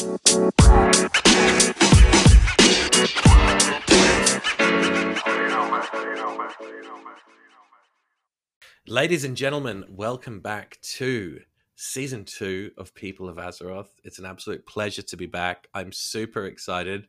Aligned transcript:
Ladies 0.00 0.16
and 9.24 9.36
gentlemen, 9.36 9.84
welcome 9.90 10.40
back 10.40 10.78
to 10.80 11.40
season 11.76 12.24
two 12.24 12.70
of 12.78 12.94
People 12.94 13.28
of 13.28 13.36
Azeroth. 13.36 13.90
It's 14.02 14.18
an 14.18 14.24
absolute 14.24 14.64
pleasure 14.64 15.02
to 15.02 15.16
be 15.18 15.26
back. 15.26 15.68
I'm 15.74 15.92
super 15.92 16.46
excited. 16.46 17.06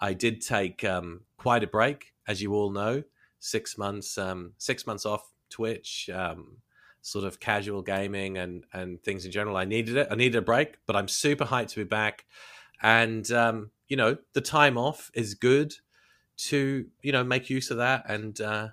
I 0.00 0.14
did 0.14 0.40
take 0.40 0.82
um, 0.82 1.24
quite 1.36 1.62
a 1.62 1.66
break, 1.66 2.14
as 2.26 2.40
you 2.40 2.54
all 2.54 2.70
know, 2.70 3.02
six 3.40 3.76
months, 3.76 4.16
um, 4.16 4.54
six 4.56 4.86
months 4.86 5.04
off 5.04 5.30
Twitch, 5.50 6.08
um, 6.10 6.56
sort 7.02 7.24
of 7.24 7.40
casual 7.40 7.82
gaming 7.82 8.38
and 8.38 8.64
and 8.72 9.02
things 9.02 9.24
in 9.24 9.32
general. 9.32 9.56
I 9.56 9.64
needed 9.64 9.96
it. 9.96 10.08
I 10.10 10.14
needed 10.14 10.36
a 10.36 10.42
break, 10.42 10.78
but 10.86 10.96
I'm 10.96 11.08
super 11.08 11.44
hyped 11.44 11.68
to 11.70 11.76
be 11.76 11.84
back. 11.84 12.24
And 12.82 13.30
um, 13.32 13.70
you 13.88 13.96
know, 13.96 14.16
the 14.32 14.40
time 14.40 14.78
off 14.78 15.10
is 15.14 15.34
good 15.34 15.74
to 16.48 16.86
you 17.02 17.12
know 17.12 17.24
make 17.24 17.50
use 17.50 17.70
of 17.70 17.78
that 17.78 18.08
and 18.08 18.40
uh, 18.40 18.68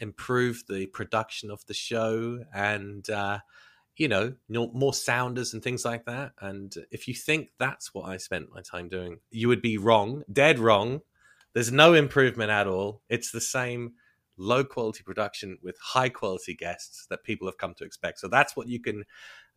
improve 0.00 0.64
the 0.68 0.86
production 0.86 1.50
of 1.50 1.64
the 1.66 1.74
show 1.74 2.44
and 2.52 3.08
uh, 3.10 3.38
you 3.96 4.08
know 4.08 4.34
more 4.48 4.92
sounders 4.92 5.54
and 5.54 5.62
things 5.62 5.84
like 5.84 6.04
that 6.04 6.32
and 6.40 6.74
if 6.90 7.08
you 7.08 7.14
think 7.14 7.48
that's 7.58 7.94
what 7.94 8.08
i 8.08 8.16
spent 8.16 8.52
my 8.52 8.60
time 8.60 8.88
doing 8.88 9.18
you 9.30 9.48
would 9.48 9.62
be 9.62 9.78
wrong 9.78 10.22
dead 10.30 10.58
wrong 10.58 11.00
there's 11.54 11.72
no 11.72 11.94
improvement 11.94 12.50
at 12.50 12.66
all 12.66 13.00
it's 13.08 13.30
the 13.30 13.40
same 13.40 13.92
low 14.36 14.64
quality 14.64 15.02
production 15.02 15.58
with 15.62 15.78
high 15.80 16.08
quality 16.08 16.54
guests 16.54 17.06
that 17.10 17.24
people 17.24 17.48
have 17.48 17.58
come 17.58 17.74
to 17.74 17.84
expect. 17.84 18.20
So 18.20 18.28
that's 18.28 18.56
what 18.56 18.68
you 18.68 18.80
can 18.80 19.04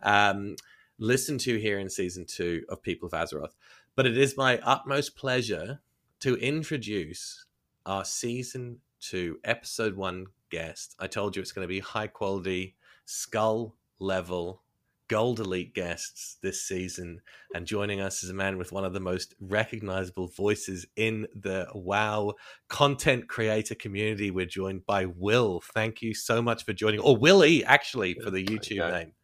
um, 0.02 0.56
listen 0.98 1.38
to 1.40 1.58
here 1.58 1.80
in 1.80 1.90
season 1.90 2.26
two 2.26 2.64
of 2.70 2.82
people 2.82 3.08
of 3.08 3.14
azeroth. 3.14 3.54
But 3.96 4.06
it 4.06 4.18
is 4.18 4.38
my 4.38 4.60
utmost 4.60 5.16
pleasure 5.16 5.82
to 6.22 6.36
introduce 6.36 7.45
our 7.86 8.06
season 8.06 8.80
two 9.00 9.40
episode 9.44 9.95
one 9.95 10.28
guest. 10.50 10.96
I 11.00 11.08
told 11.08 11.36
you 11.36 11.42
it's 11.42 11.52
going 11.52 11.66
to 11.66 11.73
be 11.73 11.80
high 11.80 12.08
quality 12.08 12.75
skull 13.06 13.75
level 14.00 14.64
gold 15.10 15.40
elite 15.40 15.74
guests 15.74 16.38
this 16.42 16.62
season 16.62 17.20
and 17.54 17.66
joining 17.66 18.00
us 18.00 18.24
is 18.24 18.30
a 18.30 18.34
man 18.34 18.58
with 18.58 18.72
one 18.72 18.86
of 18.86 18.94
the 18.94 19.00
most 19.00 19.34
recognizable 19.42 20.28
voices 20.28 20.86
in 20.96 21.28
the 21.36 21.68
wow 21.74 22.34
content 22.70 23.28
creator 23.28 23.76
community. 23.76 24.32
We're 24.32 24.46
joined 24.46 24.86
by 24.86 25.06
will. 25.06 25.62
Thank 25.74 26.02
you 26.02 26.14
so 26.14 26.42
much 26.42 26.64
for 26.64 26.74
joining 26.74 27.00
or 27.00 27.18
willie 27.18 27.66
actually 27.66 28.14
for 28.14 28.30
the 28.30 28.46
youtube 28.46 28.92
name. 28.92 29.12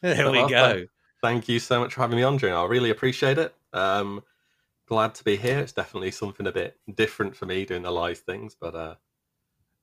There 0.00 0.30
we 0.30 0.48
go. 0.48 0.84
thank 1.22 1.48
you 1.48 1.58
so 1.58 1.80
much 1.80 1.94
for 1.94 2.02
having 2.02 2.18
me 2.18 2.22
on 2.22 2.38
June. 2.38 2.52
i 2.52 2.64
really 2.64 2.90
appreciate 2.90 3.38
it. 3.38 3.54
Um 3.72 4.22
glad 4.88 5.14
to 5.16 5.24
be 5.24 5.36
here. 5.36 5.58
It's 5.60 5.72
definitely 5.72 6.10
something 6.10 6.46
a 6.46 6.52
bit 6.52 6.76
different 6.94 7.36
for 7.36 7.46
me 7.46 7.64
doing 7.64 7.82
the 7.82 7.90
live 7.90 8.18
things 8.18 8.56
but 8.60 8.74
uh 8.74 8.94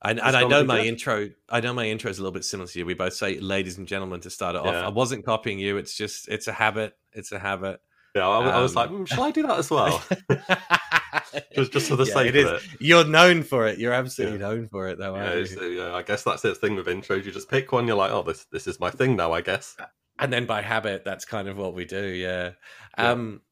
and, 0.02 0.20
and 0.20 0.36
I 0.36 0.46
know 0.46 0.62
my 0.62 0.78
good. 0.78 0.86
intro. 0.86 1.30
I 1.48 1.60
know 1.60 1.72
my 1.72 1.86
intro 1.86 2.10
is 2.10 2.18
a 2.18 2.22
little 2.22 2.32
bit 2.32 2.44
similar 2.44 2.68
to 2.68 2.78
you. 2.78 2.86
We 2.86 2.94
both 2.94 3.14
say 3.14 3.38
"ladies 3.40 3.78
and 3.78 3.88
gentlemen" 3.88 4.20
to 4.20 4.30
start 4.30 4.54
it 4.54 4.60
off. 4.60 4.74
I 4.74 4.88
wasn't 4.88 5.24
copying 5.24 5.58
you. 5.58 5.78
It's 5.78 5.96
just 5.96 6.28
it's 6.28 6.48
a 6.48 6.52
habit. 6.52 6.96
It's 7.12 7.32
a 7.32 7.38
habit. 7.38 7.80
Yeah, 8.14 8.28
I, 8.28 8.38
um, 8.38 8.48
I 8.48 8.60
was 8.60 8.74
like, 8.74 8.88
um, 8.88 9.04
mm, 9.04 9.08
shall 9.08 9.24
I 9.24 9.30
do 9.30 9.42
that 9.42 9.58
as 9.58 9.70
well? 9.70 10.02
just 11.54 11.72
just 11.72 11.88
for 11.88 11.96
the 11.96 12.04
yeah, 12.04 12.14
sake 12.14 12.34
it 12.34 12.46
of 12.46 12.54
it. 12.54 12.62
You're 12.80 13.06
known 13.06 13.42
for 13.42 13.66
it. 13.66 13.78
You're 13.78 13.92
absolutely 13.92 14.38
yeah. 14.38 14.46
known 14.46 14.68
for 14.68 14.88
it, 14.88 14.98
though. 14.98 15.16
Yeah, 15.16 15.66
yeah, 15.66 15.94
I 15.94 16.02
guess 16.02 16.24
that's 16.24 16.42
the 16.42 16.54
thing 16.54 16.76
with 16.76 16.86
intros. 16.86 17.24
You 17.24 17.32
just 17.32 17.50
pick 17.50 17.72
one. 17.72 17.86
You're 17.86 17.96
like, 17.96 18.10
oh, 18.10 18.22
this 18.22 18.44
this 18.46 18.66
is 18.66 18.78
my 18.78 18.90
thing 18.90 19.16
now. 19.16 19.32
I 19.32 19.40
guess. 19.40 19.76
And 20.18 20.32
then 20.32 20.46
by 20.46 20.62
habit, 20.62 21.04
that's 21.04 21.26
kind 21.26 21.46
of 21.46 21.58
what 21.58 21.74
we 21.74 21.84
do. 21.84 22.06
Yeah. 22.06 22.52
Um. 22.96 23.42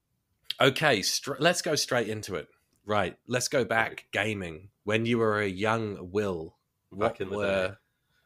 Okay. 0.61 1.03
Str- 1.03 1.35
let's 1.39 1.61
go 1.61 1.75
straight 1.75 2.09
into 2.09 2.37
it. 2.37 2.49
Right. 2.87 3.17
Let's 3.27 3.49
go 3.49 3.65
back 3.65 4.07
gaming 4.13 4.69
when 4.85 5.07
you 5.07 5.19
were 5.19 5.41
a 5.41 5.49
young 5.49 6.11
Will. 6.13 6.57
Back 6.93 7.21
in 7.21 7.31
the 7.31 7.37
were, 7.37 7.69
day. 7.69 7.75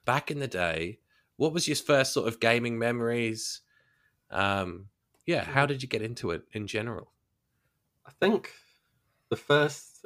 Back 0.04 0.30
in 0.30 0.40
the 0.40 0.48
day, 0.48 0.98
what 1.36 1.54
was 1.54 1.66
your 1.66 1.76
first 1.76 2.12
sort 2.12 2.28
of 2.28 2.38
gaming 2.38 2.78
memories? 2.78 3.62
Um, 4.30 4.86
yeah, 5.26 5.44
how 5.44 5.64
did 5.64 5.82
you 5.82 5.88
get 5.88 6.02
into 6.02 6.32
it 6.32 6.42
in 6.52 6.66
general? 6.66 7.12
I 8.06 8.10
think 8.20 8.52
the 9.30 9.36
first, 9.36 10.04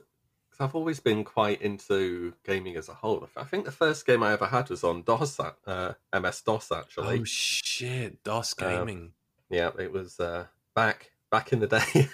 because 0.48 0.60
I've 0.60 0.74
always 0.74 1.00
been 1.00 1.24
quite 1.24 1.60
into 1.62 2.34
gaming 2.44 2.76
as 2.76 2.88
a 2.88 2.94
whole. 2.94 3.28
I 3.36 3.44
think 3.44 3.64
the 3.64 3.72
first 3.72 4.06
game 4.06 4.22
I 4.22 4.32
ever 4.32 4.46
had 4.46 4.68
was 4.70 4.84
on 4.84 5.02
DOS, 5.02 5.40
uh, 5.40 5.94
MS 6.12 6.42
DOS 6.42 6.72
actually. 6.72 7.20
Oh 7.20 7.24
shit, 7.24 8.22
DOS 8.22 8.54
um, 8.60 8.68
gaming. 8.68 8.98
Um, 8.98 9.12
yeah, 9.50 9.70
it 9.78 9.92
was 9.92 10.20
uh, 10.20 10.46
back 10.74 11.12
back 11.30 11.52
in 11.52 11.60
the 11.60 11.66
day. 11.94 12.08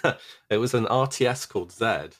it 0.49 0.57
was 0.57 0.73
an 0.73 0.85
RTS 0.85 1.47
called 1.49 1.71
Zed, 1.71 2.15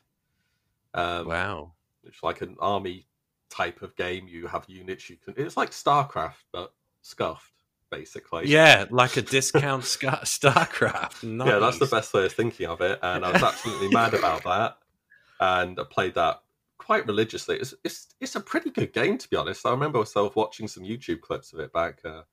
um, 0.94 1.28
wow. 1.28 1.72
It's 2.04 2.24
like 2.24 2.42
an 2.42 2.56
army 2.60 3.08
type 3.50 3.82
of 3.82 3.96
game. 3.96 4.28
You 4.28 4.48
have 4.48 4.66
units 4.68 5.10
you 5.10 5.18
can. 5.18 5.34
It's 5.38 5.58
like 5.58 5.72
StarCraft, 5.72 6.44
but 6.52 6.74
scuffed, 7.02 7.54
basically. 7.92 8.48
Yeah, 8.48 8.86
like 8.90 9.18
a 9.18 9.22
discount 9.22 9.84
StarCraft. 9.84 11.24
Nice. 11.24 11.48
Yeah, 11.48 11.60
that's 11.60 11.80
the 11.80 11.86
best 11.86 12.14
way 12.14 12.26
of 12.26 12.34
thinking 12.34 12.68
of 12.68 12.82
it. 12.82 13.00
And 13.02 13.26
I 13.26 13.32
was 13.32 13.44
absolutely 13.44 13.90
mad 13.90 14.14
about 14.14 14.44
that. 14.44 14.78
And 15.40 15.80
I 15.80 15.84
played 15.90 16.16
that 16.16 16.42
quite 16.78 17.06
religiously. 17.08 17.58
It's, 17.58 17.74
it's 17.84 18.08
it's 18.20 18.36
a 18.36 18.42
pretty 18.42 18.72
good 18.72 18.94
game, 18.94 19.18
to 19.18 19.30
be 19.30 19.38
honest. 19.38 19.66
I 19.66 19.72
remember 19.72 20.00
myself 20.00 20.36
watching 20.36 20.68
some 20.68 20.84
YouTube 20.84 21.22
clips 21.22 21.54
of 21.54 21.60
it 21.60 21.72
back 21.72 22.00
uh, 22.04 22.24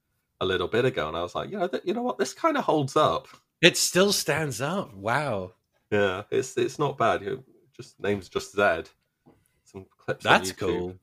a 0.40 0.46
little 0.46 0.68
bit 0.68 0.84
ago, 0.84 1.08
and 1.08 1.16
I 1.16 1.22
was 1.22 1.34
like, 1.34 1.50
you 1.50 1.58
know, 1.58 1.68
th- 1.68 1.82
you 1.84 1.94
know 1.94 2.02
what, 2.02 2.18
this 2.18 2.32
kind 2.32 2.56
of 2.56 2.64
holds 2.64 2.96
up. 2.96 3.28
It 3.60 3.76
still 3.76 4.12
stands 4.12 4.60
up. 4.60 4.94
Wow. 4.94 5.52
Yeah, 5.90 6.22
it's 6.30 6.56
it's 6.56 6.78
not 6.78 6.98
bad. 6.98 7.22
You 7.22 7.44
just 7.76 8.00
name's 8.00 8.28
just 8.28 8.52
Zed. 8.52 8.88
Some 9.76 9.86
clips. 9.98 10.24
That's 10.24 10.52
cool. 10.52 10.94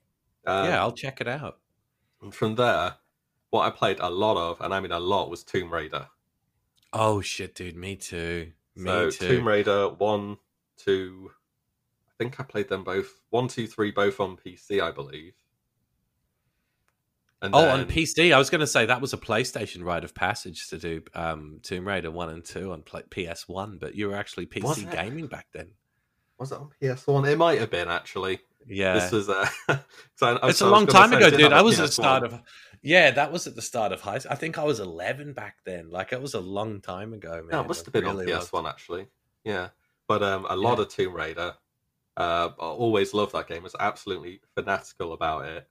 Um, 0.46 0.66
yeah, 0.66 0.80
I'll 0.80 0.92
check 0.92 1.22
it 1.22 1.28
out. 1.28 1.60
And 2.22 2.34
from 2.34 2.56
there, 2.56 2.96
what 3.52 3.66
I 3.66 3.70
played 3.70 4.00
a 4.00 4.10
lot 4.10 4.36
of, 4.36 4.62
and 4.62 4.74
I 4.74 4.80
mean 4.80 4.92
a 4.92 5.00
lot, 5.00 5.30
was 5.30 5.44
Tomb 5.44 5.72
Raider. 5.72 6.08
Oh 6.92 7.22
shit, 7.22 7.54
dude! 7.54 7.76
Me 7.76 7.96
too. 7.96 8.52
Me 8.76 8.86
so, 8.86 9.10
too. 9.12 9.28
Tomb 9.28 9.48
Raider 9.48 9.90
one, 9.90 10.38
two. 10.78 11.32
I 12.08 12.12
think 12.18 12.40
I 12.40 12.44
played 12.44 12.68
them 12.68 12.84
both. 12.84 13.22
One, 13.30 13.48
two, 13.48 13.68
three, 13.68 13.92
both 13.92 14.20
on 14.20 14.38
PC, 14.38 14.82
I 14.82 14.92
believe. 14.92 15.34
And 17.42 17.54
oh, 17.54 17.62
then... 17.62 17.82
on 17.82 17.86
PC, 17.86 18.34
I 18.34 18.38
was 18.38 18.50
going 18.50 18.62
to 18.62 18.68
say 18.68 18.86
that 18.86 19.02
was 19.02 19.14
a 19.14 19.18
PlayStation 19.18 19.84
rite 19.84 20.04
of 20.04 20.16
passage 20.16 20.70
to 20.70 20.78
do 20.78 21.02
um, 21.14 21.60
Tomb 21.62 21.88
Raider 21.88 22.10
one 22.10 22.30
and 22.30 22.44
two 22.44 22.72
on 22.72 22.84
PS 22.84 23.48
One, 23.48 23.78
but 23.80 23.96
you 23.96 24.08
were 24.08 24.16
actually 24.16 24.46
PC 24.48 24.90
gaming 24.92 25.28
back 25.28 25.48
then 25.54 25.72
was 26.44 26.52
it 26.52 26.58
on 26.58 26.70
PS1? 26.82 27.30
It 27.30 27.38
might 27.38 27.60
have 27.60 27.72
been 27.72 27.88
actually. 27.88 28.40
Yeah, 28.68 28.94
this 28.94 29.12
was. 29.12 29.30
Uh, 29.30 29.48
I, 30.22 30.40
it's 30.44 30.62
a 30.62 30.70
long 30.70 30.88
time 30.88 31.14
ago, 31.14 31.30
dude. 31.30 31.54
I 31.54 31.62
was 31.62 31.80
at 31.80 31.88
the 31.88 31.92
start 31.92 32.24
of. 32.24 32.42
Yeah, 32.82 33.12
that 33.12 33.32
was 33.32 33.48
at 33.48 33.56
the 33.56 33.62
start 33.62 33.92
of 33.92 34.02
high. 34.02 34.18
School. 34.20 34.32
I 34.32 34.36
think 34.36 34.58
I 34.58 34.64
was 34.64 34.80
eleven 34.80 35.34
back 35.34 35.58
then. 35.66 35.90
Like 35.90 36.12
it 36.12 36.22
was 36.22 36.34
a 36.34 36.40
long 36.40 36.82
time 36.82 37.14
ago, 37.14 37.36
man. 37.36 37.48
Yeah, 37.52 37.62
it 37.62 37.68
must 37.68 37.86
have 37.86 37.94
been 37.94 38.06
really 38.06 38.32
on 38.32 38.42
PS1 38.42 38.70
actually. 38.70 39.08
Yeah, 39.44 39.70
but 40.08 40.22
um, 40.22 40.46
a 40.50 40.56
lot 40.56 40.78
yeah. 40.78 40.84
of 40.84 40.90
Tomb 40.90 41.14
Raider. 41.14 41.54
Uh, 42.16 42.50
I 42.60 42.66
always 42.66 43.14
loved 43.14 43.34
that 43.34 43.48
game. 43.48 43.60
I 43.60 43.64
was 43.64 43.76
absolutely 43.80 44.42
fanatical 44.56 45.14
about 45.14 45.46
it. 45.46 45.68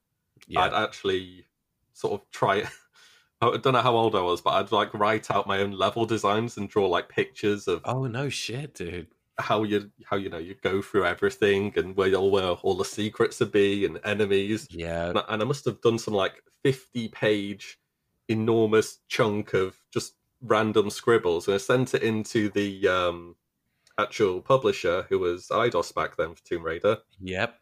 Yeah. 0.48 0.60
I'd 0.60 0.74
actually 0.74 1.46
sort 1.92 2.20
of 2.20 2.30
try. 2.30 2.64
I 3.40 3.56
don't 3.56 3.72
know 3.72 3.80
how 3.80 3.96
old 3.96 4.14
I 4.14 4.20
was, 4.20 4.40
but 4.40 4.50
I'd 4.50 4.72
like 4.72 4.94
write 4.94 5.30
out 5.30 5.46
my 5.46 5.58
own 5.58 5.72
level 5.72 6.06
designs 6.06 6.56
and 6.56 6.68
draw 6.68 6.86
like 6.86 7.08
pictures 7.08 7.68
of. 7.68 7.82
Oh 7.84 8.06
no, 8.06 8.28
shit, 8.28 8.74
dude! 8.74 9.08
How 9.38 9.62
you 9.62 9.90
how 10.04 10.16
you 10.16 10.28
know 10.28 10.38
you 10.38 10.54
go 10.62 10.82
through 10.82 11.06
everything 11.06 11.72
and 11.76 11.96
where 11.96 12.14
all 12.14 12.30
where 12.30 12.50
all 12.50 12.76
the 12.76 12.84
secrets 12.84 13.40
would 13.40 13.52
be 13.52 13.86
and 13.86 13.98
enemies. 14.04 14.68
Yeah, 14.70 15.08
and 15.08 15.18
I, 15.18 15.24
and 15.28 15.42
I 15.42 15.44
must 15.44 15.64
have 15.64 15.80
done 15.80 15.98
some 15.98 16.14
like 16.14 16.42
fifty 16.62 17.08
page 17.08 17.78
enormous 18.28 18.98
chunk 19.08 19.54
of 19.54 19.76
just 19.92 20.14
random 20.42 20.90
scribbles 20.90 21.46
and 21.46 21.54
I 21.54 21.58
sent 21.58 21.94
it 21.94 22.02
into 22.02 22.48
the 22.50 22.88
um, 22.88 23.36
actual 23.98 24.40
publisher 24.40 25.06
who 25.08 25.18
was 25.18 25.48
Eidos 25.48 25.94
back 25.94 26.16
then 26.16 26.34
for 26.34 26.44
Tomb 26.44 26.62
Raider. 26.62 26.98
Yep. 27.20 27.58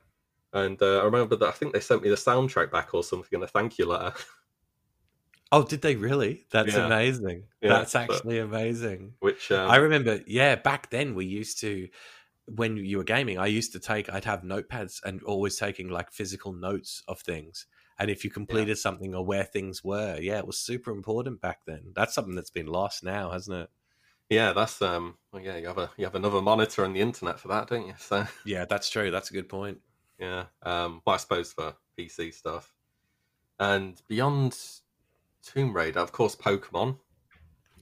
And 0.53 0.81
uh, 0.83 1.01
I 1.01 1.05
remember 1.05 1.37
that 1.37 1.49
I 1.49 1.53
think 1.53 1.73
they 1.73 1.81
sent 1.81 2.03
me 2.03 2.09
the 2.09 2.17
soundtrack 2.17 2.73
back 2.73 2.93
or 2.95 3.05
something 3.05 3.39
in 3.39 3.43
a 3.43 3.47
thank 3.47 3.79
you 3.79 3.87
letter. 3.87 4.13
Oh, 5.53 5.65
did 5.65 5.83
they 5.83 5.97
really? 5.97 6.47
That's 6.53 6.75
yeah. 6.75 6.87
amazing. 6.87 7.45
Yeah, 7.61 7.71
That's 7.71 7.97
actually 7.97 8.39
but, 8.39 8.47
amazing. 8.47 9.15
Which 9.19 9.51
um, 9.51 9.69
I 9.69 9.77
remember, 9.77 10.21
yeah, 10.27 10.55
back 10.55 10.91
then 10.91 11.15
we 11.15 11.27
used 11.27 11.61
to 11.61 11.89
when 12.47 12.77
you 12.77 12.99
were 12.99 13.05
gaming, 13.05 13.39
I 13.39 13.47
used 13.47 13.73
to 13.73 13.81
take 13.81 14.13
I'd 14.13 14.25
have 14.25 14.43
notepads 14.43 15.01
and 15.05 15.23
always 15.23 15.57
taking 15.57 15.89
like 15.89 16.13
physical 16.13 16.53
notes 16.53 17.03
of 17.09 17.21
things. 17.21 17.67
And 17.99 18.11
if 18.11 18.25
you 18.25 18.31
completed 18.31 18.69
yeah. 18.69 18.75
something 18.75 19.15
or 19.15 19.25
where 19.25 19.45
things 19.45 19.85
were, 19.85 20.19
yeah, 20.21 20.39
it 20.39 20.47
was 20.47 20.59
super 20.59 20.91
important 20.91 21.41
back 21.41 21.61
then. 21.67 21.93
That's 21.95 22.15
something 22.15 22.35
that's 22.35 22.51
been 22.51 22.67
lost 22.67 23.05
now, 23.05 23.31
hasn't 23.31 23.57
it? 23.57 23.71
Yeah, 24.31 24.53
that's 24.53 24.81
um 24.81 25.17
well 25.33 25.43
yeah, 25.43 25.57
you 25.57 25.67
have 25.67 25.79
a 25.79 25.91
you 25.97 26.05
have 26.05 26.15
another 26.15 26.41
monitor 26.41 26.85
on 26.85 26.93
the 26.93 27.01
internet 27.01 27.41
for 27.41 27.49
that, 27.49 27.69
don't 27.69 27.87
you? 27.87 27.95
So 27.99 28.27
Yeah, 28.45 28.65
that's 28.65 28.89
true. 28.89 29.11
That's 29.11 29.31
a 29.31 29.35
good 29.35 29.49
point. 29.49 29.79
Yeah. 30.19 30.45
Um 30.63 31.03
well 31.05 31.15
I 31.15 31.19
suppose 31.19 31.53
for 31.53 31.75
PC 31.99 32.33
stuff. 32.33 32.73
And 33.59 34.01
beyond 34.09 34.57
Tomb 35.45 35.73
Raider, 35.73 36.01
of 36.01 36.13
course, 36.13 36.37
Pokemon. 36.37 36.99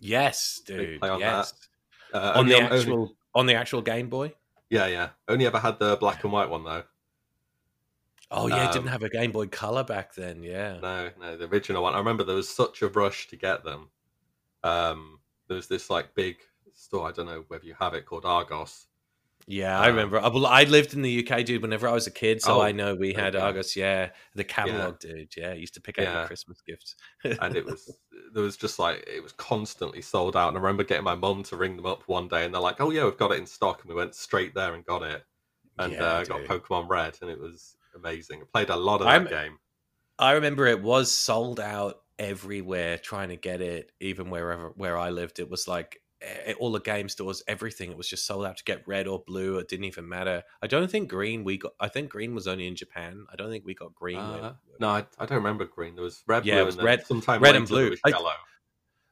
Yes, 0.00 0.62
dude. 0.64 1.02
On 1.02 1.20
yes. 1.20 1.52
that. 2.12 2.18
Uh, 2.18 2.38
on 2.38 2.46
the 2.46 2.58
actual. 2.58 2.94
Only, 2.94 3.14
on 3.34 3.46
the 3.46 3.54
actual 3.54 3.82
Game 3.82 4.08
Boy. 4.08 4.32
Yeah, 4.70 4.86
yeah. 4.86 5.10
Only 5.28 5.46
ever 5.46 5.58
had 5.58 5.78
the 5.78 5.96
black 5.96 6.24
and 6.24 6.32
white 6.32 6.50
one 6.50 6.64
though. 6.64 6.84
Oh 8.30 8.46
yeah, 8.46 8.66
um, 8.66 8.72
didn't 8.72 8.88
have 8.88 9.02
a 9.02 9.08
Game 9.08 9.32
Boy 9.32 9.46
Color 9.46 9.84
back 9.84 10.14
then. 10.14 10.42
Yeah. 10.42 10.78
No, 10.82 11.10
no, 11.18 11.36
the 11.36 11.46
original 11.46 11.82
one. 11.82 11.94
I 11.94 11.98
remember 11.98 12.24
there 12.24 12.36
was 12.36 12.48
such 12.48 12.82
a 12.82 12.88
rush 12.88 13.28
to 13.28 13.36
get 13.36 13.64
them. 13.64 13.88
Um, 14.62 15.20
there 15.46 15.56
was 15.56 15.68
this 15.68 15.88
like 15.88 16.14
big 16.14 16.36
store. 16.74 17.08
I 17.08 17.12
don't 17.12 17.26
know 17.26 17.44
whether 17.48 17.64
you 17.64 17.74
have 17.78 17.94
it 17.94 18.04
called 18.04 18.26
Argos. 18.26 18.87
Yeah, 19.50 19.78
um, 19.78 19.82
I 19.82 19.86
remember. 19.86 20.20
Well, 20.20 20.46
I 20.46 20.64
lived 20.64 20.92
in 20.92 21.00
the 21.00 21.26
UK, 21.26 21.42
dude. 21.42 21.62
Whenever 21.62 21.88
I 21.88 21.92
was 21.92 22.06
a 22.06 22.10
kid, 22.10 22.42
so 22.42 22.58
oh, 22.58 22.60
I 22.60 22.72
know 22.72 22.94
we 22.94 23.14
had 23.14 23.34
okay. 23.34 23.42
Argos. 23.42 23.74
Yeah, 23.74 24.10
the 24.34 24.44
catalog, 24.44 24.96
yeah. 25.02 25.10
dude. 25.10 25.36
Yeah, 25.38 25.50
I 25.50 25.54
used 25.54 25.72
to 25.74 25.80
pick 25.80 25.98
out 25.98 26.04
yeah. 26.04 26.26
Christmas 26.26 26.60
gifts. 26.60 26.96
and 27.24 27.56
it 27.56 27.64
was 27.64 27.90
there 28.34 28.42
was 28.42 28.58
just 28.58 28.78
like 28.78 29.08
it 29.08 29.22
was 29.22 29.32
constantly 29.32 30.02
sold 30.02 30.36
out. 30.36 30.48
And 30.48 30.58
I 30.58 30.60
remember 30.60 30.84
getting 30.84 31.04
my 31.04 31.14
mum 31.14 31.44
to 31.44 31.56
ring 31.56 31.76
them 31.76 31.86
up 31.86 32.02
one 32.06 32.28
day, 32.28 32.44
and 32.44 32.52
they're 32.52 32.60
like, 32.60 32.78
"Oh 32.78 32.90
yeah, 32.90 33.04
we've 33.04 33.16
got 33.16 33.32
it 33.32 33.38
in 33.38 33.46
stock," 33.46 33.80
and 33.80 33.88
we 33.88 33.94
went 33.96 34.14
straight 34.14 34.54
there 34.54 34.74
and 34.74 34.84
got 34.84 35.02
it, 35.02 35.24
and 35.78 35.94
yeah, 35.94 36.04
uh, 36.04 36.24
got 36.24 36.42
Pokemon 36.42 36.90
Red, 36.90 37.16
and 37.22 37.30
it 37.30 37.40
was 37.40 37.74
amazing. 37.96 38.42
I 38.42 38.44
played 38.52 38.68
a 38.68 38.76
lot 38.76 39.00
of 39.00 39.06
that 39.06 39.14
I'm, 39.14 39.24
game. 39.24 39.58
I 40.18 40.32
remember 40.32 40.66
it 40.66 40.82
was 40.82 41.10
sold 41.10 41.58
out 41.58 42.02
everywhere 42.18 42.98
trying 42.98 43.30
to 43.30 43.36
get 43.36 43.62
it, 43.62 43.92
even 43.98 44.28
wherever 44.28 44.72
where 44.76 44.98
I 44.98 45.08
lived. 45.08 45.38
It 45.38 45.48
was 45.48 45.66
like 45.66 46.02
all 46.58 46.72
the 46.72 46.80
game 46.80 47.08
stores, 47.08 47.42
everything. 47.46 47.90
It 47.90 47.96
was 47.96 48.08
just 48.08 48.26
sold 48.26 48.44
out 48.44 48.56
to 48.58 48.64
get 48.64 48.86
red 48.86 49.06
or 49.06 49.22
blue. 49.26 49.58
It 49.58 49.68
didn't 49.68 49.84
even 49.84 50.08
matter. 50.08 50.42
I 50.62 50.66
don't 50.66 50.90
think 50.90 51.08
green. 51.08 51.44
We 51.44 51.58
got. 51.58 51.72
I 51.78 51.88
think 51.88 52.10
green 52.10 52.34
was 52.34 52.46
only 52.46 52.66
in 52.66 52.76
Japan. 52.76 53.26
I 53.32 53.36
don't 53.36 53.50
think 53.50 53.64
we 53.64 53.74
got 53.74 53.94
green. 53.94 54.18
Uh, 54.18 54.54
no, 54.80 54.88
I, 54.88 55.06
I, 55.18 55.26
don't 55.26 55.38
remember 55.38 55.64
green. 55.64 55.94
There 55.94 56.04
was 56.04 56.22
red, 56.26 56.44
yeah, 56.44 56.54
blue, 56.54 56.62
it 56.62 56.66
was 56.66 56.76
red, 56.78 57.06
sometime 57.06 57.42
red 57.42 57.56
and 57.56 57.68
blue. 57.68 57.94
yellow. 58.06 58.30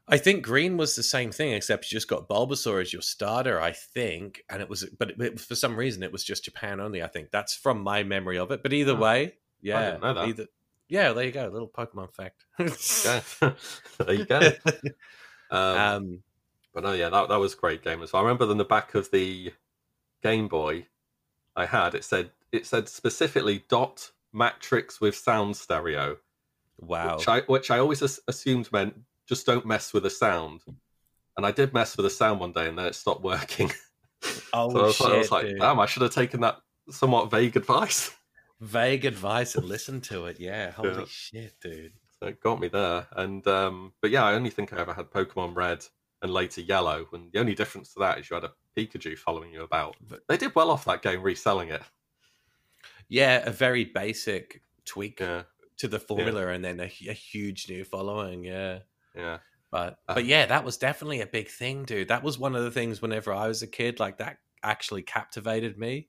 I 0.09 0.19
think 0.19 0.45
green 0.45 0.77
was 0.77 0.95
the 0.95 1.03
same 1.03 1.33
thing, 1.33 1.53
except 1.53 1.91
you 1.91 1.97
just 1.97 2.07
got 2.07 2.29
Bulbasaur 2.29 2.81
as 2.81 2.93
your 2.93 3.03
starter, 3.03 3.61
I 3.61 3.73
think, 3.73 4.45
and 4.49 4.63
it 4.63 4.69
was, 4.69 4.85
but 4.97 5.11
it, 5.21 5.41
for 5.41 5.57
some 5.57 5.75
reason 5.75 6.05
it 6.05 6.13
was 6.13 6.23
just 6.23 6.45
Japan 6.45 6.79
only. 6.79 7.03
I 7.03 7.09
think 7.09 7.33
that's 7.33 7.57
from 7.57 7.81
my 7.83 8.05
memory 8.05 8.39
of 8.39 8.53
it. 8.53 8.63
But 8.63 8.73
either 8.73 8.93
oh, 8.93 9.01
way, 9.01 9.35
yeah, 9.61 9.99
either, 10.01 10.47
yeah, 10.89 11.13
there 11.13 11.25
you 11.25 11.33
go, 11.33 11.49
little 11.49 11.69
Pokemon 11.69 12.15
fact. 12.15 12.45
there 13.99 14.15
you 14.15 14.25
go. 14.25 14.41
Um, 15.49 15.79
um, 15.79 16.23
but 16.77 16.85
no, 16.85 16.93
yeah, 16.93 17.09
that 17.09 17.31
that 17.31 17.41
was 17.41 17.55
a 17.55 17.57
great 17.57 17.83
game 17.83 18.03
as 18.03 18.13
well. 18.13 18.21
I 18.21 18.27
remember 18.27 18.51
in 18.53 18.59
the 18.59 18.65
back 18.65 18.95
of 18.95 19.11
the 19.11 19.51
Game 20.23 20.47
Boy 20.47 20.87
I 21.57 21.65
had 21.65 21.95
it 21.95 22.05
said 22.05 22.31
it 22.53 22.67
said 22.67 22.87
specifically 22.87 23.65
dot 23.71 24.11
matrix 24.35 25.01
with 25.01 25.17
sound 25.17 25.57
stereo. 25.57 26.19
Wow. 26.79 27.17
Which 27.17 27.29
I 27.29 27.41
which 27.41 27.71
I 27.71 27.79
always 27.79 28.21
assumed 28.29 28.71
meant 28.73 28.95
just 29.27 29.47
don't 29.47 29.65
mess 29.65 29.95
with 29.95 30.03
the 30.03 30.11
sound. 30.11 30.61
And 31.39 31.47
I 31.47 31.51
did 31.51 31.73
mess 31.73 31.97
with 31.97 32.05
the 32.05 32.11
sound 32.11 32.41
one 32.41 32.53
day, 32.53 32.69
and 32.69 32.79
then 32.79 32.87
it 32.87 32.95
stopped 32.95 33.23
working. 33.23 33.73
Oh 34.53 34.71
so 34.73 34.79
I 34.79 34.83
was, 34.83 34.97
shit! 34.97 35.07
I 35.07 35.19
was 35.19 35.31
like, 35.31 35.47
dude. 35.47 35.61
damn, 35.61 35.79
I 35.79 35.87
should 35.87 36.03
have 36.03 36.15
taken 36.15 36.41
that 36.41 36.57
somewhat 36.91 37.31
vague 37.31 37.57
advice. 37.57 38.11
Vague 38.61 39.05
advice 39.05 39.55
and 39.55 39.67
listened 39.67 40.03
to 40.05 40.25
it. 40.25 40.41
Yeah, 40.41 40.71
holy 40.71 41.01
yeah. 41.01 41.05
shit, 41.07 41.55
dude. 41.61 41.93
So 42.19 42.29
it 42.29 42.41
got 42.41 42.59
me 42.59 42.69
there. 42.69 43.07
And 43.13 43.47
um, 43.47 43.93
but 44.01 44.11
yeah, 44.11 44.25
I 44.25 44.33
only 44.33 44.49
think 44.49 44.73
I 44.73 44.81
ever 44.81 44.95
had 44.95 45.11
Pokemon 45.11 45.55
Red 45.55 45.85
and 46.27 46.35
later 46.35 46.61
Yellow, 46.61 47.07
and 47.13 47.33
the 47.33 47.39
only 47.39 47.55
difference 47.55 47.93
to 47.95 48.01
that 48.01 48.19
is 48.19 48.29
you 48.29 48.35
had 48.35 48.45
a 48.45 48.53
Pikachu 48.77 49.17
following 49.17 49.53
you 49.53 49.63
about. 49.63 49.97
But 50.07 50.23
they 50.29 50.37
did 50.37 50.55
well 50.55 50.71
off 50.71 50.85
that 50.85 51.03
game 51.03 51.23
reselling 51.23 51.71
it. 51.71 51.83
Yeah, 53.09 53.43
a 53.47 53.53
very 53.53 53.85
basic 53.85 54.63
tweak 54.85 55.21
yeah. 55.21 55.45
to 55.79 55.89
the 55.89 56.01
formula, 56.01 56.47
yeah. 56.47 56.53
and 56.53 56.65
then 56.65 56.81
a, 56.81 56.91
a 57.09 57.13
huge 57.13 57.69
new 57.71 57.85
following. 57.85 58.45
Yeah. 58.45 58.81
Yeah. 59.15 59.39
But 59.71 59.99
uh, 60.09 60.15
but 60.15 60.25
yeah, 60.25 60.47
that 60.47 60.65
was 60.65 60.77
definitely 60.77 61.21
a 61.21 61.27
big 61.27 61.49
thing, 61.49 61.85
dude. 61.85 62.09
That 62.09 62.23
was 62.23 62.39
one 62.39 62.57
of 62.57 62.65
the 62.65 62.71
things 62.71 63.01
whenever 63.01 63.33
I 63.33 63.49
was 63.49 63.63
a 63.63 63.67
kid, 63.67 64.01
like 64.01 64.19
that 64.19 64.39
actually 64.63 65.03
captivated 65.03 65.79
me. 65.79 66.09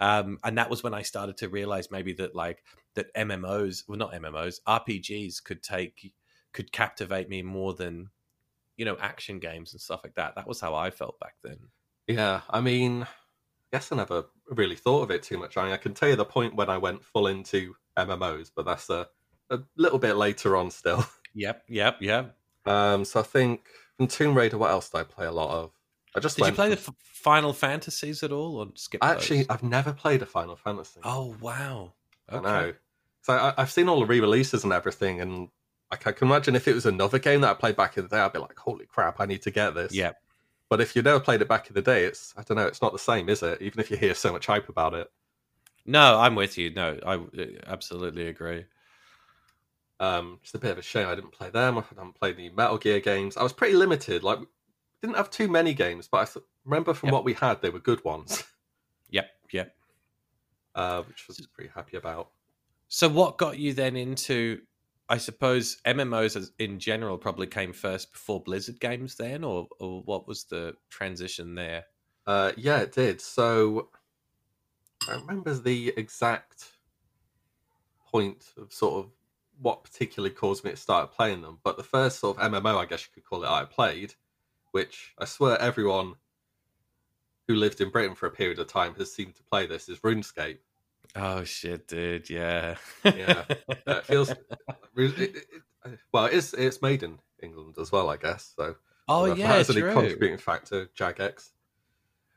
Um, 0.00 0.38
and 0.42 0.58
that 0.58 0.70
was 0.70 0.82
when 0.82 0.94
I 0.94 1.02
started 1.02 1.36
to 1.38 1.48
realize 1.48 1.90
maybe 1.90 2.12
that 2.14 2.34
like 2.34 2.64
that 2.94 3.14
MMOs, 3.14 3.84
well 3.88 3.98
not 3.98 4.12
MMOs, 4.12 4.60
RPGs 4.66 5.42
could 5.42 5.62
take 5.62 6.12
could 6.52 6.72
captivate 6.72 7.28
me 7.28 7.42
more 7.42 7.74
than 7.74 8.10
you 8.76 8.84
know 8.84 8.96
action 9.00 9.38
games 9.38 9.72
and 9.72 9.80
stuff 9.80 10.00
like 10.04 10.14
that. 10.14 10.34
That 10.36 10.46
was 10.46 10.60
how 10.60 10.74
I 10.74 10.90
felt 10.90 11.18
back 11.20 11.34
then. 11.42 11.58
Yeah, 12.06 12.42
I 12.50 12.60
mean, 12.60 13.02
I 13.02 13.06
guess 13.72 13.90
I 13.90 13.96
never 13.96 14.26
really 14.50 14.76
thought 14.76 15.02
of 15.02 15.10
it 15.10 15.22
too 15.22 15.38
much. 15.38 15.56
I 15.56 15.64
mean, 15.64 15.72
I 15.72 15.78
can 15.78 15.94
tell 15.94 16.08
you 16.08 16.16
the 16.16 16.24
point 16.24 16.54
when 16.54 16.68
I 16.68 16.78
went 16.78 17.04
full 17.04 17.26
into 17.26 17.74
MMOs, 17.98 18.50
but 18.54 18.64
that's 18.64 18.90
a 18.90 19.08
a 19.50 19.60
little 19.76 19.98
bit 19.98 20.16
later 20.16 20.56
on 20.56 20.70
still. 20.70 21.04
Yep, 21.36 21.64
yep, 21.68 21.96
yep. 22.00 22.36
Um, 22.64 23.04
so 23.04 23.18
I 23.18 23.24
think 23.24 23.66
from 23.96 24.06
Tomb 24.06 24.36
Raider, 24.36 24.56
what 24.56 24.70
else 24.70 24.88
did 24.88 24.98
I 24.98 25.02
play 25.02 25.26
a 25.26 25.32
lot 25.32 25.50
of? 25.50 25.72
I 26.14 26.20
just 26.20 26.36
did 26.36 26.46
you 26.46 26.52
play 26.52 26.74
from... 26.76 26.94
the 26.94 27.00
Final 27.02 27.52
Fantasies 27.52 28.22
at 28.22 28.30
all, 28.30 28.58
or 28.58 28.68
skip? 28.76 29.02
Actually. 29.02 29.44
I've 29.50 29.64
never 29.64 29.92
played 29.92 30.22
a 30.22 30.26
Final 30.26 30.54
Fantasy. 30.54 31.00
Oh 31.02 31.34
wow! 31.40 31.92
Okay. 32.32 32.46
I 32.46 32.60
know. 32.62 32.74
So 33.22 33.32
I, 33.32 33.60
have 33.60 33.72
seen 33.72 33.88
all 33.88 33.98
the 33.98 34.06
re-releases 34.06 34.62
and 34.62 34.72
everything, 34.72 35.20
and 35.20 35.48
I 36.06 36.12
can 36.12 36.28
imagine 36.28 36.54
if 36.56 36.68
it 36.68 36.74
was 36.74 36.86
another 36.86 37.18
game 37.18 37.40
that 37.42 37.50
I 37.50 37.54
played 37.54 37.76
back 37.76 37.96
in 37.96 38.04
the 38.04 38.08
day, 38.08 38.18
I'd 38.18 38.32
be 38.32 38.38
like, 38.38 38.58
"Holy 38.58 38.86
crap, 38.86 39.20
I 39.20 39.26
need 39.26 39.42
to 39.42 39.50
get 39.50 39.74
this." 39.74 39.92
Yeah. 39.92 40.12
But 40.68 40.80
if 40.80 40.96
you 40.96 41.02
never 41.02 41.20
played 41.20 41.40
it 41.42 41.48
back 41.48 41.68
in 41.68 41.74
the 41.74 41.82
day, 41.82 42.04
it's 42.04 42.34
I 42.36 42.42
don't 42.42 42.56
know, 42.56 42.66
it's 42.66 42.82
not 42.82 42.92
the 42.92 42.98
same, 42.98 43.28
is 43.28 43.42
it? 43.42 43.60
Even 43.62 43.80
if 43.80 43.90
you 43.90 43.96
hear 43.96 44.14
so 44.14 44.32
much 44.32 44.46
hype 44.46 44.68
about 44.68 44.94
it. 44.94 45.10
No, 45.86 46.18
I'm 46.18 46.34
with 46.34 46.56
you. 46.56 46.70
No, 46.70 46.98
I 47.06 47.20
absolutely 47.66 48.28
agree. 48.28 48.64
Um, 50.00 50.38
just 50.42 50.54
a 50.54 50.58
bit 50.58 50.72
of 50.72 50.78
a 50.78 50.82
shame 50.82 51.06
I 51.06 51.14
didn't 51.14 51.32
play 51.32 51.50
them. 51.50 51.78
I 51.78 51.82
haven't 51.82 52.14
played 52.14 52.36
the 52.36 52.50
Metal 52.50 52.78
Gear 52.78 53.00
games. 53.00 53.36
I 53.36 53.42
was 53.42 53.52
pretty 53.52 53.74
limited. 53.74 54.24
Like, 54.24 54.38
didn't 55.00 55.16
have 55.16 55.30
too 55.30 55.48
many 55.48 55.74
games, 55.74 56.08
but 56.08 56.18
I 56.18 56.24
th- 56.24 56.44
remember 56.64 56.94
from 56.94 57.08
yep. 57.08 57.12
what 57.14 57.24
we 57.24 57.34
had, 57.34 57.60
they 57.60 57.70
were 57.70 57.80
good 57.80 58.04
ones. 58.04 58.44
Yep, 59.10 59.26
yep. 59.52 59.76
Uh, 60.74 61.02
which 61.02 61.28
was 61.28 61.38
pretty 61.54 61.70
happy 61.72 61.96
about. 61.96 62.30
So, 62.88 63.06
what 63.08 63.38
got 63.38 63.58
you 63.58 63.72
then 63.72 63.94
into? 63.94 64.62
I 65.08 65.18
suppose 65.18 65.78
MMOs 65.84 66.50
in 66.58 66.78
general 66.78 67.18
probably 67.18 67.46
came 67.46 67.72
first 67.72 68.12
before 68.12 68.42
Blizzard 68.42 68.80
games, 68.80 69.16
then, 69.16 69.44
or 69.44 69.68
or 69.78 70.02
what 70.02 70.26
was 70.26 70.44
the 70.44 70.74
transition 70.88 71.54
there? 71.54 71.84
Uh, 72.26 72.52
yeah, 72.56 72.78
it 72.78 72.92
did. 72.92 73.20
So, 73.20 73.90
I 75.08 75.14
remember 75.14 75.52
the 75.54 75.92
exact 75.96 76.72
point 78.10 78.46
of 78.56 78.72
sort 78.72 79.04
of 79.04 79.10
what 79.60 79.84
particularly 79.84 80.34
caused 80.34 80.64
me 80.64 80.70
to 80.70 80.76
start 80.76 81.12
playing 81.12 81.42
them. 81.42 81.58
But 81.62 81.76
the 81.76 81.82
first 81.82 82.20
sort 82.20 82.38
of 82.38 82.52
MMO, 82.52 82.78
I 82.78 82.86
guess 82.86 83.02
you 83.02 83.12
could 83.12 83.28
call 83.28 83.44
it, 83.44 83.50
I 83.50 83.64
played, 83.64 84.14
which 84.72 85.14
I 85.18 85.26
swear 85.26 85.60
everyone 85.60 86.14
who 87.46 87.54
lived 87.54 87.80
in 87.80 87.90
Britain 87.90 88.14
for 88.14 88.26
a 88.26 88.30
period 88.30 88.58
of 88.58 88.68
time 88.68 88.94
has 88.94 89.12
seemed 89.12 89.34
to 89.36 89.42
play 89.42 89.66
this, 89.66 89.88
is 89.88 89.98
RuneScape. 90.00 90.58
Oh 91.16 91.44
shit, 91.44 91.86
dude! 91.88 92.28
Yeah, 92.28 92.76
yeah. 93.04 93.44
Uh, 93.48 93.54
it 93.86 94.04
feels 94.04 94.30
it, 94.30 94.38
it, 94.96 95.36
well. 96.12 96.26
It's 96.26 96.52
it's 96.54 96.82
made 96.82 97.02
in 97.02 97.18
England 97.42 97.76
as 97.80 97.92
well, 97.92 98.10
I 98.10 98.16
guess. 98.16 98.52
So 98.56 98.76
oh 99.08 99.26
yeah, 99.26 99.56
that's 99.56 99.70
a 99.70 99.74
contributing 99.74 100.38
factor. 100.38 100.86
Jagex. 100.98 101.50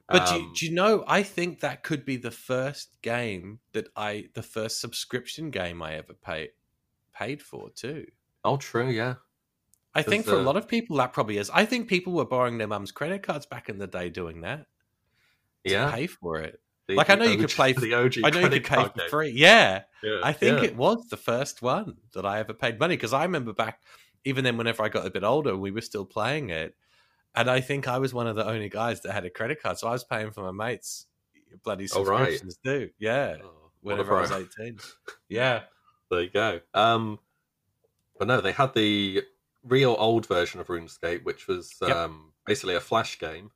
But 0.09 0.29
um, 0.29 0.37
do, 0.37 0.53
do, 0.55 0.65
you 0.67 0.73
know? 0.73 1.03
I 1.05 1.23
think 1.23 1.59
that 1.59 1.83
could 1.83 2.05
be 2.05 2.15
the 2.15 2.31
first 2.31 3.01
game 3.01 3.59
that 3.73 3.89
I, 3.95 4.29
the 4.35 4.43
first 4.43 4.79
subscription 4.79 5.49
game 5.51 5.81
I 5.81 5.95
ever 5.95 6.13
paid 6.13 6.51
paid 7.13 7.41
for 7.41 7.69
too. 7.71 8.05
Oh, 8.43 8.57
true. 8.57 8.89
Yeah. 8.89 9.15
I 9.93 10.03
think 10.03 10.25
for 10.25 10.35
uh, 10.35 10.39
a 10.39 10.43
lot 10.43 10.55
of 10.55 10.67
people 10.67 10.97
that 10.97 11.11
probably 11.11 11.37
is. 11.37 11.49
I 11.49 11.65
think 11.65 11.87
people 11.87 12.13
were 12.13 12.25
borrowing 12.25 12.57
their 12.57 12.67
mum's 12.67 12.91
credit 12.91 13.23
cards 13.23 13.45
back 13.45 13.67
in 13.67 13.79
the 13.79 13.87
day 13.87 14.09
doing 14.09 14.41
that. 14.41 14.67
Yeah. 15.63 15.87
To 15.87 15.91
pay 15.91 16.07
for 16.07 16.39
it. 16.39 16.61
The, 16.87 16.95
like 16.95 17.09
I 17.09 17.15
know 17.15 17.25
you 17.25 17.37
could 17.37 17.49
play. 17.49 17.73
For, 17.73 17.79
the 17.81 17.93
OG 17.93 18.15
I 18.23 18.29
know 18.29 18.39
you 18.39 18.49
could 18.49 18.63
pay 18.63 18.83
for 18.83 19.09
free. 19.09 19.29
Yeah. 19.29 19.83
yeah. 20.01 20.19
I 20.23 20.33
think 20.33 20.59
yeah. 20.59 20.69
it 20.69 20.75
was 20.75 21.07
the 21.09 21.17
first 21.17 21.61
one 21.61 21.97
that 22.13 22.25
I 22.25 22.39
ever 22.39 22.53
paid 22.53 22.79
money 22.79 22.95
because 22.95 23.13
I 23.13 23.23
remember 23.23 23.53
back, 23.53 23.81
even 24.23 24.43
then, 24.43 24.57
whenever 24.57 24.83
I 24.83 24.89
got 24.89 25.05
a 25.05 25.09
bit 25.09 25.23
older, 25.23 25.55
we 25.55 25.71
were 25.71 25.81
still 25.81 26.05
playing 26.05 26.49
it, 26.49 26.75
and 27.35 27.49
I 27.49 27.61
think 27.61 27.87
I 27.87 27.99
was 27.99 28.13
one 28.13 28.27
of 28.27 28.35
the 28.35 28.47
only 28.47 28.69
guys 28.69 29.01
that 29.01 29.11
had 29.11 29.25
a 29.25 29.29
credit 29.29 29.61
card, 29.61 29.77
so 29.77 29.87
I 29.87 29.91
was 29.91 30.03
paying 30.03 30.31
for 30.31 30.51
my 30.51 30.65
mates' 30.65 31.07
bloody 31.63 31.87
subscriptions 31.87 32.57
oh, 32.65 32.71
right. 32.71 32.79
too. 32.79 32.89
Yeah. 32.99 33.37
Oh, 33.43 33.71
whenever 33.81 34.15
I 34.15 34.21
was 34.21 34.31
eighteen. 34.31 34.79
Yeah. 35.29 35.63
There 36.09 36.21
you 36.21 36.29
go. 36.29 36.61
Um, 36.73 37.19
but 38.17 38.27
no, 38.27 38.41
they 38.41 38.53
had 38.53 38.73
the 38.73 39.23
real 39.63 39.95
old 39.99 40.25
version 40.25 40.59
of 40.59 40.67
RuneScape, 40.67 41.23
which 41.23 41.47
was 41.47 41.75
yep. 41.81 41.95
um, 41.95 42.31
basically 42.45 42.75
a 42.75 42.79
flash 42.79 43.19
game. 43.19 43.51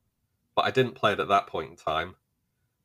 But 0.55 0.65
I 0.65 0.71
didn't 0.71 0.95
play 0.95 1.13
it 1.13 1.19
at 1.19 1.29
that 1.29 1.47
point 1.47 1.69
in 1.71 1.75
time, 1.77 2.15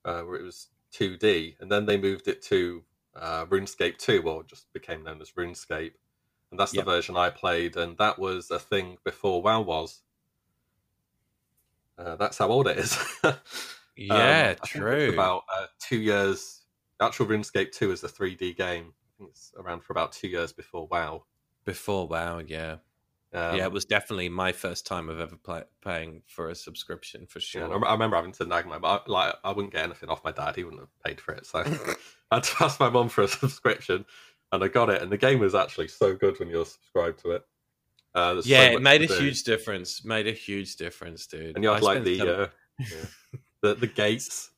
uh, 0.06 0.22
where 0.22 0.36
it 0.36 0.44
was 0.44 0.68
2D, 0.94 1.56
and 1.60 1.70
then 1.70 1.84
they 1.84 1.98
moved 1.98 2.28
it 2.28 2.40
to 2.42 2.82
uh, 3.14 3.44
RuneScape 3.46 3.98
2, 3.98 4.22
or 4.26 4.42
just 4.44 4.72
became 4.72 5.02
known 5.02 5.20
as 5.20 5.32
RuneScape, 5.32 5.92
and 6.50 6.58
that's 6.58 6.72
yep. 6.72 6.86
the 6.86 6.90
version 6.90 7.16
I 7.16 7.28
played, 7.28 7.76
and 7.76 7.98
that 7.98 8.18
was 8.18 8.50
a 8.50 8.58
thing 8.58 8.96
before 9.04 9.42
WoW 9.42 9.60
was. 9.60 10.00
Uh, 11.98 12.16
that's 12.16 12.38
how 12.38 12.48
old 12.48 12.68
it 12.68 12.78
is. 12.78 12.98
yeah, 13.96 14.54
um, 14.60 14.66
true. 14.66 15.12
about 15.12 15.44
uh, 15.54 15.66
two 15.78 15.98
years. 15.98 16.62
Actual 16.98 17.26
RuneScape 17.26 17.72
2 17.72 17.92
is 17.92 18.04
a 18.04 18.08
3D 18.08 18.56
game, 18.56 18.94
think 19.18 19.30
it's 19.30 19.52
around 19.58 19.82
for 19.82 19.92
about 19.92 20.12
two 20.12 20.28
years 20.28 20.52
before 20.52 20.86
WoW. 20.90 21.24
Before 21.64 22.06
WoW, 22.06 22.42
yeah. 22.46 22.76
Um, 23.36 23.54
yeah, 23.54 23.64
it 23.64 23.72
was 23.72 23.84
definitely 23.84 24.30
my 24.30 24.50
first 24.50 24.86
time 24.86 25.10
of 25.10 25.20
ever 25.20 25.36
play, 25.36 25.62
paying 25.84 26.22
for 26.26 26.48
a 26.48 26.54
subscription 26.54 27.26
for 27.26 27.38
sure. 27.38 27.68
Yeah, 27.68 27.86
I 27.86 27.92
remember 27.92 28.16
having 28.16 28.32
to 28.32 28.46
nag 28.46 28.64
my, 28.64 28.78
but 28.78 29.10
like 29.10 29.34
I 29.44 29.52
wouldn't 29.52 29.74
get 29.74 29.84
anything 29.84 30.08
off 30.08 30.24
my 30.24 30.32
dad; 30.32 30.56
he 30.56 30.64
wouldn't 30.64 30.80
have 30.80 31.04
paid 31.04 31.20
for 31.20 31.34
it. 31.34 31.44
So 31.44 31.58
I 32.30 32.36
had 32.36 32.44
to 32.44 32.54
ask 32.64 32.80
my 32.80 32.88
mom 32.88 33.10
for 33.10 33.24
a 33.24 33.28
subscription, 33.28 34.06
and 34.52 34.64
I 34.64 34.68
got 34.68 34.88
it. 34.88 35.02
And 35.02 35.12
the 35.12 35.18
game 35.18 35.38
was 35.38 35.54
actually 35.54 35.88
so 35.88 36.16
good 36.16 36.40
when 36.40 36.48
you're 36.48 36.64
subscribed 36.64 37.18
to 37.24 37.32
it. 37.32 37.46
Uh, 38.14 38.40
yeah, 38.46 38.70
so 38.70 38.76
it 38.76 38.82
made 38.82 39.02
a 39.02 39.06
do. 39.06 39.18
huge 39.18 39.42
difference. 39.42 40.02
Made 40.02 40.26
a 40.26 40.32
huge 40.32 40.76
difference, 40.76 41.26
dude. 41.26 41.56
And 41.56 41.62
you 41.62 41.68
had 41.68 41.82
like 41.82 42.04
the 42.04 42.18
some... 42.18 42.28
uh, 42.28 42.46
yeah, 42.78 43.04
the 43.60 43.74
the 43.74 43.86
gates 43.86 44.50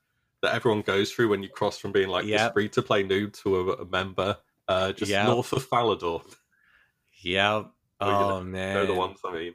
that 0.42 0.54
everyone 0.54 0.82
goes 0.82 1.10
through 1.10 1.30
when 1.30 1.42
you 1.42 1.48
cross 1.48 1.78
from 1.78 1.90
being 1.90 2.08
like 2.08 2.26
yep. 2.26 2.52
free 2.52 2.68
to 2.68 2.82
play 2.82 3.02
noob 3.02 3.32
to 3.42 3.56
a, 3.56 3.72
a 3.72 3.86
member, 3.86 4.36
uh, 4.68 4.92
just 4.92 5.10
yep. 5.10 5.26
north 5.26 5.52
of 5.52 5.68
Falador. 5.68 6.22
Yeah, 7.20 7.64
Oh 8.00 8.42
man, 8.42 8.74
they're 8.74 8.86
the 8.86 8.94
ones 8.94 9.18
I 9.24 9.32
mean. 9.32 9.54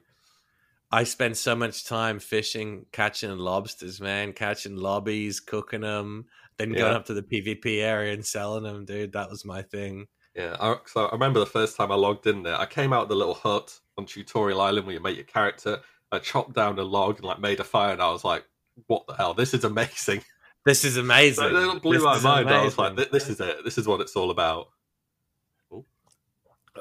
I 0.92 1.06
spent 1.06 1.38
so 1.38 1.56
much 1.56 1.86
time 1.86 2.20
fishing, 2.20 2.86
catching 2.92 3.36
lobsters, 3.36 4.00
man, 4.00 4.32
catching 4.32 4.76
lobbies, 4.76 5.40
cooking 5.40 5.82
them, 5.82 6.26
then 6.58 6.72
yeah. 6.72 6.78
going 6.78 6.94
up 6.94 7.06
to 7.08 7.16
the 7.16 7.24
PvP 7.24 7.82
area 7.82 8.14
and 8.14 8.24
selling 8.24 8.64
them, 8.64 8.86
dude. 8.86 9.14
That 9.14 9.30
was 9.30 9.44
my 9.44 9.64
thing. 9.64 10.06
Yeah, 10.36 10.56
I, 10.60 10.78
so 10.86 11.08
I 11.08 11.12
remember 11.12 11.40
the 11.40 11.46
first 11.46 11.78
time 11.78 11.92
I 11.92 11.96
logged 11.96 12.28
in 12.28 12.44
there. 12.44 12.60
I 12.60 12.66
came 12.66 12.94
out 12.94 13.08
the 13.08 13.16
little 13.16 13.34
hut 13.34 13.80
on 13.98 14.06
Tutorial 14.06 14.62
Island 14.62 14.86
where 14.86 14.94
you 14.96 15.02
make 15.02 15.16
your 15.16 15.26
character. 15.26 15.80
I 16.12 16.20
chopped 16.20 16.54
down 16.54 16.78
a 16.78 16.84
log 16.84 17.18
and 17.18 17.26
like 17.26 17.40
made 17.40 17.60
a 17.60 17.64
fire, 17.64 17.94
and 17.94 18.02
I 18.02 18.12
was 18.12 18.24
like, 18.24 18.46
"What 18.88 19.08
the 19.08 19.14
hell? 19.14 19.34
This 19.34 19.54
is 19.54 19.64
amazing! 19.64 20.24
This 20.66 20.86
is 20.86 20.98
amazing!" 20.98 21.56
it 21.56 21.82
blew 21.82 21.94
this 21.94 22.04
my 22.04 22.20
mind. 22.20 22.48
Amazing. 22.48 22.62
I 22.62 22.66
was 22.66 22.78
like, 22.78 23.12
"This 23.12 23.30
is 23.30 23.40
it. 23.40 23.64
This 23.64 23.78
is 23.78 23.88
what 23.88 24.00
it's 24.00 24.16
all 24.16 24.32
about." 24.32 24.70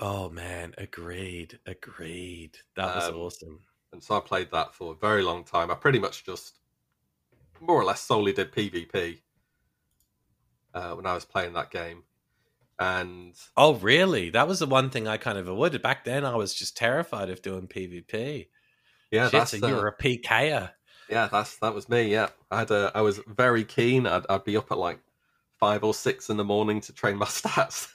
Oh 0.00 0.30
man, 0.30 0.74
agreed, 0.78 1.58
agreed. 1.66 2.58
That 2.76 2.94
was 2.94 3.08
um, 3.08 3.16
awesome. 3.16 3.60
And 3.92 4.02
so 4.02 4.16
I 4.16 4.20
played 4.20 4.50
that 4.52 4.74
for 4.74 4.92
a 4.92 4.96
very 4.96 5.22
long 5.22 5.44
time. 5.44 5.70
I 5.70 5.74
pretty 5.74 5.98
much 5.98 6.24
just 6.24 6.58
more 7.60 7.80
or 7.80 7.84
less 7.84 8.00
solely 8.00 8.32
did 8.32 8.52
PvP 8.52 9.18
uh, 10.74 10.92
when 10.92 11.06
I 11.06 11.14
was 11.14 11.24
playing 11.24 11.52
that 11.54 11.70
game. 11.70 12.04
And 12.78 13.34
oh, 13.56 13.74
really? 13.74 14.30
That 14.30 14.48
was 14.48 14.58
the 14.58 14.66
one 14.66 14.90
thing 14.90 15.06
I 15.06 15.16
kind 15.16 15.38
of 15.38 15.46
avoided 15.46 15.82
back 15.82 16.04
then. 16.04 16.24
I 16.24 16.36
was 16.36 16.54
just 16.54 16.76
terrified 16.76 17.30
of 17.30 17.42
doing 17.42 17.68
PvP. 17.68 18.48
Yeah, 19.10 19.26
Shit, 19.26 19.32
that's 19.32 19.58
so 19.58 19.68
you 19.68 19.74
were 19.74 19.88
a 19.88 19.96
PKer. 19.96 20.70
Yeah, 21.08 21.28
that's 21.30 21.58
that 21.58 21.74
was 21.74 21.88
me. 21.88 22.10
Yeah, 22.10 22.30
I 22.50 22.60
had 22.60 22.70
a, 22.70 22.90
I 22.94 23.02
was 23.02 23.20
very 23.26 23.64
keen. 23.64 24.06
I'd, 24.06 24.24
I'd 24.28 24.44
be 24.44 24.56
up 24.56 24.72
at 24.72 24.78
like 24.78 25.00
five 25.60 25.84
or 25.84 25.92
six 25.92 26.30
in 26.30 26.38
the 26.38 26.44
morning 26.44 26.80
to 26.80 26.92
train 26.92 27.16
my 27.16 27.26
stats. 27.26 27.92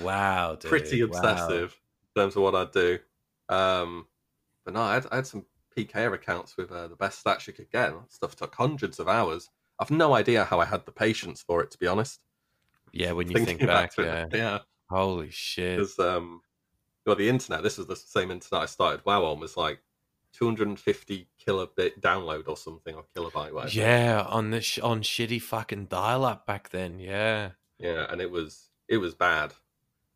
Wow, 0.00 0.56
dude. 0.56 0.68
pretty 0.68 1.00
obsessive 1.00 1.76
wow. 2.16 2.22
in 2.22 2.22
terms 2.22 2.36
of 2.36 2.42
what 2.42 2.54
I'd 2.54 2.72
do. 2.72 2.98
Um, 3.48 4.06
but 4.64 4.74
no, 4.74 4.80
I 4.80 4.94
had, 4.94 5.06
I 5.12 5.16
had 5.16 5.26
some 5.26 5.44
PK 5.76 6.12
accounts 6.12 6.56
with 6.56 6.70
uh, 6.70 6.88
the 6.88 6.96
best 6.96 7.24
stats 7.24 7.46
you 7.46 7.52
could 7.52 7.70
get. 7.70 7.92
Stuff 8.08 8.36
took 8.36 8.54
hundreds 8.54 8.98
of 8.98 9.08
hours. 9.08 9.50
I've 9.78 9.90
no 9.90 10.14
idea 10.14 10.44
how 10.44 10.60
I 10.60 10.64
had 10.64 10.86
the 10.86 10.92
patience 10.92 11.42
for 11.42 11.62
it, 11.62 11.70
to 11.72 11.78
be 11.78 11.86
honest. 11.86 12.20
Yeah, 12.92 13.12
when 13.12 13.30
you 13.30 13.44
think 13.44 13.60
back, 13.60 13.96
back 13.96 13.98
yeah. 13.98 14.24
It, 14.24 14.34
yeah. 14.34 14.58
Holy 14.88 15.30
shit. 15.30 15.78
Because, 15.78 15.98
um, 15.98 16.42
well, 17.04 17.16
the 17.16 17.28
internet, 17.28 17.62
this 17.62 17.78
was 17.78 17.86
the 17.86 17.96
same 17.96 18.30
internet 18.30 18.62
I 18.62 18.66
started 18.66 19.04
WoW 19.04 19.24
on, 19.24 19.40
was 19.40 19.56
like 19.56 19.80
250 20.34 21.28
kilobit 21.44 22.00
download 22.00 22.46
or 22.46 22.56
something, 22.56 22.94
or 22.94 23.04
kilobyte, 23.16 23.52
whatever. 23.52 23.72
Yeah, 23.74 24.24
on 24.28 24.50
this, 24.50 24.64
sh- 24.64 24.78
on 24.78 25.02
shitty 25.02 25.42
fucking 25.42 25.86
dial 25.86 26.24
up 26.24 26.46
back 26.46 26.70
then, 26.70 27.00
yeah. 27.00 27.50
Yeah, 27.78 28.06
and 28.08 28.20
it 28.20 28.30
was 28.30 28.70
it 28.88 28.98
was 28.98 29.14
bad. 29.14 29.52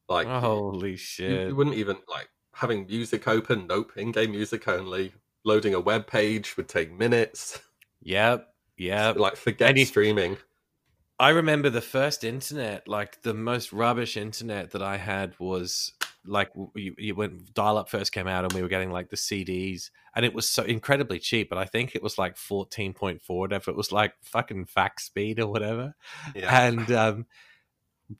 Like, 0.08 0.26
holy 0.26 0.96
shit! 0.96 1.30
You, 1.30 1.48
you 1.48 1.56
wouldn't 1.56 1.76
even 1.76 1.96
like 2.08 2.28
having 2.54 2.86
music 2.86 3.28
open. 3.28 3.66
Nope, 3.66 3.92
in-game 3.96 4.30
music 4.30 4.66
only. 4.68 5.12
Loading 5.44 5.74
a 5.74 5.80
web 5.80 6.06
page 6.06 6.56
would 6.56 6.68
take 6.68 6.92
minutes. 6.92 7.60
Yep, 8.02 8.48
yep. 8.76 9.16
Like 9.16 9.36
forget 9.36 9.70
Any, 9.70 9.84
streaming. 9.84 10.36
I 11.20 11.30
remember 11.30 11.68
the 11.68 11.80
first 11.80 12.24
internet, 12.24 12.86
like 12.86 13.22
the 13.22 13.34
most 13.34 13.72
rubbish 13.72 14.16
internet 14.16 14.70
that 14.70 14.82
I 14.82 14.96
had 14.96 15.38
was 15.38 15.92
like 16.24 16.50
you, 16.74 16.94
you 16.98 17.14
when 17.14 17.44
dial 17.54 17.78
up 17.78 17.88
first 17.88 18.12
came 18.12 18.28
out 18.28 18.44
and 18.44 18.52
we 18.52 18.62
were 18.62 18.68
getting 18.68 18.90
like 18.90 19.08
the 19.08 19.16
CDs 19.16 19.90
and 20.14 20.24
it 20.24 20.34
was 20.34 20.48
so 20.48 20.62
incredibly 20.62 21.18
cheap, 21.18 21.48
but 21.48 21.58
I 21.58 21.64
think 21.64 21.94
it 21.94 22.02
was 22.02 22.18
like 22.18 22.36
14.4 22.36 23.20
whatever. 23.28 23.70
It 23.70 23.76
was 23.76 23.92
like 23.92 24.14
fucking 24.22 24.66
fax 24.66 25.04
speed 25.04 25.40
or 25.40 25.48
whatever. 25.48 25.94
Yeah. 26.34 26.66
And 26.66 26.90
um 26.92 27.26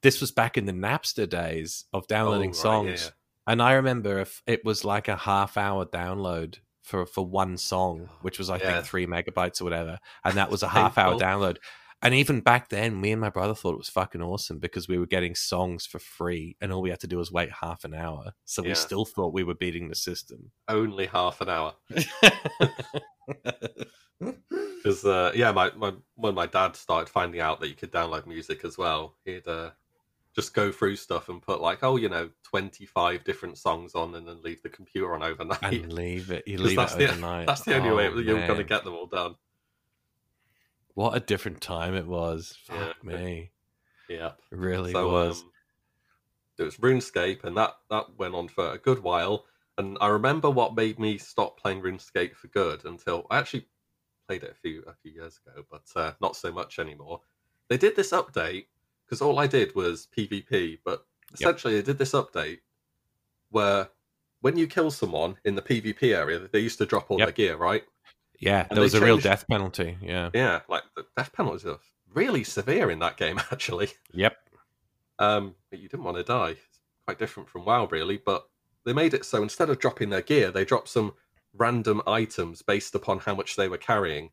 this 0.03 0.21
was 0.21 0.31
back 0.31 0.57
in 0.59 0.67
the 0.67 0.73
Napster 0.73 1.29
days 1.29 1.85
of 1.93 2.07
downloading 2.07 2.51
oh, 2.51 2.53
right, 2.53 2.57
songs. 2.57 3.05
Yeah. 3.05 3.53
And 3.53 3.63
I 3.63 3.73
remember 3.75 4.19
if 4.19 4.43
it 4.47 4.65
was 4.65 4.85
like 4.85 5.09
a 5.09 5.17
half 5.17 5.57
hour 5.57 5.87
download 5.87 6.59
for 6.83 7.07
for 7.07 7.25
one 7.25 7.57
song, 7.57 8.09
oh, 8.11 8.15
which 8.23 8.39
was 8.39 8.51
I 8.51 8.57
yeah. 8.57 8.75
think 8.75 8.87
three 8.87 9.07
megabytes 9.07 9.61
or 9.61 9.65
whatever, 9.65 9.99
and 10.25 10.37
that 10.37 10.51
was 10.51 10.63
a 10.63 10.69
half 10.79 10.99
hour 10.99 11.15
download. 11.15 11.59
And 12.01 12.15
even 12.15 12.41
back 12.41 12.69
then, 12.69 13.01
me 13.01 13.11
and 13.11 13.21
my 13.21 13.31
brother 13.31 13.55
thought 13.55 13.75
it 13.75 13.79
was 13.79 13.89
fucking 13.89 14.23
awesome 14.23 14.59
because 14.59 14.87
we 14.87 14.99
were 14.99 15.07
getting 15.07 15.35
songs 15.35 15.85
for 15.85 15.99
free, 15.99 16.57
and 16.61 16.73
all 16.73 16.83
we 16.83 16.91
had 16.91 17.01
to 17.01 17.09
do 17.09 17.19
was 17.19 17.33
wait 17.33 17.51
half 17.61 17.85
an 17.85 17.95
hour. 17.95 18.33
So 18.45 18.63
yeah. 18.63 18.69
we 18.69 18.75
still 18.75 19.05
thought 19.05 19.33
we 19.33 19.43
were 19.43 19.55
beating 19.55 19.89
the 19.89 19.97
system. 19.97 20.53
Only 20.69 21.07
half 21.07 21.41
an 21.41 21.49
hour. 21.49 21.75
Because 24.89 25.05
uh, 25.05 25.33
yeah, 25.35 25.53
my, 25.53 25.71
my 25.77 25.93
when 26.15 26.35
my 26.35 26.47
dad 26.47 26.77
started 26.77 27.11
finding 27.11 27.41
out 27.41 27.61
that 27.61 27.69
you 27.69 27.75
could 27.75 27.93
download 27.93 28.27
music 28.27 28.65
as 28.65 28.79
well, 28.79 29.17
he'd 29.25 29.47
uh, 29.47 29.71
just 30.35 30.55
go 30.55 30.71
through 30.71 30.97
stuff 30.97 31.29
and 31.29 31.43
put 31.43 31.61
like, 31.61 31.83
oh, 31.83 31.97
you 31.97 32.09
know, 32.09 32.31
twenty 32.43 32.87
five 32.87 33.25
different 33.25 33.59
songs 33.59 33.95
on, 33.95 34.15
and 34.15 34.27
then 34.27 34.43
leave 34.43 34.63
the 34.63 34.69
computer 34.69 35.15
on 35.15 35.23
overnight. 35.23 35.63
And 35.63 35.93
leave 35.93 36.31
it. 36.31 36.47
You 36.47 36.59
leave 36.59 36.77
that's 36.77 36.95
it 36.95 36.99
the, 36.99 37.11
overnight. 37.11 37.47
That's 37.47 37.63
the 37.63 37.77
only 37.77 37.91
oh, 37.91 37.97
way 37.97 38.05
you're 38.05 38.47
going 38.47 38.59
to 38.59 38.65
get 38.65 38.85
them 38.85 38.95
all 38.95 39.07
done. 39.07 39.35
What 40.99 41.17
a 41.17 41.21
different 41.21 41.61
time 41.61 41.95
it 41.95 42.09
was. 42.09 42.59
Fuck 42.65 42.97
yeah. 43.05 43.09
me. 43.09 43.53
Yeah, 44.09 44.33
it 44.51 44.59
really 44.59 44.91
so, 44.91 45.09
was. 45.09 45.43
Um, 45.43 45.51
it 46.59 46.63
was 46.65 46.77
RuneScape, 46.79 47.45
and 47.45 47.57
that 47.57 47.77
that 47.89 48.19
went 48.19 48.35
on 48.35 48.49
for 48.49 48.73
a 48.73 48.79
good 48.79 49.05
while. 49.05 49.45
And 49.77 49.97
I 50.01 50.09
remember 50.09 50.51
what 50.51 50.75
made 50.75 50.99
me 50.99 51.17
stop 51.17 51.57
playing 51.57 51.83
RuneScape 51.83 52.35
for 52.35 52.49
good 52.49 52.85
until 52.85 53.29
I 53.31 53.39
actually 53.39 53.69
played 54.27 54.43
it 54.43 54.51
a 54.51 54.55
few 54.55 54.83
a 54.89 54.95
few 54.95 55.13
years 55.13 55.39
ago, 55.47 55.65
but 55.71 55.85
uh, 55.95 56.15
not 56.21 56.35
so 56.35 56.51
much 56.51 56.81
anymore. 56.81 57.21
They 57.69 57.77
did 57.77 57.95
this 57.95 58.11
update 58.11 58.67
because 59.07 59.23
all 59.23 59.39
I 59.39 59.47
did 59.47 59.77
was 59.77 60.09
PvP, 60.17 60.81
but 60.85 61.07
essentially 61.33 61.77
yep. 61.77 61.85
they 61.85 61.93
did 61.93 61.99
this 61.99 62.11
update 62.11 62.59
where 63.51 63.89
when 64.41 64.59
you 64.59 64.67
kill 64.67 64.91
someone 64.91 65.37
in 65.45 65.55
the 65.55 65.63
PvP 65.63 66.13
area, 66.13 66.41
they 66.51 66.59
used 66.59 66.79
to 66.79 66.87
drop 66.87 67.09
all 67.09 67.21
yep. 67.21 67.29
their 67.29 67.35
gear, 67.35 67.57
right? 67.57 67.85
Yeah, 68.39 68.67
and 68.69 68.77
there 68.77 68.83
was 68.83 68.95
a 68.95 69.05
real 69.05 69.19
death 69.19 69.47
penalty. 69.49 69.97
Yeah, 70.01 70.31
yeah, 70.33 70.61
like 70.69 70.83
the 70.97 71.07
death 71.17 71.33
penalties 71.33 71.67
are 71.67 71.79
really 72.13 72.45
severe 72.45 72.91
in 72.91 73.01
that 73.01 73.17
game, 73.17 73.39
actually. 73.53 73.91
Yep. 74.13 74.37
Um, 75.19 75.55
but 75.71 75.81
you 75.81 75.89
didn't 75.89 76.05
want 76.05 76.17
to 76.17 76.23
die. 76.23 76.51
It's 76.51 76.81
quite 77.05 77.19
different 77.19 77.49
from 77.49 77.65
WoW, 77.65 77.87
really. 77.87 78.19
But 78.19 78.47
they 78.85 78.93
made 78.93 79.15
it 79.15 79.25
so 79.25 79.43
instead 79.43 79.71
of 79.71 79.79
dropping 79.79 80.11
their 80.11 80.23
gear, 80.23 80.51
they 80.51 80.65
dropped 80.65 80.89
some 80.89 81.15
random 81.55 82.01
items 82.07 82.63
based 82.63 82.95
upon 82.95 83.19
how 83.19 83.35
much 83.35 83.57
they 83.57 83.69
were 83.69 83.79
carrying, 83.79 84.31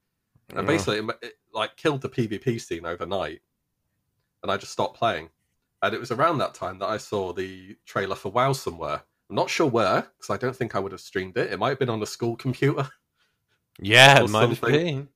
and 0.54 0.68
basically, 0.68 0.98
it, 0.98 1.06
it, 1.22 1.34
like 1.54 1.76
killed 1.76 2.02
the 2.02 2.10
PvP 2.10 2.62
scene 2.62 2.86
overnight. 2.86 3.42
And 4.44 4.52
I 4.52 4.58
just 4.58 4.74
stopped 4.74 4.98
playing. 4.98 5.30
And 5.82 5.94
it 5.94 6.00
was 6.00 6.12
around 6.12 6.38
that 6.38 6.54
time 6.54 6.80
that 6.80 6.90
I 6.90 6.98
saw 6.98 7.34
the 7.34 7.76
trailer 7.86 8.16
for 8.16 8.32
WoW 8.32 8.54
somewhere. 8.54 9.02
I'm 9.30 9.36
not 9.36 9.50
sure 9.50 9.68
where 9.68 10.02
because 10.02 10.30
I 10.30 10.38
don't 10.38 10.56
think 10.56 10.76
I 10.76 10.80
would 10.80 10.92
have 10.92 11.02
streamed 11.02 11.38
it. 11.38 11.52
It 11.52 11.58
might 11.58 11.70
have 11.70 11.80
been 11.80 11.90
on 11.90 12.02
a 12.02 12.08
school 12.08 12.36
computer. 12.38 12.90
Yeah, 13.80 14.24
it 14.24 14.30
might 14.30 14.50
have 14.50 14.62
been. 14.62 15.10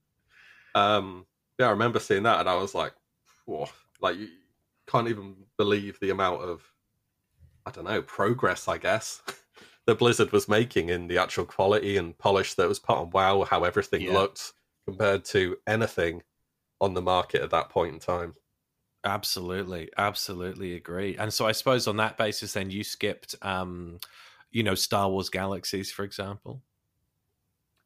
Um, 0.75 1.25
yeah, 1.57 1.67
I 1.67 1.71
remember 1.71 1.99
seeing 1.99 2.23
that, 2.23 2.39
and 2.39 2.49
I 2.49 2.55
was 2.55 2.75
like, 2.75 2.93
Whoa. 3.45 3.69
like 4.01 4.17
you 4.17 4.27
can't 4.87 5.07
even 5.07 5.35
believe 5.57 5.99
the 5.99 6.09
amount 6.09 6.41
of 6.41 6.61
I 7.65 7.71
don't 7.71 7.85
know 7.85 8.01
progress. 8.01 8.67
I 8.67 8.77
guess 8.77 9.21
that 9.85 9.99
Blizzard 9.99 10.31
was 10.31 10.47
making 10.47 10.89
in 10.89 11.07
the 11.07 11.17
actual 11.17 11.45
quality 11.45 11.97
and 11.97 12.17
polish 12.17 12.53
that 12.55 12.67
was 12.67 12.79
put 12.79 12.97
on 12.97 13.09
WoW, 13.11 13.43
how 13.43 13.63
everything 13.63 14.01
yeah. 14.01 14.13
looked 14.13 14.53
compared 14.85 15.25
to 15.25 15.57
anything 15.67 16.21
on 16.81 16.93
the 16.93 17.01
market 17.01 17.41
at 17.41 17.51
that 17.51 17.69
point 17.69 17.93
in 17.93 17.99
time. 17.99 18.35
Absolutely, 19.03 19.89
absolutely 19.97 20.75
agree. 20.75 21.15
And 21.17 21.33
so 21.33 21.47
I 21.47 21.53
suppose 21.53 21.87
on 21.87 21.97
that 21.97 22.17
basis, 22.17 22.53
then 22.53 22.69
you 22.69 22.83
skipped, 22.83 23.35
um, 23.41 23.99
you 24.51 24.63
know, 24.63 24.75
Star 24.75 25.09
Wars 25.09 25.29
Galaxies, 25.29 25.91
for 25.91 26.03
example. 26.03 26.61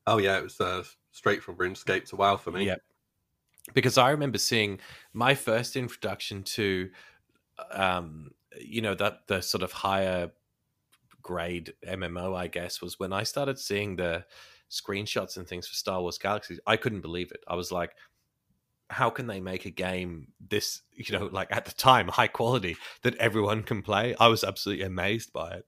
Oh 0.06 0.18
yeah, 0.18 0.38
it 0.38 0.44
was 0.44 0.60
uh, 0.60 0.84
straight 1.12 1.44
from 1.44 1.56
RuneScape 1.56 2.06
to 2.10 2.16
WoW 2.16 2.38
for 2.38 2.52
me. 2.52 2.66
Yeah, 2.66 2.76
because 3.74 3.98
I 3.98 4.12
remember 4.12 4.38
seeing 4.38 4.80
my 5.14 5.36
first 5.36 5.76
introduction 5.76 6.44
to, 6.44 6.90
um, 7.72 8.32
you 8.60 8.82
know, 8.82 8.96
that 8.96 9.28
the 9.28 9.42
sort 9.42 9.64
of 9.64 9.72
higher 9.72 10.32
grade 11.22 11.74
MMO, 11.88 12.36
I 12.36 12.48
guess, 12.48 12.82
was 12.82 13.00
when 13.00 13.14
I 13.14 13.24
started 13.24 13.58
seeing 13.58 13.96
the 13.96 14.26
screenshots 14.70 15.38
and 15.38 15.48
things 15.48 15.68
for 15.68 15.76
Star 15.76 16.02
Wars 16.02 16.18
Galaxies. 16.18 16.60
I 16.68 16.78
couldn't 16.78 17.02
believe 17.02 17.32
it. 17.32 17.44
I 17.48 17.56
was 17.56 17.72
like, 17.72 17.92
how 18.90 19.10
can 19.10 19.28
they 19.28 19.40
make 19.40 19.66
a 19.66 19.72
game 19.72 20.28
this, 20.50 20.82
you 20.92 21.18
know, 21.18 21.26
like 21.32 21.48
at 21.52 21.66
the 21.66 21.72
time, 21.72 22.08
high 22.10 22.28
quality 22.28 22.76
that 23.04 23.16
everyone 23.16 23.64
can 23.64 23.82
play? 23.82 24.16
I 24.20 24.28
was 24.28 24.44
absolutely 24.44 24.86
amazed 24.86 25.32
by 25.32 25.52
it. 25.52 25.66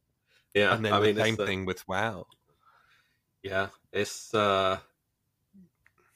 Yeah, 0.54 0.74
and 0.74 0.86
then 0.86 0.94
I 0.94 1.00
the 1.00 1.08
mean, 1.08 1.16
same 1.16 1.34
it's, 1.34 1.40
uh, 1.42 1.46
thing 1.46 1.66
with 1.66 1.88
WoW. 1.88 2.26
Yeah, 3.46 3.68
it's 3.94 4.34
uh, 4.34 4.80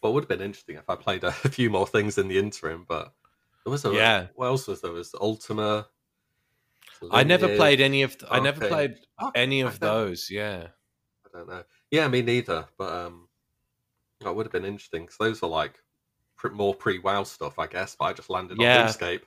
well, 0.01 0.13
would 0.13 0.23
have 0.23 0.29
been 0.29 0.41
interesting 0.41 0.77
if 0.77 0.89
I 0.89 0.95
played 0.95 1.23
a 1.23 1.31
few 1.57 1.69
more 1.69 1.85
things 1.85 2.17
in 2.17 2.27
the 2.27 2.39
interim, 2.39 2.85
but 2.89 3.13
there 3.63 3.71
was 3.71 3.85
a 3.85 3.93
Yeah. 3.93 4.27
What 4.33 4.47
else 4.47 4.67
was 4.67 4.81
there? 4.81 4.91
Was 4.91 5.13
Ultima? 5.13 5.87
I 7.11 7.23
never 7.23 7.55
played 7.55 7.81
any 7.81 8.01
of. 8.01 8.17
Th- 8.17 8.31
I 8.31 8.39
never 8.39 8.67
played 8.67 8.95
Oh, 9.19 9.31
any 9.35 9.61
of 9.61 9.79
those. 9.79 10.29
Yeah. 10.31 10.67
I 11.25 11.37
don't 11.37 11.47
know. 11.47 11.63
Yeah, 11.91 12.07
me 12.07 12.23
neither. 12.23 12.65
But 12.79 12.91
um, 12.91 13.27
that 14.21 14.35
would 14.35 14.47
have 14.47 14.51
been 14.51 14.65
interesting 14.65 15.03
because 15.03 15.17
those 15.17 15.43
are 15.43 15.49
like 15.49 15.75
pre- 16.35 16.49
more 16.51 16.73
pre-WoW 16.73 17.23
stuff, 17.23 17.59
I 17.59 17.67
guess. 17.67 17.95
But 17.95 18.05
I 18.05 18.13
just 18.13 18.29
landed 18.31 18.57
Yeah. 18.59 18.81
on 18.81 18.87
RuneScape. 18.89 19.21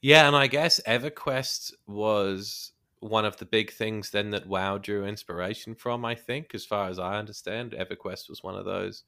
Yeah, 0.00 0.26
and 0.26 0.34
I 0.34 0.48
guess 0.48 0.80
EverQuest 0.84 1.74
was 1.86 2.72
one 3.02 3.24
of 3.24 3.36
the 3.36 3.44
big 3.44 3.72
things 3.72 4.10
then 4.10 4.30
that 4.30 4.46
WoW 4.46 4.78
drew 4.78 5.04
inspiration 5.04 5.74
from. 5.74 6.04
I 6.04 6.14
think, 6.14 6.54
as 6.54 6.64
far 6.64 6.88
as 6.88 7.00
I 7.00 7.18
understand, 7.18 7.72
EverQuest 7.72 8.28
was 8.28 8.42
one 8.42 8.54
of 8.54 8.64
those. 8.64 9.02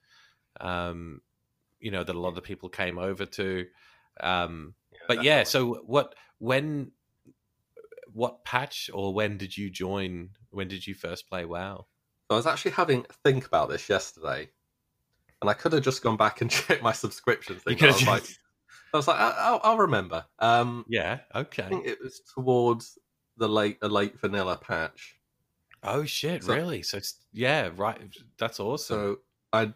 Um, 0.61 1.21
you 1.79 1.91
know 1.91 2.03
that 2.03 2.17
a 2.17 2.21
lot 2.21 2.37
of 2.37 2.43
people 2.43 2.69
came 2.69 2.99
over 2.99 3.25
to. 3.25 3.67
Um, 4.21 4.75
but 5.07 5.23
yeah, 5.23 5.45
so 5.45 5.83
what? 5.87 6.15
When? 6.39 6.91
What 8.13 8.45
patch 8.45 8.91
or 8.93 9.15
when 9.15 9.39
did 9.39 9.57
you 9.57 9.71
join? 9.71 10.31
When 10.51 10.69
did 10.69 10.87
you 10.87 10.95
first 10.95 11.29
play 11.29 11.45
WoW? 11.45 11.87
I 12.31 12.35
was 12.35 12.47
actually 12.47 12.73
having 12.73 13.07
a 13.09 13.13
think 13.25 13.47
about 13.47 13.69
this 13.69 13.89
yesterday, 13.89 14.49
and 15.41 15.49
I 15.49 15.55
could 15.55 15.73
have 15.73 15.83
just 15.83 16.03
gone 16.03 16.17
back 16.17 16.41
and 16.41 16.51
checked 16.51 16.83
my 16.83 16.93
subscription 16.93 17.57
thing. 17.57 17.81
I 17.83 17.87
was 17.87 18.07
like, 18.07 18.25
I 18.93 18.97
was 18.97 19.09
like, 19.09 19.21
I- 19.21 19.37
I'll, 19.39 19.61
I'll 19.63 19.79
remember. 19.79 20.25
Um, 20.41 20.85
yeah, 20.89 21.21
I 21.33 21.41
okay. 21.41 21.69
think 21.69 21.87
it 21.87 21.99
was 22.03 22.21
towards 22.35 22.99
the 23.37 23.49
late, 23.49 23.79
a 23.83 23.89
late 23.89 24.19
vanilla 24.19 24.57
patch. 24.57 25.17
Oh 25.83 26.05
shit! 26.05 26.45
So- 26.45 26.55
really? 26.55 26.83
So 26.83 26.97
it's, 26.99 27.15
yeah, 27.33 27.71
right. 27.77 27.99
That's 28.39 28.59
awesome. 28.61 28.95
So 28.97 29.19
I, 29.53 29.67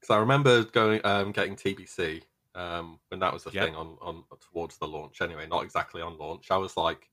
because 0.00 0.10
I 0.14 0.18
remember 0.18 0.64
going, 0.64 1.00
um, 1.04 1.32
getting 1.32 1.56
TBC, 1.56 2.22
um, 2.54 2.98
when 3.08 3.20
that 3.20 3.32
was 3.32 3.44
the 3.44 3.50
Yep. 3.52 3.64
thing 3.64 3.74
on 3.74 3.96
on 4.02 4.24
towards 4.52 4.76
the 4.78 4.86
launch. 4.86 5.20
Anyway, 5.20 5.46
not 5.46 5.64
exactly 5.64 6.02
on 6.02 6.18
launch. 6.18 6.50
I 6.50 6.56
was 6.58 6.76
like, 6.76 7.08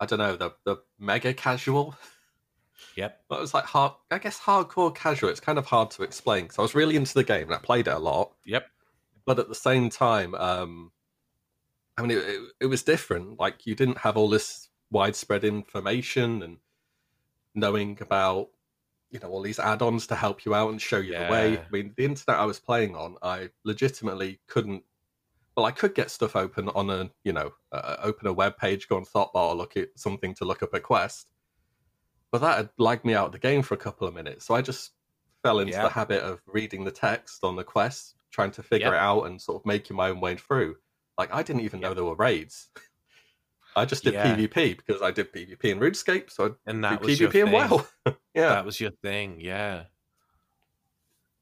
I 0.00 0.06
don't 0.06 0.18
know, 0.18 0.36
the 0.36 0.52
the 0.64 0.76
mega 0.98 1.32
casual. 1.34 1.96
yep. 2.96 3.22
But 3.28 3.38
it 3.38 3.40
was 3.40 3.54
like 3.54 3.64
hard, 3.64 3.92
I 4.10 4.18
guess 4.18 4.38
hardcore 4.38 4.94
casual. 4.94 5.30
It's 5.30 5.40
kind 5.40 5.58
of 5.58 5.66
hard 5.66 5.90
to 5.92 6.02
explain 6.02 6.44
because 6.44 6.58
I 6.58 6.62
was 6.62 6.74
really 6.74 6.96
into 6.96 7.14
the 7.14 7.24
game 7.24 7.44
and 7.46 7.54
I 7.54 7.58
played 7.58 7.88
it 7.88 7.94
a 7.94 7.98
lot. 7.98 8.32
Yep. 8.44 8.66
But 9.24 9.38
at 9.40 9.48
the 9.48 9.54
same 9.54 9.90
time, 9.90 10.34
um, 10.36 10.92
I 11.98 12.02
mean, 12.02 12.18
it, 12.18 12.40
it, 12.60 12.66
was 12.66 12.82
different. 12.82 13.38
Like 13.38 13.66
you 13.66 13.74
didn't 13.74 13.98
have 13.98 14.16
all 14.16 14.28
this 14.28 14.68
widespread 14.90 15.44
information 15.44 16.42
and 16.42 16.58
knowing 17.54 17.98
about, 18.00 18.48
you 19.10 19.18
know, 19.20 19.28
all 19.30 19.42
these 19.42 19.58
add-ons 19.58 20.06
to 20.08 20.14
help 20.14 20.44
you 20.44 20.54
out 20.54 20.70
and 20.70 20.80
show 20.80 20.98
you 20.98 21.12
the 21.12 21.28
way. 21.30 21.58
I 21.58 21.66
mean, 21.70 21.94
the 21.96 22.04
internet 22.04 22.40
I 22.40 22.44
was 22.44 22.60
playing 22.60 22.96
on, 22.96 23.16
I 23.22 23.50
legitimately 23.64 24.40
couldn't. 24.46 24.82
Well, 25.56 25.64
I 25.64 25.70
could 25.70 25.94
get 25.94 26.10
stuff 26.10 26.36
open 26.36 26.68
on 26.70 26.90
a, 26.90 27.10
you 27.24 27.32
know, 27.32 27.52
uh, 27.72 27.96
open 28.02 28.26
a 28.26 28.32
web 28.32 28.58
page, 28.58 28.88
go 28.88 28.96
on 28.96 29.06
Thottbot, 29.06 29.34
or 29.34 29.54
look 29.54 29.76
at 29.76 29.88
something 29.96 30.34
to 30.34 30.44
look 30.44 30.62
up 30.62 30.74
a 30.74 30.80
quest 30.80 31.28
but 32.30 32.40
that 32.40 32.56
had 32.56 32.70
lagged 32.78 33.04
me 33.04 33.14
out 33.14 33.26
of 33.26 33.32
the 33.32 33.38
game 33.38 33.62
for 33.62 33.74
a 33.74 33.78
couple 33.78 34.06
of 34.06 34.14
minutes. 34.14 34.46
So 34.46 34.54
I 34.54 34.62
just 34.62 34.92
fell 35.42 35.58
into 35.58 35.72
Yeah. 35.72 35.84
the 35.84 35.88
habit 35.88 36.22
of 36.22 36.40
reading 36.46 36.84
the 36.84 36.90
text 36.90 37.44
on 37.44 37.56
the 37.56 37.64
quest, 37.64 38.14
trying 38.30 38.50
to 38.52 38.62
figure 38.62 38.94
it 38.94 38.98
out 38.98 39.22
and 39.24 39.40
sort 39.40 39.62
of 39.62 39.66
making 39.66 39.96
my 39.96 40.10
own 40.10 40.20
way 40.20 40.36
through. 40.36 40.76
Like 41.18 41.32
I 41.34 41.42
didn't 41.42 41.62
even 41.62 41.80
know 41.80 41.94
there 41.94 42.04
were 42.04 42.14
raids. 42.16 42.68
I 43.74 43.84
just 43.84 44.04
did 44.04 44.14
Yeah. 44.14 44.36
PvP 44.36 44.76
because 44.78 45.02
I 45.02 45.10
did 45.10 45.32
PvP 45.32 45.64
in 45.64 45.78
RuneScape, 45.80 46.30
so 46.30 46.46
I 46.46 46.70
And 46.70 46.82
that 46.84 47.00
was 47.00 47.18
PvP 47.18 47.34
in 47.40 47.46
thing. 47.46 47.52
WoW. 47.52 47.86
yeah, 48.34 48.48
That 48.54 48.64
was 48.64 48.80
your 48.80 48.90
thing. 49.02 49.40
Yeah. 49.40 49.84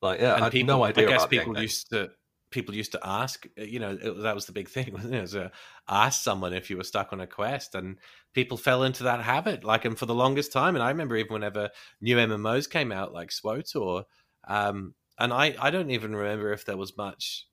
like 0.02 0.20
yeah, 0.20 0.32
I 0.34 0.36
and 0.36 0.44
had 0.54 0.66
no 0.66 0.84
idea 0.84 1.08
I 1.08 1.12
guess 1.12 1.26
people 1.26 1.58
used 1.58 1.90
to 1.90 2.10
people 2.50 2.74
used 2.74 2.92
to 2.92 3.00
ask. 3.04 3.46
uh, 3.58 3.62
You 3.62 3.80
know, 3.80 3.98
it, 4.00 4.22
that 4.22 4.34
was 4.34 4.46
the 4.46 4.52
big 4.52 4.68
thing. 4.68 4.92
Wasn't 4.92 5.14
it? 5.14 5.18
It 5.18 5.22
was, 5.22 5.36
uh, 5.36 5.48
ask 5.88 6.22
someone 6.22 6.52
if 6.52 6.70
you 6.70 6.76
were 6.76 6.84
stuck 6.84 7.12
on 7.12 7.20
a 7.20 7.26
quest, 7.26 7.74
and 7.74 7.98
people 8.32 8.56
fell 8.56 8.84
into 8.84 9.04
that 9.04 9.20
habit. 9.22 9.64
Like, 9.64 9.84
and 9.84 9.98
for 9.98 10.06
the 10.06 10.14
longest 10.14 10.52
time, 10.52 10.76
and 10.76 10.82
I 10.82 10.88
remember 10.90 11.16
even 11.16 11.32
whenever 11.32 11.70
new 12.00 12.16
MMOs 12.16 12.68
came 12.70 12.92
out, 12.92 13.12
like 13.12 13.30
SWTOR, 13.30 14.04
um, 14.48 14.94
and 15.18 15.32
I 15.32 15.54
I 15.60 15.70
don't 15.70 15.90
even 15.90 16.14
remember 16.14 16.52
if 16.52 16.64
there 16.64 16.76
was 16.76 16.96
much 16.96 17.46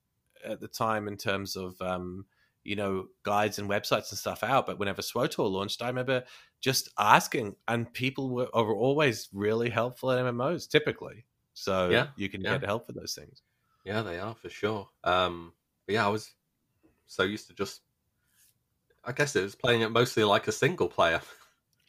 at 0.43 0.59
the 0.59 0.67
time 0.67 1.07
in 1.07 1.17
terms 1.17 1.55
of 1.55 1.79
um, 1.81 2.25
you 2.63 2.75
know 2.75 3.07
guides 3.23 3.59
and 3.59 3.69
websites 3.69 4.09
and 4.11 4.19
stuff 4.19 4.43
out. 4.43 4.65
But 4.65 4.79
whenever 4.79 5.01
SWTOR 5.01 5.49
launched, 5.49 5.81
I 5.81 5.87
remember 5.87 6.23
just 6.59 6.89
asking, 6.97 7.55
and 7.67 7.91
people 7.93 8.29
were 8.29 8.49
are 8.53 8.73
always 8.73 9.29
really 9.33 9.69
helpful 9.69 10.11
at 10.11 10.23
MMOs 10.23 10.69
typically. 10.69 11.25
So 11.53 11.89
Yeah, 11.89 12.07
you 12.15 12.29
can 12.29 12.41
yeah. 12.41 12.53
get 12.57 12.65
help 12.65 12.87
with 12.87 12.95
those 12.95 13.13
things. 13.13 13.41
Yeah, 13.83 14.01
they 14.01 14.19
are 14.19 14.35
for 14.35 14.49
sure. 14.49 14.87
Um, 15.03 15.53
but 15.85 15.93
yeah, 15.93 16.05
I 16.05 16.09
was 16.09 16.33
so 17.07 17.23
used 17.23 17.47
to 17.47 17.53
just. 17.53 17.81
I 19.03 19.13
guess 19.13 19.35
it 19.35 19.41
was 19.41 19.55
playing 19.55 19.81
it 19.81 19.89
mostly 19.89 20.23
like 20.23 20.47
a 20.47 20.51
single 20.51 20.87
player. 20.87 21.21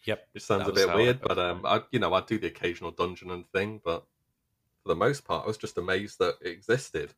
Yep. 0.04 0.28
Which 0.32 0.42
sounds 0.42 0.68
a 0.68 0.72
bit 0.72 0.92
weird, 0.92 1.20
but 1.20 1.38
um, 1.38 1.60
I 1.64 1.82
you 1.92 2.00
know 2.00 2.12
I 2.12 2.22
do 2.22 2.36
the 2.36 2.48
occasional 2.48 2.90
dungeon 2.90 3.30
and 3.30 3.46
thing, 3.52 3.80
but 3.84 4.04
for 4.82 4.88
the 4.88 4.96
most 4.96 5.24
part, 5.24 5.44
I 5.44 5.46
was 5.46 5.56
just 5.56 5.78
amazed 5.78 6.18
that 6.18 6.38
it 6.42 6.50
existed. 6.50 7.14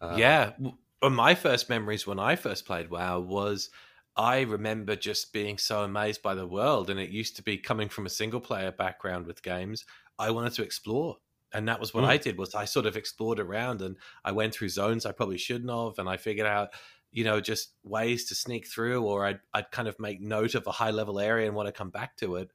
Um, 0.00 0.18
yeah. 0.18 0.52
Well, 1.00 1.10
my 1.10 1.34
first 1.34 1.68
memories 1.68 2.06
when 2.06 2.18
I 2.18 2.36
first 2.36 2.66
played 2.66 2.90
WoW 2.90 3.20
was 3.20 3.70
I 4.16 4.40
remember 4.40 4.96
just 4.96 5.32
being 5.32 5.58
so 5.58 5.82
amazed 5.82 6.22
by 6.22 6.34
the 6.34 6.46
world, 6.46 6.90
and 6.90 6.98
it 6.98 7.10
used 7.10 7.36
to 7.36 7.42
be 7.42 7.56
coming 7.56 7.88
from 7.88 8.06
a 8.06 8.10
single 8.10 8.40
player 8.40 8.72
background 8.72 9.26
with 9.26 9.42
games. 9.42 9.84
I 10.18 10.30
wanted 10.30 10.54
to 10.54 10.64
explore, 10.64 11.18
and 11.52 11.68
that 11.68 11.80
was 11.80 11.94
what 11.94 12.04
Mm. 12.04 12.08
I 12.08 12.16
did. 12.16 12.38
Was 12.38 12.54
I 12.54 12.64
sort 12.64 12.86
of 12.86 12.96
explored 12.96 13.38
around, 13.40 13.82
and 13.82 13.96
I 14.24 14.32
went 14.32 14.54
through 14.54 14.70
zones 14.70 15.06
I 15.06 15.12
probably 15.12 15.38
shouldn't 15.38 15.70
have, 15.70 15.98
and 15.98 16.08
I 16.08 16.16
figured 16.16 16.46
out. 16.46 16.70
You 17.10 17.24
know, 17.24 17.40
just 17.40 17.72
ways 17.84 18.26
to 18.26 18.34
sneak 18.34 18.66
through, 18.66 19.02
or 19.02 19.24
I'd, 19.24 19.40
I'd 19.54 19.70
kind 19.70 19.88
of 19.88 19.98
make 19.98 20.20
note 20.20 20.54
of 20.54 20.66
a 20.66 20.72
high 20.72 20.90
level 20.90 21.18
area 21.18 21.46
and 21.46 21.56
want 21.56 21.66
to 21.66 21.72
come 21.72 21.88
back 21.88 22.18
to 22.18 22.36
it. 22.36 22.50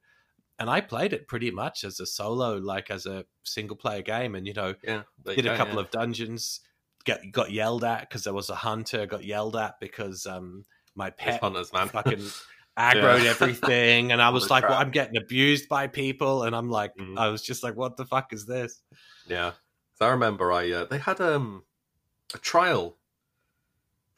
And 0.60 0.70
I 0.70 0.80
played 0.80 1.12
it 1.12 1.26
pretty 1.26 1.50
much 1.50 1.82
as 1.82 1.98
a 1.98 2.06
solo, 2.06 2.58
like 2.58 2.88
as 2.88 3.04
a 3.04 3.24
single 3.42 3.76
player 3.76 4.02
game. 4.02 4.36
And, 4.36 4.46
you 4.46 4.52
know, 4.54 4.76
yeah, 4.84 5.02
did 5.24 5.46
a 5.46 5.50
go, 5.50 5.56
couple 5.56 5.74
yeah. 5.74 5.80
of 5.80 5.90
dungeons 5.90 6.60
get 7.04 7.30
got 7.32 7.50
yelled 7.52 7.84
at 7.84 8.00
because 8.08 8.24
there 8.24 8.32
was 8.34 8.50
a 8.50 8.54
hunter 8.54 9.06
got 9.06 9.24
yelled 9.24 9.56
at 9.56 9.78
because 9.80 10.26
um 10.26 10.64
my 10.94 11.10
pet 11.10 11.40
hunters, 11.40 11.72
man. 11.72 11.88
fucking 11.88 12.30
aggroed 12.78 13.22
Yeah. 13.22 13.30
everything 13.30 14.10
and 14.10 14.20
i 14.20 14.28
was 14.36 14.50
like 14.50 14.68
well 14.68 14.78
i'm 14.78 14.90
getting 14.90 15.16
abused 15.16 15.68
by 15.68 15.86
people 15.86 16.42
and 16.42 16.56
i'm 16.56 16.68
like 16.70 16.92
Mhm. 16.98 17.16
i 17.18 17.28
was 17.28 17.40
just 17.42 17.62
like 17.62 17.76
what 17.76 17.96
the 17.96 18.04
fuck 18.04 18.32
is 18.32 18.46
this 18.46 18.82
yeah, 19.26 19.52
so 19.98 20.06
I 20.06 20.10
remember 20.10 20.52
I 20.52 20.70
uh, 20.72 20.84
they 20.84 20.98
had 20.98 21.20
um 21.20 21.62
a 22.34 22.38
trial 22.38 22.96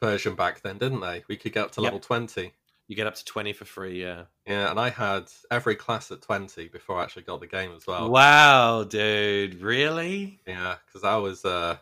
version 0.01 0.35
back 0.35 0.61
then, 0.61 0.77
didn't 0.77 0.99
they? 1.01 1.23
We 1.27 1.37
could 1.37 1.53
get 1.53 1.63
up 1.65 1.71
to 1.73 1.81
Yep. 1.81 1.85
level 1.85 1.99
twenty. 1.99 2.53
you 2.87 2.95
get 2.95 3.07
up 3.07 3.15
to 3.15 3.25
20 3.25 3.53
for 3.53 3.65
free 3.65 4.01
yeah 4.01 4.23
Yeah, 4.45 4.69
and 4.71 4.79
I 4.79 4.89
had 4.89 5.25
every 5.51 5.75
class 5.75 6.09
at 6.11 6.21
twenty 6.21 6.67
before 6.67 6.99
I 6.99 7.03
actually 7.03 7.23
got 7.23 7.39
the 7.41 7.47
game 7.47 7.71
as 7.75 7.85
well. 7.87 8.09
wow 8.09 8.83
dude 8.83 9.61
really 9.61 10.39
Yeah, 10.47 10.75
because 10.85 11.03
I 11.03 11.17
was 11.17 11.45
uh 11.45 11.77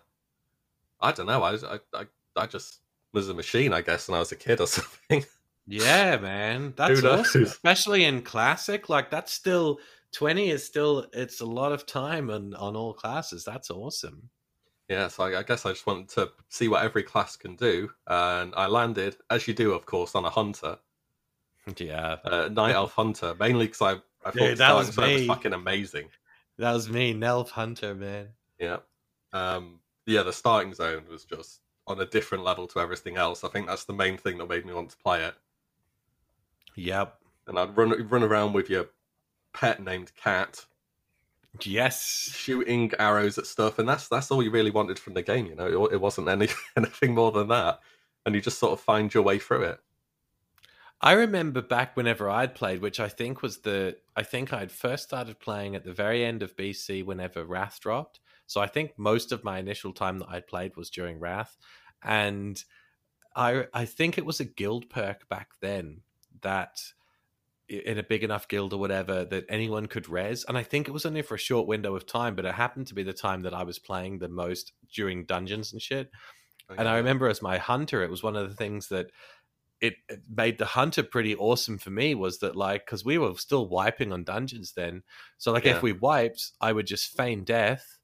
I 1.01 1.11
don't 1.11 1.27
know, 1.27 1.43
I 1.43 1.51
was 1.51 1.63
I, 1.63 1.79
I 1.93 2.05
I 2.35 2.47
just 2.47 2.81
was 3.13 3.29
a 3.29 3.33
machine, 3.33 3.73
I 3.73 3.81
guess, 3.81 4.07
when 4.07 4.15
I 4.15 4.19
was 4.19 4.31
a 4.31 4.35
kid 4.35 4.59
or 4.61 4.67
something. 4.77 5.25
yeah 5.67 6.17
man 6.17 6.73
that's 6.77 7.01
knows? 7.01 7.27
awesome 7.27 7.43
especially 7.43 8.03
in 8.03 8.21
classic 8.21 8.87
like 8.89 9.09
that's 9.09 9.31
still 9.33 9.79
20 10.11 10.49
is 10.51 10.63
still 10.63 11.07
it's 11.13 11.41
a 11.41 11.45
lot 11.45 11.71
of 11.71 11.85
time 11.85 12.29
on 12.29 12.53
on 12.55 12.75
all 12.75 12.93
classes 12.93 13.43
that's 13.43 13.71
awesome 13.71 14.29
Yeah, 14.89 15.07
so 15.09 15.23
I, 15.23 15.39
I 15.39 15.43
guess 15.43 15.65
I 15.65 15.71
just 15.71 15.85
wanted 15.87 16.09
to 16.09 16.31
see 16.49 16.67
what 16.67 16.83
every 16.83 17.03
class 17.03 17.35
can 17.35 17.55
do, 17.55 17.91
and 18.07 18.53
I 18.55 18.67
landed, 18.67 19.17
as 19.29 19.47
you 19.47 19.53
do, 19.53 19.73
of 19.73 19.85
course, 19.85 20.15
on 20.15 20.25
a 20.25 20.29
hunter, 20.29 20.77
yeah 21.77 22.17
uh, 22.23 22.47
night 22.51 22.75
elf 22.75 22.93
hunter, 22.93 23.35
mainly 23.39 23.67
because 23.67 23.81
I, 23.81 24.27
I 24.27 24.31
thought 24.31 24.33
Dude, 24.33 24.57
that 24.59 24.73
was 24.75 24.97
me. 24.97 25.27
fucking 25.27 25.53
amazing. 25.53 26.09
that 26.57 26.73
was 26.73 26.89
me 26.89 27.13
nelf 27.13 27.49
hunter 27.49 27.95
man 27.95 28.29
Yeah, 28.59 28.77
um, 29.33 29.79
yeah, 30.05 30.23
the 30.23 30.33
starting 30.33 30.73
zone 30.73 31.05
was 31.09 31.25
just 31.25 31.61
on 31.87 31.99
a 32.01 32.05
different 32.05 32.43
level 32.43 32.67
to 32.67 32.79
everything 32.79 33.17
else. 33.17 33.43
I 33.43 33.49
think 33.49 33.67
that's 33.67 33.85
the 33.85 33.93
main 33.93 34.17
thing 34.17 34.37
that 34.39 34.49
made 34.49 34.65
me 34.65 34.73
want 34.73 34.89
to 34.91 34.97
play 34.97 35.23
it. 35.23 35.35
yep 36.75 37.19
And 37.47 37.57
I'd 37.57 37.75
run 37.75 38.07
run 38.07 38.21
around 38.23 38.53
with 38.53 38.69
your 38.69 38.91
pet 39.53 39.81
named 39.83 40.13
Cat, 40.15 40.67
Yes. 41.63 42.29
shooting 42.29 42.91
arrows 42.99 43.37
at 43.37 43.45
stuff, 43.47 43.79
and 43.79 43.87
that's 43.89 44.07
that's 44.07 44.29
all 44.31 44.43
you 44.43 44.51
really 44.51 44.71
wanted 44.71 44.99
from 44.99 45.13
the 45.13 45.21
game. 45.23 45.45
You 45.47 45.55
know, 45.55 45.85
it, 45.85 45.93
it 45.93 46.01
wasn't 46.01 46.29
any 46.29 46.49
anything 46.77 47.13
more 47.15 47.31
than 47.31 47.47
that, 47.49 47.79
and 48.25 48.35
you 48.35 48.41
just 48.41 48.59
sort 48.59 48.73
of 48.73 48.79
find 48.81 49.13
your 49.13 49.23
way 49.23 49.39
through 49.39 49.63
it. 49.63 49.79
I 51.01 51.13
remember 51.13 51.61
back 51.61 51.95
whenever 51.95 52.29
I'd 52.29 52.55
played, 52.55 52.81
which 52.81 52.99
I 52.99 53.09
think 53.09 53.41
was 53.41 53.59
the 53.59 53.97
I 54.15 54.23
think 54.23 54.51
I'd 54.53 54.71
first 54.71 55.03
started 55.03 55.39
playing 55.39 55.75
at 55.75 55.83
the 55.83 55.93
very 55.93 56.23
end 56.25 56.41
of 56.41 56.55
BC 56.55 57.03
whenever 57.03 57.45
Wrath 57.45 57.79
dropped. 57.79 58.19
So 58.47 58.61
I 58.61 58.67
think 58.67 58.91
most 58.97 59.31
of 59.31 59.43
my 59.43 59.59
initial 59.59 59.93
time 59.93 60.19
that 60.19 60.29
I'd 60.29 60.47
played 60.47 60.75
was 60.75 60.89
during 60.89 61.19
Wrath. 61.19 61.57
And 62.03 62.61
I 63.35 63.65
I 63.73 63.85
think 63.85 64.17
it 64.17 64.25
was 64.25 64.39
a 64.39 64.45
guild 64.45 64.89
perk 64.89 65.27
back 65.29 65.49
then 65.61 66.01
that 66.41 66.77
in 67.67 67.97
a 67.97 68.03
big 68.03 68.23
enough 68.23 68.47
guild 68.47 68.73
or 68.73 68.79
whatever 68.79 69.25
that 69.25 69.45
anyone 69.49 69.87
could 69.87 70.07
res. 70.07 70.45
And 70.47 70.57
I 70.57 70.63
think 70.63 70.87
it 70.87 70.91
was 70.91 71.05
only 71.05 71.23
for 71.23 71.33
a 71.33 71.39
short 71.39 71.67
window 71.67 71.95
of 71.95 72.05
time, 72.05 72.35
but 72.35 72.45
it 72.45 72.53
happened 72.53 72.87
to 72.87 72.93
be 72.93 73.01
the 73.01 73.13
time 73.13 73.41
that 73.41 73.55
I 73.55 73.63
was 73.63 73.79
playing 73.79 74.19
the 74.19 74.29
most 74.29 74.73
during 74.93 75.25
dungeons 75.25 75.73
and 75.73 75.81
shit. 75.81 76.11
Okay. 76.69 76.79
And 76.79 76.87
I 76.87 76.97
remember 76.97 77.27
as 77.27 77.41
my 77.41 77.57
hunter, 77.57 78.03
it 78.03 78.11
was 78.11 78.21
one 78.21 78.35
of 78.35 78.47
the 78.47 78.55
things 78.55 78.89
that 78.89 79.07
it, 79.81 79.95
made 80.29 80.57
the 80.57 80.65
hunter 80.65 81.03
pretty 81.03 81.35
awesome 81.35 81.77
for 81.77 81.89
me 81.89 82.15
was 82.15 82.39
that 82.39 82.55
like 82.55 82.85
because 82.85 83.03
we 83.03 83.17
were 83.17 83.33
still 83.35 83.67
wiping 83.67 84.13
on 84.13 84.23
dungeons 84.23 84.73
then 84.75 85.03
so 85.37 85.51
like 85.51 85.65
yeah. 85.65 85.75
if 85.75 85.83
we 85.83 85.91
wiped 85.91 86.51
i 86.61 86.71
would 86.71 86.87
just 86.87 87.15
feign 87.15 87.43
death 87.43 87.94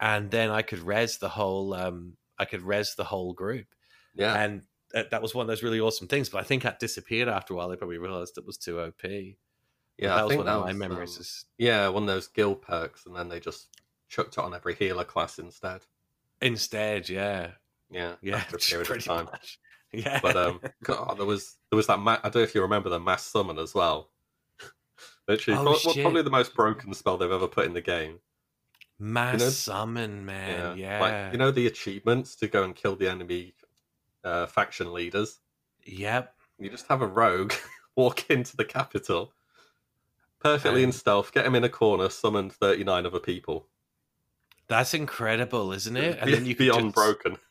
and 0.00 0.30
then 0.30 0.50
i 0.50 0.62
could 0.62 0.80
res 0.80 1.18
the 1.18 1.28
whole 1.28 1.74
um 1.74 2.14
i 2.38 2.44
could 2.44 2.62
res 2.62 2.94
the 2.94 3.04
whole 3.04 3.32
group 3.32 3.66
yeah 4.14 4.42
and 4.42 4.62
that, 4.92 5.10
that 5.10 5.22
was 5.22 5.34
one 5.34 5.42
of 5.42 5.48
those 5.48 5.62
really 5.62 5.80
awesome 5.80 6.06
things 6.06 6.28
but 6.28 6.38
i 6.38 6.44
think 6.44 6.62
that 6.62 6.78
disappeared 6.78 7.28
after 7.28 7.54
a 7.54 7.56
while 7.56 7.68
they 7.68 7.76
probably 7.76 7.98
realized 7.98 8.38
it 8.38 8.46
was 8.46 8.56
too 8.56 8.80
op 8.80 9.02
yeah 9.04 10.08
that 10.08 10.18
I 10.18 10.24
was 10.24 10.36
one 10.36 10.48
of 10.48 10.60
my 10.60 10.68
was, 10.68 10.76
memories 10.76 11.16
um, 11.16 11.20
is... 11.20 11.44
yeah 11.58 11.88
one 11.88 12.02
of 12.04 12.08
those 12.08 12.28
guild 12.28 12.62
perks 12.62 13.06
and 13.06 13.16
then 13.16 13.28
they 13.28 13.40
just 13.40 13.68
chucked 14.08 14.38
it 14.38 14.40
on 14.40 14.54
every 14.54 14.74
healer 14.74 15.04
class 15.04 15.38
instead 15.38 15.80
instead 16.40 17.08
yeah 17.08 17.52
yeah 17.90 18.14
yeah 18.22 18.36
after 18.36 18.56
a 18.56 18.58
period 18.84 18.90
of 18.90 19.04
time 19.04 19.24
much. 19.26 19.58
Yeah. 19.92 20.20
But 20.22 20.36
um, 20.36 20.60
God, 20.82 21.16
there 21.18 21.26
was 21.26 21.56
there 21.70 21.76
was 21.76 21.86
that. 21.86 21.98
Ma- 21.98 22.18
I 22.22 22.28
don't 22.28 22.36
know 22.36 22.42
if 22.42 22.54
you 22.54 22.62
remember 22.62 22.88
the 22.88 23.00
mass 23.00 23.24
summon 23.24 23.58
as 23.58 23.74
well. 23.74 24.10
Literally, 25.28 25.58
oh, 25.60 25.92
probably 26.02 26.22
the 26.22 26.30
most 26.30 26.54
broken 26.54 26.92
spell 26.92 27.16
they've 27.16 27.30
ever 27.30 27.48
put 27.48 27.66
in 27.66 27.74
the 27.74 27.80
game. 27.80 28.18
Mass 28.98 29.34
you 29.34 29.46
know, 29.46 29.50
summon, 29.50 30.24
man. 30.24 30.78
Yeah. 30.78 30.98
yeah. 30.98 31.00
Like, 31.00 31.32
you 31.32 31.38
know 31.38 31.50
the 31.50 31.66
achievements 31.66 32.34
to 32.36 32.48
go 32.48 32.64
and 32.64 32.74
kill 32.74 32.96
the 32.96 33.08
enemy 33.08 33.54
uh, 34.24 34.46
faction 34.46 34.92
leaders. 34.92 35.40
Yep. 35.84 36.34
You 36.58 36.70
just 36.70 36.88
have 36.88 37.02
a 37.02 37.06
rogue 37.06 37.52
walk 37.96 38.30
into 38.30 38.56
the 38.56 38.64
capital, 38.64 39.32
perfectly 40.40 40.82
in 40.82 40.92
stealth, 40.92 41.32
get 41.32 41.46
him 41.46 41.54
in 41.54 41.64
a 41.64 41.68
corner, 41.68 42.08
summon 42.08 42.50
thirty 42.50 42.84
nine 42.84 43.06
other 43.06 43.20
people. 43.20 43.66
That's 44.68 44.94
incredible, 44.94 45.72
isn't 45.72 45.96
it? 45.96 46.18
And 46.20 46.32
then 46.32 46.46
you 46.46 46.56
be 46.56 46.70
unbroken. 46.70 47.32
Just... 47.32 47.42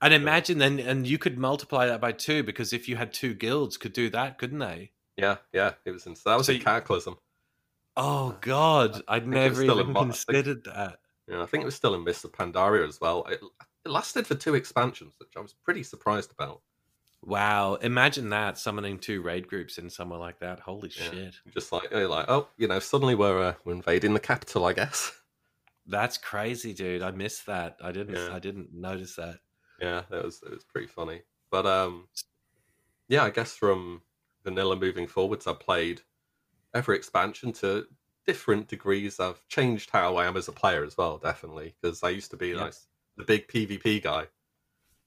And 0.00 0.14
imagine 0.14 0.58
then, 0.58 0.78
and 0.78 1.06
you 1.06 1.18
could 1.18 1.38
multiply 1.38 1.86
that 1.86 2.00
by 2.00 2.12
two 2.12 2.42
because 2.42 2.72
if 2.72 2.88
you 2.88 2.96
had 2.96 3.12
two 3.12 3.34
guilds, 3.34 3.76
could 3.76 3.92
do 3.92 4.08
that, 4.10 4.38
couldn't 4.38 4.58
they? 4.58 4.92
Yeah, 5.16 5.36
yeah. 5.52 5.72
It 5.84 5.90
was 5.90 6.06
in, 6.06 6.14
that 6.24 6.36
was 6.36 6.46
so 6.46 6.52
a 6.52 6.58
cataclysm. 6.58 7.16
Oh 7.96 8.36
God, 8.40 9.02
I'd 9.08 9.26
never 9.26 9.62
even 9.62 9.94
considered 9.94 10.64
think, 10.64 10.76
that. 10.76 10.98
Yeah, 11.28 11.42
I 11.42 11.46
think 11.46 11.62
it 11.62 11.66
was 11.66 11.74
still 11.74 11.94
in 11.94 12.04
Mists 12.04 12.24
of 12.24 12.32
Pandaria 12.32 12.86
as 12.86 13.00
well. 13.00 13.24
It, 13.24 13.40
it 13.84 13.90
lasted 13.90 14.26
for 14.26 14.34
two 14.34 14.54
expansions, 14.54 15.14
which 15.18 15.30
I 15.36 15.40
was 15.40 15.54
pretty 15.54 15.82
surprised 15.82 16.30
about. 16.32 16.60
Wow, 17.22 17.74
imagine 17.76 18.28
that 18.30 18.58
summoning 18.58 18.98
two 18.98 19.22
raid 19.22 19.48
groups 19.48 19.78
in 19.78 19.90
somewhere 19.90 20.18
like 20.18 20.38
that. 20.40 20.60
Holy 20.60 20.90
yeah. 20.96 21.10
shit! 21.10 21.34
Just 21.52 21.72
like 21.72 21.90
you're 21.90 22.06
like, 22.06 22.26
oh, 22.28 22.48
you 22.56 22.68
know, 22.68 22.78
suddenly 22.78 23.14
we're 23.14 23.42
uh, 23.42 23.54
we're 23.64 23.72
invading 23.72 24.14
the 24.14 24.20
capital, 24.20 24.66
I 24.66 24.74
guess. 24.74 25.12
That's 25.86 26.18
crazy, 26.18 26.74
dude. 26.74 27.02
I 27.02 27.12
missed 27.12 27.46
that. 27.46 27.78
I 27.82 27.92
didn't. 27.92 28.16
Yeah. 28.16 28.34
I 28.34 28.38
didn't 28.38 28.74
notice 28.74 29.16
that. 29.16 29.38
Yeah, 29.80 30.02
it 30.10 30.24
was 30.24 30.42
it 30.44 30.52
was 30.52 30.64
pretty 30.64 30.86
funny. 30.86 31.22
But 31.50 31.66
um, 31.66 32.08
yeah, 33.08 33.24
I 33.24 33.30
guess 33.30 33.56
from 33.56 34.02
vanilla 34.44 34.76
moving 34.76 35.06
forwards, 35.06 35.46
I 35.46 35.54
played 35.54 36.02
every 36.76 36.96
expansion 36.96 37.52
to 37.52 37.86
different 38.26 38.68
degrees. 38.68 39.18
I've 39.20 39.46
changed 39.48 39.90
how 39.90 40.16
I 40.16 40.26
am 40.26 40.36
as 40.36 40.48
a 40.48 40.52
player 40.52 40.84
as 40.84 40.96
well, 40.96 41.18
definitely, 41.18 41.74
because 41.80 42.02
I 42.02 42.10
used 42.10 42.30
to 42.32 42.36
be 42.36 42.48
yeah. 42.48 42.60
like 42.60 42.74
the 43.16 43.24
big 43.24 43.48
PvP 43.48 44.02
guy, 44.02 44.26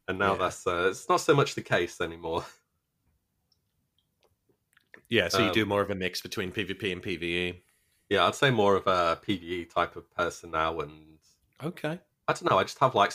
and 0.07 0.17
now 0.17 0.33
yeah. 0.33 0.39
that's 0.39 0.65
uh, 0.65 0.87
it's 0.89 1.09
not 1.09 1.21
so 1.21 1.35
much 1.35 1.55
the 1.55 1.61
case 1.61 2.01
anymore. 2.01 2.45
Yeah, 5.11 5.27
so 5.27 5.39
you 5.39 5.47
um, 5.47 5.53
do 5.53 5.65
more 5.65 5.81
of 5.81 5.89
a 5.89 5.95
mix 5.95 6.21
between 6.21 6.51
PvP 6.51 6.91
and 6.91 7.01
PvE. 7.01 7.61
Yeah, 8.09 8.27
I'd 8.27 8.35
say 8.35 8.51
more 8.51 8.75
of 8.75 8.85
a 8.85 9.19
PvE 9.27 9.73
type 9.73 9.95
of 9.95 10.07
person 10.15 10.51
now, 10.51 10.81
and 10.81 11.17
okay, 11.63 11.99
I 12.27 12.33
don't 12.33 12.47
know. 12.47 12.59
I 12.59 12.63
just 12.63 12.77
have 12.77 12.93
like 12.93 13.11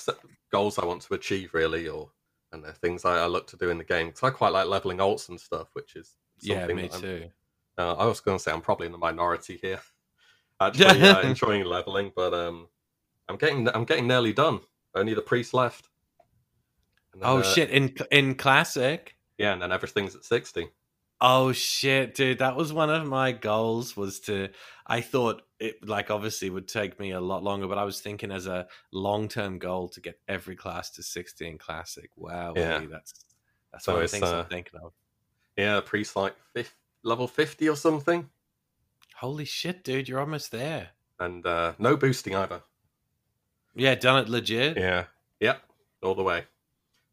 goals 0.50 0.76
I 0.76 0.84
want 0.84 1.02
to 1.02 1.14
achieve, 1.14 1.54
really, 1.54 1.86
or 1.86 2.10
and 2.50 2.66
things 2.78 3.04
I, 3.04 3.18
I 3.18 3.26
look 3.26 3.46
to 3.48 3.56
do 3.56 3.70
in 3.70 3.78
the 3.78 3.84
game. 3.84 4.08
Because 4.08 4.24
I 4.24 4.30
quite 4.30 4.52
like 4.52 4.66
leveling 4.66 4.98
alts 4.98 5.28
and 5.28 5.40
stuff, 5.40 5.68
which 5.74 5.94
is 5.94 6.16
yeah, 6.40 6.66
me 6.66 6.88
too. 6.88 7.30
Uh, 7.76 7.94
I 7.94 8.06
was 8.06 8.20
going 8.20 8.38
to 8.38 8.42
say 8.42 8.52
I'm 8.52 8.60
probably 8.60 8.86
in 8.86 8.92
the 8.92 8.98
minority 8.98 9.58
here, 9.60 9.80
actually 10.60 11.02
uh, 11.02 11.20
enjoying 11.22 11.64
leveling, 11.64 12.12
but 12.14 12.32
um, 12.32 12.68
I'm 13.28 13.36
getting 13.36 13.68
I'm 13.68 13.84
getting 13.84 14.06
nearly 14.06 14.32
done. 14.32 14.60
Only 14.94 15.14
the 15.14 15.22
priest 15.22 15.54
left. 15.54 15.88
Then, 17.12 17.22
oh 17.24 17.38
uh, 17.38 17.42
shit! 17.42 17.70
In 17.70 17.94
in 18.10 18.34
classic. 18.34 19.16
Yeah, 19.38 19.52
and 19.52 19.62
then 19.62 19.72
everything's 19.72 20.14
at 20.14 20.24
sixty. 20.24 20.68
Oh 21.20 21.52
shit, 21.52 22.14
dude! 22.14 22.38
That 22.38 22.56
was 22.56 22.72
one 22.72 22.90
of 22.90 23.06
my 23.06 23.32
goals. 23.32 23.96
Was 23.96 24.20
to 24.20 24.50
I 24.86 25.00
thought 25.00 25.42
it 25.58 25.86
like 25.86 26.10
obviously 26.10 26.50
would 26.50 26.68
take 26.68 27.00
me 27.00 27.12
a 27.12 27.20
lot 27.20 27.42
longer, 27.42 27.66
but 27.66 27.78
I 27.78 27.84
was 27.84 28.00
thinking 28.00 28.30
as 28.30 28.46
a 28.46 28.66
long 28.92 29.28
term 29.28 29.58
goal 29.58 29.88
to 29.90 30.00
get 30.00 30.20
every 30.28 30.56
class 30.56 30.90
to 30.92 31.02
sixty 31.02 31.46
in 31.48 31.58
classic. 31.58 32.10
Wow, 32.16 32.52
yeah, 32.56 32.84
that's 32.90 33.24
that's 33.72 33.84
so 33.84 33.94
one 33.94 34.02
of 34.02 34.10
the 34.10 34.16
things 34.16 34.30
uh, 34.30 34.40
I'm 34.40 34.46
thinking 34.46 34.80
of. 34.82 34.92
Yeah, 35.56 35.80
priest 35.80 36.16
like 36.16 36.34
fifth, 36.52 36.74
level 37.04 37.28
fifty 37.28 37.68
or 37.68 37.76
something. 37.76 38.28
Holy 39.16 39.44
shit, 39.44 39.84
dude! 39.84 40.08
You're 40.08 40.20
almost 40.20 40.50
there. 40.50 40.88
And 41.20 41.46
uh 41.46 41.74
no 41.78 41.96
boosting 41.96 42.34
either. 42.34 42.62
Yeah, 43.76 43.94
done 43.94 44.22
it 44.22 44.28
legit. 44.28 44.76
Yeah, 44.76 45.04
yep, 45.38 45.62
all 46.02 46.14
the 46.16 46.22
way. 46.22 46.44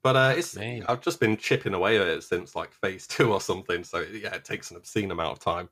But 0.04 0.16
uh, 0.16 0.34
it's 0.36 0.56
Man. 0.56 0.84
I've 0.90 1.02
just 1.02 1.20
been 1.20 1.38
chipping 1.38 1.76
away 1.76 2.00
at 2.00 2.08
it 2.08 2.24
since 2.24 2.56
like 2.56 2.72
phase 2.74 3.06
two 3.06 3.32
or 3.32 3.40
something. 3.40 3.84
So 3.84 4.00
yeah, 4.00 4.34
it 4.34 4.46
takes 4.46 4.72
an 4.72 4.78
obscene 4.78 5.12
amount 5.12 5.34
of 5.34 5.40
time, 5.40 5.70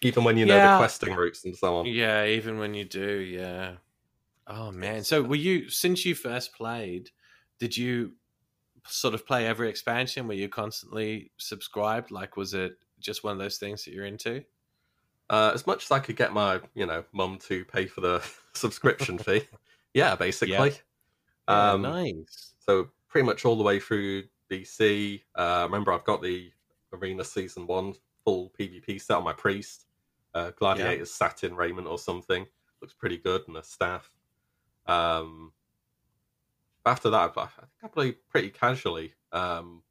even 0.00 0.24
when 0.24 0.38
you 0.38 0.46
know 0.46 0.56
yeah. 0.56 0.72
the 0.72 0.78
questing 0.78 1.14
routes 1.14 1.44
and 1.44 1.54
so 1.54 1.76
on. 1.76 1.86
Yeah, 1.86 2.24
even 2.24 2.58
when 2.58 2.72
you 2.72 2.84
do, 2.84 3.18
yeah. 3.18 3.72
Oh 4.46 4.72
man! 4.72 5.04
So 5.04 5.22
were 5.22 5.36
you 5.36 5.68
since 5.68 6.06
you 6.06 6.14
first 6.14 6.54
played? 6.54 7.10
Did 7.58 7.76
you 7.76 8.12
sort 8.86 9.12
of 9.12 9.26
play 9.26 9.46
every 9.46 9.68
expansion? 9.68 10.26
Were 10.26 10.34
you 10.34 10.48
constantly 10.48 11.30
subscribed? 11.36 12.10
Like, 12.10 12.38
was 12.38 12.54
it 12.54 12.78
just 13.00 13.24
one 13.24 13.32
of 13.32 13.38
those 13.38 13.58
things 13.58 13.84
that 13.84 13.94
you're 13.94 14.06
into? 14.06 14.44
Uh, 15.28 15.52
as 15.54 15.66
much 15.66 15.84
as 15.84 15.90
I 15.90 16.00
could 16.00 16.16
get 16.16 16.32
my, 16.32 16.60
you 16.74 16.86
know, 16.86 17.04
mum 17.12 17.38
to 17.42 17.64
pay 17.64 17.86
for 17.86 18.00
the 18.00 18.22
subscription 18.54 19.18
fee. 19.18 19.42
Yeah, 19.92 20.14
basically. 20.14 20.72
Yeah. 21.48 21.72
Um, 21.72 21.82
nice. 21.82 22.54
So 22.60 22.90
pretty 23.08 23.26
much 23.26 23.44
all 23.44 23.56
the 23.56 23.64
way 23.64 23.80
through 23.80 24.22
BC. 24.48 25.22
Uh, 25.34 25.62
remember, 25.64 25.92
I've 25.92 26.04
got 26.04 26.22
the 26.22 26.52
Arena 26.92 27.24
Season 27.24 27.66
1 27.66 27.94
full 28.24 28.52
PvP 28.56 29.00
set 29.00 29.16
on 29.16 29.24
my 29.24 29.32
Priest. 29.32 29.86
Uh, 30.32 30.52
Gladiator's 30.52 31.10
yeah. 31.20 31.28
satin 31.28 31.56
raiment 31.56 31.88
or 31.88 31.98
something. 31.98 32.46
Looks 32.80 32.94
pretty 32.94 33.16
good, 33.16 33.42
and 33.48 33.56
the 33.56 33.62
staff. 33.62 34.12
Um, 34.86 35.52
after 36.86 37.10
that, 37.10 37.32
I 37.36 37.46
think 37.46 37.68
I 37.82 37.88
play 37.88 38.12
pretty 38.12 38.50
casually, 38.50 39.14
um, 39.32 39.82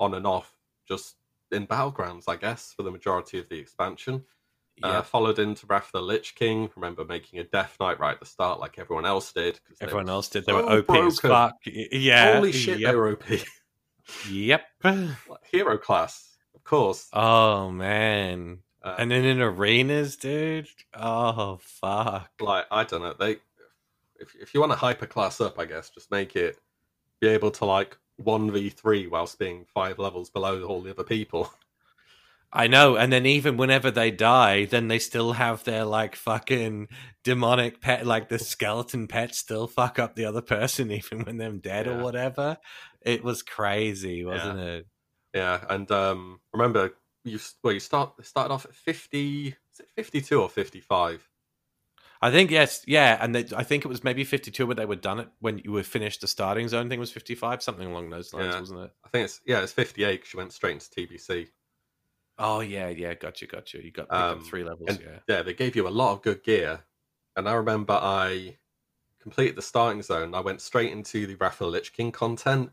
on 0.00 0.14
and 0.14 0.26
off, 0.26 0.56
just 0.86 1.16
in 1.52 1.66
battlegrounds, 1.66 2.24
I 2.28 2.36
guess, 2.36 2.72
for 2.76 2.82
the 2.82 2.90
majority 2.90 3.38
of 3.38 3.48
the 3.48 3.58
expansion. 3.58 4.24
Uh, 4.82 4.88
yeah. 4.88 4.98
Uh, 4.98 5.02
followed 5.02 5.38
into 5.38 5.66
Wrath 5.66 5.86
of 5.86 5.92
the 5.92 6.02
Lich 6.02 6.34
King. 6.34 6.68
Remember 6.74 7.04
making 7.04 7.38
a 7.38 7.44
Death 7.44 7.76
Knight 7.78 8.00
right 8.00 8.14
at 8.14 8.20
the 8.20 8.26
start, 8.26 8.58
like 8.58 8.78
everyone 8.78 9.06
else 9.06 9.32
did. 9.32 9.60
Everyone 9.80 10.08
else 10.08 10.28
did. 10.28 10.46
They 10.46 10.52
were 10.52 10.62
OP 10.62 10.86
broken. 10.86 11.06
as 11.06 11.20
fuck. 11.20 11.54
Yeah. 11.64 12.34
Holy 12.34 12.52
shit, 12.52 12.80
yep. 12.80 12.90
they 12.90 12.96
were 12.96 13.12
OP. 13.12 13.24
yep. 14.28 14.64
Hero 15.50 15.78
class, 15.78 16.36
of 16.54 16.64
course. 16.64 17.08
Oh 17.12 17.70
man. 17.70 18.58
Uh, 18.82 18.96
and 18.98 19.10
then 19.10 19.24
in 19.24 19.40
arenas, 19.40 20.16
dude. 20.16 20.68
Oh 20.92 21.58
fuck. 21.62 22.30
Like 22.40 22.66
I 22.70 22.84
don't 22.84 23.02
know. 23.02 23.14
They, 23.18 23.36
if 24.18 24.34
if 24.40 24.54
you 24.54 24.60
want 24.60 24.72
to 24.72 24.78
hyper 24.78 25.06
class 25.06 25.40
up, 25.40 25.58
I 25.58 25.66
guess 25.66 25.88
just 25.88 26.10
make 26.10 26.34
it 26.34 26.58
be 27.20 27.28
able 27.28 27.52
to 27.52 27.64
like 27.64 27.96
one 28.16 28.50
v 28.50 28.70
three 28.70 29.06
whilst 29.06 29.38
being 29.38 29.64
five 29.72 29.98
levels 29.98 30.30
below 30.30 30.62
all 30.62 30.82
the 30.82 30.90
other 30.90 31.04
people. 31.04 31.52
I 32.56 32.68
know, 32.68 32.94
and 32.94 33.12
then 33.12 33.26
even 33.26 33.56
whenever 33.56 33.90
they 33.90 34.12
die, 34.12 34.66
then 34.66 34.86
they 34.86 35.00
still 35.00 35.32
have 35.32 35.64
their 35.64 35.84
like 35.84 36.14
fucking 36.14 36.86
demonic 37.24 37.80
pet, 37.80 38.06
like 38.06 38.28
the 38.28 38.38
skeleton 38.38 39.08
pet, 39.08 39.34
still 39.34 39.66
fuck 39.66 39.98
up 39.98 40.14
the 40.14 40.26
other 40.26 40.40
person 40.40 40.90
even 40.92 41.24
when 41.24 41.36
they're 41.36 41.50
dead 41.52 41.86
yeah. 41.86 41.92
or 41.92 42.02
whatever. 42.04 42.58
It 43.00 43.24
was 43.24 43.42
crazy, 43.42 44.24
wasn't 44.24 44.60
yeah. 44.60 44.64
it? 44.66 44.86
Yeah, 45.34 45.64
and 45.68 45.90
um, 45.90 46.40
remember 46.52 46.92
you 47.24 47.40
well, 47.64 47.72
you 47.72 47.80
start 47.80 48.24
started 48.24 48.54
off 48.54 48.66
at 48.66 48.74
fifty, 48.74 49.56
fifty 49.96 50.20
two 50.20 50.40
or 50.40 50.48
fifty 50.48 50.80
five. 50.80 51.28
I 52.24 52.30
think 52.30 52.50
yes, 52.50 52.82
yeah, 52.86 53.18
and 53.20 53.34
they, 53.34 53.44
I 53.54 53.64
think 53.64 53.84
it 53.84 53.88
was 53.88 54.02
maybe 54.02 54.24
fifty-two 54.24 54.66
when 54.66 54.78
they 54.78 54.86
were 54.86 54.96
done 54.96 55.20
it 55.20 55.28
when 55.40 55.58
you 55.58 55.72
were 55.72 55.82
finished. 55.82 56.22
The 56.22 56.26
starting 56.26 56.68
zone 56.68 56.88
thing 56.88 56.98
was 56.98 57.12
fifty-five, 57.12 57.62
something 57.62 57.86
along 57.86 58.08
those 58.08 58.32
lines, 58.32 58.54
yeah. 58.54 58.60
wasn't 58.60 58.80
it? 58.80 58.92
I 59.04 59.08
think 59.10 59.26
it's 59.26 59.42
yeah, 59.44 59.60
it's 59.60 59.72
fifty-eight. 59.72 60.22
Because 60.22 60.32
you 60.32 60.38
went 60.38 60.54
straight 60.54 60.72
into 60.72 60.88
TBC. 60.88 61.48
Oh 62.38 62.60
yeah, 62.60 62.88
yeah, 62.88 63.12
got 63.12 63.42
you, 63.42 63.46
got 63.46 63.74
you. 63.74 63.82
You 63.82 63.90
got 63.90 64.10
um, 64.10 64.42
three 64.42 64.64
levels, 64.64 64.98
yeah. 64.98 65.18
Yeah, 65.28 65.42
they 65.42 65.52
gave 65.52 65.76
you 65.76 65.86
a 65.86 65.90
lot 65.90 66.12
of 66.12 66.22
good 66.22 66.42
gear, 66.42 66.80
and 67.36 67.46
I 67.46 67.52
remember 67.52 67.92
I 67.92 68.56
completed 69.20 69.54
the 69.54 69.60
starting 69.60 70.00
zone. 70.00 70.34
I 70.34 70.40
went 70.40 70.62
straight 70.62 70.92
into 70.92 71.26
the 71.26 71.34
the 71.34 71.66
Lich 71.66 71.92
King 71.92 72.10
content, 72.10 72.70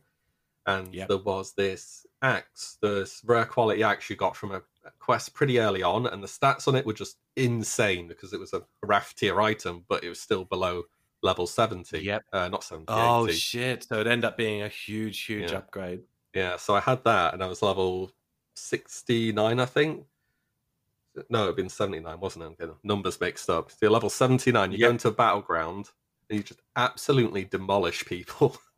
and 0.66 0.96
yep. 0.96 1.10
there 1.10 1.18
was 1.18 1.52
this 1.56 2.06
axe, 2.22 2.78
this 2.82 3.22
rare 3.26 3.44
quality 3.44 3.84
axe 3.84 4.10
you 4.10 4.16
got 4.16 4.38
from 4.38 4.54
a 4.54 4.62
quest 5.00 5.34
pretty 5.34 5.60
early 5.60 5.84
on, 5.84 6.08
and 6.08 6.24
the 6.24 6.28
stats 6.28 6.68
on 6.68 6.76
it 6.76 6.86
were 6.86 6.94
just 6.94 7.18
insane 7.36 8.08
because 8.08 8.34
it 8.34 8.40
was 8.40 8.54
a 8.54 8.62
RAF 8.84 9.14
tier 9.16 9.42
item, 9.42 9.86
but 9.88 10.04
it 10.04 10.10
was 10.10 10.20
still 10.20 10.46
below 10.46 10.84
level 11.24 11.46
70. 11.48 12.00
Yep. 12.00 12.24
Uh, 12.34 12.48
not 12.50 12.64
70. 12.64 12.86
Oh, 12.90 13.28
80. 13.28 13.38
shit. 13.38 13.84
So 13.84 14.00
it 14.00 14.08
ended 14.08 14.26
up 14.26 14.38
being 14.38 14.64
a 14.64 14.68
huge, 14.68 15.20
huge 15.22 15.52
Yeah. 15.52 15.58
upgrade. 15.60 16.02
Yeah, 16.34 16.56
so 16.58 16.74
I 16.76 16.80
had 16.80 17.04
that, 17.04 17.34
and 17.34 17.44
I 17.44 17.48
was 17.48 17.62
level 17.62 18.12
69, 18.56 19.60
I 19.60 19.66
think. 19.66 20.06
No, 21.30 21.44
it'd 21.44 21.58
been 21.58 21.68
79, 21.70 22.20
wasn't 22.22 22.44
it? 22.44 22.48
I'm 22.48 22.56
getting 22.56 22.76
numbers 22.84 23.20
mixed 23.20 23.50
up. 23.50 23.70
So 23.70 23.78
you're 23.82 23.92
level 23.92 24.10
79, 24.10 24.72
you 24.72 24.78
go 24.80 24.90
into 24.90 25.10
a 25.10 25.12
battleground, 25.12 25.90
and 26.30 26.38
you 26.38 26.44
just 26.44 26.62
absolutely 26.76 27.44
demolish 27.44 28.06
people. 28.06 28.58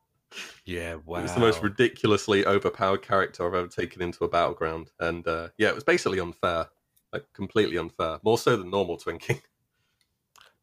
Yeah, 0.66 0.96
wow. 0.96 1.24
It's 1.24 1.34
the 1.34 1.40
most 1.42 1.62
ridiculously 1.62 2.46
overpowered 2.46 3.02
character 3.02 3.46
I've 3.46 3.54
ever 3.54 3.68
taken 3.68 4.02
into 4.02 4.24
a 4.24 4.30
battleground. 4.30 4.92
And 5.00 5.28
uh, 5.28 5.50
yeah, 5.58 5.70
it 5.70 5.76
was 5.76 5.84
basically 5.84 6.20
unfair. 6.20 6.70
Like, 7.12 7.32
completely 7.34 7.78
unfair. 7.78 8.20
More 8.24 8.38
so 8.38 8.56
than 8.58 8.72
normal 8.72 8.98
twinking. 8.98 9.42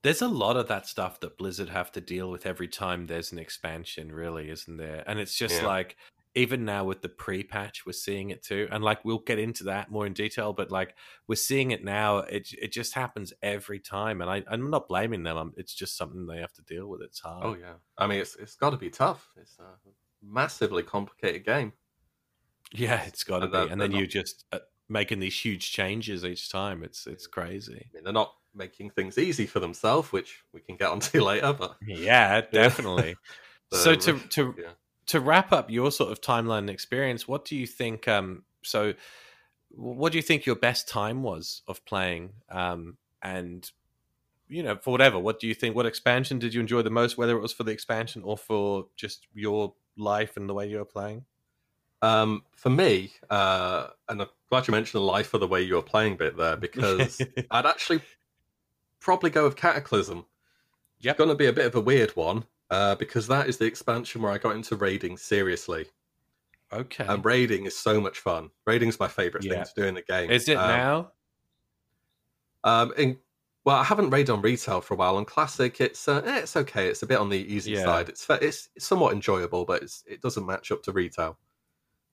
There's 0.03 0.23
a 0.23 0.29
lot 0.29 0.57
of 0.57 0.69
that 0.69 0.87
stuff 0.87 1.21
that 1.21 1.37
Blizzard 1.37 1.69
have 1.69 1.93
to 1.93 2.01
deal 2.01 2.31
with 2.31 2.47
every 2.47 2.69
time 2.69 3.07
there's 3.07 3.33
an 3.33 3.39
expansion, 3.39 4.13
really, 4.13 4.49
isn't 4.49 4.79
there? 4.79 5.05
And 5.07 5.19
it's 5.19 5.37
just 5.37 5.61
Yeah. 5.61 5.67
like, 5.67 5.97
even 6.35 6.64
now 6.64 6.85
with 6.85 7.03
the 7.03 7.09
pre 7.09 7.43
patch, 7.43 7.85
we're 7.85 7.93
seeing 7.93 8.31
it 8.31 8.43
too. 8.43 8.69
And 8.71 8.85
like, 8.85 9.05
we'll 9.05 9.19
get 9.19 9.38
into 9.38 9.64
that 9.64 9.90
more 9.90 10.07
in 10.07 10.12
detail, 10.12 10.53
but 10.53 10.71
like, 10.71 10.95
we're 11.27 11.35
seeing 11.35 11.71
it 11.73 11.85
now. 11.85 12.19
It, 12.19 12.49
it 12.61 12.73
just 12.73 12.95
happens 12.95 13.33
every 13.43 13.81
time. 13.81 14.21
And 14.21 14.31
I, 14.31 14.45
I'm 14.51 14.71
not 14.71 14.88
blaming 14.88 15.23
them. 15.23 15.37
I'm, 15.37 15.53
it's 15.57 15.75
just 15.75 15.97
something 15.97 16.27
they 16.27 16.38
have 16.38 16.53
to 16.55 16.62
deal 16.62 16.87
with. 16.87 17.03
It's 17.03 17.21
hard. 17.21 17.45
Oh, 17.45 17.57
yeah. 17.61 17.75
I 17.99 18.07
mean, 18.07 18.21
it's, 18.21 18.37
it's 18.37 18.57
got 18.57 18.71
to 18.71 18.77
be 18.77 18.90
tough. 18.90 19.29
It's 19.37 19.59
a 19.59 19.64
massively 20.23 20.83
complicated 20.83 21.45
game. 21.45 21.73
Yeah, 22.73 23.03
it's 23.03 23.25
got 23.25 23.40
to 23.40 23.49
be. 23.49 23.73
And 23.73 23.81
then 23.81 23.93
you 23.93 24.03
not- 24.03 24.11
just 24.11 24.45
uh, 24.53 24.59
making 24.88 25.21
these 25.21 25.38
huge 25.38 25.73
changes 25.73 26.25
each 26.25 26.51
time. 26.51 26.85
It's 26.85 27.07
it's 27.07 27.27
crazy. 27.27 27.88
I 27.93 27.95
mean, 27.95 28.05
they're 28.05 28.12
not 28.12 28.35
making 28.55 28.90
things 28.90 29.19
easy 29.19 29.47
for 29.47 29.61
themselves, 29.61 30.12
which 30.12 30.45
we 30.53 30.61
can 30.61 30.77
get 30.77 30.90
onto 30.90 31.21
later, 31.25 31.53
but. 31.53 31.77
Yeah, 31.85 32.43
definitely. 32.43 33.16
so 33.73 33.95
to 33.95 34.19
to 34.19 34.55
yeah. 34.59 34.69
To 35.11 35.20
wrap 35.20 35.53
up 35.53 35.70
your 35.70 35.90
sort 35.90 36.12
of 36.12 36.20
timeline 36.20 36.59
and 36.59 36.70
experience, 36.70 37.27
what 37.27 37.44
do 37.44 37.57
you 37.57 37.66
think? 37.66 38.07
Um, 38.07 38.44
so, 38.62 38.94
what 39.70 40.12
do 40.12 40.18
you 40.18 40.23
think 40.23 40.46
your 40.46 40.55
best 40.55 40.88
time 40.88 41.25
was 41.25 41.62
of 41.66 41.85
playing? 41.85 42.31
Um, 42.49 42.96
and 43.23 43.68
you 44.49 44.62
know, 44.62 44.77
for 44.77 44.92
whatever, 44.92 45.18
what 45.18 45.40
do 45.40 45.49
you 45.49 45.55
think? 45.55 45.75
What 45.75 45.87
expansion 45.87 46.38
did 46.38 46.55
you 46.55 46.61
enjoy 46.61 46.83
the 46.83 46.90
most? 46.90 47.18
Whether 47.18 47.37
it 47.37 47.40
was 47.40 47.53
for 47.53 47.64
the 47.64 47.73
expansion 47.73 48.23
or 48.25 48.38
for 48.38 48.87
just 48.96 49.27
your 49.35 49.75
life 49.96 50.37
and 50.37 50.49
the 50.49 50.55
way 50.55 50.68
you 50.68 50.79
were 50.79 50.85
playing? 50.85 51.25
Um, 52.03 52.44
for 52.57 52.70
me, 52.70 53.12
uh, 53.29 53.88
and 54.09 54.23
I'm 54.23 54.29
glad 54.49 54.68
you 54.68 54.73
mentioned 54.73 55.01
the 55.01 55.05
life 55.05 55.35
of 55.35 55.40
the 55.40 55.49
way 55.49 55.61
you 55.61 55.75
were 55.75 55.83
playing 55.83 56.16
bit 56.16 56.37
there 56.37 56.57
because 56.57 57.20
I'd 57.51 57.66
actually 57.66 58.01
probably 59.01 59.31
go 59.31 59.44
with 59.44 59.57
Cataclysm. 59.57 60.25
Yep. 61.01 61.18
Going 61.18 61.31
to 61.31 61.37
be 61.37 61.46
a 61.46 61.53
bit 61.53 61.66
of 61.66 61.75
a 61.75 61.81
weird 61.81 62.11
one 62.11 62.44
uh, 62.71 62.95
because 62.97 63.27
that 63.29 63.49
is 63.49 63.59
the 63.59 63.65
expansion 63.67 64.23
where 64.23 64.33
I 64.33 64.39
got 64.39 64.55
into 64.57 64.77
raiding 64.77 65.17
seriously. 65.17 65.87
okay. 66.73 67.05
And 67.07 67.25
raiding 67.25 67.67
is 67.67 67.77
so 67.77 68.01
much 68.01 68.19
fun. 68.21 68.51
Raiding's 68.67 68.99
my 69.01 69.09
favorite 69.09 69.45
Yeah. 69.45 69.53
thing 69.55 69.65
to 69.65 69.73
do 69.83 69.85
in 69.89 69.95
the 69.95 70.03
game. 70.03 70.31
Is 70.31 70.49
it 70.49 70.57
Um, 70.57 70.69
now? 70.69 71.13
Um, 72.63 72.93
in, 72.97 73.19
well, 73.65 73.77
I 73.77 73.85
haven't 73.85 74.11
raided 74.11 74.31
on 74.31 74.43
retail 74.43 74.81
for 74.81 74.95
a 74.95 74.97
while. 74.97 75.17
On 75.17 75.25
classic, 75.25 75.81
it's 75.81 76.07
uh, 76.07 76.23
eh, 76.25 76.39
it's 76.41 76.57
okay. 76.57 76.89
It's 76.89 77.03
a 77.03 77.07
bit 77.07 77.19
on 77.19 77.29
the 77.29 77.39
easy 77.39 77.73
Yeah. 77.73 77.85
side. 77.85 78.09
It's, 78.09 78.29
it's 78.31 78.69
somewhat 78.79 79.15
enjoyable, 79.15 79.65
but 79.65 79.83
it's, 79.83 80.05
it 80.07 80.21
doesn't 80.21 80.47
match 80.47 80.71
up 80.71 80.83
to 80.85 80.93
retail, 80.93 81.39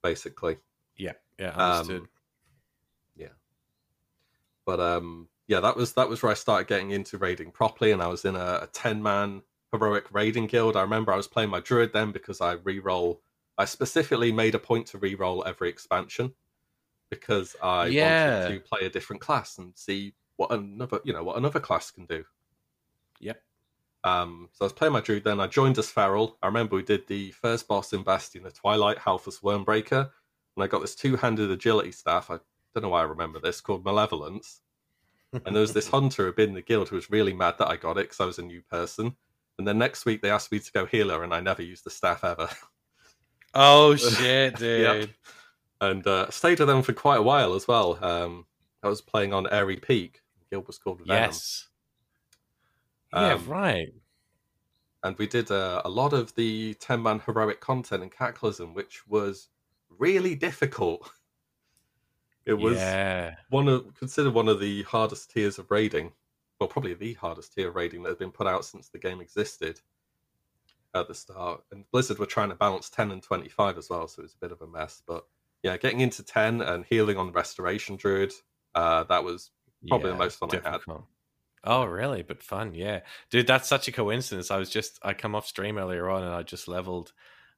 basically. 0.01 0.57
Yeah, 0.95 1.13
yeah, 1.37 1.49
um, 1.49 1.59
understood. 1.59 2.07
But 4.65 4.81
um, 4.81 5.29
yeah, 5.47 5.61
that 5.61 5.77
was 5.77 5.93
that 5.93 6.09
was 6.09 6.21
where 6.21 6.31
I 6.31 6.35
started 6.35 6.67
getting 6.67 6.91
into 6.91 7.17
raiding 7.17 7.51
properly, 7.51 7.91
and 7.91 8.01
I 8.01 8.07
was 8.07 8.25
in 8.25 8.35
a, 8.35 8.59
a 8.63 8.69
ten 8.73 9.01
man 9.01 9.43
heroic 9.71 10.05
raiding 10.11 10.47
guild. 10.47 10.75
I 10.75 10.81
remember 10.81 11.11
I 11.11 11.17
was 11.17 11.27
playing 11.27 11.49
my 11.49 11.59
druid 11.59 11.93
then 11.93 12.11
because 12.11 12.41
I 12.41 12.53
re-roll. 12.53 13.21
I 13.57 13.65
specifically 13.65 14.31
made 14.31 14.55
a 14.55 14.59
point 14.59 14.87
to 14.87 14.97
re-roll 14.97 15.43
every 15.45 15.69
expansion 15.69 16.33
because 17.09 17.55
I 17.61 17.87
Yeah. 17.87 18.43
wanted 18.45 18.53
to 18.53 18.59
play 18.67 18.85
a 18.85 18.89
different 18.89 19.21
class 19.21 19.57
and 19.57 19.75
see 19.77 20.13
what 20.35 20.51
another 20.51 20.99
you 21.03 21.13
know 21.13 21.23
what 21.23 21.37
another 21.37 21.59
class 21.59 21.89
can 21.91 22.05
do. 22.05 22.23
Yep. 23.19 23.41
Um, 24.03 24.49
so 24.53 24.63
I 24.63 24.67
was 24.67 24.73
playing 24.73 24.93
my 24.93 25.01
druid 25.01 25.23
then. 25.23 25.39
I 25.39 25.47
joined 25.47 25.77
as 25.79 25.89
Feral. 25.89 26.37
I 26.41 26.47
remember 26.47 26.75
we 26.75 26.83
did 26.83 27.07
the 27.07 27.31
first 27.31 27.67
boss 27.67 27.91
in 27.93 28.03
Bastion, 28.03 28.43
the 28.43 28.51
Twilight 28.51 28.97
Halfus 28.99 29.41
Wyrmbreaker, 29.41 30.09
and 30.55 30.63
I 30.63 30.67
got 30.67 30.81
this 30.81 30.95
two-handed 30.95 31.49
agility 31.49 31.91
staff. 31.91 32.29
I 32.29 32.39
don't 32.73 32.83
know 32.83 32.89
why 32.89 33.01
I 33.01 33.05
remember 33.05 33.39
this 33.39 33.59
called 33.59 33.83
Malevolence. 33.83 34.61
And 35.33 35.53
there 35.53 35.61
was 35.61 35.73
this 35.73 35.87
hunter 35.89 36.25
who'd 36.25 36.35
been 36.35 36.49
in 36.49 36.55
the 36.55 36.61
guild 36.61 36.89
who 36.89 36.95
was 36.95 37.09
really 37.09 37.33
mad 37.33 37.55
that 37.57 37.67
I 37.67 37.75
got 37.75 37.97
it 37.97 38.03
because 38.05 38.19
I 38.19 38.25
was 38.25 38.37
a 38.39 38.43
new 38.43 38.61
person. 38.61 39.15
And 39.57 39.67
then 39.67 39.77
next 39.77 40.05
week 40.05 40.21
they 40.21 40.29
asked 40.29 40.51
me 40.51 40.59
to 40.59 40.71
go 40.71 40.85
healer, 40.85 41.23
and 41.23 41.33
I 41.33 41.39
never 41.39 41.61
used 41.61 41.83
the 41.83 41.89
staff 41.89 42.23
ever. 42.23 42.49
oh 43.53 43.95
shit, 43.97 44.55
dude. 44.59 44.81
Yep. 44.81 45.09
and 45.81 46.05
uh, 46.07 46.29
stayed 46.29 46.59
with 46.59 46.67
them 46.67 46.81
for 46.83 46.93
quite 46.93 47.17
a 47.17 47.23
while 47.23 47.53
as 47.55 47.67
well. 47.67 47.97
Um, 48.03 48.45
I 48.83 48.87
was 48.89 49.01
playing 49.01 49.33
on 49.33 49.47
Aerie 49.51 49.77
Peak. 49.77 50.21
The 50.39 50.45
guild 50.55 50.67
was 50.67 50.77
called 50.77 50.99
Venom. 50.99 51.23
Yes. 51.23 51.67
yeah, 53.13 53.33
Um, 53.33 53.47
right. 53.47 53.89
and 55.03 55.17
we 55.17 55.25
did 55.27 55.49
uh, 55.51 55.81
a 55.85 55.89
lot 55.89 56.13
of 56.13 56.33
the 56.35 56.75
10 56.75 57.01
man 57.01 57.19
heroic 57.25 57.59
content 57.59 58.03
in 58.03 58.09
Cataclysm, 58.09 58.73
which 58.75 59.07
was 59.07 59.49
really 59.97 60.35
difficult. 60.35 61.09
It 62.45 62.53
was 62.57 62.77
yeah. 62.77 63.35
one 63.49 63.67
of 63.67 63.93
considered 63.95 64.33
one 64.33 64.47
of 64.47 64.61
the 64.61 64.83
hardest 64.83 65.31
tiers 65.31 65.59
of 65.59 65.69
raiding. 65.69 66.13
Well, 66.59 66.67
probably 66.69 66.93
the 66.95 67.13
hardest 67.13 67.53
tier 67.53 67.69
of 67.69 67.75
raiding 67.75 68.03
that 68.03 68.09
had 68.09 68.17
been 68.19 68.31
put 68.31 68.47
out 68.47 68.65
since 68.65 68.89
the 68.89 68.97
game 68.99 69.21
existed 69.21 69.79
at 70.95 71.07
the 71.07 71.13
start. 71.13 71.63
And 71.71 71.85
Blizzard 71.91 72.17
were 72.19 72.25
trying 72.25 72.49
to 72.49 72.55
balance 72.55 72.89
10 72.89 73.11
and 73.11 73.21
25 73.21 73.77
as 73.77 73.89
well, 73.89 74.07
so 74.07 74.21
it 74.21 74.23
was 74.23 74.33
a 74.33 74.37
bit 74.37 74.51
of 74.51 74.61
a 74.61 74.67
mess. 74.67 75.01
But 75.05 75.25
yeah, 75.63 75.77
getting 75.77 75.99
into 75.99 76.23
10 76.23 76.61
and 76.61 76.85
healing 76.85 77.17
on 77.17 77.31
Restoration 77.31 77.95
Druid, 77.95 78.33
uh, 78.75 79.03
that 79.05 79.23
was 79.23 79.51
Probably 79.87 80.11
the 80.11 80.17
most 80.17 80.39
fun 80.39 80.49
I 80.65 80.69
had. 80.71 80.81
Oh, 81.63 81.85
really? 81.85 82.23
But 82.23 82.41
fun, 82.41 82.73
yeah, 82.73 83.01
dude. 83.29 83.45
That's 83.47 83.67
such 83.67 83.87
a 83.87 83.91
coincidence. 83.91 84.49
I 84.49 84.57
was 84.57 84.69
just 84.69 84.99
I 85.03 85.13
come 85.13 85.35
off 85.35 85.45
stream 85.45 85.77
earlier 85.77 86.09
on, 86.09 86.23
and 86.23 86.33
I 86.33 86.41
just 86.43 86.67
leveled 86.67 87.13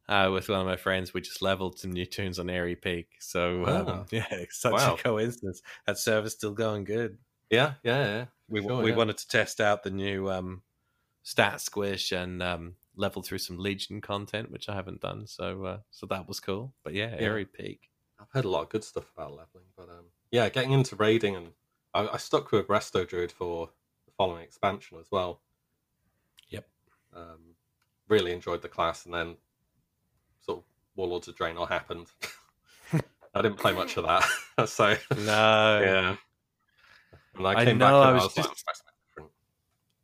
uh, 0.09 0.29
with 0.33 0.49
one 0.49 0.59
of 0.59 0.65
my 0.65 0.75
friends. 0.77 1.13
We 1.13 1.21
just 1.21 1.41
leveled 1.41 1.79
some 1.79 1.91
new 1.91 2.05
tunes 2.05 2.39
on 2.39 2.49
Aerie 2.49 2.75
Peak. 2.75 3.07
So 3.19 3.65
um, 3.65 3.85
Ah. 3.87 4.05
yeah, 4.11 4.25
such 4.49 4.73
Wow. 4.73 4.95
a 4.95 4.97
coincidence. 4.97 5.61
That 5.85 5.97
server's 5.97 6.33
still 6.33 6.53
going 6.53 6.83
good. 6.83 7.17
Yeah, 7.49 7.73
yeah, 7.83 8.05
yeah. 8.05 8.25
We 8.47 8.61
Sure, 8.61 8.81
we 8.81 8.91
yeah. 8.91 8.95
wanted 8.97 9.17
to 9.17 9.27
test 9.27 9.61
out 9.61 9.83
the 9.83 9.91
new 9.91 10.29
um, 10.29 10.63
stat 11.23 11.61
squish 11.61 12.11
and 12.11 12.41
um, 12.41 12.75
level 12.95 13.21
through 13.21 13.37
some 13.37 13.57
Legion 13.57 14.01
content, 14.01 14.51
which 14.51 14.69
I 14.69 14.75
haven't 14.75 15.01
done. 15.01 15.27
So 15.27 15.65
uh, 15.65 15.77
so 15.91 16.05
that 16.07 16.27
was 16.27 16.39
cool. 16.39 16.73
But 16.83 16.93
yeah, 16.93 17.15
Yeah. 17.19 17.43
Peak. 17.53 17.89
I've 18.19 18.31
heard 18.31 18.45
a 18.45 18.49
lot 18.49 18.63
of 18.63 18.69
good 18.69 18.83
stuff 18.83 19.09
about 19.15 19.31
leveling, 19.31 19.65
but 19.77 19.89
um, 19.89 20.05
yeah, 20.31 20.49
getting 20.49 20.71
into 20.71 20.95
raiding 20.95 21.35
and 21.35 21.47
I, 21.93 22.07
I 22.13 22.17
stuck 22.17 22.51
with 22.51 22.67
Resto 22.67 23.07
Druid 23.07 23.31
for 23.31 23.69
the 24.05 24.11
following 24.17 24.43
expansion 24.43 24.97
as 24.99 25.07
well. 25.11 25.41
Yep. 26.49 26.67
Um, 27.15 27.55
really 28.07 28.31
enjoyed 28.31 28.61
the 28.61 28.67
class, 28.67 29.05
and 29.05 29.13
then 29.13 29.37
sort 30.41 30.59
of 30.59 30.63
Warlords 30.95 31.27
of 31.27 31.35
Draenor 31.35 31.67
happened. 31.69 32.07
I 33.33 33.41
didn't 33.41 33.59
play 33.59 33.73
much 33.73 33.95
of 33.97 34.05
that, 34.05 34.67
so 34.69 34.95
No, 35.15 35.81
yeah. 35.81 36.15
I 37.37 37.41
I 37.61 37.65
know, 37.65 37.77
back 37.79 37.93
I 37.93 38.09
and 38.09 38.09
I 38.09 38.13
was 38.13 38.23
was, 38.23 38.37
like, 38.37 38.45
just- 38.47 38.65
"That's. 38.65 38.83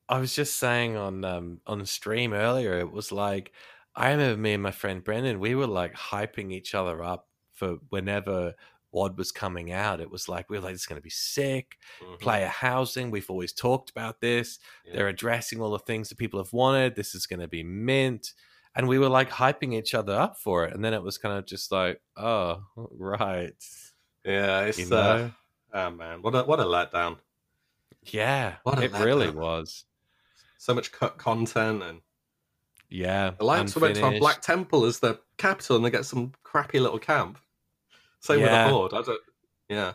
I 0.08 0.20
was 0.20 0.36
just 0.36 0.58
saying 0.58 0.96
on 0.96 1.26
um 1.26 1.62
on 1.66 1.84
stream 1.86 2.34
earlier, 2.34 2.78
it 2.80 2.92
was 2.92 3.12
like 3.12 3.52
I 3.96 4.12
remember 4.12 4.40
me 4.40 4.54
and 4.54 4.62
my 4.64 4.72
friend 4.72 5.04
Brendan, 5.04 5.40
we 5.40 5.56
were 5.56 5.68
like 5.68 5.94
hyping 5.96 6.52
each 6.52 6.76
other 6.76 7.04
up 7.04 7.28
for 7.54 7.78
whenever 7.90 8.54
WOD 8.92 9.18
was 9.18 9.32
coming 9.32 9.72
out. 9.72 10.00
It 10.00 10.12
was 10.12 10.30
like 10.30 10.50
we 10.50 10.58
were 10.58 10.64
like, 10.64 10.76
it's 10.76 10.86
gonna 10.86 11.02
be 11.02 11.10
sick. 11.10 11.78
Mhm, 12.02 12.20
Player 12.20 12.48
housing, 12.48 13.10
we've 13.10 13.30
always 13.30 13.52
talked 13.52 13.90
about 13.90 14.22
this. 14.22 14.60
yeah. 14.86 14.94
They're 14.94 15.08
addressing 15.08 15.60
all 15.60 15.72
the 15.72 15.80
things 15.80 16.10
that 16.10 16.18
people 16.18 16.40
have 16.40 16.54
wanted. 16.54 16.96
This 16.96 17.16
is 17.16 17.26
gonna 17.26 17.48
be 17.48 17.64
mint. 17.64 18.34
And 18.76 18.88
we 18.88 19.00
were 19.00 19.10
like 19.10 19.30
hyping 19.32 19.74
each 19.74 19.94
other 19.96 20.14
up 20.14 20.38
for 20.38 20.66
it. 20.66 20.74
And 20.74 20.84
then 20.84 20.94
it 20.94 21.02
was 21.02 21.18
kind 21.18 21.38
of 21.38 21.46
just 21.46 21.72
like, 21.72 22.02
oh, 22.16 22.62
right. 22.76 23.56
Yeah, 24.24 24.62
it's 24.62 24.78
You 24.78 24.86
uh, 24.96 25.18
know? 25.18 25.32
Oh 25.76 25.92
man, 25.92 26.24
what 26.24 26.34
a 26.34 26.44
what 26.44 26.60
a 26.60 26.64
letdown! 26.64 27.18
Yeah. 28.04 28.56
What 28.64 28.82
it 28.82 28.92
really 28.94 29.30
was. 29.30 29.86
So 30.58 30.74
much 30.74 30.92
cut 30.92 31.18
content, 31.18 31.84
and 31.84 32.02
Yeah. 32.90 33.32
Were 33.40 33.58
meant 33.58 33.70
to 33.70 33.80
have. 33.80 34.20
Black 34.20 34.42
Temple 34.42 34.86
as 34.86 35.00
the 35.00 35.20
capital, 35.38 35.76
and 35.76 35.86
they 35.86 35.90
get 35.90 36.06
some 36.06 36.32
crappy 36.44 36.80
little 36.80 37.00
camp. 37.00 37.38
Same 38.20 38.42
with 38.42 38.50
the 38.50 38.70
Horde. 38.70 38.94
I 38.94 39.02
don't. 39.02 39.22
Yeah, 39.70 39.94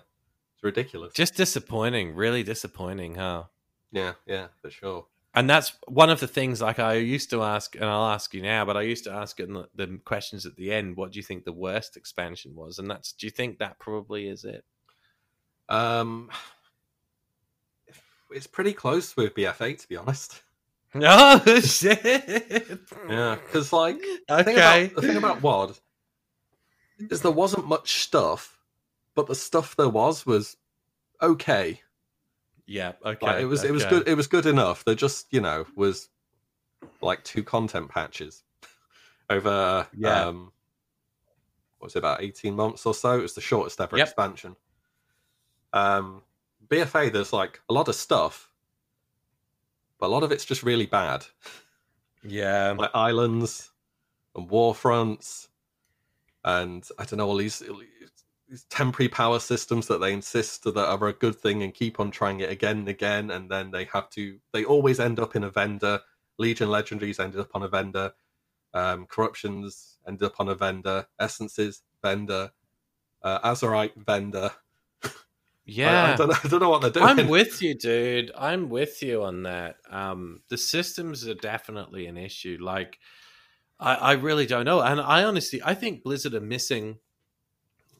it's 0.54 0.62
ridiculous. 0.62 1.14
Just 1.14 1.34
disappointing, 1.34 2.14
really 2.14 2.42
disappointing, 2.42 3.14
huh? 3.14 3.44
Yeah, 3.92 4.12
yeah, 4.26 4.48
for 4.60 4.70
sure. 4.70 5.06
And 5.32 5.48
that's 5.48 5.72
one 5.86 6.10
of 6.10 6.18
the 6.18 6.26
things 6.26 6.60
like 6.60 6.80
I 6.80 6.94
used 6.94 7.30
to 7.30 7.42
ask, 7.42 7.76
and 7.76 7.84
I'll 7.84 8.10
ask 8.10 8.34
you 8.34 8.42
now, 8.42 8.64
but 8.64 8.76
I 8.76 8.82
used 8.82 9.04
to 9.04 9.12
ask 9.12 9.38
in 9.38 9.52
the, 9.52 9.68
the 9.76 10.00
questions 10.04 10.44
at 10.44 10.56
the 10.56 10.72
end, 10.72 10.96
what 10.96 11.12
do 11.12 11.20
you 11.20 11.22
think 11.22 11.44
the 11.44 11.52
worst 11.52 11.96
expansion 11.96 12.56
was? 12.56 12.80
And 12.80 12.90
that's, 12.90 13.12
do 13.12 13.28
you 13.28 13.30
think 13.30 13.58
that 13.58 13.78
probably 13.78 14.26
is 14.26 14.44
it? 14.44 14.64
Um, 15.70 16.28
it's 18.30 18.46
pretty 18.46 18.72
close 18.72 19.16
with 19.16 19.34
BFA 19.34 19.80
to 19.80 19.88
be 19.88 19.96
honest. 19.96 20.42
Oh 20.92 21.60
shit! 21.60 22.02
Yeah, 23.08 23.36
because 23.36 23.72
like 23.72 23.94
okay. 24.28 24.36
the 24.38 24.42
thing, 24.42 24.56
about, 24.56 24.94
the 24.96 25.02
thing 25.02 25.16
about 25.16 25.40
WoD 25.40 25.78
is 26.98 27.22
there 27.22 27.30
wasn't 27.30 27.68
much 27.68 28.02
stuff, 28.02 28.58
but 29.14 29.28
the 29.28 29.36
stuff 29.36 29.76
there 29.76 29.88
was 29.88 30.26
was 30.26 30.56
okay. 31.22 31.80
Yeah, 32.66 32.94
okay. 33.04 33.24
Like, 33.24 33.40
it 33.40 33.44
was 33.44 33.60
okay. 33.60 33.68
it 33.68 33.72
was 33.72 33.84
good. 33.84 34.08
It 34.08 34.16
was 34.16 34.26
good 34.26 34.46
enough. 34.46 34.84
There 34.84 34.96
just 34.96 35.32
you 35.32 35.40
know 35.40 35.64
was 35.76 36.08
like 37.00 37.22
two 37.22 37.44
content 37.44 37.88
patches 37.88 38.42
over 39.30 39.86
Yeah. 39.96 40.26
um 40.26 40.50
what 41.78 41.86
was 41.86 41.94
it 41.94 42.00
about 42.00 42.20
18 42.22 42.54
months 42.54 42.84
or 42.84 42.94
so 42.94 43.18
it 43.18 43.22
was 43.22 43.34
the 43.34 43.40
shortest 43.40 43.80
ever 43.80 43.96
Yep. 43.96 44.06
expansion 44.08 44.56
um 45.72 46.22
bfa 46.68 47.12
there's 47.12 47.32
like 47.32 47.60
a 47.68 47.72
lot 47.72 47.88
of 47.88 47.94
stuff 47.94 48.50
but 50.00 50.06
a 50.06 50.08
lot 50.08 50.22
of 50.22 50.32
it's 50.32 50.46
just 50.46 50.62
really 50.62 50.86
bad. 50.86 51.26
Yeah, 52.24 52.74
like 52.76 52.90
islands 52.94 53.70
and 54.34 54.48
war 54.50 54.74
fronts 54.74 55.48
and 56.44 56.88
i 56.98 57.04
don't 57.04 57.18
know 57.18 57.26
all 57.26 57.36
these, 57.36 57.62
these 58.48 58.64
temporary 58.70 59.08
power 59.08 59.38
systems 59.38 59.86
that 59.86 60.00
they 60.00 60.12
insist 60.12 60.64
that 60.64 60.76
are 60.76 61.08
a 61.08 61.12
good 61.12 61.34
thing 61.34 61.62
and 61.62 61.74
keep 61.74 62.00
on 62.00 62.10
trying 62.10 62.40
it 62.40 62.50
again 62.50 62.78
and 62.78 62.88
again 62.88 63.30
and 63.30 63.50
then 63.50 63.70
they 63.70 63.84
have 63.84 64.08
to 64.08 64.38
they 64.52 64.64
always 64.64 65.00
end 65.00 65.20
up 65.20 65.36
in 65.36 65.44
a 65.44 65.50
vendor. 65.50 66.00
Legion 66.38 66.68
legendaries 66.68 67.20
ended 67.20 67.40
up 67.40 67.50
on 67.54 67.62
a 67.62 67.68
vendor. 67.68 68.12
Um, 68.72 69.06
corruptions 69.06 69.98
ended 70.06 70.22
up 70.22 70.40
on 70.40 70.48
a 70.48 70.54
vendor. 70.54 71.06
Essences 71.18 71.82
vendor. 72.02 72.50
Uh, 73.22 73.38
Azerite 73.40 73.96
vendor 73.96 74.50
yeah. 75.64 76.12
I, 76.12 76.16
don't 76.16 76.28
know, 76.28 76.36
I 76.44 76.48
don't 76.48 76.60
know 76.60 76.70
what 76.70 76.82
they're 76.82 76.90
doing 76.90 77.06
I'm 77.06 77.28
with 77.28 77.62
you, 77.62 77.74
dude. 77.74 78.30
I'm 78.36 78.68
with 78.68 79.02
you 79.02 79.22
on 79.22 79.44
that. 79.44 79.76
Um, 79.90 80.40
the 80.48 80.58
systems 80.58 81.26
are 81.26 81.34
definitely 81.34 82.06
an 82.06 82.16
issue. 82.16 82.58
Like, 82.60 82.98
I, 83.78 83.94
I 83.94 84.12
really 84.12 84.46
don't 84.46 84.64
know, 84.64 84.80
and 84.80 85.00
I 85.00 85.24
honestly, 85.24 85.60
I 85.64 85.74
think 85.74 86.02
Blizzard 86.02 86.34
are 86.34 86.40
missing 86.40 86.98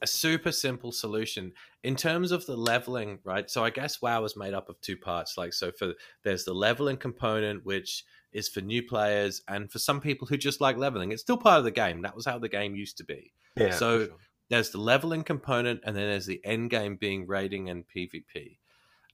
a 0.03 0.07
super 0.07 0.53
simple 0.53 0.92
solution 0.92 1.53
in 1.83 1.94
terms 1.94 2.33
of 2.33 2.46
the 2.46 2.57
leveling, 2.57 3.18
right? 3.25 3.51
So 3.51 3.64
I 3.64 3.70
guess 3.70 4.01
WoW 4.01 4.25
is 4.25 4.37
made 4.37 4.55
up 4.55 4.68
of 4.68 4.81
two 4.81 4.96
parts. 4.96 5.37
Like, 5.37 5.53
so 5.53 5.70
for 5.73 5.92
there's 6.25 6.44
the 6.44 6.55
leveling 6.55 6.96
component, 6.96 7.64
which 7.64 8.05
is 8.33 8.49
for 8.49 8.61
new 8.61 8.83
players, 8.83 9.42
and 9.49 9.70
for 9.70 9.79
some 9.79 10.01
people 10.01 10.27
who 10.27 10.37
just 10.37 10.61
like 10.61 10.77
leveling. 10.77 11.12
It's 11.12 11.23
still 11.23 11.37
part 11.37 11.59
of 11.59 11.64
the 11.64 11.70
game. 11.70 12.03
That 12.03 12.14
was 12.14 12.27
how 12.27 12.38
the 12.38 12.49
game 12.49 12.75
used 12.75 12.96
to 12.99 13.05
be. 13.05 13.33
yeah, 13.57 13.70
so- 13.70 14.07
sure. 14.07 14.16
There's 14.51 14.71
the 14.71 14.79
leveling 14.79 15.25
component 15.25 15.81
and 15.85 15.97
then 15.97 16.09
there's 16.11 16.27
the 16.27 16.45
end 16.45 16.69
game 16.71 16.97
being 16.97 17.27
raiding 17.27 17.71
and 17.71 17.87
pvp 17.89 18.59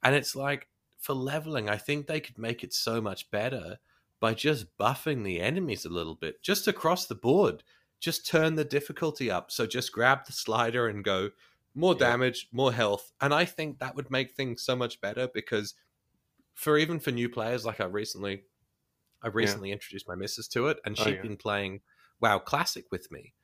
and 0.03 0.14
it's 0.16 0.35
like 0.35 0.66
for 0.99 1.14
leveling 1.14 1.68
i 1.70 1.77
think 1.77 2.07
they 2.07 2.20
could 2.20 2.38
make 2.38 2.64
it 2.64 2.75
so 2.75 3.01
much 3.01 3.31
better 3.31 3.79
by 4.18 4.35
just 4.35 4.77
buffing 4.79 5.22
the 5.25 5.40
enemies 5.40 5.85
a 5.85 5.90
little 5.90 6.14
bit 6.14 6.42
just 6.42 6.66
across 6.66 7.07
the 7.07 7.14
board. 7.14 7.62
Just 8.01 8.27
turn 8.27 8.55
the 8.55 8.64
difficulty 8.64 9.31
up. 9.31 9.51
So 9.51 9.66
just 9.66 9.92
grab 9.92 10.25
the 10.27 10.33
slider 10.33 10.88
and 10.88 11.05
go 11.05 11.31
more 11.75 11.92
Yeah. 11.94 11.99
damage 12.11 12.49
more 12.51 12.72
health. 12.72 13.12
And 13.20 13.35
i 13.35 13.44
think 13.44 13.79
that 13.79 13.94
would 13.94 14.11
make 14.11 14.33
things 14.33 14.62
so 14.62 14.75
much 14.75 15.01
better 15.03 15.29
because 15.29 15.75
for 16.55 16.79
even 16.79 16.99
for 16.99 17.11
new 17.11 17.29
players 17.29 17.64
like 17.66 17.81
i 17.81 17.85
recently 17.85 18.44
i 19.22 19.29
recently 19.29 19.70
introduced 19.72 20.09
my 20.09 20.14
missus 20.14 20.49
to 20.49 20.68
it 20.68 20.79
and 20.87 20.99
Oh, 20.99 21.05
she'd 21.05 21.16
yeah. 21.16 21.22
been 21.22 21.37
playing 21.37 21.81
wow 22.20 22.38
classic 22.38 22.87
with 22.90 23.11
me 23.12 23.35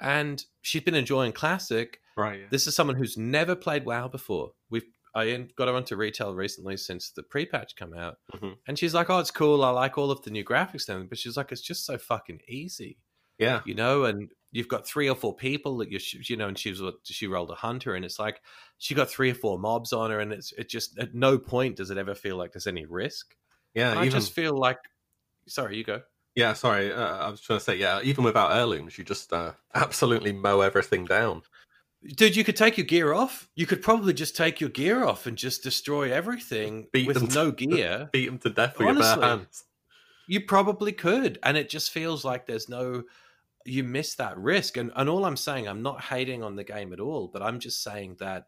and 0.00 0.44
she's 0.62 0.82
been 0.82 0.94
enjoying 0.94 1.32
classic 1.32 2.00
right 2.16 2.40
yeah. 2.40 2.46
this 2.50 2.66
is 2.66 2.74
someone 2.76 2.96
who's 2.96 3.16
never 3.16 3.54
played 3.56 3.84
WoW 3.84 4.08
before. 4.08 4.52
We've 4.70 4.84
I 5.16 5.46
got 5.56 5.68
her 5.68 5.74
onto 5.74 5.94
retail 5.94 6.34
recently 6.34 6.76
since 6.76 7.10
the 7.10 7.22
pre-patch 7.22 7.76
come 7.76 7.94
out, 7.94 8.18
Mhm. 8.34 8.56
and 8.66 8.76
she's 8.78 8.94
like, 8.94 9.08
"Oh, 9.10 9.20
it's 9.20 9.30
cool. 9.30 9.62
I 9.64 9.70
like 9.70 9.96
all 9.96 10.10
of 10.10 10.22
the 10.22 10.30
new 10.30 10.44
graphics 10.44 10.88
and. 10.88 11.08
But 11.08 11.18
she's 11.18 11.36
like, 11.36 11.52
"It's 11.52 11.60
just 11.62 11.86
so 11.86 11.96
fucking 11.98 12.40
easy, 12.48 12.98
yeah 13.38 13.60
you 13.64 13.74
know." 13.76 14.04
And 14.04 14.32
you've 14.50 14.66
got 14.68 14.86
three 14.86 15.08
or 15.08 15.14
four 15.14 15.34
people 15.36 15.76
that 15.78 15.90
you 15.92 16.00
you 16.28 16.36
know, 16.36 16.48
and 16.48 16.58
she 16.58 16.70
was 16.70 16.82
she 17.04 17.28
rolled 17.28 17.50
a 17.52 17.54
hunter, 17.54 17.94
and 17.94 18.04
it's 18.04 18.18
like 18.18 18.40
she 18.78 18.94
got 18.96 19.08
three 19.08 19.30
or 19.30 19.34
four 19.34 19.56
mobs 19.56 19.92
on 19.92 20.10
her, 20.10 20.18
and 20.18 20.32
it's 20.32 20.52
it 20.52 20.68
just 20.68 20.98
at 20.98 21.14
no 21.14 21.38
point 21.38 21.76
does 21.76 21.90
it 21.90 21.98
ever 21.98 22.14
feel 22.16 22.36
like 22.36 22.52
there's 22.52 22.66
any 22.66 22.84
risk. 22.84 23.36
yeah 23.74 23.96
I 23.98 24.08
just 24.08 24.32
feel 24.32 24.56
like, 24.56 24.78
sorry, 25.46 25.76
you 25.76 25.84
go. 25.84 26.02
Yeah, 26.34 26.52
sorry. 26.52 26.92
Uh, 26.92 27.16
I 27.18 27.28
was 27.28 27.40
trying 27.40 27.58
to 27.60 27.64
say, 27.64 27.76
yeah, 27.76 28.00
even 28.02 28.24
without 28.24 28.52
heirlooms, 28.52 28.98
you 28.98 29.04
just 29.04 29.32
uh, 29.32 29.52
absolutely 29.74 30.32
mow 30.32 30.60
everything 30.60 31.04
down. 31.04 31.42
Dude, 32.16 32.36
you 32.36 32.44
could 32.44 32.56
take 32.56 32.76
your 32.76 32.86
gear 32.86 33.14
off. 33.14 33.48
You 33.54 33.66
could 33.66 33.80
probably 33.80 34.12
just 34.12 34.36
take 34.36 34.60
your 34.60 34.68
gear 34.68 35.04
off 35.04 35.26
and 35.26 35.38
just 35.38 35.62
destroy 35.62 36.12
everything 36.12 36.86
Beat 36.92 37.06
with 37.06 37.28
to- 37.30 37.34
no 37.34 37.50
gear. 37.52 38.10
Beat 38.12 38.26
them 38.26 38.38
to 38.38 38.50
death 38.50 38.78
with 38.78 38.88
your 38.88 38.98
bare 38.98 39.20
hands. 39.20 39.64
You 40.26 40.40
probably 40.42 40.92
could, 40.92 41.38
and 41.42 41.56
it 41.56 41.68
just 41.68 41.90
feels 41.90 42.24
like 42.24 42.46
there's 42.46 42.68
no. 42.68 43.04
You 43.66 43.82
miss 43.82 44.14
that 44.16 44.36
risk, 44.36 44.76
and 44.76 44.90
and 44.96 45.08
all 45.08 45.24
I'm 45.24 45.36
saying, 45.36 45.66
I'm 45.66 45.82
not 45.82 46.02
hating 46.02 46.42
on 46.42 46.56
the 46.56 46.64
game 46.64 46.92
at 46.92 47.00
all, 47.00 47.28
but 47.28 47.42
I'm 47.42 47.58
just 47.58 47.82
saying 47.82 48.16
that 48.20 48.46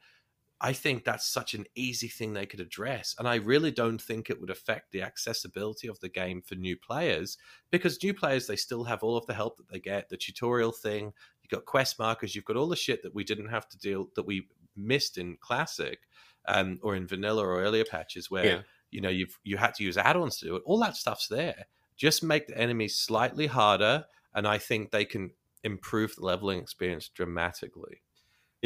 I 0.61 0.73
think 0.73 1.05
that's 1.05 1.27
such 1.27 1.53
an 1.55 1.67
easy 1.75 2.09
thing 2.09 2.33
they 2.33 2.47
could 2.47 2.61
address, 2.61 3.15
and 3.19 3.29
I 3.29 3.37
really 3.37 3.71
don't 3.71 4.01
think 4.01 4.31
it 4.31 4.41
would 4.41 4.51
affect 4.51 4.91
the 4.93 5.03
accessibility 5.03 5.87
of 5.89 6.01
the 6.01 6.09
game 6.09 6.41
for 6.43 6.55
new 6.55 6.77
players 6.77 7.37
because 7.71 8.03
new 8.03 8.15
players 8.15 8.47
they 8.47 8.57
still 8.57 8.85
have 8.85 9.03
all 9.03 9.17
of 9.17 9.27
the 9.27 9.35
help 9.35 9.57
that 9.59 9.69
they 9.69 9.79
get, 9.81 10.09
the 10.09 10.17
tutorial 10.17 10.73
thing, 10.73 11.13
you've 11.43 11.51
got 11.51 11.67
quest 11.67 11.99
markers, 11.99 12.35
you've 12.35 12.45
got 12.47 12.57
all 12.57 12.69
the 12.69 12.77
shit 12.77 13.03
that 13.03 13.15
we 13.15 13.23
didn't 13.25 13.49
have 13.49 13.69
to 13.69 13.79
deal 13.79 14.09
that 14.17 14.27
we 14.27 14.49
missed 14.75 15.19
in 15.19 15.37
classic, 15.41 16.01
um, 16.49 16.79
or 16.83 16.97
in 16.97 17.07
vanilla 17.07 17.45
or 17.45 17.61
earlier 17.61 17.85
patches 17.85 18.31
where 18.31 18.45
Yeah. 18.47 18.63
you 18.91 19.01
know 19.01 19.09
you've 19.11 19.39
you 19.45 19.57
had 19.59 19.75
to 19.75 19.85
use 19.85 19.97
add-ons 19.99 20.39
to 20.39 20.47
do 20.47 20.57
it. 20.57 20.63
All 20.65 20.79
that 20.81 20.97
stuff's 20.97 21.29
there. 21.29 21.67
Just 21.97 22.23
make 22.23 22.47
the 22.47 22.57
enemies 22.59 22.97
slightly 22.99 23.47
harder 23.47 24.05
and 24.35 24.47
i 24.47 24.59
think 24.59 24.91
they 24.91 25.05
can 25.05 25.31
improve 25.65 26.15
the 26.15 26.25
leveling 26.25 26.61
experience 26.61 27.09
dramatically 27.09 28.03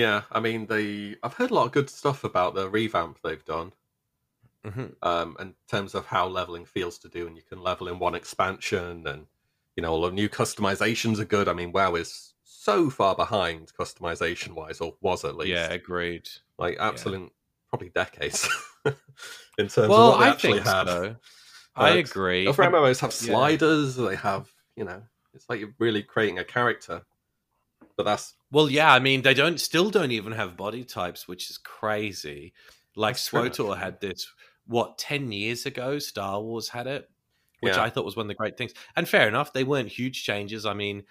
Yeah, 0.01 0.23
I 0.33 0.41
mean, 0.41 0.67
they. 0.67 1.17
I've 1.23 1.35
heard 1.35 1.51
a 1.51 1.55
lot 1.55 1.67
of 1.67 1.73
good 1.73 1.91
stuff 1.91 2.25
about 2.25 2.55
the 2.55 2.69
revamp 2.69 3.19
they've 3.23 3.45
done. 3.45 3.73
Mhm. 4.63 4.95
um, 5.03 5.37
in 5.41 5.55
terms 5.69 5.95
of 5.95 6.05
how 6.05 6.27
leveling 6.29 6.67
feels 6.67 6.99
to 6.99 7.09
do, 7.09 7.27
and 7.27 7.35
you 7.35 7.43
can 7.43 7.63
level 7.63 7.89
in 7.89 7.99
one 7.99 8.15
expansion, 8.15 9.07
and 9.07 9.27
you 9.75 9.83
know 9.83 9.91
all 9.93 10.03
the 10.03 10.11
new 10.11 10.29
customizations 10.29 11.19
are 11.19 11.25
good. 11.25 11.49
I 11.49 11.55
mean, 11.55 11.73
WoW 11.73 11.95
is 11.95 12.35
so 12.45 12.91
far 12.91 13.15
behind 13.15 13.73
customization 13.79 14.53
wise, 14.53 14.81
or 14.83 14.97
was 15.01 15.25
at 15.25 15.35
least. 15.37 15.49
yeah 15.49 15.73
agreed 15.73 16.29
like 16.59 16.77
absolute, 16.79 17.33
probably 17.71 17.89
decades 17.89 18.47
in 18.85 19.69
terms 19.69 19.77
well 19.77 20.13
of 20.13 20.19
what 20.19 20.19
they 20.19 20.27
i 20.27 20.29
actually 20.29 20.53
think 20.59 20.67
have. 20.67 20.89
so 20.89 21.17
i 21.77 21.91
agree 21.91 22.47
Other 22.47 22.65
MMOs 22.65 23.01
have 23.01 23.13
Yeah. 23.13 23.29
sliders. 23.33 23.97
They 23.97 24.17
have, 24.17 24.53
you 24.77 24.85
know, 24.85 25.03
it's 25.33 25.49
like 25.49 25.61
you're 25.61 25.75
really 25.79 26.03
creating 26.03 26.39
a 26.39 26.45
character. 26.45 27.01
But 27.97 28.05
that's 28.05 28.35
well 28.51 28.71
yeah 28.71 28.93
i 28.93 28.99
mean 28.99 29.23
they 29.23 29.35
don't 29.35 29.61
still 29.61 29.91
don't 29.91 30.11
even 30.11 30.33
have 30.33 30.57
body 30.57 30.85
types 30.85 31.27
which 31.29 31.51
is 31.51 31.59
crazy 31.59 32.53
like 32.97 33.15
That's 33.15 33.31
SWTOR 33.31 33.79
had 33.79 34.01
this 34.01 34.31
what 34.67 34.99
10 34.99 35.33
years 35.33 35.67
ago 35.67 35.99
star 35.99 36.41
wars 36.41 36.69
had 36.69 36.87
it 36.87 37.09
which 37.61 37.75
Yeah. 37.75 37.83
I 37.83 37.91
thought 37.91 38.05
was 38.05 38.17
one 38.17 38.25
of 38.25 38.29
the 38.29 38.35
great 38.35 38.57
things. 38.57 38.73
And 38.97 39.09
fair 39.09 39.29
enough, 39.29 39.53
they 39.53 39.65
weren't 39.65 39.89
huge 39.89 40.25
changes. 40.25 40.67
I 40.67 40.75
mean, 40.75 41.05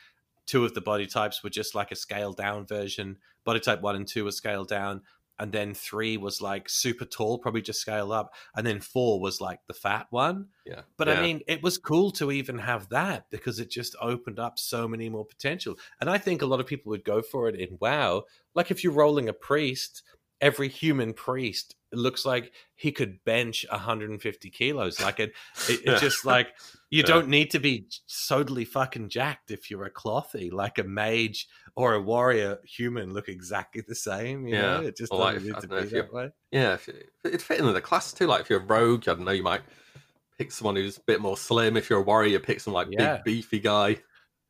two 0.45 0.65
of 0.65 0.73
the 0.73 0.82
body 0.82 1.06
types 1.06 1.43
were 1.43 1.49
just 1.49 1.75
like 1.75 1.91
a 1.91 1.95
scaled 1.95 2.38
down 2.38 2.65
version. 2.65 3.17
Body 3.43 3.60
type 3.60 3.82
one 3.82 3.95
and 3.95 4.08
two 4.08 4.25
were 4.25 4.32
scaled 4.32 4.67
down. 4.67 5.02
And 5.39 5.52
then 5.52 5.73
three 5.73 6.17
was 6.17 6.41
like 6.41 6.67
super 6.69 7.06
tall, 7.06 7.39
probably 7.39 7.62
just 7.62 7.82
scaled 7.82 8.12
up. 8.12 8.34
And 8.56 8.67
then 8.67 8.82
four 8.82 9.19
was 9.19 9.39
like 9.39 9.60
the 9.67 9.73
fat 9.73 10.08
one. 10.10 10.47
yeah. 10.65 10.82
But 10.97 11.08
yeah. 11.08 11.15
I 11.15 11.21
mean, 11.21 11.41
it 11.47 11.63
was 11.63 11.78
cool 11.78 12.12
to 12.12 12.32
even 12.32 12.60
have 12.60 12.89
that 12.89 13.30
because 13.30 13.60
it 13.60 13.69
just 13.69 13.95
opened 14.02 14.39
up 14.39 14.60
so 14.60 14.88
many 14.88 15.10
more 15.10 15.25
potential. 15.25 15.75
And 16.02 16.10
I 16.10 16.17
think 16.17 16.41
a 16.41 16.45
lot 16.45 16.60
of 16.60 16.67
people 16.67 16.89
would 16.89 17.06
go 17.06 17.21
for 17.21 17.47
it 17.47 17.56
in 17.56 17.78
WoW. 17.80 18.23
Like 18.54 18.69
if 18.69 18.84
you're 18.84 18.93
rolling 18.93 19.30
a 19.30 19.34
priest, 19.34 20.04
every 20.41 20.69
human 20.69 21.13
priest 21.13 21.75
looks 21.92 22.23
like 22.25 22.52
he 22.75 22.92
could 22.92 23.23
bench 23.25 23.65
150 23.71 24.50
kilos. 24.52 25.02
Like 25.02 25.19
it, 25.19 25.33
it, 25.67 25.81
it's 25.85 26.02
just 26.08 26.23
like 26.25 26.50
you 26.90 27.02
Yeah. 27.02 27.08
don't 27.08 27.27
need 27.29 27.52
to 27.52 27.60
be 27.60 27.87
totally 28.27 28.63
fucking 28.65 29.10
jacked 29.10 29.52
if 29.52 29.69
you're 29.71 29.85
a 29.85 29.92
clothy. 29.92 30.52
Like 30.52 30.77
a 30.77 30.83
mage 30.83 31.48
or 31.75 31.94
a 31.94 32.02
warrior 32.02 32.60
human 32.63 33.12
look 33.13 33.27
exactly 33.27 33.83
the 33.87 33.96
same. 33.96 34.48
You 34.48 34.56
know, 34.56 34.81
Yeah. 34.81 34.87
it 34.87 34.98
just 34.98 35.12
Or 35.12 35.19
doesn't 35.31 35.35
like, 35.35 35.44
need 35.44 35.62
to 35.62 35.67
be 35.90 35.98
that 35.98 36.13
way. 36.13 36.29
yeah, 36.52 36.73
if 36.75 36.87
it, 36.90 37.10
it'd 37.25 37.42
fit 37.42 37.60
into 37.60 37.73
the 37.73 37.81
class 37.81 38.13
too. 38.13 38.27
Like 38.27 38.42
if 38.42 38.50
you're 38.50 38.62
a 38.62 38.65
rogue, 38.65 39.08
I 39.10 39.13
don't 39.15 39.25
know, 39.25 39.31
you 39.31 39.44
might 39.44 39.62
pick 40.37 40.52
someone 40.52 40.75
who's 40.75 40.98
a 40.98 41.02
bit 41.08 41.21
more 41.21 41.37
slim. 41.37 41.75
If 41.75 41.90
you're 41.90 42.00
a 42.00 42.04
warrior, 42.04 42.29
you 42.29 42.40
pick 42.40 42.60
some 42.60 42.73
like 42.73 42.87
Yeah. 42.92 43.15
big 43.17 43.23
beefy 43.25 43.60
guy. 43.60 43.98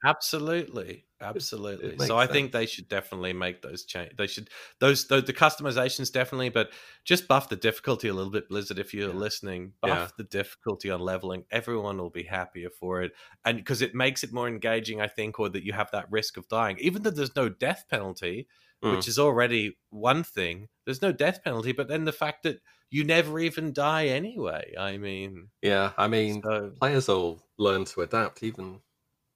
Absolutely. 0.05 1.05
Absolutely. 1.21 2.05
So 2.05 2.17
I 2.17 2.23
sense. 2.23 2.33
think 2.33 2.51
they 2.51 2.65
should 2.65 2.87
definitely 2.87 3.33
make 3.33 3.61
those 3.61 3.83
change. 3.83 4.13
They 4.17 4.27
should 4.27 4.49
those, 4.79 5.07
those 5.07 5.25
the 5.25 5.33
customizations 5.33 6.11
definitely, 6.11 6.49
but 6.49 6.69
just 7.03 7.27
buff 7.27 7.49
the 7.49 7.55
difficulty 7.55 8.07
a 8.07 8.13
little 8.13 8.31
bit, 8.31 8.47
Blizzard. 8.47 8.79
If 8.79 8.93
you're 8.93 9.09
yeah. 9.09 9.15
listening, 9.15 9.73
buff 9.81 9.89
yeah. 9.91 10.07
the 10.17 10.23
difficulty 10.23 10.89
on 10.89 11.01
leveling. 11.01 11.43
Everyone 11.51 11.97
will 11.97 12.09
be 12.09 12.23
happier 12.23 12.69
for 12.69 13.01
it, 13.01 13.11
and 13.43 13.57
because 13.57 13.81
it 13.81 13.93
makes 13.93 14.23
it 14.23 14.31
more 14.31 14.47
engaging, 14.47 15.01
I 15.01 15.07
think, 15.07 15.39
or 15.39 15.49
that 15.49 15.63
you 15.63 15.73
have 15.73 15.91
that 15.91 16.09
risk 16.09 16.37
of 16.37 16.47
dying, 16.47 16.77
even 16.79 17.03
though 17.03 17.09
there's 17.09 17.35
no 17.35 17.49
death 17.49 17.85
penalty, 17.89 18.47
mm. 18.83 18.95
which 18.95 19.07
is 19.07 19.19
already 19.19 19.77
one 19.89 20.23
thing. 20.23 20.69
There's 20.85 21.01
no 21.01 21.11
death 21.11 21.43
penalty, 21.43 21.73
but 21.73 21.87
then 21.87 22.05
the 22.05 22.13
fact 22.13 22.43
that 22.43 22.61
you 22.89 23.03
never 23.03 23.39
even 23.39 23.73
die 23.73 24.07
anyway. 24.07 24.73
I 24.77 24.97
mean, 24.97 25.49
yeah, 25.61 25.91
I 25.97 26.07
mean, 26.07 26.41
so... 26.43 26.71
players 26.79 27.07
will 27.07 27.43
learn 27.57 27.85
to 27.85 28.01
adapt, 28.01 28.41
even 28.41 28.79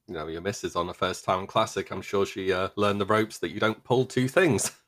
you 0.07 0.13
know 0.13 0.27
your 0.27 0.41
missus 0.41 0.75
on 0.75 0.89
a 0.89 0.93
first 0.93 1.23
time 1.23 1.47
classic 1.47 1.91
i'm 1.91 2.01
sure 2.01 2.25
she 2.25 2.51
uh, 2.51 2.69
learned 2.75 2.99
the 2.99 3.05
ropes 3.05 3.39
that 3.39 3.51
you 3.51 3.59
don't 3.59 3.83
pull 3.83 4.05
two 4.05 4.27
things. 4.27 4.71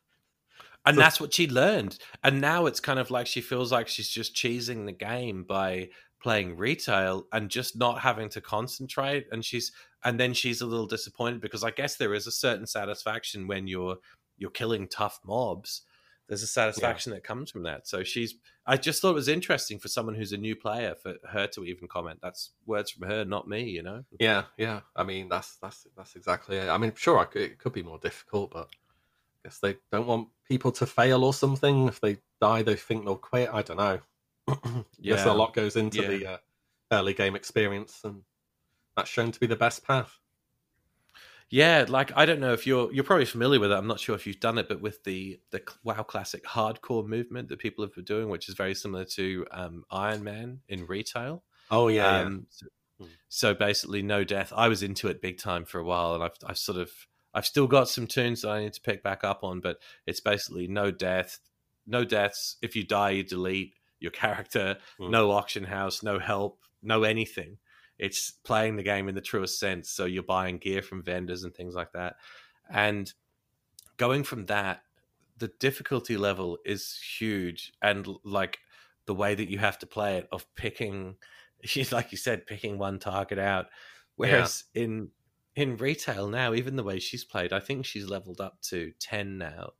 And 0.88 0.96
that's 0.96 1.20
what 1.20 1.34
she 1.34 1.48
learned. 1.48 1.98
And 2.22 2.40
now 2.40 2.66
it's 2.66 2.78
kind 2.78 3.00
of 3.00 3.10
like 3.10 3.26
she 3.26 3.40
feels 3.40 3.72
like 3.72 3.88
she's 3.88 4.08
just 4.08 4.36
cheesing 4.36 4.86
the 4.86 4.92
game 4.92 5.42
by 5.42 5.88
playing 6.22 6.56
retail 6.56 7.26
and 7.32 7.50
just 7.50 7.76
not 7.76 7.98
having 7.98 8.28
to 8.28 8.40
concentrate. 8.40 9.26
And 9.32 9.44
she's 9.44 9.72
and 10.06 10.20
then 10.20 10.32
she's 10.32 10.60
a 10.60 10.66
little 10.66 10.86
disappointed 10.86 11.40
because 11.40 11.64
i 11.64 11.70
guess 11.70 11.96
there 11.96 12.14
is 12.14 12.26
a 12.26 12.32
certain 12.32 12.66
satisfaction 12.66 13.46
when 13.46 13.66
you're 13.66 13.96
you're 14.38 14.50
killing 14.50 14.88
tough 14.88 15.18
mobs 15.24 15.82
there's 16.28 16.42
a 16.42 16.46
satisfaction 16.46 17.12
yeah. 17.12 17.16
that 17.16 17.24
comes 17.24 17.50
from 17.50 17.62
that. 17.64 17.86
So 17.86 18.02
she's. 18.02 18.34
I 18.66 18.76
just 18.76 19.00
thought 19.00 19.10
it 19.10 19.14
was 19.14 19.28
interesting 19.28 19.78
for 19.78 19.88
someone 19.88 20.16
who's 20.16 20.32
a 20.32 20.36
new 20.36 20.56
player 20.56 20.94
for 20.94 21.14
her 21.30 21.46
to 21.48 21.64
even 21.64 21.86
comment. 21.86 22.18
That's 22.20 22.50
words 22.66 22.90
from 22.90 23.08
her, 23.08 23.24
not 23.24 23.48
me. 23.48 23.62
You 23.64 23.82
know. 23.82 24.04
Yeah, 24.18 24.44
yeah. 24.56 24.80
I 24.94 25.04
mean, 25.04 25.28
that's 25.28 25.56
that's 25.56 25.86
that's 25.96 26.16
exactly 26.16 26.56
it. 26.56 26.68
I 26.68 26.78
mean, 26.78 26.92
sure, 26.96 27.24
could, 27.26 27.42
it 27.42 27.58
could 27.58 27.72
be 27.72 27.82
more 27.82 27.98
difficult, 27.98 28.50
but 28.50 28.68
I 28.68 29.48
guess 29.48 29.58
they 29.58 29.76
don't 29.92 30.06
want 30.06 30.28
people 30.48 30.72
to 30.72 30.86
fail 30.86 31.24
or 31.24 31.32
something. 31.32 31.86
If 31.86 32.00
they 32.00 32.18
die, 32.40 32.62
they 32.62 32.76
think 32.76 33.04
they'll 33.04 33.16
quit. 33.16 33.50
I 33.52 33.62
don't 33.62 33.76
know. 33.76 34.00
yeah. 34.98 35.14
Guess 35.14 35.26
a 35.26 35.32
lot 35.32 35.54
goes 35.54 35.76
into 35.76 36.02
yeah. 36.02 36.08
the 36.08 36.26
uh, 36.26 36.36
early 36.92 37.14
game 37.14 37.36
experience, 37.36 38.00
and 38.02 38.22
that's 38.96 39.10
shown 39.10 39.30
to 39.30 39.40
be 39.40 39.46
the 39.46 39.56
best 39.56 39.86
path. 39.86 40.18
Yeah, 41.50 41.84
like 41.88 42.10
I 42.16 42.26
don't 42.26 42.40
know 42.40 42.52
if 42.52 42.66
you're 42.66 42.92
you're 42.92 43.04
probably 43.04 43.24
familiar 43.24 43.60
with 43.60 43.70
it. 43.70 43.76
I'm 43.76 43.86
not 43.86 44.00
sure 44.00 44.16
if 44.16 44.26
you've 44.26 44.40
done 44.40 44.58
it, 44.58 44.68
but 44.68 44.80
with 44.80 45.04
the 45.04 45.40
the 45.52 45.62
WoW 45.84 46.02
Classic 46.02 46.44
hardcore 46.44 47.06
movement 47.06 47.48
that 47.48 47.60
people 47.60 47.84
have 47.84 47.94
been 47.94 48.04
doing, 48.04 48.28
which 48.28 48.48
is 48.48 48.56
very 48.56 48.74
similar 48.74 49.04
to 49.04 49.46
um, 49.52 49.84
Iron 49.90 50.24
Man 50.24 50.60
in 50.68 50.86
retail. 50.86 51.44
Oh 51.70 51.88
yeah. 51.88 52.20
Um, 52.20 52.32
yeah. 52.32 52.40
So, 52.50 52.66
hmm. 52.98 53.10
so, 53.28 53.54
basically, 53.54 54.02
no 54.02 54.24
death. 54.24 54.52
I 54.56 54.68
was 54.68 54.82
into 54.82 55.06
it 55.08 55.22
big 55.22 55.38
time 55.38 55.64
for 55.64 55.78
a 55.78 55.84
while, 55.84 56.14
and 56.14 56.24
I've 56.24 56.36
I've 56.44 56.58
sort 56.58 56.78
of 56.78 56.90
I've 57.32 57.46
still 57.46 57.68
got 57.68 57.88
some 57.88 58.08
toons 58.08 58.42
that 58.42 58.50
I 58.50 58.60
need 58.60 58.72
to 58.72 58.80
pick 58.80 59.04
back 59.04 59.22
up 59.22 59.44
on, 59.44 59.60
but 59.60 59.78
it's 60.04 60.20
basically 60.20 60.66
no 60.66 60.90
death, 60.90 61.38
no 61.86 62.04
deaths. 62.04 62.56
If 62.60 62.74
you 62.74 62.84
die, 62.84 63.10
you 63.10 63.22
delete 63.22 63.74
your 64.00 64.10
character. 64.22 64.78
Mm. 64.98 65.10
No 65.10 65.30
auction 65.30 65.64
house, 65.64 66.02
no 66.02 66.18
help, 66.18 66.58
no 66.82 67.04
anything. 67.04 67.58
It's 67.98 68.30
playing 68.30 68.76
the 68.76 68.82
game 68.82 69.08
in 69.08 69.14
the 69.14 69.20
truest 69.20 69.58
sense. 69.58 69.90
So 69.90 70.04
you're 70.04 70.22
buying 70.22 70.58
gear 70.58 70.82
from 70.82 71.02
vendors 71.02 71.44
and 71.44 71.54
things 71.54 71.74
like 71.74 71.92
that. 71.92 72.16
And 72.70 73.12
going 73.96 74.24
from 74.24 74.46
that, 74.46 74.82
the 75.38 75.48
difficulty 75.60 76.16
level 76.16 76.58
is 76.64 76.98
huge. 77.18 77.72
And 77.82 78.06
like 78.24 78.58
the 79.06 79.14
way 79.14 79.34
that 79.34 79.50
you 79.50 79.58
have 79.58 79.78
to 79.80 79.86
play 79.86 80.18
it 80.18 80.28
of 80.32 80.46
picking, 80.54 81.16
like 81.92 82.12
you 82.12 82.18
said, 82.18 82.46
picking 82.46 82.78
one 82.78 82.98
target 82.98 83.38
out. 83.38 83.66
Whereas 84.16 84.64
yeah. 84.74 84.84
in 84.84 85.10
in 85.54 85.76
retail 85.78 86.28
now, 86.28 86.52
even 86.52 86.76
the 86.76 86.82
way 86.82 86.98
she's 86.98 87.24
played, 87.24 87.52
I 87.52 87.60
think 87.60 87.86
she's 87.86 88.08
leveled 88.08 88.42
up 88.42 88.60
to 88.64 88.92
10 89.00 89.38
now, 89.38 89.70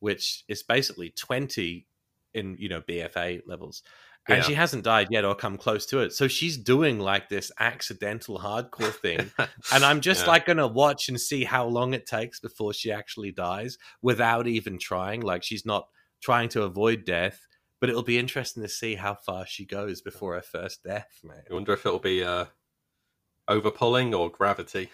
which 0.00 0.44
is 0.48 0.62
basically 0.62 1.10
20 1.10 1.86
in, 2.34 2.56
you 2.58 2.68
know, 2.68 2.80
BFA 2.82 3.42
levels 3.46 3.82
and 4.28 4.38
yeah. 4.38 4.42
she 4.42 4.54
hasn't 4.54 4.84
died 4.84 5.08
yet 5.10 5.24
or 5.24 5.34
come 5.34 5.56
close 5.56 5.86
to 5.86 6.00
it. 6.00 6.12
So 6.12 6.28
she's 6.28 6.58
doing 6.58 6.98
like 6.98 7.28
this 7.28 7.50
accidental 7.58 8.38
hardcore 8.38 8.92
thing. 8.92 9.30
and 9.72 9.84
I'm 9.84 10.00
just 10.02 10.24
yeah. 10.24 10.32
like 10.32 10.46
going 10.46 10.58
to 10.58 10.66
watch 10.66 11.08
and 11.08 11.18
see 11.18 11.44
how 11.44 11.66
long 11.66 11.94
it 11.94 12.06
takes 12.06 12.38
before 12.38 12.74
she 12.74 12.92
actually 12.92 13.32
dies 13.32 13.78
without 14.02 14.46
even 14.46 14.78
trying. 14.78 15.22
Like 15.22 15.42
she's 15.42 15.64
not 15.64 15.88
trying 16.22 16.50
to 16.50 16.62
avoid 16.62 17.06
death, 17.06 17.46
but 17.80 17.88
it'll 17.88 18.02
be 18.02 18.18
interesting 18.18 18.62
to 18.62 18.68
see 18.68 18.96
how 18.96 19.14
far 19.14 19.46
she 19.46 19.64
goes 19.64 20.02
before 20.02 20.34
her 20.34 20.42
first 20.42 20.84
death, 20.84 21.08
man. 21.24 21.42
I 21.50 21.54
wonder 21.54 21.72
if 21.72 21.86
it'll 21.86 21.98
be 21.98 22.22
uh, 22.22 22.46
overpulling 23.48 24.16
or 24.16 24.30
gravity. 24.30 24.90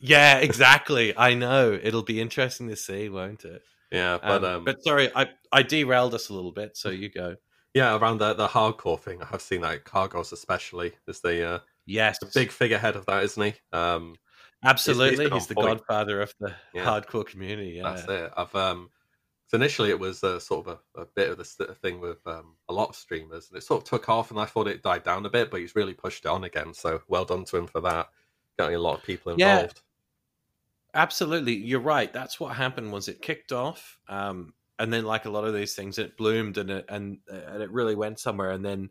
Yeah, 0.00 0.38
exactly. 0.38 1.16
I 1.16 1.34
know. 1.34 1.78
It'll 1.80 2.02
be 2.02 2.20
interesting 2.20 2.68
to 2.70 2.76
see, 2.76 3.08
won't 3.08 3.44
it? 3.44 3.62
Yeah, 3.92 4.18
but 4.22 4.42
um, 4.44 4.56
um, 4.56 4.64
but 4.64 4.82
sorry, 4.82 5.10
I 5.14 5.28
I 5.52 5.62
derailed 5.62 6.14
us 6.14 6.30
a 6.30 6.34
little 6.34 6.52
bit, 6.52 6.76
so 6.76 6.88
you 6.90 7.10
go. 7.10 7.36
Yeah, 7.74 7.96
around 7.96 8.18
the 8.18 8.34
the 8.34 8.48
hardcore 8.48 8.98
thing, 8.98 9.22
I 9.22 9.26
have 9.26 9.42
seen 9.42 9.60
that 9.60 9.84
Kargoz 9.84 10.32
especially 10.32 10.92
is 11.06 11.20
the 11.20 11.46
uh, 11.46 11.58
yes, 11.86 12.18
the 12.18 12.30
big 12.32 12.50
figurehead 12.50 12.96
of 12.96 13.06
that, 13.06 13.22
isn't 13.22 13.42
he? 13.42 13.54
Um, 13.72 14.16
Absolutely, 14.64 15.24
he's, 15.24 15.34
he's 15.34 15.46
the 15.48 15.54
point. 15.54 15.78
godfather 15.78 16.20
of 16.22 16.32
the 16.40 16.54
yeah. 16.72 16.84
hardcore 16.84 17.26
community. 17.26 17.72
Yeah. 17.76 17.82
That's 17.82 18.08
it. 18.08 18.32
I've 18.36 18.54
um, 18.54 18.90
so 19.48 19.56
initially 19.56 19.90
it 19.90 19.98
was 19.98 20.24
uh, 20.24 20.38
sort 20.38 20.66
of 20.66 20.78
a, 20.96 21.02
a, 21.02 21.06
bit 21.14 21.28
of 21.28 21.36
this 21.36 21.58
thing 21.82 22.00
with 22.00 22.26
um, 22.26 22.54
a 22.70 22.72
lot 22.72 22.88
of 22.88 22.96
streamers, 22.96 23.48
and 23.48 23.58
it 23.58 23.62
sort 23.62 23.82
of 23.82 23.88
took 23.88 24.08
off, 24.08 24.30
and 24.30 24.40
I 24.40 24.46
thought 24.46 24.68
it 24.68 24.82
died 24.82 25.04
down 25.04 25.26
a 25.26 25.30
bit, 25.30 25.50
but 25.50 25.60
he's 25.60 25.76
really 25.76 25.92
pushed 25.92 26.24
it 26.24 26.30
on 26.30 26.44
again. 26.44 26.72
So 26.72 27.02
well 27.08 27.26
done 27.26 27.44
to 27.46 27.58
him 27.58 27.66
for 27.66 27.82
that, 27.82 28.08
getting 28.58 28.76
a 28.76 28.78
lot 28.78 28.96
of 28.96 29.04
people 29.04 29.32
involved. 29.32 29.74
Yeah. 29.76 29.91
Absolutely, 30.94 31.54
you're 31.54 31.80
right. 31.80 32.12
That's 32.12 32.38
what 32.38 32.56
happened. 32.56 32.92
Was 32.92 33.08
it 33.08 33.22
kicked 33.22 33.52
off? 33.52 33.98
Um, 34.08 34.52
and 34.82 34.92
then 34.92 35.04
like 35.04 35.24
a 35.24 35.30
lot 35.30 35.44
of 35.44 35.54
these 35.54 35.74
things 35.74 35.98
it 35.98 36.16
bloomed 36.16 36.58
and 36.58 36.68
it 36.70 36.84
and 36.88 37.18
and 37.28 37.62
it 37.62 37.70
really 37.70 37.94
went 37.94 38.18
somewhere 38.18 38.50
and 38.50 38.64
then 38.64 38.90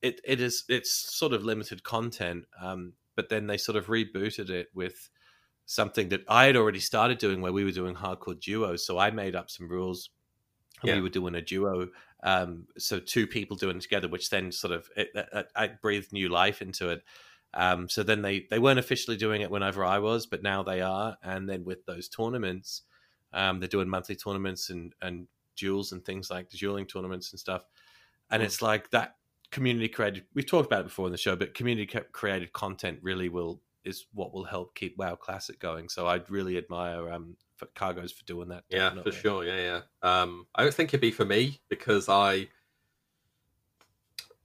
it 0.00 0.20
it 0.24 0.40
is 0.40 0.64
it's 0.68 0.92
sort 0.92 1.32
of 1.32 1.44
limited 1.44 1.82
content 1.82 2.44
um, 2.62 2.92
but 3.16 3.28
then 3.28 3.46
they 3.46 3.56
sort 3.56 3.76
of 3.76 3.86
rebooted 3.86 4.48
it 4.48 4.68
with 4.74 5.10
something 5.66 6.10
that 6.10 6.22
I 6.28 6.44
had 6.44 6.56
already 6.56 6.78
started 6.78 7.18
doing 7.18 7.40
where 7.40 7.52
we 7.52 7.64
were 7.64 7.72
doing 7.72 7.96
hardcore 7.96 8.38
duos 8.38 8.86
so 8.86 8.98
I 8.98 9.10
made 9.10 9.34
up 9.34 9.50
some 9.50 9.68
rules 9.68 10.10
yeah. 10.82 10.94
we 10.94 11.00
were 11.00 11.08
doing 11.08 11.34
a 11.34 11.42
duo 11.42 11.88
um, 12.22 12.66
so 12.78 13.00
two 13.00 13.26
people 13.26 13.56
doing 13.56 13.76
it 13.76 13.82
together 13.82 14.08
which 14.08 14.30
then 14.30 14.52
sort 14.52 14.72
of 14.72 14.88
it, 14.96 15.08
it, 15.14 15.46
I 15.56 15.66
breathed 15.66 16.12
new 16.12 16.28
life 16.28 16.62
into 16.62 16.90
it 16.90 17.02
um, 17.54 17.88
so 17.88 18.02
then 18.02 18.22
they 18.22 18.46
they 18.50 18.58
weren't 18.58 18.78
officially 18.78 19.16
doing 19.16 19.40
it 19.40 19.50
whenever 19.50 19.84
I 19.84 19.98
was 19.98 20.26
but 20.26 20.42
now 20.42 20.62
they 20.62 20.80
are 20.80 21.16
and 21.22 21.48
then 21.48 21.64
with 21.64 21.84
those 21.86 22.08
tournaments 22.08 22.82
um, 23.32 23.60
they're 23.60 23.68
doing 23.68 23.88
monthly 23.88 24.16
tournaments 24.16 24.70
and 24.70 24.94
and 25.02 25.26
duels 25.56 25.92
and 25.92 26.04
things 26.04 26.30
like 26.30 26.50
the 26.50 26.56
dueling 26.56 26.86
tournaments 26.86 27.32
and 27.32 27.40
stuff. 27.40 27.64
And 28.30 28.42
mm. 28.42 28.46
it's 28.46 28.62
like 28.62 28.90
that 28.90 29.16
community 29.50 29.88
created. 29.88 30.24
We've 30.34 30.46
talked 30.46 30.66
about 30.66 30.80
it 30.80 30.84
before 30.84 31.06
in 31.06 31.12
the 31.12 31.18
show, 31.18 31.36
but 31.36 31.54
community 31.54 31.86
created 32.12 32.52
content 32.52 32.98
really 33.02 33.28
will 33.28 33.60
is 33.84 34.06
what 34.14 34.32
will 34.32 34.44
help 34.44 34.74
keep 34.74 34.96
WoW 34.96 35.14
Classic 35.14 35.58
going. 35.58 35.88
So 35.88 36.06
I'd 36.06 36.30
really 36.30 36.56
admire 36.56 37.12
um, 37.12 37.36
for 37.56 37.66
Kargoz 37.66 38.12
for 38.14 38.24
doing 38.24 38.48
that. 38.48 38.64
Yeah, 38.68 38.88
definitely. 38.88 39.12
for 39.12 39.18
sure. 39.18 39.44
Yeah, 39.44 39.80
yeah. 40.02 40.20
Um, 40.22 40.46
I 40.54 40.62
don't 40.62 40.74
think 40.74 40.90
it'd 40.90 41.00
be 41.00 41.10
for 41.10 41.26
me 41.26 41.60
because 41.68 42.08
I 42.08 42.48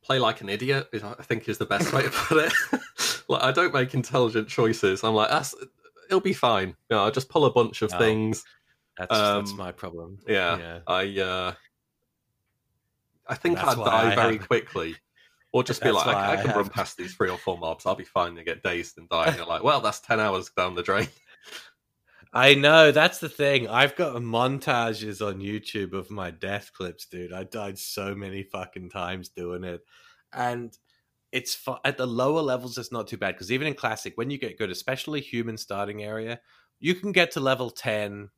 play 0.01 0.19
like 0.19 0.41
an 0.41 0.49
idiot. 0.49 0.89
I 0.93 1.23
think 1.23 1.47
is 1.47 1.57
the 1.57 1.65
best 1.65 1.93
way 1.93 2.03
to 2.03 2.09
put 2.09 2.45
it. 2.45 2.53
like 3.29 3.43
I 3.43 3.51
don't 3.51 3.73
make 3.73 3.93
intelligent 3.93 4.49
choices. 4.49 5.03
I'm 5.03 5.13
like, 5.13 5.29
that's 5.29 5.55
it'll 6.07 6.19
be 6.19 6.33
fine. 6.33 6.69
You 6.89 6.97
know, 6.97 7.05
I 7.05 7.11
just 7.11 7.29
pull 7.29 7.45
a 7.45 7.51
bunch 7.51 7.81
of 7.81 7.93
oh. 7.93 7.97
things. 7.97 8.43
That's 8.97 9.15
um, 9.15 9.45
that's 9.45 9.55
my 9.55 9.71
problem. 9.71 10.17
Yeah, 10.27 10.57
yeah. 10.57 10.79
I 10.87 11.19
uh, 11.19 11.53
I 13.27 13.35
think 13.35 13.63
I'd 13.63 13.77
die 13.77 14.15
very 14.15 14.37
have... 14.37 14.47
quickly, 14.47 14.95
or 15.53 15.63
just 15.63 15.81
be 15.81 15.91
like, 15.91 16.07
I, 16.07 16.11
I, 16.11 16.33
I, 16.33 16.41
can 16.41 16.55
run 16.55 16.67
past 16.69 16.97
these 16.97 17.13
three 17.13 17.29
or 17.29 17.37
four 17.37 17.57
mobs. 17.57 17.85
I'll 17.85 17.95
be 17.95 18.03
fine 18.03 18.35
and 18.35 18.45
get 18.45 18.63
dazed 18.63 18.97
and 18.97 19.07
die. 19.07 19.27
And 19.27 19.37
you're 19.37 19.45
like, 19.45 19.63
well, 19.63 19.79
that's 19.79 19.99
ten 19.99 20.19
hours 20.19 20.49
down 20.49 20.75
the 20.75 20.83
drain. 20.83 21.07
I 22.33 22.53
know 22.55 22.91
that's 22.91 23.19
the 23.19 23.29
thing. 23.29 23.67
I've 23.67 23.95
got 23.95 24.15
montages 24.17 25.25
on 25.25 25.39
YouTube 25.39 25.93
of 25.93 26.11
my 26.11 26.29
death 26.29 26.71
clips, 26.73 27.05
dude. 27.05 27.33
I 27.33 27.43
died 27.43 27.79
so 27.79 28.13
many 28.13 28.43
fucking 28.43 28.89
times 28.89 29.29
doing 29.29 29.63
it, 29.63 29.81
and 30.33 30.75
it's 31.31 31.55
fu- 31.55 31.77
at 31.85 31.97
the 31.97 32.07
lower 32.07 32.41
levels. 32.41 32.77
It's 32.77 32.91
not 32.91 33.07
too 33.07 33.17
bad 33.17 33.35
because 33.35 33.51
even 33.51 33.67
in 33.67 33.73
classic, 33.73 34.13
when 34.15 34.29
you 34.29 34.37
get 34.37 34.57
good, 34.57 34.71
especially 34.71 35.21
human 35.21 35.57
starting 35.57 36.03
area, 36.03 36.39
you 36.79 36.95
can 36.95 37.11
get 37.11 37.31
to 37.31 37.39
level 37.39 37.69
ten 37.69 38.29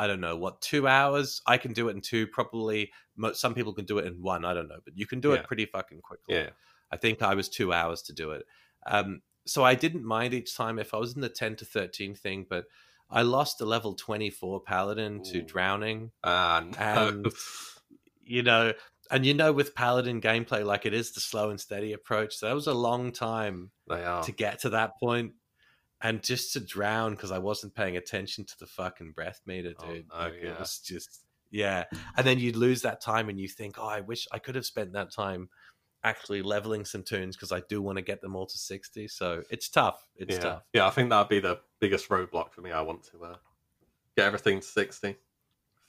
I 0.00 0.06
don't 0.06 0.22
know 0.22 0.34
what 0.34 0.62
two 0.62 0.88
hours. 0.88 1.42
I 1.46 1.58
can 1.58 1.74
do 1.74 1.88
it 1.88 1.94
in 1.94 2.00
two. 2.00 2.26
Probably 2.26 2.90
most, 3.16 3.38
some 3.38 3.52
people 3.52 3.74
can 3.74 3.84
do 3.84 3.98
it 3.98 4.06
in 4.06 4.22
one. 4.22 4.46
I 4.46 4.54
don't 4.54 4.66
know, 4.66 4.78
but 4.82 4.96
you 4.96 5.06
can 5.06 5.20
do 5.20 5.30
yeah. 5.30 5.36
it 5.36 5.46
pretty 5.46 5.66
fucking 5.66 6.00
quickly. 6.00 6.36
Yeah. 6.36 6.50
I 6.90 6.96
think 6.96 7.20
I 7.20 7.34
was 7.34 7.50
two 7.50 7.74
hours 7.74 8.00
to 8.02 8.14
do 8.14 8.30
it. 8.30 8.46
Um, 8.86 9.20
so 9.44 9.62
I 9.62 9.74
didn't 9.74 10.04
mind 10.04 10.32
each 10.32 10.56
time 10.56 10.78
if 10.78 10.94
I 10.94 10.96
was 10.96 11.14
in 11.14 11.20
the 11.20 11.28
ten 11.28 11.54
to 11.56 11.66
thirteen 11.66 12.14
thing, 12.14 12.46
but 12.48 12.64
I 13.10 13.22
lost 13.22 13.60
a 13.60 13.66
level 13.66 13.94
twenty 13.94 14.30
four 14.30 14.60
paladin 14.60 15.20
Ooh. 15.20 15.32
to 15.32 15.42
drowning. 15.42 16.12
Ah, 16.24 16.64
no. 16.64 16.78
and 16.78 17.26
you 18.24 18.42
know, 18.42 18.72
and 19.10 19.26
you 19.26 19.34
know, 19.34 19.52
with 19.52 19.74
paladin 19.74 20.20
gameplay, 20.20 20.64
like 20.64 20.86
it 20.86 20.94
is 20.94 21.12
the 21.12 21.20
slow 21.20 21.50
and 21.50 21.60
steady 21.60 21.92
approach. 21.92 22.36
So 22.36 22.46
that 22.46 22.54
was 22.54 22.66
a 22.66 22.74
long 22.74 23.12
time 23.12 23.70
to 23.88 24.32
get 24.36 24.60
to 24.60 24.70
that 24.70 24.98
point 24.98 25.32
and 26.00 26.22
just 26.22 26.52
to 26.54 26.60
drown 26.60 27.12
because 27.12 27.30
I 27.30 27.38
wasn't 27.38 27.74
paying 27.74 27.96
attention 27.96 28.44
to 28.44 28.58
the 28.58 28.66
fucking 28.66 29.12
breath 29.12 29.40
meter, 29.46 29.74
oh, 29.78 29.86
dude. 29.86 30.06
Oh, 30.10 30.18
no, 30.18 30.24
like, 30.24 30.34
yeah. 30.42 30.50
It 30.50 30.58
was 30.60 30.78
just 30.78 31.20
yeah. 31.50 31.84
And 32.16 32.26
then 32.26 32.38
you 32.38 32.52
lose 32.52 32.82
that 32.82 33.00
time 33.00 33.28
and 33.28 33.38
you 33.38 33.48
think, 33.48 33.76
oh, 33.78 33.86
I 33.86 34.00
wish 34.00 34.26
I 34.32 34.38
could 34.38 34.54
have 34.54 34.66
spent 34.66 34.92
that 34.92 35.12
time 35.12 35.48
actually 36.02 36.42
leveling 36.42 36.84
some 36.84 37.02
toons 37.02 37.36
because 37.36 37.52
I 37.52 37.60
do 37.68 37.82
want 37.82 37.96
to 37.96 38.02
get 38.02 38.22
them 38.22 38.36
all 38.36 38.46
to 38.46 38.56
60. 38.56 39.08
So 39.08 39.42
it's 39.50 39.68
tough. 39.68 40.06
It's 40.16 40.36
yeah. 40.36 40.42
tough. 40.42 40.62
Yeah, 40.72 40.86
I 40.86 40.90
think 40.90 41.10
that'd 41.10 41.28
be 41.28 41.40
the 41.40 41.58
biggest 41.80 42.08
roadblock 42.08 42.52
for 42.52 42.62
me. 42.62 42.70
I 42.70 42.80
want 42.80 43.02
to 43.10 43.24
uh, 43.24 43.36
get 44.16 44.26
everything 44.26 44.60
to 44.60 44.66
60 44.66 45.16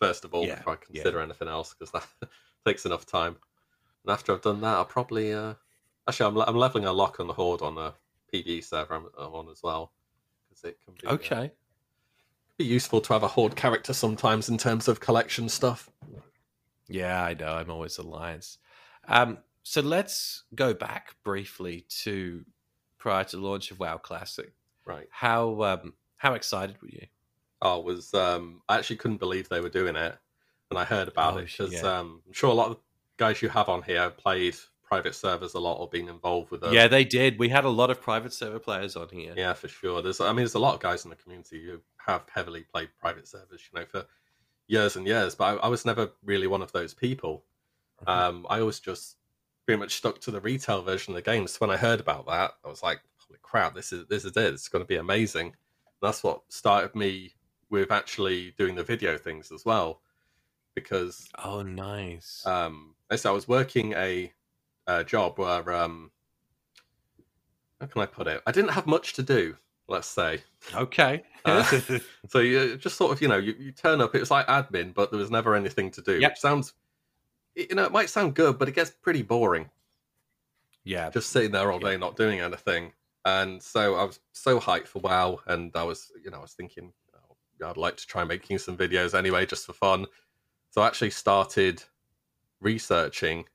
first 0.02 0.26
of 0.26 0.34
all 0.34 0.46
yeah. 0.46 0.56
before 0.56 0.74
I 0.74 0.76
consider 0.78 1.22
anything 1.22 1.48
else 1.48 1.76
because 1.78 1.92
that 1.92 2.08
takes 2.66 2.86
enough 2.86 3.06
time. 3.06 3.38
And 4.04 4.12
after 4.12 4.34
I've 4.34 4.42
done 4.42 4.62
that, 4.62 4.76
I'll 4.76 4.86
probably 4.86 5.34
uh, 5.34 5.56
actually 6.08 6.28
I'm, 6.28 6.38
I'm 6.38 6.58
leveling 6.58 6.86
a 6.86 6.94
lock 6.94 7.20
on 7.20 7.28
the 7.28 7.34
horde 7.34 7.62
on 7.62 7.78
a 7.78 7.94
PvE 8.34 8.64
server 8.64 8.96
I'm, 8.96 9.06
I'm 9.18 9.34
on 9.34 9.50
as 9.50 9.62
well 9.62 9.92
because 10.50 10.64
it 10.64 10.78
can 10.84 10.94
be 11.00 11.08
uh, 11.08 11.14
okay. 11.14 11.46
Uh, 11.46 11.50
be 12.58 12.66
useful 12.66 13.02
to 13.02 13.14
have 13.14 13.24
a 13.24 13.28
horde 13.28 13.56
character 13.56 13.94
sometimes 13.94 14.50
in 14.50 14.58
terms 14.58 14.88
of 14.88 15.00
collection 15.00 15.50
stuff. 15.50 15.90
Yeah, 16.88 17.24
I 17.24 17.34
know. 17.34 17.54
I'm 17.54 17.72
always 17.72 17.98
alliance. 17.98 18.58
Um, 19.08 19.40
so 19.64 19.82
let's 19.82 20.44
go 20.54 20.74
back 20.74 21.16
briefly 21.24 21.86
to 22.02 22.46
prior 22.98 23.24
to 23.24 23.38
the 23.38 23.42
launch 23.42 23.72
of 23.72 23.80
WoW 23.80 23.98
Classic. 23.98 24.54
Right. 24.86 25.08
How 25.10 25.64
um, 25.64 25.94
how 26.18 26.34
excited 26.34 26.82
were 26.82 26.90
you? 26.90 27.08
I 27.62 27.76
was. 27.76 28.14
Um, 28.14 28.62
I 28.68 28.78
actually 28.78 28.98
couldn't 28.98 29.18
believe 29.18 29.50
they 29.50 29.62
were 29.62 29.70
doing 29.70 29.96
it, 29.96 30.18
and 30.72 30.80
I 30.80 30.86
heard 30.86 31.08
about 31.08 31.36
oh, 31.36 31.38
it 31.38 31.48
because 31.48 31.74
yeah. 31.74 31.82
um, 31.82 32.22
I'm 32.26 32.34
sure 32.34 32.50
a 32.50 32.54
lot 32.54 32.72
of 32.72 32.78
guys 33.18 33.42
you 33.42 33.50
have 33.50 33.70
on 33.70 33.84
here 33.84 34.10
played 34.10 34.56
private 34.84 35.16
servers 35.16 35.54
a 35.54 35.60
lot 35.60 35.76
or 35.76 35.88
been 35.88 36.10
involved 36.10 36.52
with 36.52 36.62
them. 36.62 36.74
Yeah, 36.74 36.88
they 36.88 37.06
did. 37.06 37.40
We 37.40 37.50
had 37.50 37.64
a 37.64 37.70
lot 37.70 37.90
of 37.90 38.02
private 38.02 38.34
server 38.34 38.60
players 38.60 38.96
on 38.96 39.08
here. 39.10 39.34
Yeah, 39.38 39.54
for 39.54 39.68
sure. 39.68 40.02
There's, 40.02 40.20
I 40.20 40.28
mean, 40.30 40.38
there's 40.38 40.56
a 40.56 40.60
lot 40.60 40.74
of 40.74 40.82
guys 40.82 41.06
in 41.06 41.10
the 41.10 41.16
community 41.16 41.64
who 41.64 41.80
have 42.06 42.24
heavily 42.34 42.64
played 42.64 42.90
private 43.00 43.28
servers, 43.28 43.62
you 43.72 43.80
know, 43.80 43.86
for 43.86 44.06
years 44.68 44.96
and 44.96 45.06
years. 45.06 45.36
But 45.36 45.44
I, 45.60 45.66
I 45.66 45.68
was 45.68 45.86
never 45.86 46.12
really 46.26 46.48
one 46.48 46.62
of 46.62 46.72
those 46.72 46.94
people. 46.94 47.46
Mm-hmm. 48.06 48.10
Um, 48.10 48.48
I 48.50 48.60
always 48.60 48.80
just 48.80 49.18
pretty 49.66 49.80
much 49.80 49.96
stuck 49.96 50.20
to 50.22 50.32
the 50.32 50.42
retail 50.42 50.82
version 50.82 51.14
of 51.14 51.16
the 51.16 51.32
game. 51.32 51.48
So 51.48 51.60
when 51.60 51.70
I 51.70 51.78
heard 51.78 52.00
about 52.00 52.26
that, 52.28 52.52
I 52.66 52.68
was 52.68 52.84
like, 52.84 53.00
"Holy 53.28 53.40
crap! 53.42 53.76
This 53.76 53.94
is 53.94 54.08
this 54.08 54.26
is 54.26 54.36
it. 54.36 54.54
It's 54.54 54.68
going 54.68 54.84
to 54.84 54.88
be 54.88 54.98
amazing." 54.98 55.48
And 55.48 55.54
that's 56.02 56.24
what 56.24 56.42
started 56.50 56.96
me 56.96 57.36
with 57.70 57.92
actually 57.92 58.54
doing 58.58 58.76
the 58.76 58.84
video 58.84 59.18
things 59.18 59.52
as 59.52 59.64
well, 59.64 60.02
because 60.76 61.28
oh, 61.44 61.62
nice. 61.62 62.46
Um, 62.46 62.96
so 63.16 63.30
I 63.30 63.34
was 63.34 63.48
working 63.48 63.94
a, 63.94 64.32
a 64.88 65.04
job 65.04 65.38
where 65.38 65.74
um, 65.74 66.12
how 67.80 67.88
can 67.88 68.02
I 68.02 68.06
put 68.06 68.28
it? 68.28 68.42
I 68.46 68.52
didn't 68.52 68.72
have 68.72 68.88
much 68.88 69.14
to 69.14 69.24
do. 69.24 69.56
Let's 69.88 70.08
say. 70.08 70.42
Okay. 70.74 71.24
uh, 71.44 71.64
so 72.30 72.40
you 72.40 72.78
just 72.78 72.96
sort 72.96 73.12
of, 73.12 73.22
you 73.22 73.28
know, 73.28 73.38
you, 73.38 73.54
you 73.60 73.72
turn 73.74 74.00
up. 74.00 74.16
It 74.16 74.20
was 74.20 74.32
like 74.32 74.48
admin, 74.48 74.94
but 74.94 75.12
there 75.12 75.20
was 75.20 75.32
never 75.32 75.54
anything 75.54 75.92
to 75.92 76.02
do. 76.02 76.18
Yep. 76.18 76.32
Which 76.32 76.40
sounds 76.40 76.74
you 77.56 77.76
know, 77.76 77.84
it 77.84 77.92
might 77.92 78.10
sound 78.10 78.36
good, 78.36 78.58
but 78.58 78.70
it 78.70 78.76
gets 78.76 78.92
pretty 78.92 79.22
boring. 79.22 79.70
Yeah. 80.84 81.10
Just 81.10 81.30
sitting 81.30 81.52
there 81.52 81.72
all 81.72 81.80
day, 81.80 81.92
yeah. 81.92 81.98
not 81.98 82.16
doing 82.16 82.40
anything. 82.40 82.94
And 83.26 83.62
so 83.62 83.96
I 83.96 84.04
was 84.04 84.20
so 84.32 84.60
hyped 84.60 84.88
for 84.88 85.00
WoW, 85.00 85.40
and 85.48 85.72
I 85.76 85.84
was, 85.84 86.12
you 86.24 86.32
know, 86.32 86.38
I 86.38 86.42
was 86.42 86.54
thinking 86.54 86.92
oh, 87.16 87.68
I'd 87.70 87.78
like 87.78 87.98
to 87.98 88.08
try 88.08 88.24
making 88.24 88.58
some 88.58 88.78
videos 88.78 89.18
anyway, 89.18 89.46
just 89.46 89.66
for 89.66 89.74
fun. 89.74 90.06
So 90.72 90.82
I 90.82 90.88
actually 90.88 91.12
started 91.12 91.84
researching 92.62 93.46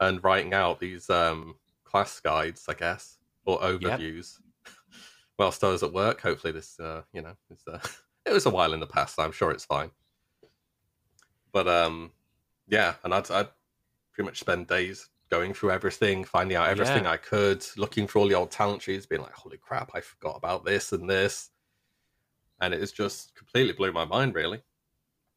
and 0.00 0.22
writing 0.22 0.52
out 0.52 0.80
these 0.80 1.08
um, 1.08 1.54
class 1.84 2.20
guides, 2.20 2.66
I 2.68 2.74
guess, 2.74 3.18
or 3.44 3.60
overviews. 3.60 4.38
Yep. 4.66 4.74
Whilst 5.38 5.62
I 5.62 5.68
was 5.68 5.82
at 5.82 5.92
work, 5.92 6.20
hopefully 6.20 6.52
this, 6.52 6.78
uh, 6.80 7.02
you 7.12 7.22
know, 7.22 7.36
uh, 7.72 7.78
it 8.26 8.32
was 8.32 8.46
a 8.46 8.50
while 8.50 8.72
in 8.72 8.80
the 8.80 8.86
past. 8.86 9.14
So 9.14 9.22
I'm 9.22 9.32
sure 9.32 9.52
it's 9.52 9.64
fine. 9.64 9.90
But 11.52 11.68
um, 11.68 12.10
yeah, 12.66 12.94
and 13.04 13.14
I'd, 13.14 13.30
I'd 13.30 13.48
pretty 14.12 14.26
much 14.26 14.40
spend 14.40 14.66
days 14.66 15.08
going 15.30 15.54
through 15.54 15.70
everything, 15.70 16.24
finding 16.24 16.56
out 16.56 16.68
everything 16.68 17.04
yeah. 17.04 17.12
I 17.12 17.16
could, 17.16 17.64
looking 17.76 18.06
for 18.06 18.18
all 18.18 18.28
the 18.28 18.34
old 18.34 18.50
talent 18.50 18.82
trees, 18.82 19.06
being 19.06 19.22
like, 19.22 19.32
"Holy 19.32 19.56
crap, 19.56 19.92
I 19.94 20.00
forgot 20.00 20.36
about 20.36 20.64
this 20.64 20.92
and 20.92 21.08
this," 21.08 21.50
and 22.60 22.74
it 22.74 22.80
has 22.80 22.92
just 22.92 23.34
completely 23.34 23.72
blew 23.72 23.92
my 23.92 24.04
mind. 24.04 24.34
Really, 24.34 24.62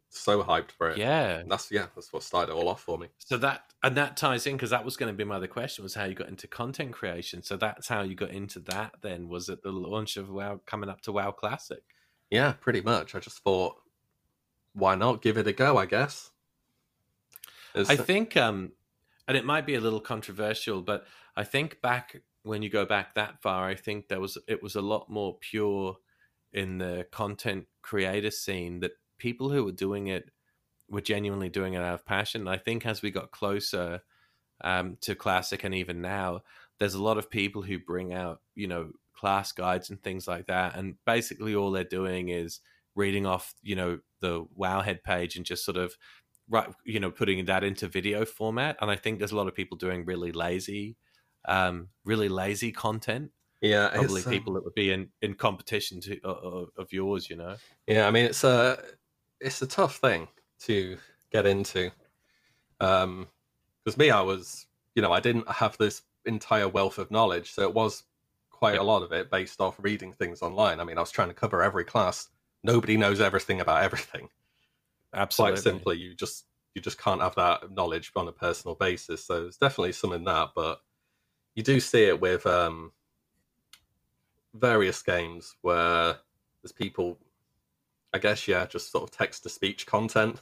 so 0.09 0.43
hyped 0.43 0.71
for 0.71 0.89
it. 0.89 0.97
Yeah, 0.97 1.37
and 1.37 1.51
that's 1.51 1.71
yeah, 1.71 1.87
that's 1.95 2.11
what 2.11 2.23
started 2.23 2.51
it 2.51 2.55
all 2.55 2.67
off 2.67 2.81
for 2.81 2.97
me. 2.97 3.07
So 3.19 3.37
that 3.37 3.73
and 3.83 3.95
that 3.97 4.17
ties 4.17 4.47
in 4.47 4.55
because 4.55 4.71
that 4.71 4.83
was 4.83 4.97
going 4.97 5.11
to 5.11 5.17
be 5.17 5.23
my 5.23 5.35
other 5.35 5.47
question 5.47 5.83
was 5.83 5.95
how 5.95 6.05
you 6.05 6.15
got 6.15 6.29
into 6.29 6.47
content 6.47 6.93
creation. 6.93 7.43
So 7.43 7.57
that's 7.57 7.87
how 7.87 8.01
you 8.01 8.15
got 8.15 8.31
into 8.31 8.59
that. 8.61 8.95
Then 9.01 9.29
was 9.29 9.49
it 9.49 9.63
the 9.63 9.71
launch 9.71 10.17
of 10.17 10.29
WoW 10.29 10.61
coming 10.65 10.89
up 10.89 11.01
to 11.01 11.11
WoW 11.11 11.31
Classic? 11.31 11.83
Yeah, 12.29 12.53
pretty 12.53 12.81
much. 12.81 13.15
I 13.15 13.19
just 13.19 13.39
thought, 13.39 13.75
why 14.73 14.95
not 14.95 15.21
give 15.21 15.37
it 15.37 15.47
a 15.47 15.53
go? 15.53 15.77
I 15.77 15.85
guess. 15.85 16.31
I 17.75 17.95
think, 17.95 18.35
um, 18.35 18.71
and 19.27 19.37
it 19.37 19.45
might 19.45 19.65
be 19.65 19.75
a 19.75 19.79
little 19.79 19.99
controversial, 19.99 20.81
but 20.81 21.05
I 21.37 21.43
think 21.43 21.81
back 21.81 22.21
when 22.43 22.63
you 22.63 22.69
go 22.69 22.85
back 22.85 23.13
that 23.13 23.41
far, 23.41 23.67
I 23.67 23.75
think 23.75 24.07
there 24.07 24.19
was 24.19 24.37
it 24.47 24.63
was 24.63 24.75
a 24.75 24.81
lot 24.81 25.09
more 25.09 25.37
pure 25.39 25.97
in 26.51 26.79
the 26.79 27.05
content 27.11 27.67
creator 27.81 28.31
scene 28.31 28.79
that 28.79 28.91
people 29.19 29.49
who 29.49 29.63
were 29.63 29.71
doing 29.71 30.07
it 30.07 30.31
were 30.89 31.01
genuinely 31.01 31.49
doing 31.49 31.75
it 31.75 31.83
out 31.83 31.93
of 31.93 32.05
passion. 32.05 32.47
I 32.47 32.57
think 32.57 32.85
as 32.85 33.01
we 33.01 33.11
got 33.11 33.31
closer 33.31 34.01
um, 34.61 34.97
to 35.01 35.15
classic 35.15 35.63
and 35.63 35.75
even 35.75 36.01
now, 36.01 36.41
there's 36.79 36.95
a 36.95 37.03
lot 37.03 37.17
of 37.17 37.29
people 37.29 37.61
who 37.61 37.77
bring 37.77 38.13
out 38.13 38.41
you 38.55 38.67
know 38.67 38.91
class 39.15 39.51
guides 39.51 39.89
and 39.89 40.01
things 40.01 40.27
like 40.27 40.47
that, 40.47 40.75
and 40.75 40.95
basically 41.05 41.55
all 41.55 41.71
they're 41.71 41.83
doing 41.83 42.29
is 42.29 42.59
reading 42.95 43.25
off 43.25 43.53
you 43.61 43.75
know 43.75 43.99
the 44.21 44.45
Wowhead 44.57 45.03
page 45.03 45.35
and 45.35 45.45
just 45.45 45.63
sort 45.63 45.77
of 45.77 45.95
right 46.49 46.69
you 46.85 46.99
know 46.99 47.11
putting 47.11 47.45
that 47.45 47.63
into 47.63 47.87
video 47.87 48.25
format. 48.25 48.77
And 48.81 48.89
i 48.89 48.95
think 48.95 49.19
there's 49.19 49.31
a 49.31 49.37
lot 49.37 49.47
of 49.47 49.55
people 49.55 49.77
doing 49.77 50.05
really 50.05 50.31
lazy 50.31 50.97
um 51.47 51.89
really 52.05 52.29
lazy 52.29 52.71
content. 52.71 53.31
Yeah 53.61 53.89
probably 53.89 54.23
um 54.23 54.29
people 54.29 54.51
um, 54.51 54.55
that 54.55 54.63
would 54.63 54.75
be 54.75 54.91
in 54.91 55.09
in 55.21 55.35
competition 55.35 56.01
to 56.01 56.19
uh, 56.23 56.65
of 56.77 56.91
yours 56.91 57.29
you 57.29 57.35
know? 57.35 57.55
Yeah 57.87 58.07
i 58.07 58.11
mean 58.11 58.25
it's 58.25 58.43
a 58.43 58.79
it's 59.39 59.61
a 59.61 59.67
tough 59.67 59.97
thing 59.97 60.27
to 60.59 60.97
get 61.31 61.45
into 61.45 61.91
um 62.79 63.27
because 63.83 63.97
me 63.97 64.09
i 64.09 64.21
was 64.21 64.65
you 64.95 65.01
know 65.01 65.11
i 65.11 65.19
didn't 65.19 65.49
have 65.49 65.77
this 65.77 66.01
entire 66.25 66.67
wealth 66.67 66.97
of 66.97 67.11
knowledge 67.11 67.51
so 67.51 67.61
it 67.63 67.73
was 67.73 68.03
quite 68.49 68.77
a 68.77 68.83
lot 68.83 69.03
of 69.03 69.11
it 69.11 69.31
based 69.31 69.61
off 69.61 69.75
reading 69.79 70.11
things 70.11 70.41
online 70.41 70.79
i 70.79 70.83
mean 70.83 70.97
i 70.97 71.01
was 71.01 71.11
trying 71.11 71.29
to 71.29 71.33
cover 71.33 71.61
every 71.61 71.83
class 71.83 72.29
nobody 72.63 72.97
knows 72.97 73.21
everything 73.21 73.61
about 73.61 73.83
everything 73.83 74.27
Absolutely. 75.13 75.53
Quite 75.53 75.63
simply, 75.63 75.97
you 75.97 76.13
just 76.13 76.45
you 76.75 76.81
just 76.81 77.01
can't 77.01 77.21
have 77.21 77.35
that 77.35 77.71
knowledge 77.71 78.11
on 78.15 78.27
a 78.27 78.31
personal 78.31 78.75
basis. 78.75 79.25
So 79.25 79.41
there's 79.41 79.57
definitely 79.57 79.93
some 79.93 80.13
in 80.13 80.23
that, 80.25 80.49
but 80.55 80.81
you 81.55 81.63
do 81.63 81.79
see 81.79 82.03
it 82.03 82.21
with 82.21 82.45
um, 82.45 82.91
various 84.53 85.01
games 85.01 85.55
where 85.61 86.17
there's 86.61 86.71
people, 86.71 87.17
I 88.13 88.17
guess, 88.19 88.47
yeah, 88.47 88.65
just 88.65 88.91
sort 88.91 89.03
of 89.03 89.11
text 89.11 89.43
to 89.43 89.49
speech 89.49 89.85
content. 89.85 90.39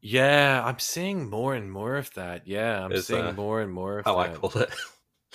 Yeah, 0.00 0.62
I'm 0.64 0.78
seeing 0.78 1.28
more 1.28 1.54
and 1.54 1.70
more 1.70 1.96
of 1.96 2.12
that. 2.14 2.46
Yeah, 2.46 2.84
I'm 2.84 2.92
is, 2.92 3.06
seeing 3.06 3.24
uh, 3.24 3.32
more 3.32 3.60
and 3.60 3.72
more 3.72 3.98
of 4.00 4.04
how 4.04 4.16
that. 4.22 4.30
I 4.30 4.34
call 4.34 4.52
it. 4.62 4.70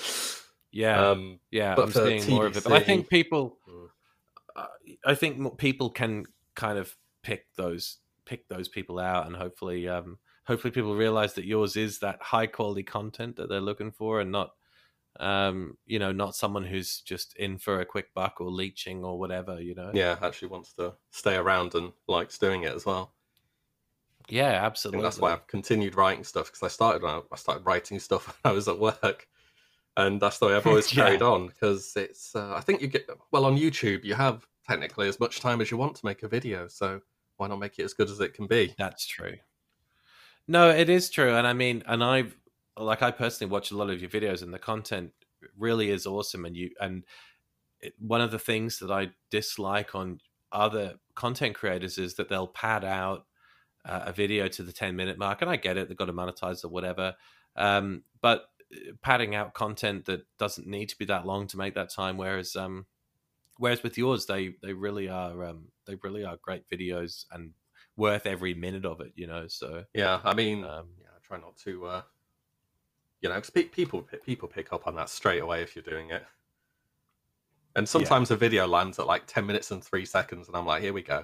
yeah, 0.71 1.09
um, 1.09 1.39
yeah, 1.49 1.75
I'm 1.77 1.91
seeing 1.91 2.29
more 2.29 2.45
of 2.45 2.55
it. 2.55 2.63
But 2.63 2.73
I 2.73 2.79
think 2.79 3.09
people, 3.09 3.57
uh, 4.55 4.67
I 5.05 5.15
think 5.15 5.57
people 5.57 5.89
can 5.89 6.25
kind 6.55 6.77
of 6.77 6.95
pick 7.23 7.45
those 7.55 7.97
pick 8.25 8.47
those 8.47 8.67
people 8.67 8.99
out 8.99 9.27
and 9.27 9.35
hopefully 9.35 9.87
um 9.87 10.17
hopefully 10.45 10.71
people 10.71 10.95
realize 10.95 11.33
that 11.33 11.45
yours 11.45 11.75
is 11.75 11.99
that 11.99 12.21
high 12.21 12.47
quality 12.47 12.83
content 12.83 13.35
that 13.35 13.49
they're 13.49 13.61
looking 13.61 13.91
for 13.91 14.19
and 14.19 14.31
not 14.31 14.51
um 15.19 15.77
you 15.85 15.99
know 15.99 16.11
not 16.11 16.35
someone 16.35 16.63
who's 16.63 17.01
just 17.01 17.35
in 17.35 17.57
for 17.57 17.81
a 17.81 17.85
quick 17.85 18.13
buck 18.13 18.39
or 18.39 18.49
leeching 18.49 19.03
or 19.03 19.19
whatever 19.19 19.59
you 19.61 19.75
know 19.75 19.91
yeah 19.93 20.15
actually 20.21 20.47
wants 20.47 20.73
to 20.73 20.93
stay 21.11 21.35
around 21.35 21.75
and 21.75 21.91
likes 22.07 22.37
doing 22.37 22.63
it 22.63 22.73
as 22.73 22.85
well 22.85 23.13
yeah 24.29 24.63
absolutely 24.63 25.01
that's 25.01 25.19
why 25.19 25.33
i've 25.33 25.45
continued 25.47 25.95
writing 25.95 26.23
stuff 26.23 26.45
because 26.45 26.63
i 26.63 26.67
started 26.67 27.05
i 27.05 27.35
started 27.35 27.65
writing 27.65 27.99
stuff 27.99 28.25
when 28.41 28.51
i 28.51 28.55
was 28.55 28.69
at 28.69 28.79
work 28.79 29.27
and 29.97 30.21
that's 30.21 30.39
the 30.39 30.47
way 30.47 30.55
i've 30.55 30.65
always 30.65 30.93
yeah. 30.95 31.03
carried 31.03 31.21
on 31.21 31.47
because 31.47 31.93
it's 31.97 32.33
uh, 32.35 32.53
i 32.55 32.61
think 32.61 32.81
you 32.81 32.87
get 32.87 33.09
well 33.31 33.45
on 33.45 33.57
youtube 33.57 34.05
you 34.05 34.13
have 34.13 34.47
technically 34.65 35.09
as 35.09 35.19
much 35.19 35.41
time 35.41 35.59
as 35.59 35.69
you 35.69 35.75
want 35.75 35.93
to 35.93 36.05
make 36.05 36.23
a 36.23 36.27
video 36.27 36.67
so 36.69 37.01
why 37.41 37.47
not 37.47 37.57
make 37.57 37.79
it 37.79 37.83
as 37.83 37.93
good 37.95 38.07
as 38.07 38.19
it 38.19 38.35
can 38.35 38.45
be? 38.45 38.75
That's 38.77 39.07
true. 39.07 39.33
No, 40.47 40.69
it 40.69 40.89
is 40.89 41.09
true, 41.09 41.35
and 41.35 41.47
I 41.47 41.53
mean, 41.53 41.81
and 41.87 42.03
I've 42.03 42.37
like 42.83 43.01
I 43.01 43.11
personally 43.11 43.51
watch 43.51 43.71
a 43.71 43.77
lot 43.77 43.89
of 43.89 44.01
your 44.01 44.09
videos, 44.09 44.41
and 44.41 44.53
the 44.53 44.59
content 44.59 45.11
really 45.57 45.89
is 45.89 46.05
awesome. 46.05 46.45
And 46.45 46.55
you 46.55 46.71
and 46.79 47.03
it, 47.79 47.93
one 47.99 48.21
of 48.21 48.31
the 48.31 48.39
things 48.39 48.79
that 48.79 48.91
I 48.91 49.11
dislike 49.29 49.95
on 49.95 50.19
other 50.51 50.95
content 51.15 51.55
creators 51.55 51.97
is 51.97 52.15
that 52.15 52.29
they'll 52.29 52.47
pad 52.47 52.83
out 52.83 53.25
uh, 53.85 54.03
a 54.07 54.13
video 54.13 54.47
to 54.47 54.63
the 54.63 54.73
10 54.73 54.95
minute 54.95 55.17
mark 55.17 55.41
and 55.41 55.49
i 55.49 55.55
get 55.55 55.77
it 55.77 55.87
they've 55.87 55.97
got 55.97 56.05
to 56.05 56.13
monetize 56.13 56.63
or 56.63 56.67
whatever 56.67 57.15
um, 57.55 58.03
but 58.21 58.43
uh, 58.73 58.91
padding 59.01 59.33
out 59.33 59.53
content 59.53 60.05
that 60.05 60.21
doesn't 60.37 60.67
need 60.67 60.89
to 60.89 60.97
be 60.99 61.05
that 61.05 61.25
long 61.25 61.47
to 61.47 61.57
make 61.57 61.73
that 61.73 61.89
time 61.89 62.17
whereas 62.17 62.55
um, 62.55 62.85
Whereas 63.61 63.83
with 63.83 63.95
yours, 63.95 64.25
they 64.25 64.55
they 64.63 64.73
really 64.73 65.07
are 65.07 65.45
um, 65.45 65.67
they 65.85 65.95
really 66.01 66.25
are 66.25 66.35
great 66.41 66.67
videos 66.67 67.25
and 67.31 67.51
worth 67.95 68.25
every 68.25 68.55
minute 68.55 68.85
of 68.85 69.01
it. 69.01 69.11
You 69.15 69.27
know, 69.27 69.45
so 69.47 69.83
yeah. 69.93 70.19
I 70.23 70.33
mean, 70.33 70.63
um, 70.63 70.87
yeah, 70.99 71.09
I 71.15 71.19
try 71.21 71.37
not 71.37 71.57
to, 71.65 71.85
uh, 71.85 72.01
you 73.21 73.29
know, 73.29 73.35
because 73.35 73.49
people 73.49 74.07
people 74.25 74.47
pick 74.47 74.73
up 74.73 74.87
on 74.87 74.95
that 74.95 75.09
straight 75.09 75.41
away 75.41 75.61
if 75.61 75.75
you're 75.75 75.83
doing 75.83 76.09
it. 76.09 76.23
And 77.75 77.87
sometimes 77.87 78.29
yeah. 78.29 78.35
a 78.35 78.37
video 78.37 78.67
lands 78.67 78.99
at 78.99 79.07
like 79.07 79.27
ten 79.27 79.45
minutes 79.45 79.71
and 79.71 79.83
three 79.83 80.05
seconds, 80.05 80.47
and 80.47 80.57
I'm 80.57 80.65
like, 80.65 80.81
here 80.81 80.91
we 80.91 81.03
go. 81.03 81.23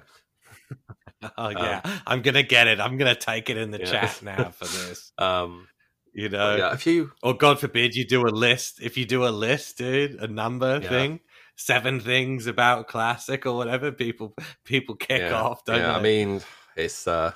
oh 1.36 1.50
yeah, 1.50 1.80
um, 1.84 1.92
I'm 2.06 2.22
gonna 2.22 2.44
get 2.44 2.68
it. 2.68 2.80
I'm 2.80 2.96
gonna 2.96 3.16
take 3.16 3.50
it 3.50 3.58
in 3.58 3.70
the 3.70 3.80
yeah. 3.80 3.84
chat 3.84 4.22
now 4.22 4.44
for 4.50 4.64
this. 4.64 5.12
um, 5.18 5.68
you 6.14 6.28
know, 6.28 6.56
yeah, 6.56 6.72
if 6.72 6.86
you 6.86 7.12
or 7.22 7.34
God 7.34 7.60
forbid 7.60 7.94
you 7.94 8.06
do 8.06 8.26
a 8.26 8.30
list. 8.30 8.80
If 8.80 8.96
you 8.96 9.04
do 9.04 9.26
a 9.26 9.28
list, 9.28 9.76
dude, 9.76 10.14
a 10.14 10.28
number 10.28 10.80
yeah. 10.82 10.88
thing, 10.88 11.20
seven 11.56 12.00
things 12.00 12.46
about 12.46 12.88
classic 12.88 13.44
or 13.44 13.56
whatever, 13.56 13.92
people 13.92 14.34
people 14.64 14.94
kick 14.94 15.30
off. 15.32 15.64
Don't 15.64 15.76
yeah, 15.76 15.92
they? 15.92 15.98
I 15.98 16.02
mean, 16.02 16.40
it's. 16.76 17.06
uh 17.06 17.32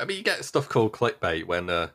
I 0.00 0.04
mean, 0.04 0.16
you 0.16 0.22
get 0.22 0.44
stuff 0.44 0.68
called 0.68 0.92
clickbait 0.92 1.44
when. 1.44 1.68
uh 1.68 1.88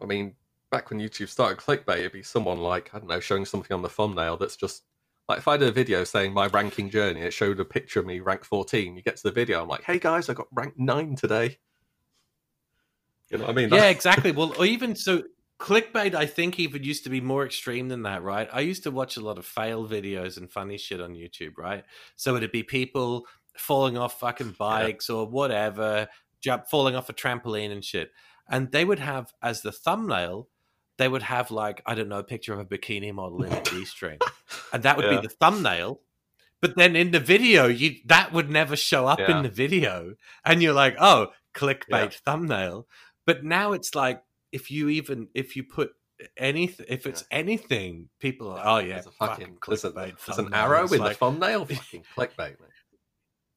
I 0.00 0.06
mean, 0.06 0.34
back 0.70 0.90
when 0.90 1.00
YouTube 1.00 1.28
started 1.28 1.58
clickbait, 1.58 1.98
it'd 1.98 2.12
be 2.12 2.22
someone 2.22 2.58
like 2.58 2.90
I 2.94 2.98
don't 2.98 3.08
know 3.08 3.20
showing 3.20 3.44
something 3.44 3.74
on 3.74 3.82
the 3.82 3.88
thumbnail 3.88 4.36
that's 4.36 4.56
just 4.56 4.84
like 5.28 5.38
if 5.38 5.48
I 5.48 5.56
did 5.56 5.68
a 5.68 5.72
video 5.72 6.04
saying 6.04 6.32
my 6.32 6.46
ranking 6.46 6.90
journey, 6.90 7.20
it 7.20 7.32
showed 7.32 7.60
a 7.60 7.64
picture 7.64 8.00
of 8.00 8.06
me 8.06 8.20
rank 8.20 8.44
14. 8.44 8.96
You 8.96 9.02
get 9.02 9.16
to 9.16 9.22
the 9.24 9.32
video, 9.32 9.62
I'm 9.62 9.68
like, 9.68 9.84
hey 9.84 9.98
guys, 9.98 10.28
I 10.28 10.34
got 10.34 10.46
rank 10.52 10.74
nine 10.78 11.16
today. 11.16 11.58
You 13.30 13.38
know 13.38 13.44
what 13.44 13.50
I 13.50 13.54
mean? 13.54 13.68
Yeah, 13.70 13.88
exactly. 13.88 14.32
well, 14.32 14.64
even 14.64 14.96
so, 14.96 15.22
clickbait, 15.60 16.14
I 16.14 16.24
think, 16.24 16.58
even 16.58 16.82
used 16.82 17.04
to 17.04 17.10
be 17.10 17.20
more 17.20 17.44
extreme 17.44 17.88
than 17.88 18.02
that, 18.02 18.22
right? 18.22 18.48
I 18.52 18.60
used 18.60 18.84
to 18.84 18.90
watch 18.90 19.16
a 19.16 19.20
lot 19.20 19.36
of 19.36 19.44
fail 19.44 19.86
videos 19.86 20.38
and 20.38 20.50
funny 20.50 20.78
shit 20.78 21.00
on 21.00 21.14
YouTube, 21.14 21.58
right? 21.58 21.84
So 22.16 22.36
it'd 22.36 22.52
be 22.52 22.62
people 22.62 23.26
falling 23.56 23.98
off 23.98 24.20
fucking 24.20 24.56
bikes 24.58 25.08
yeah. 25.08 25.16
or 25.16 25.26
whatever, 25.26 26.08
jump, 26.40 26.68
falling 26.68 26.96
off 26.96 27.10
a 27.10 27.12
trampoline 27.12 27.72
and 27.72 27.84
shit. 27.84 28.12
And 28.48 28.72
they 28.72 28.84
would 28.84 28.98
have 28.98 29.32
as 29.42 29.62
the 29.62 29.72
thumbnail, 29.72 30.48
they 30.96 31.08
would 31.08 31.22
have 31.22 31.50
like, 31.50 31.82
I 31.86 31.94
don't 31.94 32.08
know, 32.08 32.18
a 32.18 32.24
picture 32.24 32.52
of 32.52 32.60
a 32.60 32.64
bikini 32.64 33.12
model 33.12 33.42
in 33.44 33.52
a 33.52 33.62
G 33.62 33.84
string. 33.84 34.18
and 34.72 34.82
that 34.82 34.96
would 34.96 35.06
yeah. 35.06 35.20
be 35.20 35.26
the 35.26 35.34
thumbnail. 35.34 36.00
But 36.60 36.76
then 36.76 36.96
in 36.96 37.12
the 37.12 37.20
video, 37.20 37.66
you 37.66 37.96
that 38.06 38.32
would 38.32 38.50
never 38.50 38.74
show 38.74 39.06
up 39.06 39.20
yeah. 39.20 39.36
in 39.36 39.42
the 39.44 39.48
video. 39.48 40.16
And 40.44 40.62
you're 40.62 40.72
like, 40.72 40.96
oh, 40.98 41.28
clickbait 41.54 42.14
thumbnail. 42.14 42.86
But 43.26 43.44
now 43.44 43.72
it's 43.72 43.94
like 43.94 44.22
if 44.50 44.70
you 44.70 44.88
even 44.88 45.28
if 45.34 45.54
you 45.54 45.62
put 45.62 45.92
anything 46.36 46.86
if 46.88 47.06
it's 47.06 47.24
yeah. 47.30 47.38
anything, 47.38 48.08
people 48.18 48.50
are 48.50 48.62
oh 48.64 48.78
yeah, 48.78 48.94
there's 48.94 49.06
a 49.06 49.10
fucking, 49.12 49.58
fucking 49.62 49.92
clickbait. 49.92 50.14
There's 50.26 50.38
an 50.38 50.52
arrow 50.52 50.86
in 50.88 50.98
like, 50.98 51.12
the 51.12 51.18
thumbnail. 51.18 51.64
Fucking 51.66 52.04
clickbait, 52.16 52.58
man. 52.58 52.68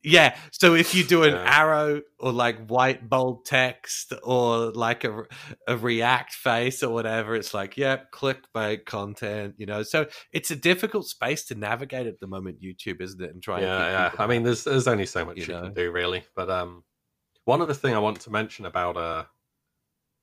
Yeah, 0.04 0.36
so 0.52 0.74
if 0.74 0.96
you 0.96 1.04
do 1.04 1.24
an 1.24 1.34
yeah. 1.34 1.60
arrow 1.62 2.02
or 2.20 2.32
like 2.32 2.68
white 2.68 3.08
bold 3.08 3.46
text 3.46 4.14
or 4.24 4.72
like 4.72 5.04
a, 5.04 5.26
a 5.68 5.78
React 5.78 6.34
face 6.34 6.82
or 6.82 6.92
whatever, 6.92 7.36
it's 7.36 7.54
like, 7.54 7.78
yep, 7.78 8.08
yeah, 8.12 8.20
clickbait 8.20 8.86
content, 8.86 9.56
you 9.58 9.68
know. 9.68 9.84
So 9.84 10.08
it's 10.32 10.50
a 10.50 10.56
difficult 10.56 11.08
space 11.08 11.46
to 11.46 11.56
navigate 11.56 12.08
at 12.08 12.20
the 12.20 12.26
moment, 12.26 12.62
YouTube, 12.62 13.00
isn't 13.00 13.22
it? 13.22 13.32
And 13.32 13.44
try. 13.44 13.62
Yeah, 13.62 13.90
yeah. 13.90 14.12
I 14.18 14.26
mean, 14.26 14.42
there's 14.42 14.64
there's 14.64 14.88
only 14.88 15.06
so 15.06 15.24
much 15.24 15.38
you, 15.38 15.44
you 15.44 15.54
know? 15.54 15.62
can 15.64 15.74
do, 15.74 15.92
really. 15.92 16.24
But 16.36 16.50
um, 16.50 16.84
one 17.46 17.62
other 17.62 17.76
thing 17.76 17.94
I 17.94 18.00
want 18.00 18.22
to 18.22 18.32
mention 18.32 18.66
about 18.66 18.98
uh 18.98 19.26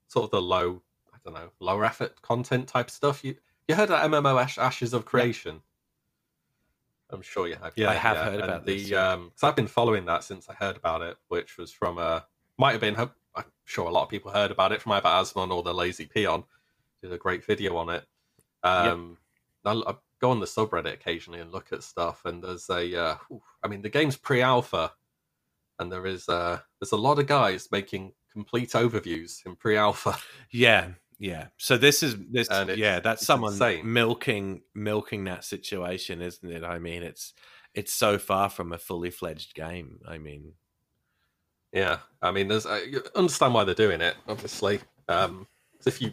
sort 0.08 0.24
of 0.24 0.30
the 0.30 0.42
low, 0.42 0.82
I 1.14 1.18
don't 1.24 1.34
know, 1.34 1.50
lower 1.60 1.84
effort 1.84 2.20
content 2.20 2.66
type 2.66 2.90
stuff. 2.90 3.24
You 3.24 3.36
you 3.68 3.76
heard 3.76 3.90
of 3.90 4.10
MMO 4.10 4.58
Ashes 4.58 4.92
of 4.92 5.04
Creation? 5.04 5.60
I'm 7.10 7.22
sure 7.22 7.48
you 7.48 7.56
have. 7.56 7.72
Yeah, 7.76 7.90
I 7.90 7.94
have 7.94 8.16
yeah. 8.16 8.24
heard 8.24 8.40
about 8.40 8.66
the, 8.66 8.78
this. 8.78 8.92
Um, 8.92 9.26
because 9.26 9.42
I've 9.44 9.56
been 9.56 9.66
following 9.66 10.04
that 10.06 10.24
since 10.24 10.48
I 10.48 10.54
heard 10.54 10.76
about 10.76 11.02
it, 11.02 11.16
which 11.28 11.56
was 11.56 11.72
from 11.72 11.98
a 11.98 12.26
might 12.58 12.72
have 12.72 12.80
been. 12.80 12.96
I'm 12.96 13.44
sure 13.64 13.86
a 13.86 13.92
lot 13.92 14.02
of 14.02 14.08
people 14.08 14.30
heard 14.30 14.50
about 14.50 14.72
it 14.72 14.82
from 14.82 14.92
either 14.92 15.08
Asmon 15.08 15.50
or 15.50 15.62
the 15.62 15.72
Lazy 15.72 16.06
Peon. 16.06 16.44
Did 17.02 17.12
a 17.12 17.18
great 17.18 17.44
video 17.44 17.76
on 17.76 17.88
it. 17.90 18.04
Um, 18.62 19.16
yep. 19.64 19.76
I, 19.86 19.90
I, 19.90 19.94
go 20.20 20.30
on 20.30 20.40
the 20.40 20.46
subreddit 20.46 20.94
occasionally 20.94 21.40
and 21.40 21.52
look 21.52 21.72
at 21.72 21.82
stuff, 21.82 22.24
and 22.24 22.42
there's 22.42 22.68
a. 22.68 23.00
Uh, 23.00 23.16
I 23.62 23.68
mean, 23.68 23.82
the 23.82 23.88
game's 23.88 24.16
pre-alpha, 24.16 24.92
and 25.78 25.90
there 25.92 26.06
is 26.06 26.28
uh, 26.28 26.58
there's 26.80 26.92
a 26.92 26.96
lot 26.96 27.18
of 27.18 27.26
guys 27.26 27.68
making 27.70 28.12
complete 28.32 28.70
overviews 28.70 29.44
in 29.46 29.56
pre-alpha. 29.56 30.16
Yeah, 30.50 30.88
yeah. 31.18 31.46
So 31.56 31.76
this 31.76 32.02
is 32.02 32.16
this. 32.30 32.48
yeah, 32.76 33.00
that's 33.00 33.26
someone 33.26 33.52
insane. 33.52 33.92
milking 33.92 34.62
milking 34.74 35.24
that 35.24 35.44
situation, 35.44 36.22
isn't 36.22 36.50
it? 36.50 36.64
I 36.64 36.78
mean, 36.78 37.02
it's 37.02 37.34
it's 37.74 37.92
so 37.92 38.18
far 38.18 38.48
from 38.48 38.72
a 38.72 38.78
fully 38.78 39.10
fledged 39.10 39.54
game. 39.54 39.98
I 40.06 40.18
mean, 40.18 40.52
yeah. 41.72 41.98
I 42.22 42.30
mean, 42.30 42.48
there's 42.48 42.66
I 42.66 42.82
understand 43.14 43.54
why 43.54 43.64
they're 43.64 43.74
doing 43.74 44.00
it. 44.00 44.16
Obviously, 44.28 44.80
um, 45.08 45.46
if 45.86 46.00
you 46.00 46.12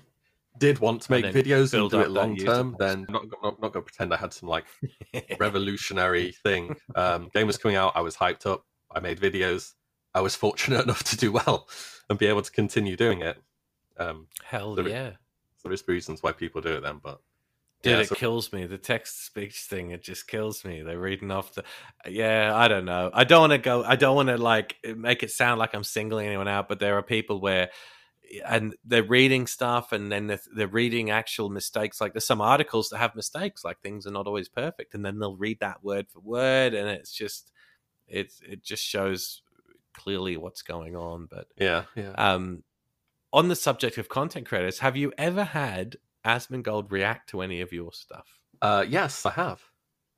did 0.57 0.79
want 0.79 1.01
to 1.01 1.11
make 1.11 1.25
videos 1.25 1.73
and 1.79 1.89
do 1.89 2.01
it 2.01 2.09
long 2.09 2.35
term, 2.35 2.75
then 2.79 3.05
I'm 3.07 3.13
not, 3.13 3.25
not, 3.43 3.61
not 3.61 3.73
going 3.73 3.73
to 3.73 3.81
pretend 3.81 4.13
I 4.13 4.17
had 4.17 4.33
some 4.33 4.49
like 4.49 4.65
revolutionary 5.39 6.31
thing. 6.43 6.75
Um, 6.95 7.29
game 7.33 7.47
was 7.47 7.57
coming 7.57 7.77
out, 7.77 7.93
I 7.95 8.01
was 8.01 8.15
hyped 8.15 8.45
up, 8.45 8.65
I 8.93 8.99
made 8.99 9.19
videos. 9.19 9.73
I 10.13 10.21
was 10.21 10.35
fortunate 10.35 10.81
enough 10.83 11.03
to 11.03 11.17
do 11.17 11.31
well 11.31 11.67
and 12.09 12.17
be 12.17 12.27
able 12.27 12.41
to 12.41 12.51
continue 12.51 12.95
doing 12.95 13.21
it. 13.21 13.37
Um, 13.97 14.27
Hell 14.43 14.75
there, 14.75 14.87
yeah! 14.87 15.11
There 15.63 15.73
is 15.73 15.87
reasons 15.87 16.21
why 16.21 16.31
people 16.31 16.61
do 16.61 16.73
it 16.75 16.81
then, 16.81 16.99
but 17.03 17.21
Dude, 17.85 17.93
yeah, 17.93 17.99
it 17.99 18.07
so... 18.07 18.15
kills 18.15 18.51
me. 18.51 18.65
The 18.65 18.79
text 18.79 19.25
speech 19.27 19.59
thing, 19.59 19.91
it 19.91 20.01
just 20.01 20.27
kills 20.27 20.65
me. 20.65 20.81
They're 20.81 20.99
reading 20.99 21.29
off 21.29 21.53
the. 21.53 21.63
Yeah, 22.07 22.51
I 22.55 22.67
don't 22.67 22.85
know. 22.85 23.11
I 23.13 23.25
don't 23.25 23.41
want 23.41 23.53
to 23.53 23.59
go. 23.59 23.83
I 23.83 23.95
don't 23.95 24.15
want 24.15 24.29
to 24.29 24.37
like 24.37 24.75
make 24.97 25.21
it 25.21 25.29
sound 25.29 25.59
like 25.59 25.75
I'm 25.75 25.83
singling 25.83 26.25
anyone 26.25 26.47
out, 26.47 26.67
but 26.67 26.79
there 26.79 26.97
are 26.97 27.03
people 27.03 27.39
where, 27.39 27.69
and 28.43 28.75
they're 28.85 29.03
reading 29.03 29.45
stuff, 29.45 29.91
and 29.91 30.11
then 30.11 30.25
they're, 30.27 30.39
they're 30.55 30.67
reading 30.67 31.11
actual 31.11 31.49
mistakes. 31.49 32.01
Like 32.01 32.13
there's 32.13 32.25
some 32.25 32.41
articles 32.41 32.89
that 32.89 32.97
have 32.97 33.15
mistakes, 33.15 33.63
like 33.63 33.79
things 33.81 34.07
are 34.07 34.11
not 34.11 34.25
always 34.25 34.49
perfect, 34.49 34.95
and 34.95 35.05
then 35.05 35.19
they'll 35.19 35.37
read 35.37 35.59
that 35.59 35.83
word 35.83 36.07
for 36.09 36.21
word, 36.21 36.73
and 36.73 36.89
it's 36.89 37.11
just, 37.11 37.51
it's 38.07 38.41
it 38.41 38.63
just 38.63 38.83
shows 38.83 39.43
clearly 39.93 40.37
what's 40.37 40.63
going 40.63 40.95
on. 40.95 41.27
But 41.29 41.47
yeah, 41.55 41.83
yeah. 41.95 42.13
Um, 42.17 42.63
on 43.35 43.49
the 43.49 43.55
subject 43.55 43.97
of 43.97 44.07
content 44.07 44.47
creators, 44.47 44.79
have 44.79 44.95
you 44.95 45.11
ever 45.17 45.43
had 45.43 45.97
Asmongold 46.25 46.89
react 46.89 47.29
to 47.31 47.41
any 47.41 47.59
of 47.59 47.73
your 47.73 47.91
stuff? 47.91 48.39
Uh, 48.61 48.85
yes, 48.87 49.25
I 49.25 49.31
have. 49.31 49.61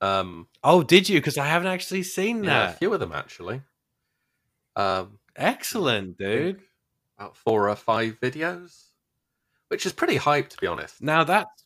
Um, 0.00 0.46
oh, 0.62 0.84
did 0.84 1.08
you? 1.08 1.18
Because 1.18 1.36
I 1.36 1.46
haven't 1.46 1.66
actually 1.66 2.04
seen 2.04 2.44
yeah, 2.44 2.50
that. 2.50 2.74
a 2.76 2.78
few 2.78 2.94
of 2.94 3.00
them 3.00 3.12
actually. 3.12 3.60
Um, 4.76 5.18
Excellent, 5.34 6.16
dude. 6.16 6.60
About 7.18 7.36
four 7.36 7.68
or 7.68 7.74
five 7.74 8.20
videos, 8.20 8.84
which 9.66 9.84
is 9.84 9.92
pretty 9.92 10.16
hype, 10.16 10.48
to 10.50 10.56
be 10.58 10.68
honest. 10.68 11.02
Now 11.02 11.24
that's 11.24 11.64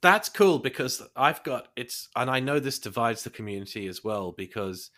that's 0.00 0.30
cool 0.30 0.58
because 0.58 1.02
I've 1.14 1.42
got 1.44 1.68
it's, 1.76 2.08
and 2.16 2.30
I 2.30 2.40
know 2.40 2.58
this 2.58 2.78
divides 2.78 3.22
the 3.22 3.30
community 3.30 3.86
as 3.86 4.02
well 4.02 4.32
because 4.32 4.90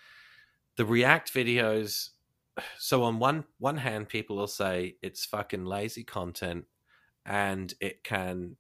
the 0.77 0.85
React 0.85 1.35
videos 1.35 2.11
so 2.79 3.03
on 3.03 3.19
one 3.19 3.45
one 3.59 3.77
hand 3.77 4.09
people 4.09 4.37
will 4.37 4.47
say 4.47 4.97
it's 5.03 5.25
fucking 5.25 5.65
lazy 5.65 6.05
content 6.05 6.65
and 7.27 7.75
it 7.81 8.05
can 8.05 8.57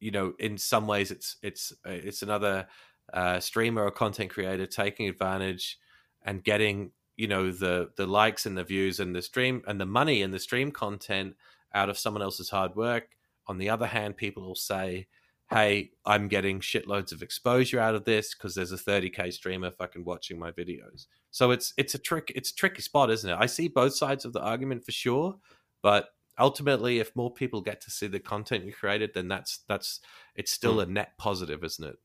you 0.00 0.10
know 0.10 0.32
in 0.38 0.58
some 0.58 0.86
ways 0.86 1.10
it's 1.10 1.36
it's 1.42 1.72
uh, 1.86 1.90
it's 1.90 2.22
another 2.22 2.66
uh, 3.12 3.40
streamer 3.40 3.84
or 3.84 3.90
content 3.90 4.30
creator 4.30 4.66
taking 4.66 5.08
advantage 5.08 5.78
and 6.22 6.44
getting 6.44 6.90
you 7.16 7.26
know 7.26 7.50
the 7.50 7.90
the 7.96 8.06
likes 8.06 8.46
and 8.46 8.56
the 8.56 8.64
views 8.64 9.00
and 9.00 9.14
the 9.14 9.22
stream 9.22 9.62
and 9.66 9.80
the 9.80 9.86
money 9.86 10.22
and 10.22 10.32
the 10.32 10.38
stream 10.38 10.70
content 10.70 11.34
out 11.74 11.90
of 11.90 11.98
someone 11.98 12.22
else's 12.22 12.50
hard 12.50 12.74
work. 12.76 13.10
On 13.46 13.58
the 13.58 13.70
other 13.70 13.86
hand 13.86 14.16
people 14.16 14.42
will 14.42 14.54
say 14.54 15.06
hey 15.50 15.90
i'm 16.04 16.28
getting 16.28 16.60
shitloads 16.60 17.12
of 17.12 17.22
exposure 17.22 17.80
out 17.80 17.94
of 17.94 18.04
this 18.04 18.34
because 18.34 18.54
there's 18.54 18.72
a 18.72 18.76
30k 18.76 19.32
streamer 19.32 19.70
fucking 19.70 20.04
watching 20.04 20.38
my 20.38 20.50
videos 20.52 21.06
so 21.30 21.50
it's 21.50 21.74
it's 21.76 21.94
a 21.94 21.98
trick 21.98 22.32
it's 22.34 22.50
a 22.50 22.54
tricky 22.54 22.82
spot, 22.82 23.10
isn't 23.10 23.30
it? 23.30 23.36
I 23.38 23.46
see 23.46 23.68
both 23.68 23.94
sides 23.94 24.24
of 24.24 24.32
the 24.32 24.40
argument 24.40 24.84
for 24.84 24.92
sure, 24.92 25.36
but 25.82 26.08
ultimately 26.38 26.98
if 27.00 27.14
more 27.14 27.32
people 27.32 27.60
get 27.60 27.80
to 27.82 27.90
see 27.90 28.06
the 28.06 28.20
content 28.20 28.64
you 28.64 28.72
created, 28.72 29.12
then 29.14 29.28
that's 29.28 29.60
that's 29.68 30.00
it's 30.34 30.52
still 30.52 30.76
mm. 30.76 30.84
a 30.84 30.86
net 30.86 31.12
positive, 31.18 31.64
isn't 31.64 31.84
it? 31.84 31.96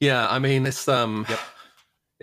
Yeah, 0.00 0.28
I 0.28 0.38
mean 0.38 0.66
it's 0.66 0.86
um 0.88 1.24
yep. 1.28 1.38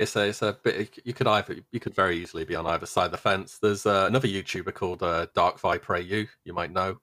It's 0.01 0.15
a 0.15 0.27
it's 0.27 0.41
a 0.41 0.57
bit 0.63 0.99
you 1.03 1.13
could 1.13 1.27
either 1.27 1.57
you 1.71 1.79
could 1.79 1.93
very 1.93 2.17
easily 2.17 2.43
be 2.43 2.55
on 2.55 2.65
either 2.65 2.87
side 2.87 3.05
of 3.05 3.11
the 3.11 3.17
fence. 3.17 3.59
There's 3.59 3.85
uh, 3.85 4.05
another 4.07 4.27
YouTuber 4.27 4.73
called 4.73 5.03
uh, 5.03 5.27
Dark 5.35 5.59
Viper 5.59 5.95
AU, 5.95 6.25
you 6.43 6.53
might 6.53 6.71
know 6.71 6.97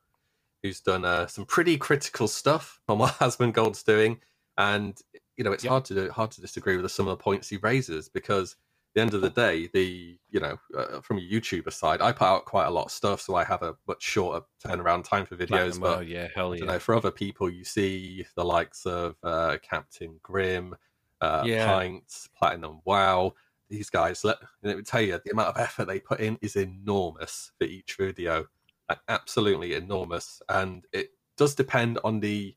who's 0.62 0.80
done 0.80 1.04
uh, 1.04 1.26
some 1.26 1.44
pretty 1.44 1.76
critical 1.76 2.28
stuff 2.28 2.80
on 2.88 2.98
what 2.98 3.14
Asmongold's 3.20 3.82
doing, 3.82 4.20
and 4.56 5.00
you 5.36 5.44
know 5.44 5.52
it's 5.52 5.64
yep. 5.64 5.70
hard 5.70 5.84
to 5.86 6.08
hard 6.10 6.30
to 6.32 6.40
disagree 6.40 6.76
with 6.76 6.90
some 6.90 7.06
of 7.06 7.16
the 7.16 7.22
points 7.22 7.48
he 7.48 7.56
raises 7.58 8.08
because 8.08 8.56
the 8.94 9.00
end 9.02 9.14
of 9.14 9.20
the 9.20 9.30
day, 9.30 9.68
the 9.72 10.18
you 10.30 10.40
know 10.40 10.58
uh, 10.76 11.00
from 11.00 11.18
a 11.18 11.20
YouTuber 11.20 11.72
side, 11.72 12.00
I 12.00 12.12
put 12.12 12.26
out 12.26 12.44
quite 12.46 12.66
a 12.66 12.70
lot 12.70 12.86
of 12.86 12.90
stuff, 12.90 13.20
so 13.20 13.34
I 13.36 13.44
have 13.44 13.62
a 13.62 13.76
much 13.86 14.02
shorter 14.02 14.44
turnaround 14.64 15.04
time 15.04 15.26
for 15.26 15.36
videos. 15.36 15.78
but 15.80 16.06
yeah, 16.06 16.28
hell 16.34 16.54
yeah. 16.56 16.64
Know, 16.64 16.78
for 16.78 16.94
other 16.94 17.10
people, 17.10 17.48
you 17.48 17.64
see 17.64 18.26
the 18.34 18.44
likes 18.44 18.86
of 18.86 19.14
uh, 19.22 19.58
Captain 19.62 20.18
Grim, 20.22 20.74
uh, 21.20 21.42
yeah. 21.44 21.66
Pints, 21.66 22.28
Platinum 22.36 22.80
Wow. 22.84 23.34
These 23.68 23.90
guys, 23.90 24.24
let 24.24 24.38
let 24.62 24.78
me 24.78 24.82
tell 24.82 25.02
you, 25.02 25.20
the 25.22 25.30
amount 25.30 25.48
of 25.48 25.58
effort 25.58 25.84
they 25.86 26.00
put 26.00 26.20
in 26.20 26.38
is 26.40 26.56
enormous 26.56 27.52
for 27.58 27.66
each 27.66 27.96
video, 27.98 28.46
like, 28.88 28.98
absolutely 29.08 29.74
enormous, 29.74 30.40
and 30.48 30.86
it 30.90 31.10
does 31.36 31.54
depend 31.54 31.98
on 32.02 32.20
the 32.20 32.56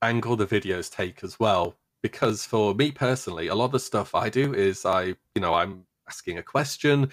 angle 0.00 0.34
the 0.34 0.46
videos 0.46 0.90
take 0.90 1.22
as 1.22 1.38
well 1.38 1.76
because 2.02 2.44
for 2.44 2.74
me 2.74 2.90
personally, 2.92 3.48
a 3.48 3.54
lot 3.54 3.66
of 3.66 3.72
the 3.72 3.80
stuff 3.80 4.14
I 4.14 4.28
do 4.28 4.54
is 4.54 4.84
I, 4.84 5.14
you 5.34 5.40
know, 5.40 5.54
I'm 5.54 5.86
asking 6.08 6.38
a 6.38 6.42
question, 6.42 7.10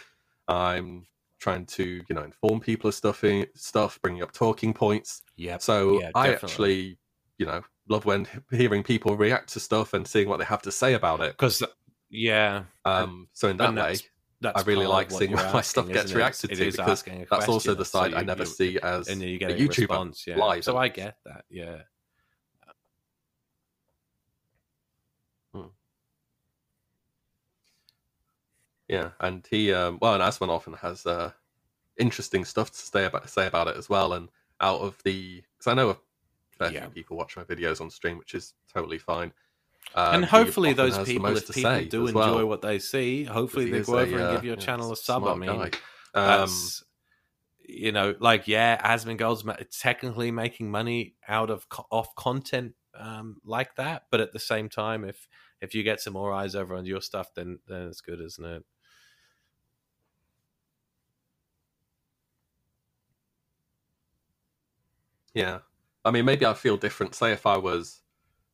I'm 0.48 1.06
trying 1.40 1.66
to, 1.66 2.04
you 2.08 2.16
know, 2.16 2.24
inform 2.24 2.60
people 2.60 2.90
of 2.90 2.96
stuff, 2.96 3.24
stuff, 3.56 4.00
bringing 4.02 4.22
up 4.22 4.32
talking 4.32 4.74
points. 4.74 5.24
Yeah. 5.36 5.58
So 5.58 6.00
yeah, 6.00 6.12
I 6.14 6.34
actually, 6.34 6.98
you 7.38 7.46
know, 7.46 7.64
love 7.88 8.06
when 8.06 8.28
hearing 8.52 8.84
people 8.84 9.18
react 9.18 9.54
to 9.54 9.60
stuff 9.60 9.94
and 9.94 10.08
seeing 10.08 10.30
what 10.30 10.38
they 10.38 10.46
have 10.46 10.62
to 10.64 10.72
say 10.72 10.94
about 10.94 11.22
it. 11.22 11.32
Because, 11.32 11.64
yeah. 12.10 12.64
Um. 12.86 13.28
So 13.34 13.50
in 13.50 13.58
that 13.58 13.76
way. 13.76 13.98
That's 14.42 14.62
I 14.62 14.66
really 14.66 14.88
like 14.88 15.10
seeing 15.10 15.32
when 15.36 15.54
my 15.54 15.62
stuff 15.62 15.88
gets 15.88 16.12
it? 16.12 16.18
reacted 16.18 16.52
it 16.52 16.58
to 16.58 16.66
because 16.66 17.04
that's 17.32 17.48
also 17.48 17.74
the 17.74 17.86
side 17.86 18.12
so 18.12 18.18
I 18.18 18.24
never 18.24 18.44
see 18.44 18.78
as 18.78 19.08
and 19.08 19.22
you 19.22 19.40
get 19.40 19.52
a 19.52 19.54
YouTuber 19.54 19.78
response, 19.78 20.28
yeah. 20.28 20.36
live. 20.36 20.66
So 20.66 20.76
I 20.76 20.90
get 20.90 21.16
that, 21.24 21.46
yeah. 21.50 21.84
Yeah, 28.88 29.12
and 29.20 29.44
he 29.50 29.74
um, 29.74 29.98
well, 30.02 30.14
and 30.14 30.22
Asmon 30.22 30.50
often 30.50 30.74
has 30.74 31.06
uh, 31.06 31.32
interesting 31.98 32.46
stuff 32.46 32.70
to 32.72 32.78
say 32.78 33.06
about 33.06 33.30
say 33.30 33.48
about 33.48 33.68
it 33.68 33.78
as 33.78 33.90
well. 33.90 34.14
And 34.14 34.30
out 34.62 34.82
of 34.82 35.02
the, 35.04 35.42
because 35.58 35.72
I 35.72 35.74
know 35.74 35.90
a 35.90 35.98
fair 36.54 36.72
Yeah. 36.72 36.82
few 36.82 36.90
people 36.90 37.18
watch 37.18 37.36
my 37.38 37.44
videos 37.44 37.82
on 37.82 37.90
stream, 37.90 38.18
which 38.18 38.34
is 38.34 38.54
totally 38.74 38.98
fine. 38.98 39.34
Um, 39.96 40.16
and 40.16 40.26
hopefully 40.26 40.74
those 40.74 40.98
people, 41.00 41.36
if 41.36 41.52
people 41.52 41.86
do 41.86 42.08
enjoy 42.08 42.20
well, 42.20 42.48
what 42.48 42.62
they 42.62 42.80
see, 42.80 43.26
hopefully 43.26 43.70
they 43.70 43.82
go 43.82 44.00
a, 44.00 44.02
over 44.04 44.16
and 44.18 44.26
uh, 44.26 44.32
give 44.32 44.44
you 44.46 44.54
a 44.54 44.56
yeah, 44.56 44.62
channel 44.62 44.92
a 44.92 44.98
sub. 44.98 45.24
I 45.24 45.36
mean, 45.36 45.50
guy. 45.50 45.72
Um, 46.16 46.50
you 47.66 47.92
know, 47.92 48.16
like 48.20 48.48
yeah, 48.48 48.80
Asmongold's 48.84 49.44
ma- 49.44 49.56
technically 49.72 50.32
making 50.32 50.72
money 50.72 51.16
out 51.28 51.50
of 51.50 51.70
co- 51.70 51.88
off 51.92 52.16
content 52.16 52.74
um, 52.98 53.38
like 53.44 53.76
that, 53.76 54.04
but 54.12 54.22
at 54.22 54.34
the 54.34 54.40
same 54.40 54.70
time, 54.70 55.04
if 55.04 55.28
if 55.62 55.74
you 55.76 55.84
get 55.84 56.02
some 56.02 56.14
more 56.14 56.32
eyes 56.34 56.56
over 56.56 56.76
on 56.76 56.86
your 56.86 57.02
stuff, 57.02 57.34
then 57.36 57.60
then 57.68 57.88
it's 57.88 58.02
good, 58.02 58.20
isn't 58.20 58.46
it? 58.46 58.64
Yeah, 65.34 65.60
I 66.06 66.12
mean, 66.12 66.26
maybe 66.26 66.46
I 66.46 66.54
feel 66.54 66.78
different. 66.78 67.16
Say 67.16 67.32
if 67.32 67.46
I 67.46 67.58
was 67.58 68.02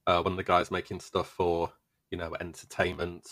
uh, 0.07 0.21
one 0.21 0.33
of 0.33 0.37
the 0.37 0.43
guys 0.43 0.71
making 0.71 0.99
stuff 0.99 1.29
for 1.29 1.71
you 2.11 2.17
know 2.17 2.35
entertainment, 2.39 3.27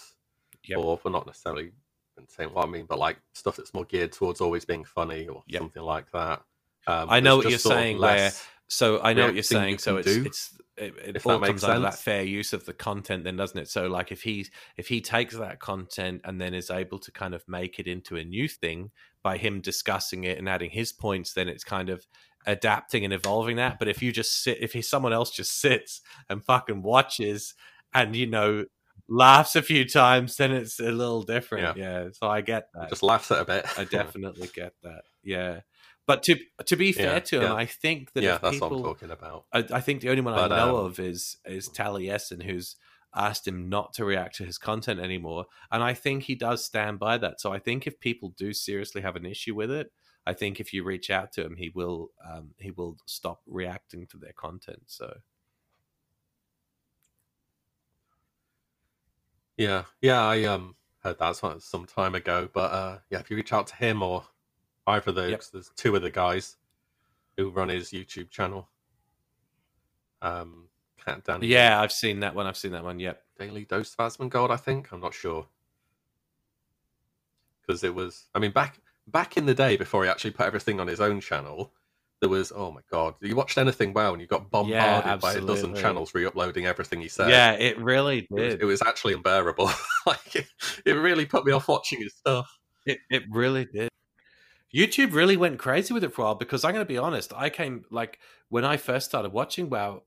Yep. 0.65 0.79
or 0.79 0.97
for 0.97 1.09
not 1.09 1.25
necessarily 1.25 1.71
entertainment. 2.17 2.55
What 2.55 2.67
I 2.67 2.71
mean, 2.71 2.85
but 2.87 2.99
like 2.99 3.17
stuff 3.33 3.55
that's 3.57 3.73
more 3.73 3.85
geared 3.85 4.11
towards 4.11 4.41
always 4.41 4.65
being 4.65 4.83
funny 4.83 5.27
or 5.27 5.43
Yep. 5.47 5.61
something 5.61 5.83
like 5.83 6.11
that. 6.11 6.41
Um, 6.87 7.09
I 7.09 7.19
know 7.19 7.37
what 7.37 7.49
you're 7.49 7.57
of 7.57 7.61
saying, 7.61 7.99
where 7.99 8.31
So 8.69 8.99
I 9.01 9.13
know 9.13 9.25
what 9.25 9.33
you're 9.33 9.43
saying. 9.43 9.73
you 9.73 9.77
So 9.77 9.97
it's 9.97 10.13
do, 10.15 10.25
it's 10.25 10.57
it, 10.77 10.93
it 10.97 11.15
if 11.15 11.25
all 11.25 11.33
that 11.33 11.39
makes 11.41 11.49
comes 11.61 11.63
under 11.63 11.79
that 11.81 11.93
sense. 11.93 12.01
fair 12.01 12.23
use 12.23 12.53
of 12.53 12.65
the 12.65 12.73
content, 12.73 13.23
then 13.23 13.37
doesn't 13.37 13.57
it? 13.57 13.69
So 13.69 13.87
like 13.87 14.11
if 14.11 14.23
he 14.23 14.47
if 14.77 14.87
he 14.87 15.01
takes 15.01 15.35
that 15.35 15.59
content 15.59 16.21
and 16.25 16.39
then 16.39 16.53
is 16.53 16.69
able 16.69 16.99
to 16.99 17.11
kind 17.11 17.33
of 17.33 17.43
make 17.47 17.79
it 17.79 17.87
into 17.87 18.17
a 18.17 18.23
new 18.23 18.47
thing 18.47 18.91
by 19.23 19.37
him 19.37 19.61
discussing 19.61 20.25
it 20.25 20.37
and 20.37 20.49
adding 20.49 20.69
his 20.69 20.91
points, 20.91 21.33
then 21.33 21.47
it's 21.47 21.63
kind 21.63 21.89
of 21.89 22.05
adapting 22.47 23.03
and 23.03 23.13
evolving 23.13 23.57
that. 23.57 23.77
But 23.77 23.89
if 23.89 24.01
you 24.01 24.11
just 24.11 24.41
sit, 24.41 24.57
if 24.61 24.73
he 24.73 24.81
someone 24.81 25.13
else 25.13 25.29
just 25.29 25.59
sits 25.59 26.01
and 26.29 26.43
fucking 26.43 26.81
watches 26.81 27.53
and 27.93 28.15
you 28.15 28.25
know 28.25 28.65
laughs 29.07 29.55
a 29.55 29.61
few 29.61 29.85
times, 29.85 30.37
then 30.37 30.51
it's 30.51 30.79
a 30.79 30.91
little 30.91 31.21
different. 31.21 31.77
Yeah. 31.77 32.07
So 32.13 32.27
I 32.27 32.41
get 32.41 32.69
that. 32.73 32.89
just 32.89 33.03
laughs 33.03 33.29
at 33.31 33.41
a 33.41 33.45
bit. 33.45 33.65
I 33.77 33.83
definitely 33.89 34.49
get 34.53 34.73
that. 34.83 35.03
Yeah. 35.23 35.61
But 36.07 36.23
to 36.23 36.37
to 36.65 36.75
be 36.77 36.93
fair 36.93 37.15
Yeah, 37.15 37.19
to 37.19 37.35
him, 37.37 37.43
yeah. 37.43 37.53
I 37.53 37.65
think 37.65 38.13
that 38.13 38.23
yeah, 38.23 38.37
that's 38.37 38.55
people, 38.55 38.69
what 38.69 38.77
I'm 38.77 38.83
talking 38.83 39.11
about. 39.11 39.45
I, 39.53 39.65
I 39.73 39.81
think 39.81 40.01
the 40.01 40.09
only 40.09 40.21
one 40.21 40.33
But, 40.35 40.51
I 40.51 40.57
know 40.57 40.77
um, 40.77 40.85
of 40.85 40.99
is 40.99 41.37
is 41.45 41.69
Taliesin, 41.69 42.43
who's 42.43 42.77
asked 43.13 43.47
him 43.47 43.67
not 43.67 43.93
to 43.93 44.05
react 44.05 44.35
to 44.35 44.45
his 44.45 44.57
content 44.57 45.01
anymore, 45.01 45.45
and 45.69 45.83
I 45.83 45.93
think 45.93 46.23
he 46.23 46.35
does 46.35 46.63
stand 46.63 46.97
by 46.97 47.17
that. 47.17 47.41
So 47.41 47.51
I 47.51 47.59
think 47.59 47.87
if 47.87 47.99
people 47.99 48.33
do 48.37 48.53
seriously 48.53 49.01
have 49.01 49.17
an 49.17 49.25
issue 49.25 49.53
with 49.53 49.69
it, 49.69 49.91
I 50.27 50.33
think 50.33 50.59
if 50.59 50.73
you 50.73 50.83
reach 50.83 51.09
out 51.09 51.31
to 51.33 51.45
him, 51.45 51.55
he 51.55 51.69
will 51.69 52.11
um, 52.29 52.51
he 52.59 52.71
will 52.71 52.97
stop 53.05 53.41
reacting 53.47 54.05
to 54.07 54.17
their 54.17 54.33
content. 54.33 54.83
So 54.87 55.17
Yeah, 59.57 59.85
yeah, 60.01 60.21
I 60.23 60.43
um 60.43 60.75
heard 60.99 61.17
that 61.19 61.35
some 61.35 61.59
some 61.59 61.85
time 61.85 62.13
ago, 62.15 62.47
but 62.53 62.71
uh, 62.71 62.99
yeah, 63.09 63.19
if 63.19 63.29
you 63.31 63.35
reach 63.37 63.53
out 63.53 63.67
to 63.67 63.75
him 63.75 64.03
or 64.03 64.23
either 64.85 65.09
of 65.09 65.15
those, 65.15 65.31
Yep. 65.31 65.43
there's 65.51 65.71
two 65.75 65.95
of 65.95 66.01
the 66.03 66.11
guys 66.11 66.57
who 67.35 67.49
run 67.49 67.69
his 67.69 67.89
YouTube 67.91 68.29
channel. 68.29 68.69
Um, 70.21 70.67
Cat 71.03 71.23
Danny, 71.23 71.47
yeah, 71.47 71.81
I've 71.81 71.91
seen 71.91 72.19
that 72.19 72.35
one. 72.35 72.45
I've 72.45 72.57
seen 72.57 72.71
that 72.73 72.83
one. 72.83 72.99
Yep. 72.99 73.21
Daily 73.39 73.65
Dose 73.65 73.95
of 73.97 74.05
Asmongold, 74.11 74.51
I 74.51 74.57
think. 74.57 74.91
I'm 74.91 74.99
not 75.01 75.13
sure 75.13 75.47
because 77.61 77.83
it 77.83 77.93
was. 77.95 78.27
I 78.35 78.39
mean, 78.39 78.51
back 78.51 78.79
back 79.07 79.37
in 79.37 79.45
the 79.45 79.53
day 79.53 79.77
before 79.77 80.03
he 80.03 80.09
actually 80.09 80.31
put 80.31 80.45
everything 80.45 80.79
on 80.79 80.87
his 80.87 80.99
own 80.99 81.19
channel, 81.21 81.73
there 82.19 82.29
was 82.29 82.51
oh 82.55 82.71
my 82.71 82.81
god, 82.91 83.15
you 83.21 83.35
watched 83.35 83.57
anything 83.57 83.93
wow 83.93 84.11
and 84.11 84.21
you 84.21 84.27
got 84.27 84.49
bombarded 84.49 85.21
by 85.21 85.33
a 85.33 85.41
dozen 85.41 85.75
channels 85.75 86.13
re-uploading 86.13 86.65
everything 86.65 87.01
he 87.01 87.07
said. 87.07 87.29
Yeah, 87.29 87.51
it 87.51 87.79
really 87.79 88.19
It 88.19 88.31
was, 88.31 88.53
did. 88.53 88.61
it 88.61 88.65
was 88.65 88.81
actually 88.81 89.13
unbearable. 89.13 89.69
like 90.05 90.35
it, 90.35 90.47
it 90.85 90.93
really 90.93 91.25
put 91.25 91.45
me 91.45 91.51
off 91.51 91.67
watching 91.67 92.01
his 92.01 92.13
stuff. 92.13 92.47
It 92.85 92.99
it 93.09 93.23
really 93.29 93.65
did. 93.65 93.89
YouTube 94.73 95.13
really 95.13 95.37
went 95.37 95.59
crazy 95.59 95.93
with 95.93 96.03
it 96.03 96.13
for 96.13 96.23
a 96.23 96.25
while 96.25 96.35
because 96.35 96.65
I'm 96.65 96.73
going 96.73 96.85
to 96.85 96.87
be 96.87 96.97
honest. 96.97 97.31
I 97.35 97.49
came 97.49 97.85
like 97.89 98.19
when 98.49 98.65
I 98.65 98.77
first 98.77 99.07
started 99.07 99.31
watching 99.31 99.69
WoW 99.69 100.03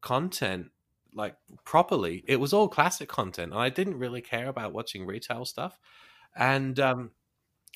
content 0.00 0.70
like 1.14 1.36
properly, 1.64 2.24
it 2.26 2.36
was 2.40 2.52
all 2.52 2.68
classic 2.68 3.08
content, 3.08 3.52
and 3.52 3.60
I 3.60 3.68
didn't 3.68 3.98
really 3.98 4.20
care 4.20 4.48
about 4.48 4.72
watching 4.72 5.06
retail 5.06 5.44
stuff. 5.44 5.78
And 6.36 6.78
um, 6.80 7.10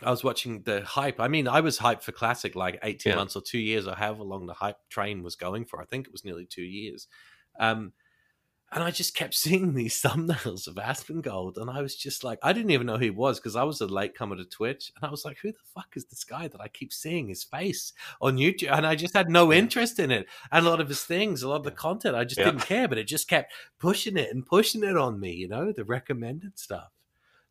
I 0.03 0.11
was 0.11 0.23
watching 0.23 0.63
the 0.63 0.83
hype. 0.85 1.19
I 1.21 1.29
mean, 1.29 1.49
I 1.49 1.61
was 1.61 1.79
hyped 1.79 2.03
for 2.03 2.13
classic 2.13 2.55
like 2.55 2.79
18 2.83 3.11
Yeah. 3.11 3.17
months 3.17 3.35
or 3.37 3.43
two 3.43 3.59
years 3.59 3.87
or 3.89 3.95
however 3.95 4.23
long 4.23 4.47
the 4.47 4.55
hype 4.55 4.79
train 4.89 5.23
was 5.23 5.35
going 5.35 5.65
for. 5.65 5.81
I 5.83 5.87
think 5.87 6.07
it 6.07 6.13
was 6.13 6.25
nearly 6.25 6.47
two 6.47 6.63
years. 6.63 7.09
Um, 7.59 7.93
and 8.71 8.85
I 8.85 8.91
just 8.91 9.17
kept 9.17 9.35
seeing 9.45 9.75
these 9.75 10.01
thumbnails 10.01 10.69
of 10.69 10.75
Asmongold. 10.77 11.57
and 11.57 11.71
I 11.71 11.81
was 11.83 11.97
just 11.97 12.23
like, 12.23 12.39
I 12.43 12.53
didn't 12.53 12.71
even 12.71 12.87
know 12.87 12.97
who 12.99 13.05
he 13.05 13.11
was 13.11 13.41
because 13.41 13.57
I 13.57 13.63
was 13.65 13.81
a 13.81 13.87
latecomer 13.87 14.37
to 14.37 14.45
Twitch, 14.45 14.93
and 14.95 15.09
I 15.09 15.11
was 15.11 15.25
like, 15.25 15.39
who 15.39 15.51
the 15.51 15.59
fuck 15.75 15.89
is 15.97 16.05
this 16.05 16.23
guy 16.23 16.49
that 16.49 16.61
I 16.61 16.69
keep 16.69 16.93
seeing 16.93 17.29
his 17.29 17.43
face 17.45 17.93
on 18.21 18.37
YouTube? 18.37 18.71
And 18.71 18.87
I 18.87 18.95
just 18.95 19.15
had 19.15 19.31
no 19.31 19.53
interest 19.53 19.99
in 19.99 20.11
it, 20.11 20.27
and 20.53 20.67
a 20.67 20.69
lot 20.71 20.81
of 20.83 20.89
his 20.89 21.03
things, 21.03 21.43
a 21.43 21.49
lot 21.49 21.57
of 21.57 21.65
the 21.65 21.71
content, 21.71 22.15
I 22.15 22.25
just 22.25 22.39
Yeah. 22.39 22.51
didn't 22.51 22.67
care, 22.67 22.87
but 22.89 22.99
it 22.99 23.05
just 23.09 23.27
kept 23.27 23.53
pushing 23.81 24.17
it 24.19 24.31
and 24.31 24.45
pushing 24.45 24.85
it 24.85 24.97
on 24.99 25.19
me, 25.19 25.33
you 25.33 25.49
know, 25.49 25.73
the 25.73 25.85
recommended 25.85 26.59
stuff. 26.59 26.93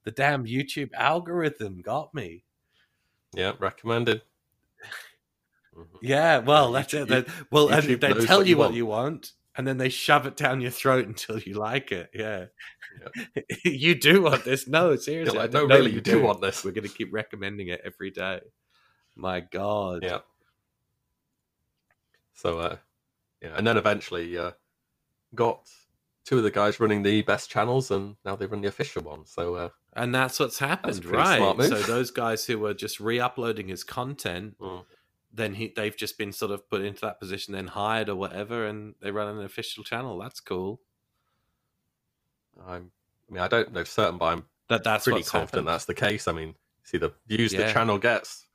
The 0.08 0.12
damn 0.12 0.46
YouTube 0.46 0.94
algorithm 0.94 1.82
got 1.82 2.14
me. 2.14 2.46
Yeah, 3.34 3.52
recommended. 3.60 4.22
Mhm. 5.76 5.86
Yeah, 6.02 6.38
well, 6.38 6.72
that's 6.72 6.94
YouTube- 6.94 7.12
it. 7.12 7.28
They, 7.28 7.34
well, 7.52 7.68
and 7.68 7.84
they 7.84 7.98
tell 8.26 8.38
what 8.38 8.48
you 8.48 8.56
what 8.56 8.74
you 8.74 8.86
want, 8.86 9.34
and 9.58 9.68
then 9.68 9.78
they 9.78 9.90
shove 9.90 10.26
it 10.26 10.38
down 10.38 10.62
your 10.62 10.72
throat 10.72 11.08
until 11.08 11.40
you 11.40 11.56
like 11.56 11.92
it. 11.92 12.10
Yeah, 12.14 12.46
you 13.66 13.96
do 13.96 14.22
want 14.22 14.46
this? 14.46 14.66
No, 14.66 14.96
seriously, 14.96 15.38
like, 15.38 15.52
no, 15.52 15.66
really, 15.66 15.92
you 15.92 16.00
do 16.00 16.22
want 16.22 16.40
this. 16.40 16.64
We're 16.64 16.72
going 16.72 16.88
to 16.88 16.96
keep 16.96 17.12
recommending 17.12 17.68
it 17.68 17.82
every 17.84 18.10
day. 18.10 18.40
My 19.14 19.42
God. 19.42 20.04
Yeah. 20.04 20.20
So, 22.34 22.60
uh, 22.62 22.78
yeah, 23.42 23.58
and 23.58 23.68
then 23.68 23.76
eventually 23.76 24.38
uh, 24.38 24.52
got 25.36 25.68
two 26.24 26.38
of 26.38 26.44
the 26.44 26.52
guys 26.52 26.80
running 26.80 27.04
the 27.04 27.22
best 27.24 27.50
channels, 27.50 27.90
and 27.92 28.16
now 28.26 28.36
they 28.36 28.46
run 28.46 28.60
the 28.62 28.68
official 28.68 29.02
one. 29.02 29.26
So, 29.26 29.56
uh, 29.56 29.70
And 29.98 30.14
that's 30.14 30.40
what's 30.40 30.60
happened, 30.60 31.02
pretty 31.02 31.18
right? 31.18 31.62
So 31.64 31.82
those 31.82 32.12
guys 32.12 32.46
who 32.46 32.60
were 32.60 32.74
just 32.74 33.00
re-uploading 33.00 33.68
his 33.68 33.84
content, 33.84 34.58
mm, 34.60 34.86
then 35.34 35.56
he, 35.56 35.74
they've 35.76 35.98
just 35.98 36.18
been 36.18 36.32
sort 36.32 36.52
of 36.52 36.70
put 36.70 36.82
into 36.82 37.02
that 37.02 37.20
position, 37.20 37.54
then 37.54 37.68
hired 37.68 38.08
or 38.08 38.16
whatever, 38.16 38.66
and 38.68 38.96
they 39.02 39.12
run 39.12 39.28
an 39.38 39.44
official 39.44 39.84
channel. 39.84 40.18
That's 40.20 40.40
cool. 40.40 40.82
I'm, 42.66 42.92
I 43.30 43.34
mean, 43.34 43.42
I 43.42 43.48
don't 43.48 43.72
know 43.74 43.84
certain, 43.84 44.18
but 44.18 44.26
I'm 44.26 44.46
That 44.70 44.84
that's 44.84 45.04
pretty 45.06 45.24
confident 45.24 45.50
happened. 45.52 45.68
that's 45.68 45.86
the 45.86 45.94
case. 45.94 46.28
I 46.28 46.32
mean, 46.32 46.56
see 46.84 46.98
the 46.98 47.14
views 47.28 47.54
Yeah. 47.54 47.68
the 47.68 47.74
channel 47.74 47.98
gets, 47.98 48.46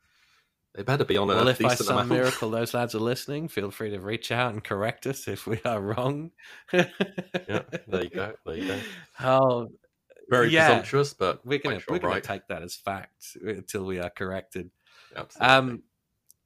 they 0.75 0.83
better 0.83 1.05
be 1.05 1.17
on 1.17 1.29
a 1.29 1.35
Well, 1.35 1.47
if 1.49 1.59
by 1.59 1.75
some 1.75 1.95
amount. 1.97 2.09
miracle 2.09 2.49
those 2.49 2.73
lads 2.73 2.95
are 2.95 2.99
listening, 2.99 3.47
feel 3.47 3.69
free 3.69 3.91
to 3.91 3.99
reach 3.99 4.31
out 4.31 4.51
and 4.53 4.63
correct 4.63 5.05
us 5.07 5.27
if 5.27 5.45
we 5.45 5.59
are 5.65 5.79
wrong. 5.81 6.31
yeah, 6.73 6.89
there 7.87 8.03
you 8.03 8.09
go. 8.09 8.33
There 8.45 8.55
you 8.55 8.67
go. 8.67 8.79
Oh, 9.19 9.69
very 10.29 10.49
yeah, 10.49 10.67
presumptuous, 10.67 11.13
but 11.13 11.45
we're 11.45 11.59
gonna 11.59 11.79
sure 11.79 11.93
we're 11.93 11.99
gonna 11.99 12.21
take 12.21 12.47
that 12.47 12.61
as 12.61 12.75
fact 12.75 13.37
until 13.41 13.85
we 13.85 13.99
are 13.99 14.09
corrected. 14.09 14.69
Absolutely. 15.15 15.55
Um, 15.55 15.83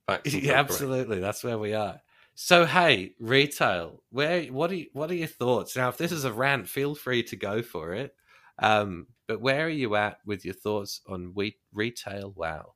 yeah, 0.26 0.54
absolutely. 0.54 1.20
That's 1.20 1.44
where 1.44 1.58
we 1.58 1.74
are. 1.74 2.02
So 2.36 2.66
hey, 2.66 3.14
retail. 3.20 4.04
Where 4.10 4.44
what 4.46 4.72
are 4.72 4.76
you, 4.76 4.88
what 4.94 5.10
are 5.12 5.16
your 5.16 5.28
thoughts 5.28 5.76
now? 5.76 5.90
If 5.90 5.98
this 5.98 6.12
is 6.12 6.24
a 6.24 6.32
rant, 6.32 6.68
feel 6.68 6.96
free 6.96 7.24
to 7.24 7.36
go 7.36 7.62
for 7.62 7.94
it. 7.94 8.16
Um, 8.60 9.08
but 9.28 9.42
where 9.42 9.66
are 9.66 9.70
you 9.70 9.96
at 9.96 10.20
with 10.26 10.46
your 10.46 10.54
thoughts 10.54 11.02
on 11.08 11.34
we- 11.36 11.58
retail? 11.74 12.34
Wow. 12.36 12.74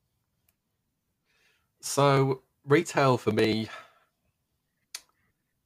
So 1.79 2.43
retail 2.65 3.17
for 3.17 3.31
me, 3.31 3.69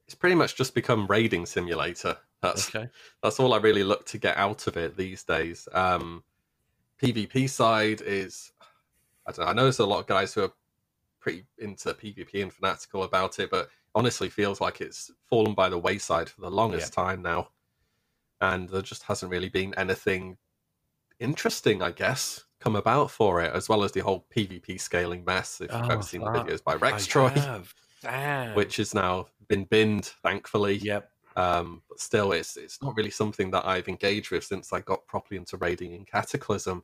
it's 0.05 0.15
pretty 0.15 0.35
much 0.35 0.55
just 0.55 0.75
become 0.75 1.07
raiding 1.07 1.45
simulator. 1.45 2.17
That's 2.45 2.75
okay. 2.75 2.89
that's 3.21 3.39
all 3.39 3.53
I 3.53 3.57
really 3.57 3.83
look 3.83 4.05
to 4.07 4.17
get 4.17 4.37
out 4.37 4.67
of 4.67 4.77
it 4.77 4.97
these 4.97 5.23
days. 5.23 5.67
Um, 5.73 6.23
PvP 7.01 7.49
side 7.49 8.01
is 8.01 8.51
I 9.25 9.31
don't 9.31 9.45
know. 9.45 9.51
I 9.51 9.53
know 9.53 9.63
there's 9.63 9.79
a 9.79 9.85
lot 9.85 9.99
of 9.99 10.07
guys 10.07 10.33
who 10.33 10.43
are 10.43 10.51
pretty 11.19 11.45
into 11.57 11.93
PvP 11.93 12.41
and 12.41 12.53
fanatical 12.53 13.03
about 13.03 13.39
it, 13.39 13.49
but 13.49 13.69
honestly 13.95 14.29
feels 14.29 14.61
like 14.61 14.81
it's 14.81 15.11
fallen 15.29 15.53
by 15.53 15.69
the 15.69 15.77
wayside 15.77 16.29
for 16.29 16.41
the 16.41 16.51
longest 16.51 16.93
yeah. 16.95 17.03
time 17.03 17.21
now. 17.21 17.49
And 18.41 18.69
there 18.69 18.81
just 18.81 19.03
hasn't 19.03 19.31
really 19.31 19.49
been 19.49 19.73
anything 19.75 20.37
interesting, 21.19 21.81
I 21.81 21.91
guess, 21.91 22.43
come 22.59 22.75
about 22.75 23.09
for 23.09 23.41
it, 23.41 23.53
as 23.53 23.69
well 23.69 23.83
as 23.83 23.93
the 23.93 24.01
whole 24.01 24.25
PvP 24.35 24.79
scaling 24.79 25.23
mess. 25.25 25.61
If 25.61 25.71
you've 25.71 25.89
ever 25.89 26.03
seen 26.03 26.21
the 26.21 26.27
videos 26.27 26.63
by 26.63 26.75
Rextroy, 26.75 27.33
which 28.55 28.77
has 28.77 28.93
now 28.93 29.27
been 29.47 29.63
binned, 29.63 30.05
thankfully. 30.23 30.75
Yep. 30.77 31.09
Um, 31.35 31.81
but 31.89 31.99
still, 31.99 32.31
it's 32.31 32.55
it's 32.55 32.81
not 32.81 32.95
really 32.95 33.11
something 33.11 33.51
that 33.51 33.65
I've 33.65 33.87
engaged 33.87 34.31
with 34.31 34.43
since 34.43 34.71
I 34.71 34.79
got 34.81 35.05
properly 35.07 35.37
into 35.37 35.57
raiding 35.57 35.93
in 35.93 36.05
Cataclysm. 36.05 36.83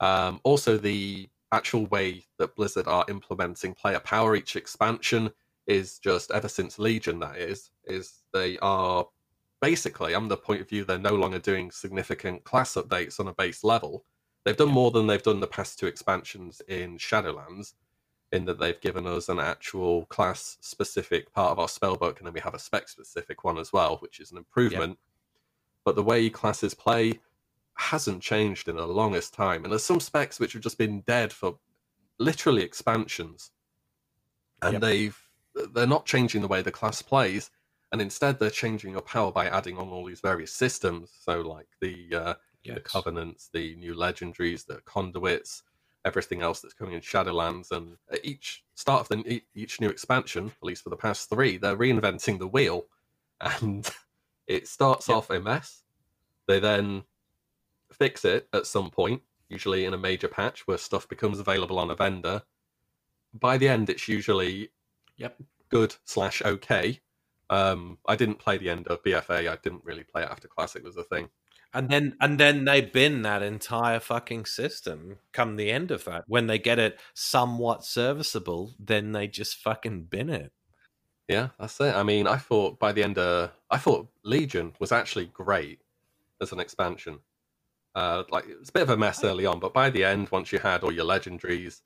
Um, 0.00 0.40
also, 0.44 0.78
the 0.78 1.28
actual 1.52 1.86
way 1.86 2.24
that 2.38 2.56
Blizzard 2.56 2.88
are 2.88 3.04
implementing 3.08 3.74
player 3.74 4.00
power 4.00 4.34
each 4.34 4.56
expansion 4.56 5.30
is 5.66 5.98
just 5.98 6.30
ever 6.30 6.48
since 6.48 6.78
Legion. 6.78 7.20
That 7.20 7.36
is, 7.36 7.70
is 7.84 8.22
they 8.32 8.58
are 8.58 9.06
basically, 9.60 10.14
I'm 10.14 10.28
the 10.28 10.36
point 10.36 10.60
of 10.60 10.68
view, 10.68 10.84
they're 10.84 10.98
no 10.98 11.14
longer 11.14 11.38
doing 11.38 11.70
significant 11.70 12.42
class 12.44 12.74
updates 12.74 13.20
on 13.20 13.28
a 13.28 13.34
base 13.34 13.62
level. 13.62 14.04
They've 14.44 14.56
done 14.56 14.70
more 14.70 14.90
than 14.90 15.06
they've 15.06 15.22
done 15.22 15.40
the 15.40 15.46
past 15.46 15.78
two 15.78 15.86
expansions 15.86 16.60
in 16.66 16.98
Shadowlands, 16.98 17.74
in 18.32 18.46
that 18.46 18.58
they've 18.58 18.80
given 18.80 19.06
us 19.06 19.28
an 19.28 19.38
actual 19.38 20.06
class 20.06 20.56
specific 20.60 21.32
part 21.32 21.52
of 21.52 21.58
our 21.58 21.66
spellbook, 21.66 22.18
and 22.18 22.26
then 22.26 22.32
we 22.32 22.40
have 22.40 22.54
a 22.54 22.58
spec 22.58 22.88
specific 22.88 23.44
one 23.44 23.58
as 23.58 23.72
well, 23.72 23.98
which 23.98 24.20
is 24.20 24.32
an 24.32 24.38
improvement. 24.38 24.98
But 25.84 25.96
the 25.96 26.02
way 26.02 26.30
classes 26.30 26.74
play 26.74 27.20
hasn't 27.76 28.22
changed 28.22 28.68
in 28.68 28.76
the 28.76 28.86
longest 28.86 29.34
time, 29.34 29.64
and 29.64 29.72
there's 29.72 29.84
some 29.84 30.00
specs 30.00 30.40
which 30.40 30.54
have 30.54 30.62
just 30.62 30.78
been 30.78 31.02
dead 31.02 31.32
for 31.32 31.58
literally 32.18 32.62
expansions, 32.62 33.50
and 34.62 34.74
yep. 34.74 34.82
they've 34.82 35.18
they're 35.74 35.86
not 35.86 36.06
changing 36.06 36.40
the 36.40 36.48
way 36.48 36.62
the 36.62 36.70
class 36.72 37.02
plays 37.02 37.50
and 37.92 38.00
instead 38.00 38.38
they're 38.38 38.50
changing 38.50 38.92
your 38.92 39.02
power 39.02 39.30
by 39.30 39.46
adding 39.46 39.76
on 39.76 39.90
all 39.90 40.06
these 40.06 40.20
various 40.20 40.52
systems. 40.52 41.12
So 41.20 41.42
like 41.42 41.68
the 41.80 42.08
uh, 42.12 42.34
yes. 42.64 42.74
the 42.74 42.80
covenants, 42.80 43.50
the 43.52 43.76
new 43.76 43.94
legendaries, 43.94 44.66
the 44.66 44.80
conduits, 44.86 45.62
everything 46.04 46.42
else 46.42 46.60
that's 46.60 46.74
coming 46.74 46.94
in 46.94 47.00
Shadowlands, 47.00 47.70
and 47.70 47.96
at 48.10 48.24
each 48.24 48.64
start 48.74 49.02
of 49.02 49.08
the 49.08 49.42
each 49.54 49.80
new 49.80 49.88
expansion, 49.88 50.46
at 50.46 50.66
least 50.66 50.82
for 50.82 50.90
the 50.90 50.96
past 50.96 51.28
three, 51.28 51.56
they're 51.56 51.76
reinventing 51.76 52.38
the 52.38 52.46
wheel, 52.46 52.86
and 53.40 53.88
it 54.46 54.68
starts 54.68 55.08
yep. 55.08 55.16
off 55.16 55.30
a 55.30 55.40
mess. 55.40 55.82
They 56.46 56.58
then 56.58 57.04
fix 57.92 58.24
it 58.24 58.48
at 58.52 58.66
some 58.66 58.90
point, 58.90 59.22
usually 59.48 59.84
in 59.84 59.94
a 59.94 59.98
major 59.98 60.28
patch 60.28 60.66
where 60.66 60.78
stuff 60.78 61.08
becomes 61.08 61.38
available 61.38 61.78
on 61.78 61.90
a 61.90 61.94
vendor. 61.94 62.42
By 63.34 63.58
the 63.58 63.68
end, 63.68 63.90
it's 63.90 64.08
usually 64.08 64.70
yep 65.16 65.36
good 65.68 65.94
slash 66.04 66.42
okay 66.42 67.00
um, 67.52 67.98
I 68.06 68.16
didn't 68.16 68.38
play 68.38 68.56
the 68.56 68.70
end 68.70 68.86
of 68.88 69.02
BFA. 69.02 69.46
I 69.46 69.58
didn't 69.62 69.84
really 69.84 70.04
play 70.04 70.22
it 70.22 70.30
after 70.30 70.48
Classic 70.48 70.82
was 70.82 70.96
a 70.96 71.04
thing. 71.04 71.28
And 71.74 71.88
then 71.88 72.16
and 72.20 72.38
then 72.38 72.64
they 72.64 72.82
bin 72.82 73.22
that 73.22 73.42
entire 73.42 73.98
fucking 73.98 74.44
system 74.44 75.18
come 75.32 75.56
the 75.56 75.70
end 75.70 75.90
of 75.90 76.04
that. 76.04 76.24
When 76.26 76.46
they 76.46 76.58
get 76.58 76.78
it 76.78 76.98
somewhat 77.14 77.84
serviceable, 77.84 78.74
then 78.78 79.12
they 79.12 79.26
just 79.26 79.56
fucking 79.56 80.04
bin 80.04 80.28
it. 80.28 80.52
Yeah, 81.28 81.48
that's 81.58 81.80
it. 81.80 81.94
I 81.94 82.02
mean, 82.02 82.26
I 82.26 82.36
thought 82.36 82.78
by 82.78 82.92
the 82.92 83.02
end 83.02 83.16
of 83.16 83.52
I 83.70 83.78
thought 83.78 84.08
Legion 84.22 84.74
was 84.80 84.92
actually 84.92 85.26
great 85.26 85.80
as 86.42 86.52
an 86.52 86.60
expansion. 86.60 87.20
Uh, 87.94 88.24
like 88.30 88.46
it 88.46 88.58
was 88.58 88.68
a 88.68 88.72
bit 88.72 88.82
of 88.82 88.90
a 88.90 88.96
mess 88.96 89.24
early 89.24 89.46
on, 89.46 89.58
but 89.58 89.72
by 89.72 89.88
the 89.88 90.04
end, 90.04 90.30
once 90.30 90.52
you 90.52 90.58
had 90.58 90.82
all 90.82 90.92
your 90.92 91.04
legendaries, 91.06 91.80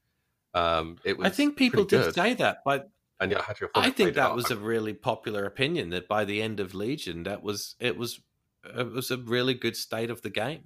um, 0.55 0.97
it 1.05 1.19
was. 1.19 1.27
I 1.27 1.31
think 1.31 1.57
people 1.57 1.85
did 1.85 2.03
good. 2.03 2.15
say 2.15 2.35
that, 2.35 2.59
but 2.65 2.91
and 3.21 3.31
you 3.31 3.39
had 3.39 3.61
your. 3.61 3.71
I 3.75 3.91
think 3.91 4.15
that 4.15 4.35
was 4.35 4.51
a 4.51 4.57
really 4.57 4.95
popular 4.95 5.45
opinion. 5.45 5.91
That 5.91 6.09
by 6.09 6.25
the 6.25 6.43
end 6.43 6.61
of 6.61 6.75
Legion, 6.75 7.25
that 7.25 7.43
was 7.43 7.77
it 7.79 7.97
was 7.97 8.21
it 8.77 8.93
was 8.93 9.11
a 9.11 9.17
really 9.17 9.55
good 9.55 9.77
state 9.77 10.11
of 10.11 10.23
the 10.23 10.31
game. 10.31 10.65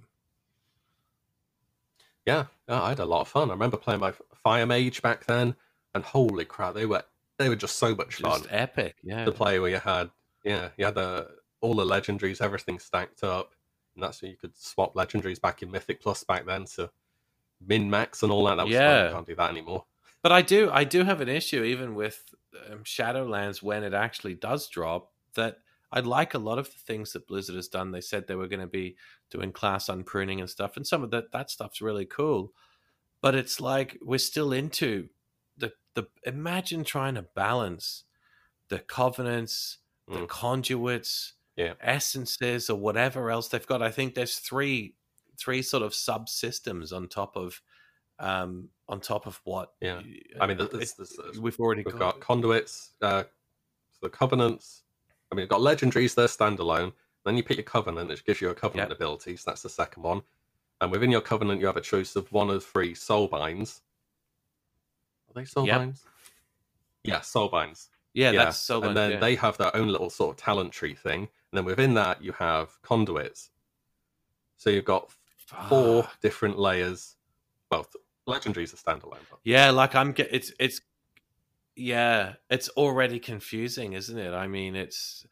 Yeah, 2.25 2.45
yeah, 2.67 2.81
I 2.81 2.89
had 2.89 2.99
a 2.99 3.05
lot 3.05 3.21
of 3.21 3.27
fun. 3.27 3.49
I 3.49 3.53
remember 3.53 3.77
playing 3.77 3.99
my 3.99 4.13
Fire 4.43 4.65
Mage 4.65 5.01
back 5.01 5.25
then, 5.25 5.55
and 5.93 6.03
holy 6.03 6.45
crap, 6.45 6.75
they 6.75 6.85
were 6.85 7.03
they 7.37 7.49
were 7.49 7.55
just 7.55 7.77
so 7.77 7.95
much 7.95 8.19
just 8.19 8.21
fun. 8.21 8.41
Epic, 8.49 8.97
yeah. 9.03 9.25
To 9.25 9.31
play 9.31 9.59
where 9.59 9.71
you 9.71 9.79
had, 9.79 10.11
yeah, 10.43 10.69
you 10.77 10.85
had 10.85 10.95
the 10.95 11.29
all 11.61 11.73
the 11.73 11.85
legendaries, 11.85 12.41
everything 12.41 12.79
stacked 12.79 13.23
up, 13.23 13.53
and 13.95 14.03
that's 14.03 14.21
where 14.21 14.31
you 14.31 14.37
could 14.37 14.55
swap 14.55 14.93
legendaries 14.95 15.41
back 15.41 15.61
in 15.61 15.71
Mythic 15.71 16.01
Plus 16.01 16.23
back 16.23 16.45
then 16.45 16.65
to 16.75 16.91
min 17.65 17.89
max 17.89 18.23
and 18.23 18.31
all 18.31 18.45
that. 18.45 18.55
That 18.55 18.65
was 18.65 18.73
yeah. 18.73 18.97
fun. 18.97 19.05
You 19.05 19.13
can't 19.15 19.27
do 19.27 19.35
that 19.35 19.51
anymore. 19.51 19.85
But 20.21 20.31
I 20.31 20.41
do, 20.41 20.69
I 20.71 20.83
do 20.83 21.03
have 21.03 21.21
an 21.21 21.29
issue 21.29 21.63
even 21.63 21.95
with 21.95 22.23
um, 22.69 22.83
Shadowlands 22.83 23.63
when 23.63 23.83
it 23.83 23.93
actually 23.93 24.35
does 24.35 24.67
drop. 24.67 25.11
That 25.35 25.59
I 25.91 25.99
like 25.99 26.33
a 26.33 26.39
lot 26.39 26.57
of 26.57 26.67
the 26.67 26.79
things 26.79 27.13
that 27.13 27.27
Blizzard 27.27 27.55
has 27.55 27.67
done. 27.67 27.91
They 27.91 28.01
said 28.01 28.27
they 28.27 28.35
were 28.35 28.47
going 28.47 28.61
to 28.61 28.67
be 28.67 28.95
doing 29.29 29.51
class 29.51 29.89
unpruning 29.89 30.39
and 30.39 30.49
stuff, 30.49 30.77
and 30.77 30.87
some 30.87 31.03
of 31.03 31.11
that 31.11 31.31
that 31.31 31.49
stuff's 31.49 31.81
really 31.81 32.05
cool. 32.05 32.53
But 33.21 33.35
it's 33.35 33.59
like 33.59 33.97
we're 34.01 34.17
still 34.19 34.53
into 34.53 35.09
the 35.57 35.73
the. 35.93 36.07
Imagine 36.25 36.83
trying 36.83 37.15
to 37.15 37.23
balance 37.23 38.05
the 38.69 38.79
covenants, 38.79 39.79
mm. 40.09 40.19
the 40.19 40.25
conduits, 40.27 41.33
yeah. 41.55 41.73
essences, 41.81 42.69
or 42.69 42.79
whatever 42.79 43.29
else 43.29 43.49
they've 43.49 43.67
got. 43.67 43.81
I 43.81 43.91
think 43.91 44.15
there's 44.15 44.37
three 44.37 44.95
three 45.37 45.61
sort 45.61 45.83
of 45.83 45.91
subsystems 45.91 46.93
on 46.93 47.07
top 47.07 47.35
of 47.35 47.61
um, 48.19 48.69
on 48.87 49.01
top 49.01 49.25
of 49.25 49.41
what. 49.43 49.73
Yeah, 49.81 50.01
I 50.39 50.47
mean, 50.47 50.57
this, 50.57 50.93
this, 50.93 50.93
this, 50.93 51.37
we've 51.37 51.59
already 51.59 51.83
we've 51.85 51.97
got, 51.97 52.13
got 52.15 52.19
conduits, 52.21 52.91
uh, 53.01 53.23
the 54.01 54.09
covenants. 54.09 54.83
I 55.31 55.35
mean, 55.35 55.41
you've 55.41 55.49
got 55.49 55.61
legendaries. 55.61 56.15
They're 56.15 56.27
standalone. 56.27 56.93
Then 57.25 57.37
you 57.37 57.43
pick 57.43 57.57
your 57.57 57.63
covenant, 57.63 58.09
which 58.09 58.25
gives 58.25 58.41
you 58.41 58.49
a 58.49 58.55
covenant 58.55 58.89
yep. 58.89 58.97
ability. 58.97 59.37
So 59.37 59.51
that's 59.51 59.61
the 59.61 59.69
second 59.69 60.03
one. 60.03 60.21
And 60.81 60.91
within 60.91 61.11
your 61.11 61.21
covenant, 61.21 61.61
you 61.61 61.67
have 61.67 61.77
a 61.77 61.81
choice 61.81 62.15
of 62.15 62.31
one 62.31 62.49
of 62.49 62.65
three 62.65 62.95
soul 62.95 63.27
binds. 63.27 63.81
Are 65.29 65.39
they 65.39 65.45
soul 65.45 65.67
yep. 65.67 65.77
binds? 65.77 66.03
Yeah, 67.03 67.21
soul 67.21 67.49
binds. 67.49 67.89
Yeah, 68.13 68.31
yeah. 68.31 68.45
that's 68.45 68.57
soul 68.57 68.83
And 68.83 68.97
then 68.97 69.11
yeah. 69.11 69.19
they 69.19 69.35
have 69.35 69.57
their 69.57 69.75
own 69.75 69.87
little 69.87 70.09
sort 70.09 70.31
of 70.31 70.43
talent 70.43 70.71
tree 70.71 70.95
thing. 70.95 71.21
And 71.21 71.57
then 71.57 71.65
within 71.65 71.93
that, 71.93 72.23
you 72.23 72.31
have 72.33 72.81
conduits. 72.81 73.51
So 74.57 74.69
you've 74.69 74.85
got 74.85 75.11
four 75.69 76.07
different 76.21 76.57
layers. 76.57 77.15
Well, 77.69 77.87
legendaries 78.27 78.73
are 78.73 78.77
standalone. 78.77 79.17
Yeah, 79.43 79.71
like 79.71 79.95
I'm 79.95 80.11
get 80.11 80.29
it's 80.31 80.51
it's 80.59 80.81
yeah, 81.81 82.33
it's 82.49 82.69
already 82.69 83.19
confusing, 83.19 83.93
isn't 83.93 84.17
it? 84.17 84.33
I 84.33 84.47
mean, 84.47 84.75
it's 84.75 85.25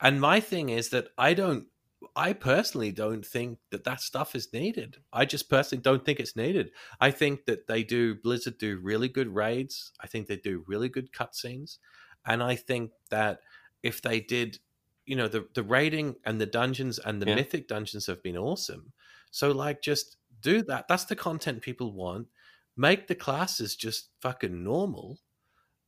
and 0.00 0.20
my 0.20 0.40
thing 0.40 0.68
is 0.68 0.90
that 0.90 1.08
I 1.16 1.32
don't 1.32 1.66
I 2.14 2.34
personally 2.34 2.92
don't 2.92 3.24
think 3.24 3.58
that 3.70 3.84
that 3.84 4.02
stuff 4.02 4.34
is 4.34 4.52
needed. 4.52 4.98
I 5.12 5.24
just 5.24 5.48
personally 5.48 5.80
don't 5.82 6.04
think 6.04 6.20
it's 6.20 6.36
needed. 6.36 6.70
I 7.00 7.10
think 7.10 7.46
that 7.46 7.66
they 7.66 7.82
do 7.82 8.14
Blizzard 8.14 8.58
do 8.58 8.78
really 8.82 9.08
good 9.08 9.34
raids. 9.34 9.92
I 9.98 10.06
think 10.06 10.26
they 10.26 10.36
do 10.36 10.64
really 10.66 10.90
good 10.90 11.12
cutscenes, 11.12 11.78
and 12.26 12.42
I 12.42 12.56
think 12.56 12.90
that 13.10 13.40
if 13.82 14.02
they 14.02 14.20
did, 14.20 14.58
you 15.06 15.16
know, 15.16 15.28
the 15.28 15.48
the 15.54 15.62
raiding 15.62 16.16
and 16.26 16.38
the 16.38 16.46
dungeons 16.46 16.98
and 16.98 17.22
the 17.22 17.26
yeah. 17.26 17.36
mythic 17.36 17.68
dungeons 17.68 18.06
have 18.06 18.22
been 18.22 18.36
awesome. 18.36 18.92
So 19.30 19.50
like, 19.52 19.80
just 19.80 20.18
do 20.42 20.60
that. 20.64 20.88
That's 20.88 21.06
the 21.06 21.16
content 21.16 21.62
people 21.62 21.92
want. 21.92 22.28
Make 22.76 23.06
the 23.06 23.14
classes 23.14 23.74
just 23.74 24.10
fucking 24.20 24.62
normal 24.62 25.18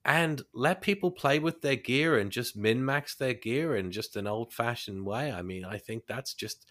and 0.05 0.43
let 0.55 0.81
people 0.81 1.11
play 1.11 1.39
with 1.39 1.61
their 1.61 1.77
gear 1.77 2.19
and 2.19 2.31
just 2.31 2.57
min 2.57 2.85
max 2.85 3.15
their 3.15 3.35
gear 3.35 3.77
in 3.77 3.91
just 3.91 4.17
an 4.17 4.27
old 4.27 4.53
fashioned 4.53 5.05
way. 5.05 5.31
I 5.33 5.43
mean, 5.43 5.65
I 5.65 5.79
think 5.79 6.07
that's 6.07 6.35
just 6.35 6.67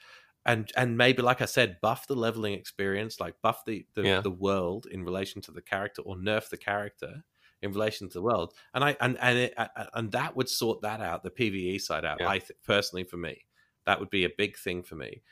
and 0.46 0.72
and 0.78 0.98
maybe 0.98 1.22
like 1.22 1.42
I 1.42 1.46
said, 1.46 1.78
buff 1.82 2.08
the 2.08 2.16
leveling 2.16 2.54
experience, 2.54 3.20
like 3.20 3.36
buff 3.42 3.64
the 3.66 3.86
the, 3.96 4.04
yeah. 4.04 4.22
the 4.22 4.32
world 4.32 4.88
in 4.90 5.04
relation 5.04 5.42
to 5.44 5.52
the 5.52 5.62
character, 5.62 6.02
or 6.04 6.16
nerf 6.16 6.50
the 6.50 6.58
character 6.58 7.24
in 7.62 7.72
relation 7.72 8.08
to 8.08 8.14
the 8.14 8.22
world. 8.22 8.54
And 8.74 8.84
I 8.84 8.96
and 9.02 9.18
and 9.22 9.38
it, 9.38 9.54
and 9.94 10.12
that 10.14 10.36
would 10.36 10.50
sort 10.50 10.82
that 10.82 11.02
out, 11.02 11.24
the 11.24 11.32
PVE 11.32 11.82
side 11.82 12.06
out. 12.06 12.18
Yeah. 12.22 12.30
I 12.30 12.40
th- 12.40 12.52
personally, 12.66 13.04
for 13.04 13.18
me, 13.18 13.46
that 13.88 14.00
would 14.00 14.10
be 14.10 14.26
a 14.26 14.30
big 14.38 14.58
thing 14.58 14.84
for 14.84 14.96
me 14.96 15.24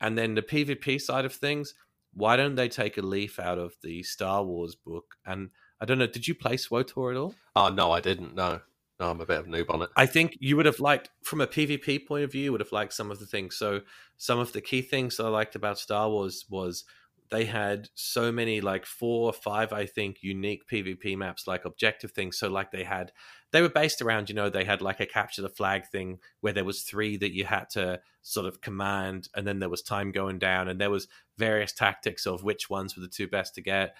And 0.00 0.16
then 0.16 0.34
the 0.34 0.42
PvP 0.42 1.00
side 1.00 1.24
of 1.24 1.34
things, 1.34 1.74
why 2.14 2.36
don't 2.36 2.54
they 2.54 2.68
take 2.68 2.96
a 2.96 3.02
leaf 3.02 3.38
out 3.38 3.58
of 3.58 3.74
the 3.82 4.02
Star 4.02 4.44
Wars 4.44 4.74
book? 4.76 5.16
And 5.26 5.50
I 5.80 5.84
don't 5.84 5.98
know, 5.98 6.06
did 6.06 6.28
you 6.28 6.34
play 6.34 6.56
SWTOR 6.56 7.12
at 7.12 7.16
all? 7.16 7.34
Oh 7.56 7.68
no, 7.68 7.90
I 7.90 8.00
didn't. 8.00 8.34
No, 8.34 8.60
no, 9.00 9.10
I'm 9.10 9.20
a 9.20 9.26
bit 9.26 9.40
of 9.40 9.46
a 9.46 9.48
noob 9.48 9.70
on 9.70 9.82
it. 9.82 9.90
I 9.96 10.06
think 10.06 10.36
you 10.40 10.56
would 10.56 10.66
have 10.66 10.80
liked, 10.80 11.10
from 11.22 11.40
a 11.40 11.46
PvP 11.46 12.06
point 12.06 12.24
of 12.24 12.32
view, 12.32 12.52
would 12.52 12.60
have 12.60 12.72
liked 12.72 12.92
some 12.92 13.10
of 13.10 13.18
the 13.18 13.26
things. 13.26 13.56
So 13.56 13.80
some 14.16 14.38
of 14.38 14.52
the 14.52 14.60
key 14.60 14.82
things 14.82 15.16
that 15.16 15.24
I 15.24 15.28
liked 15.28 15.56
about 15.56 15.78
Star 15.78 16.08
Wars 16.08 16.46
was 16.48 16.84
they 17.30 17.44
had 17.44 17.88
so 17.94 18.30
many 18.30 18.60
like 18.60 18.86
four 18.86 19.26
or 19.26 19.32
five 19.32 19.72
i 19.72 19.86
think 19.86 20.18
unique 20.22 20.68
pvp 20.68 21.16
maps 21.16 21.46
like 21.46 21.64
objective 21.64 22.12
things 22.12 22.38
so 22.38 22.48
like 22.48 22.70
they 22.70 22.84
had 22.84 23.12
they 23.50 23.62
were 23.62 23.68
based 23.68 24.02
around 24.02 24.28
you 24.28 24.34
know 24.34 24.48
they 24.50 24.64
had 24.64 24.82
like 24.82 25.00
a 25.00 25.06
capture 25.06 25.42
the 25.42 25.48
flag 25.48 25.86
thing 25.86 26.18
where 26.40 26.52
there 26.52 26.64
was 26.64 26.82
three 26.82 27.16
that 27.16 27.34
you 27.34 27.44
had 27.44 27.68
to 27.70 27.98
sort 28.22 28.46
of 28.46 28.60
command 28.60 29.28
and 29.34 29.46
then 29.46 29.58
there 29.58 29.68
was 29.68 29.82
time 29.82 30.12
going 30.12 30.38
down 30.38 30.68
and 30.68 30.80
there 30.80 30.90
was 30.90 31.08
various 31.38 31.72
tactics 31.72 32.26
of 32.26 32.44
which 32.44 32.70
ones 32.70 32.94
were 32.94 33.02
the 33.02 33.08
two 33.08 33.26
best 33.26 33.54
to 33.54 33.60
get 33.60 33.96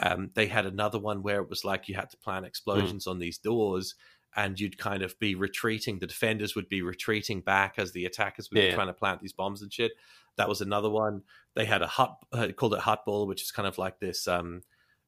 um, 0.00 0.30
they 0.34 0.46
had 0.46 0.66
another 0.66 0.98
one 0.98 1.22
where 1.22 1.40
it 1.40 1.50
was 1.50 1.64
like 1.64 1.88
you 1.88 1.94
had 1.94 2.10
to 2.10 2.16
plan 2.16 2.42
hmm. 2.42 2.46
explosions 2.46 3.06
mm. 3.06 3.10
on 3.10 3.18
these 3.18 3.38
doors 3.38 3.94
and 4.36 4.60
you'd 4.60 4.78
kind 4.78 5.02
of 5.02 5.18
be 5.18 5.34
retreating 5.34 5.98
the 5.98 6.06
defenders 6.06 6.54
would 6.54 6.68
be 6.68 6.82
retreating 6.82 7.40
back 7.40 7.74
as 7.78 7.92
the 7.92 8.04
attackers 8.04 8.50
would 8.50 8.62
yeah. 8.62 8.68
be 8.68 8.74
trying 8.74 8.86
to 8.86 8.92
plant 8.92 9.20
these 9.20 9.32
bombs 9.32 9.62
and 9.62 9.72
shit 9.72 9.92
that 10.38 10.48
was 10.48 10.62
another 10.62 10.88
one. 10.88 11.22
They 11.54 11.66
had 11.66 11.82
a 11.82 11.86
hut 11.86 12.16
uh, 12.32 12.48
called 12.56 12.74
it 12.74 12.80
Huttball, 12.80 13.26
which 13.26 13.42
is 13.42 13.50
kind 13.50 13.68
of 13.68 13.76
like 13.76 13.98
this, 13.98 14.26
um, 14.26 14.62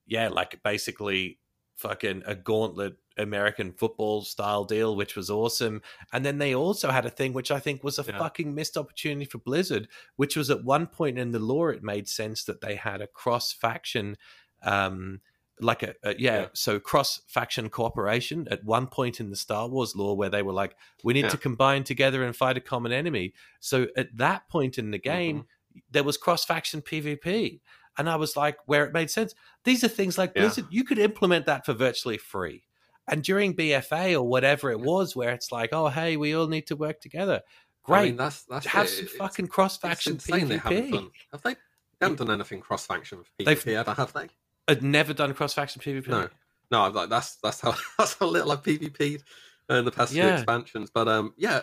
yeah, 0.07 0.29
like 0.29 0.63
basically 0.63 1.39
fucking 1.77 2.25
a 2.27 2.35
gauntlet 2.35 2.97
American 3.17 3.73
football 3.73 4.23
style 4.23 4.65
deal, 4.65 4.97
which 4.97 5.17
was 5.17 5.31
awesome. 5.31 5.81
And 6.13 6.27
then 6.27 6.39
they 6.39 6.55
also 6.55 6.91
had 6.91 7.07
a 7.07 7.11
thing 7.11 7.33
which 7.33 7.51
I 7.51 7.61
think 7.61 7.83
was 7.83 7.99
a 7.99 8.05
yeah. 8.07 8.19
fucking 8.19 8.55
missed 8.55 8.77
opportunity 8.77 9.25
for 9.25 9.39
Blizzard, 9.39 9.89
which 10.17 10.37
was 10.37 10.51
at 10.51 10.65
one 10.65 10.87
point 10.87 11.19
in 11.19 11.31
the 11.31 11.39
lore, 11.39 11.73
it 11.73 11.83
made 11.83 12.09
sense 12.09 12.45
that 12.45 12.61
they 12.61 12.75
had 12.75 13.01
a 13.01 13.07
cross 13.07 13.53
faction 13.53 14.17
um, 14.63 15.21
like 15.61 15.83
a, 15.83 15.95
a 16.03 16.15
yeah, 16.19 16.41
yeah, 16.41 16.47
so 16.53 16.79
cross 16.81 17.21
faction 17.27 17.69
cooperation 17.69 18.49
at 18.51 18.65
one 18.65 18.87
point 18.87 19.21
in 19.21 19.31
the 19.31 19.37
Star 19.37 19.69
Wars 19.69 19.95
lore 19.95 20.17
where 20.17 20.31
they 20.31 20.43
were 20.43 20.53
like, 20.53 20.77
we 21.05 21.13
need 21.13 21.25
yeah. 21.25 21.31
to 21.31 21.37
combine 21.37 21.85
together 21.85 22.25
and 22.25 22.35
fight 22.35 22.57
a 22.57 22.61
common 22.61 22.93
enemy. 22.93 23.35
So 23.61 23.89
at 23.97 24.17
that 24.17 24.49
point 24.49 24.79
in 24.79 24.91
the 24.91 24.99
game, 24.99 25.41
mm-hmm. 25.41 25.79
there 25.91 26.05
was 26.05 26.17
cross 26.17 26.45
faction 26.45 26.83
PvP. 26.83 27.61
And 27.99 28.09
I 28.09 28.17
was 28.17 28.37
like, 28.37 28.57
where 28.67 28.85
it 28.85 28.95
made 28.95 29.11
sense. 29.11 29.35
These 29.65 29.85
are 29.85 29.89
things 29.89 30.17
like 30.17 30.33
yeah. 30.35 30.43
Blizzard, 30.43 30.67
you 30.71 30.85
could 30.85 30.99
implement 30.99 31.47
that 31.47 31.67
for 31.67 31.75
virtually 31.75 32.19
free. 32.19 32.63
And 33.09 33.23
during 33.23 33.55
BFA 33.55 34.15
or 34.15 34.23
whatever 34.23 34.71
it 34.71 34.81
was, 34.81 35.17
where 35.17 35.31
it's 35.31 35.51
like, 35.51 35.71
oh, 35.73 35.89
hey, 35.89 36.17
we 36.17 36.35
all 36.35 36.47
need 36.47 36.69
to 36.69 36.77
work 36.77 37.01
together. 37.01 37.43
Great. 37.83 37.99
I 37.99 38.05
mean, 38.05 38.17
that's, 38.17 38.45
that's 38.45 38.67
have 38.67 38.87
it. 38.87 38.89
some 38.89 39.05
it's, 39.07 39.17
fucking 39.17 39.49
cross 39.49 39.77
faction 39.77 40.17
PvP. 40.17 40.49
They 40.49 40.57
haven't 40.59 40.91
done, 40.91 41.11
have 41.33 41.43
they? 41.43 41.55
They 41.55 42.07
haven't 42.07 42.19
done 42.19 42.31
anything 42.31 42.61
cross 42.61 42.87
faction 42.87 43.25
PvP 43.39 43.45
They've, 43.45 43.69
ever, 43.69 43.95
have 43.95 44.13
they? 44.13 44.29
I'd 44.71 44.83
never 44.83 45.13
done 45.13 45.35
cross 45.35 45.55
faction 45.55 45.83
PvP. 45.83 46.09
No, 46.09 46.29
no, 46.71 46.83
I'm 46.83 46.95
like 46.95 47.09
that's 47.09 47.37
that's 47.37 47.61
how 47.61 47.75
that's 47.99 48.15
how 48.15 48.27
little 48.27 48.53
I've 48.53 48.63
PvP'd 48.63 49.25
in 49.69 49.85
the 49.85 49.91
past 49.91 50.13
yeah. 50.13 50.27
few 50.27 50.35
expansions. 50.35 50.91
But 50.93 51.09
um, 51.09 51.35
yeah, 51.37 51.63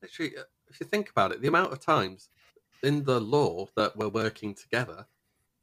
literally, 0.00 0.36
uh, 0.36 0.42
if 0.68 0.80
you 0.80 0.86
think 0.86 1.10
about 1.10 1.32
it, 1.32 1.40
the 1.40 1.48
amount 1.48 1.72
of 1.72 1.80
times 1.80 2.30
in 2.82 3.04
the 3.04 3.20
lore 3.20 3.68
that 3.76 3.96
we're 3.96 4.08
working 4.08 4.54
together, 4.54 5.06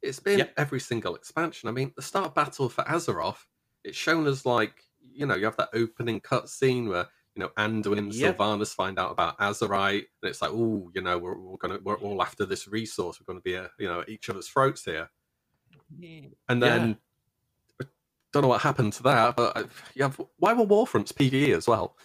it's 0.02 0.20
been 0.20 0.38
yep. 0.38 0.54
every 0.56 0.80
single 0.80 1.14
expansion. 1.14 1.68
I 1.68 1.72
mean, 1.72 1.92
the 1.96 2.02
start 2.02 2.34
battle 2.34 2.68
for 2.68 2.84
Azeroth, 2.84 3.44
it's 3.84 3.96
shown 3.96 4.26
as 4.26 4.46
like 4.46 4.84
you 5.12 5.26
know 5.26 5.34
you 5.34 5.44
have 5.44 5.56
that 5.56 5.70
opening 5.74 6.20
cutscene 6.20 6.88
where 6.88 7.06
you 7.34 7.40
know 7.40 7.50
Anduin 7.58 7.98
and 7.98 8.14
yep. 8.14 8.36
Sylvanas 8.36 8.74
find 8.74 8.98
out 8.98 9.10
about 9.10 9.38
Azerite, 9.38 10.06
and 10.22 10.30
it's 10.30 10.42
like, 10.42 10.52
oh, 10.52 10.90
you 10.94 11.02
know, 11.02 11.18
we're, 11.18 11.36
we're 11.36 11.56
gonna 11.56 11.78
we're 11.82 11.98
all 11.98 12.22
after 12.22 12.46
this 12.46 12.68
resource. 12.68 13.20
We're 13.20 13.32
going 13.32 13.40
to 13.40 13.44
be 13.44 13.54
a, 13.54 13.70
you 13.78 13.88
know 13.88 14.04
each 14.06 14.28
other's 14.28 14.48
throats 14.48 14.84
here. 14.84 15.10
And 16.48 16.62
then 16.62 16.96
yeah. 17.80 17.86
don't 18.32 18.42
know 18.42 18.48
what 18.48 18.60
happened 18.62 18.92
to 18.94 19.02
that, 19.04 19.36
but 19.36 19.56
uh, 19.56 19.64
you 19.94 20.02
have 20.02 20.20
why 20.38 20.52
were 20.52 20.66
Warfronts 20.66 21.12
PVE 21.12 21.56
as 21.56 21.66
well? 21.66 21.96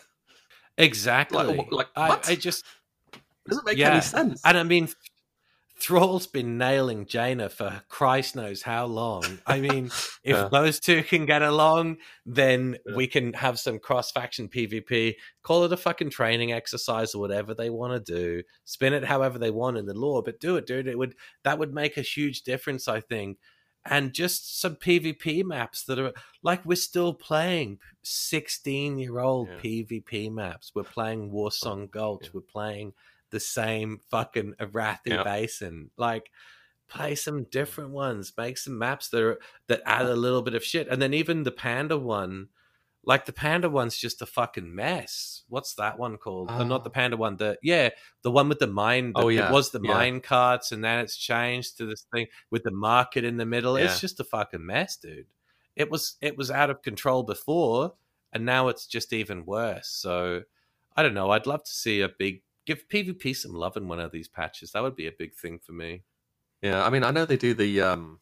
Exactly. 0.78 1.58
Like, 1.58 1.72
like 1.72 1.88
I, 1.96 2.20
I, 2.28 2.36
just 2.36 2.66
doesn't 3.48 3.66
make 3.66 3.78
yeah. 3.78 3.94
any 3.94 4.02
sense. 4.02 4.42
And 4.44 4.58
I 4.58 4.64
mean, 4.64 4.90
Thrall's 5.78 6.28
been 6.28 6.58
nailing 6.58 7.06
Jaina 7.06 7.50
for 7.50 7.84
Christ 7.90 8.36
knows 8.36 8.62
how 8.62 8.86
long. 8.86 9.24
I 9.46 9.60
mean, 9.60 9.86
if 10.24 10.36
yeah. 10.36 10.50
those 10.52 10.80
two 10.80 11.04
can 11.04 11.26
get 11.26 11.42
along, 11.42 11.98
then 12.26 12.78
yeah. 12.86 12.96
we 12.96 13.08
can 13.08 13.34
have 13.34 13.60
some 13.60 13.80
cross 13.80 14.12
faction 14.12 14.48
PvP. 14.48 15.16
Call 15.44 15.64
it 15.64 15.74
a 15.74 15.78
fucking 15.78 16.10
training 16.10 16.52
exercise 16.52 17.14
or 17.14 17.22
whatever 17.22 17.54
they 17.54 17.70
want 17.70 18.06
to 18.06 18.14
do. 18.14 18.44
Spin 18.64 18.94
it 18.94 19.04
however 19.04 19.38
they 19.38 19.52
want 19.52 19.78
in 19.78 19.86
the 19.86 19.94
lore, 19.94 20.24
but 20.24 20.40
do 20.40 20.56
it, 20.56 20.66
dude. 20.66 20.88
It 20.88 20.98
would 20.98 21.16
that 21.44 21.60
would 21.60 21.74
make 21.74 21.98
a 21.98 22.02
huge 22.02 22.44
difference, 22.44 22.88
I 22.88 23.02
think 23.02 23.38
and 23.86 24.14
just 24.14 24.60
some 24.60 24.76
PvP 24.76 25.44
maps 25.44 25.84
that 25.84 26.00
are 26.00 26.14
like 26.42 26.66
we're 26.66 26.76
still 26.76 27.14
playing 27.14 27.80
16 28.04 28.98
year 28.98 29.20
old 29.20 29.50
yeah. 29.50 29.58
PvP 29.58 30.32
maps. 30.32 30.72
We're 30.74 30.84
playing 30.84 31.32
Warsong 31.32 31.92
Gulch. 31.92 32.26
Yeah. 32.26 32.32
We're 32.34 32.42
playing 32.42 32.94
the 33.30 33.40
same 33.40 34.00
fucking 34.10 34.54
Arathi 34.60 34.98
yeah. 35.08 35.24
Basin. 35.24 35.92
Like, 35.98 36.32
play 36.88 37.16
some 37.16 37.44
different 37.46 37.92
ones. 37.92 38.34
Make 38.38 38.58
some 38.58 38.78
maps 38.78 39.10
that 39.10 39.22
are 39.22 39.40
that 39.68 39.82
add 39.86 40.06
a 40.06 40.16
little 40.16 40.42
bit 40.42 40.56
of 40.56 40.64
shit. 40.64 40.88
And 40.88 41.02
then 41.02 41.14
even 41.14 41.44
the 41.44 41.52
Panda 41.52 41.98
one 41.98 42.50
like 43.06 43.26
the 43.26 43.34
panda 43.34 43.70
one's 43.70 43.97
just 43.97 44.22
a 44.22 44.26
fucking 44.26 44.74
mess. 44.74 45.43
What's 45.47 45.76
that 45.76 45.99
one 45.99 46.18
called? 46.18 46.49
Uh, 46.49 46.64
not 46.64 46.84
the 46.84 46.89
ah. 46.89 46.93
panda 46.93 47.18
one. 47.18 47.38
The 47.38 47.58
yeah, 47.62 47.89
the 48.24 48.32
one 48.32 48.49
with 48.49 48.60
the 48.60 48.68
mine. 48.68 49.14
The, 49.14 49.22
oh 49.22 49.28
yeah, 49.30 49.49
it 49.49 49.51
was 49.51 49.72
the 49.72 49.82
yeah. 49.84 49.93
mine 49.93 50.22
carts, 50.22 50.72
and 50.72 50.84
then 50.84 50.99
it's 50.99 51.16
changed 51.16 51.78
to 51.78 51.86
this 51.86 52.06
thing 52.14 52.28
with 52.49 52.64
the 52.64 52.72
market 52.72 53.24
in 53.24 53.38
the 53.38 53.45
middle. 53.45 53.78
Yeah. 53.78 53.86
It's 53.86 53.99
just 53.99 54.20
a 54.20 54.24
fucking 54.24 54.66
mess, 54.66 54.97
dude. 54.97 55.28
It 55.76 55.91
was 55.91 56.16
it 56.22 56.38
was 56.38 56.49
out 56.49 56.70
of 56.70 56.82
control 56.82 57.24
before, 57.24 57.93
and 58.34 58.45
now 58.45 58.70
it's 58.70 58.88
just 58.88 59.14
even 59.14 59.45
worse. 59.45 59.88
So 59.88 60.41
I 60.95 61.03
don't 61.03 61.14
know. 61.14 61.32
I'd 61.32 61.47
love 61.47 61.64
to 61.64 61.72
see 61.72 62.01
a 62.01 62.10
big 62.10 62.41
give 62.66 62.88
PvP 62.88 63.36
some 63.36 63.53
love 63.53 63.78
in 63.78 63.88
one 63.88 63.99
of 63.99 64.12
these 64.12 64.28
patches. 64.28 64.72
That 64.72 64.84
would 64.84 64.95
be 64.95 65.08
a 65.08 65.12
big 65.18 65.36
thing 65.36 65.60
for 65.60 65.74
me. 65.74 66.03
Yeah, 66.62 66.84
I 66.84 66.89
mean, 66.89 67.03
I 67.03 67.12
know 67.12 67.26
they 67.26 67.38
do 67.38 67.53
the 67.53 67.82
um 67.82 68.20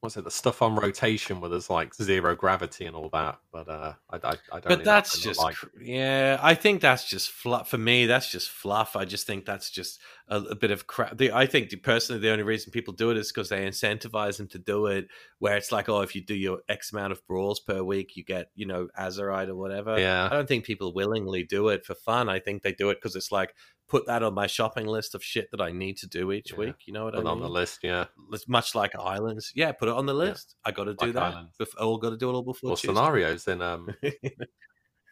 what's 0.00 0.16
it 0.16 0.24
the 0.24 0.30
stuff 0.30 0.62
on 0.62 0.76
rotation 0.76 1.40
where 1.40 1.50
there's 1.50 1.68
like 1.68 1.94
zero 1.94 2.34
gravity 2.34 2.86
and 2.86 2.94
all 2.94 3.08
that 3.12 3.38
but 3.52 3.68
uh 3.68 3.92
i, 4.10 4.16
I, 4.16 4.36
I 4.52 4.60
don't 4.60 4.68
but 4.68 4.84
that's 4.84 5.18
just 5.20 5.40
like. 5.40 5.56
yeah 5.80 6.38
i 6.40 6.54
think 6.54 6.80
that's 6.80 7.04
just 7.08 7.30
fluff 7.30 7.68
for 7.68 7.78
me 7.78 8.06
that's 8.06 8.30
just 8.30 8.48
fluff 8.48 8.94
i 8.94 9.04
just 9.04 9.26
think 9.26 9.44
that's 9.44 9.70
just 9.70 10.00
a, 10.28 10.36
a 10.36 10.54
bit 10.54 10.70
of 10.70 10.86
crap 10.86 11.20
i 11.32 11.46
think 11.46 11.70
personally 11.82 12.20
the 12.20 12.30
only 12.30 12.44
reason 12.44 12.70
people 12.70 12.94
do 12.94 13.10
it 13.10 13.16
is 13.16 13.32
because 13.32 13.48
they 13.48 13.66
incentivize 13.66 14.36
them 14.36 14.48
to 14.48 14.58
do 14.58 14.86
it 14.86 15.08
where 15.38 15.56
it's 15.56 15.72
like 15.72 15.88
oh 15.88 16.00
if 16.00 16.14
you 16.14 16.24
do 16.24 16.34
your 16.34 16.60
x 16.68 16.92
amount 16.92 17.12
of 17.12 17.26
brawls 17.26 17.60
per 17.60 17.82
week 17.82 18.16
you 18.16 18.24
get 18.24 18.50
you 18.54 18.66
know 18.66 18.88
azerite 18.98 19.48
or 19.48 19.56
whatever 19.56 19.98
yeah 19.98 20.26
i 20.30 20.34
don't 20.34 20.48
think 20.48 20.64
people 20.64 20.92
willingly 20.92 21.42
do 21.42 21.68
it 21.68 21.84
for 21.84 21.94
fun 21.94 22.28
i 22.28 22.38
think 22.38 22.62
they 22.62 22.72
do 22.72 22.90
it 22.90 22.96
because 22.96 23.16
it's 23.16 23.32
like 23.32 23.54
put 23.88 24.06
that 24.06 24.22
on 24.22 24.34
my 24.34 24.46
shopping 24.46 24.86
list 24.86 25.14
of 25.14 25.24
shit 25.24 25.50
that 25.50 25.60
I 25.60 25.72
need 25.72 25.96
to 25.98 26.06
do 26.06 26.30
each 26.30 26.52
yeah. 26.52 26.58
week. 26.58 26.74
You 26.86 26.92
know 26.92 27.04
what 27.04 27.14
put 27.14 27.20
I 27.20 27.22
mean? 27.22 27.32
on 27.32 27.40
the 27.40 27.48
list, 27.48 27.80
yeah. 27.82 28.04
It's 28.32 28.46
much 28.46 28.74
like 28.74 28.94
islands. 28.94 29.50
Yeah, 29.54 29.72
put 29.72 29.88
it 29.88 29.94
on 29.94 30.06
the 30.06 30.14
list. 30.14 30.56
Yeah. 30.64 30.68
I 30.68 30.72
got 30.72 30.84
to 30.84 30.94
do 30.94 31.06
like 31.06 31.14
that. 31.14 31.34
Islands. 31.34 31.56
I 31.60 31.82
all 31.82 31.98
got 31.98 32.10
to 32.10 32.16
do 32.16 32.30
it 32.30 32.34
all 32.34 32.42
before. 32.42 32.70
Or 32.70 32.76
scenarios 32.76 33.48
in 33.48 33.62
um, 33.62 33.88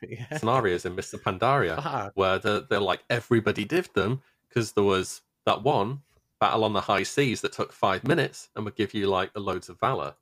yeah. 0.02 0.38
scenarios 0.38 0.84
in 0.84 0.94
Mists 0.94 1.14
of 1.14 1.22
Pandaria 1.22 1.78
uh-huh. 1.78 2.10
where 2.14 2.38
they're, 2.38 2.60
they're, 2.60 2.80
like 2.80 3.02
everybody 3.08 3.64
did 3.64 3.88
them 3.94 4.22
because 4.56 4.72
there 4.72 4.84
was 4.84 5.20
that 5.44 5.62
one 5.62 6.00
battle 6.40 6.64
on 6.64 6.72
the 6.72 6.80
high 6.80 7.02
seas 7.02 7.42
that 7.42 7.52
took 7.52 7.74
five 7.74 8.04
minutes 8.04 8.48
and 8.56 8.64
would 8.64 8.74
give 8.74 8.94
you 8.94 9.06
like 9.06 9.30
a 9.34 9.40
loads 9.40 9.68
of 9.68 9.78
valor. 9.78 10.14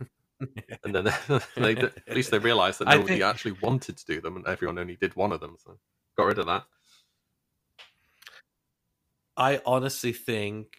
and 0.84 0.94
then 0.94 1.04
they, 1.04 1.40
they, 1.56 1.76
at 1.76 2.14
least 2.14 2.30
they 2.30 2.38
realized 2.38 2.78
that 2.78 2.86
nobody 2.86 3.14
think... 3.14 3.22
actually 3.24 3.56
wanted 3.60 3.96
to 3.96 4.06
do 4.06 4.20
them 4.20 4.36
and 4.36 4.46
everyone 4.46 4.78
only 4.78 4.94
did 4.94 5.16
one 5.16 5.32
of 5.32 5.40
them. 5.40 5.56
So 5.58 5.76
got 6.16 6.26
rid 6.26 6.38
of 6.38 6.46
that. 6.46 6.62
I 9.36 9.60
honestly 9.66 10.12
think 10.12 10.76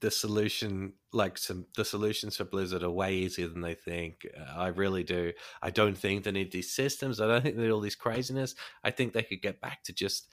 the 0.00 0.10
solution 0.10 0.94
like 1.12 1.38
some 1.38 1.66
the 1.76 1.84
solutions 1.84 2.36
for 2.36 2.44
blizzard 2.44 2.84
are 2.84 2.90
way 2.90 3.14
easier 3.14 3.48
than 3.48 3.62
they 3.62 3.74
think 3.74 4.24
uh, 4.38 4.56
i 4.56 4.68
really 4.68 5.02
do 5.02 5.32
i 5.60 5.70
don't 5.70 5.98
think 5.98 6.22
they 6.22 6.30
need 6.30 6.52
these 6.52 6.70
systems 6.70 7.20
i 7.20 7.26
don't 7.26 7.42
think 7.42 7.56
they 7.56 7.62
need 7.62 7.72
all 7.72 7.80
this 7.80 7.96
craziness 7.96 8.54
i 8.84 8.92
think 8.92 9.12
they 9.12 9.24
could 9.24 9.42
get 9.42 9.60
back 9.60 9.82
to 9.82 9.92
just 9.92 10.28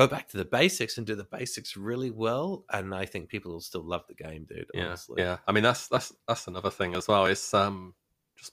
go 0.00 0.06
back 0.06 0.28
to 0.28 0.36
the 0.36 0.44
basics 0.44 0.96
and 0.96 1.06
do 1.06 1.14
the 1.14 1.24
basics 1.24 1.76
really 1.76 2.10
well 2.10 2.64
and 2.70 2.94
i 2.94 3.04
think 3.04 3.28
people 3.28 3.52
will 3.52 3.60
still 3.60 3.82
love 3.82 4.02
the 4.08 4.14
game 4.14 4.46
dude 4.48 4.66
yeah 4.72 4.86
honestly. 4.86 5.22
yeah 5.22 5.36
i 5.46 5.52
mean 5.52 5.62
that's 5.62 5.88
that's 5.88 6.12
that's 6.26 6.46
another 6.46 6.70
thing 6.70 6.94
as 6.94 7.06
well 7.06 7.26
it's 7.26 7.52
um 7.52 7.94
just 8.36 8.52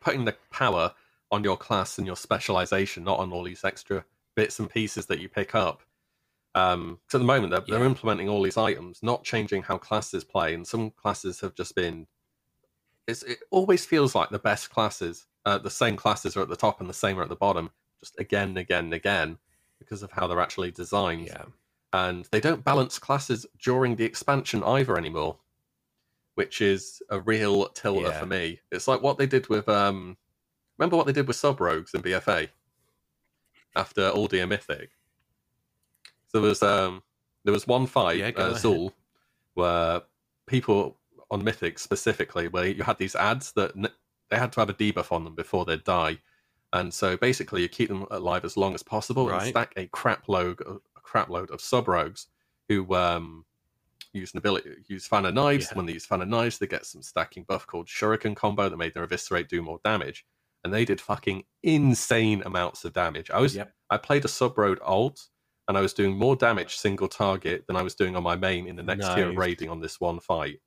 putting 0.00 0.24
the 0.24 0.36
power 0.50 0.92
on 1.30 1.42
your 1.42 1.56
class 1.56 1.96
and 1.96 2.06
your 2.06 2.16
specialization 2.16 3.04
not 3.04 3.18
on 3.18 3.32
all 3.32 3.42
these 3.42 3.64
extra 3.64 4.04
bits 4.34 4.58
and 4.58 4.68
pieces 4.68 5.06
that 5.06 5.18
you 5.18 5.28
pick 5.28 5.54
up 5.54 5.82
um, 6.54 6.98
so 7.08 7.18
at 7.18 7.20
the 7.20 7.24
moment, 7.24 7.50
they're, 7.50 7.62
yeah. 7.66 7.78
they're 7.78 7.86
implementing 7.86 8.28
all 8.28 8.42
these 8.42 8.56
items, 8.56 9.02
not 9.02 9.24
changing 9.24 9.62
how 9.62 9.78
classes 9.78 10.24
play, 10.24 10.54
and 10.54 10.66
some 10.66 10.90
classes 10.90 11.40
have 11.40 11.54
just 11.54 11.74
been. 11.74 12.06
it 13.06 13.38
always 13.50 13.86
feels 13.86 14.14
like 14.14 14.30
the 14.30 14.38
best 14.38 14.70
classes, 14.70 15.26
uh, 15.46 15.58
the 15.58 15.70
same 15.70 15.96
classes 15.96 16.36
are 16.36 16.42
at 16.42 16.48
the 16.48 16.56
top 16.56 16.80
and 16.80 16.90
the 16.90 16.94
same 16.94 17.18
are 17.18 17.22
at 17.22 17.30
the 17.30 17.36
bottom, 17.36 17.70
just 18.00 18.18
again 18.18 18.50
and 18.50 18.58
again 18.58 18.84
and 18.84 18.94
again, 18.94 19.38
because 19.82 20.02
of 20.02 20.12
how 20.12 20.26
they're 20.26 20.40
actually 20.40 20.70
designed. 20.70 21.26
Yeah. 21.26 21.44
and 21.92 22.26
they 22.32 22.40
don't 22.40 22.64
balance 22.64 22.98
classes 22.98 23.44
during 23.62 23.96
the 23.96 24.04
expansion 24.04 24.62
either 24.64 24.96
anymore, 24.96 25.38
which 26.34 26.60
is 26.60 27.02
a 27.10 27.20
real 27.20 27.68
tilter 27.68 28.08
yeah. 28.08 28.18
for 28.18 28.26
me. 28.26 28.60
It's 28.70 28.88
like 28.88 29.02
what 29.02 29.18
they 29.18 29.26
did 29.26 29.48
with 29.48 29.68
um, 29.68 30.16
remember 30.78 30.96
what 30.96 31.06
they 31.06 31.12
did 31.12 31.26
with 31.26 31.36
sub 31.36 31.60
rogues 31.60 31.94
in 31.94 32.02
BFA 32.02 32.48
after 33.76 34.10
Uldir 34.10 34.48
Mythic. 34.48 34.90
So 36.28 36.40
there 36.40 36.48
was 36.48 36.62
um, 36.62 37.02
there 37.44 37.52
was 37.52 37.66
one 37.66 37.86
fight, 37.86 38.18
yeah, 38.18 38.30
uh, 38.36 38.54
Zul, 38.54 38.92
where 39.54 40.02
people 40.46 40.96
on 41.30 41.44
Mythic 41.44 41.78
specifically, 41.78 42.48
where 42.48 42.66
you 42.66 42.82
had 42.82 42.98
these 42.98 43.14
ads 43.14 43.52
that 43.52 43.72
they 44.30 44.38
had 44.38 44.52
to 44.52 44.60
have 44.60 44.70
a 44.70 44.74
debuff 44.74 45.12
on 45.12 45.24
them 45.24 45.34
before 45.34 45.64
they'd 45.64 45.84
die. 45.84 46.18
And 46.72 46.92
so 46.92 47.16
basically, 47.16 47.62
you 47.62 47.68
keep 47.68 47.88
them 47.88 48.06
alive 48.10 48.44
as 48.44 48.56
long 48.56 48.74
as 48.74 48.82
possible 48.82 49.28
right. 49.28 49.42
and 49.42 49.50
stack 49.50 49.72
a 49.76 49.86
crap 49.88 50.28
load, 50.28 50.60
a 50.60 51.00
crap 51.00 51.28
load 51.28 51.50
of 51.50 51.60
sub 51.60 51.86
rogues 51.86 52.28
who 52.68 52.94
um, 52.94 53.44
use 54.12 54.32
an 54.32 54.38
ability, 54.38 54.70
use 54.86 55.06
fan 55.06 55.26
of 55.26 55.34
knives. 55.34 55.68
Yeah. 55.70 55.76
When 55.76 55.86
they 55.86 55.92
use 55.92 56.06
fan 56.06 56.22
of 56.22 56.28
knives, 56.28 56.58
they 56.58 56.66
get 56.66 56.86
some 56.86 57.02
stacking 57.02 57.44
buff 57.44 57.66
called 57.66 57.88
Shuriken 57.88 58.34
combo 58.34 58.68
that 58.68 58.76
made 58.76 58.94
their 58.94 59.04
eviscerate 59.04 59.48
do 59.48 59.62
more 59.62 59.80
damage. 59.84 60.24
And 60.64 60.72
they 60.72 60.84
did 60.84 61.00
fucking 61.00 61.44
insane 61.62 62.42
amounts 62.46 62.84
of 62.84 62.92
damage. 62.92 63.30
I 63.30 63.40
was, 63.40 63.56
yep. 63.56 63.72
I 63.90 63.96
played 63.96 64.24
a 64.24 64.28
sub 64.28 64.56
rogue 64.56 64.78
alt, 64.82 65.28
and 65.68 65.76
I 65.76 65.80
was 65.80 65.92
doing 65.92 66.16
more 66.16 66.36
damage 66.36 66.76
single 66.76 67.08
target 67.08 67.66
than 67.66 67.76
I 67.76 67.82
was 67.82 67.94
doing 67.94 68.16
on 68.16 68.22
my 68.22 68.36
main 68.36 68.66
in 68.66 68.76
the 68.76 68.82
next 68.82 69.06
nice. 69.06 69.14
tier 69.16 69.30
of 69.30 69.36
raiding 69.36 69.70
on 69.70 69.80
this 69.80 70.00
one 70.00 70.20
fight. 70.20 70.60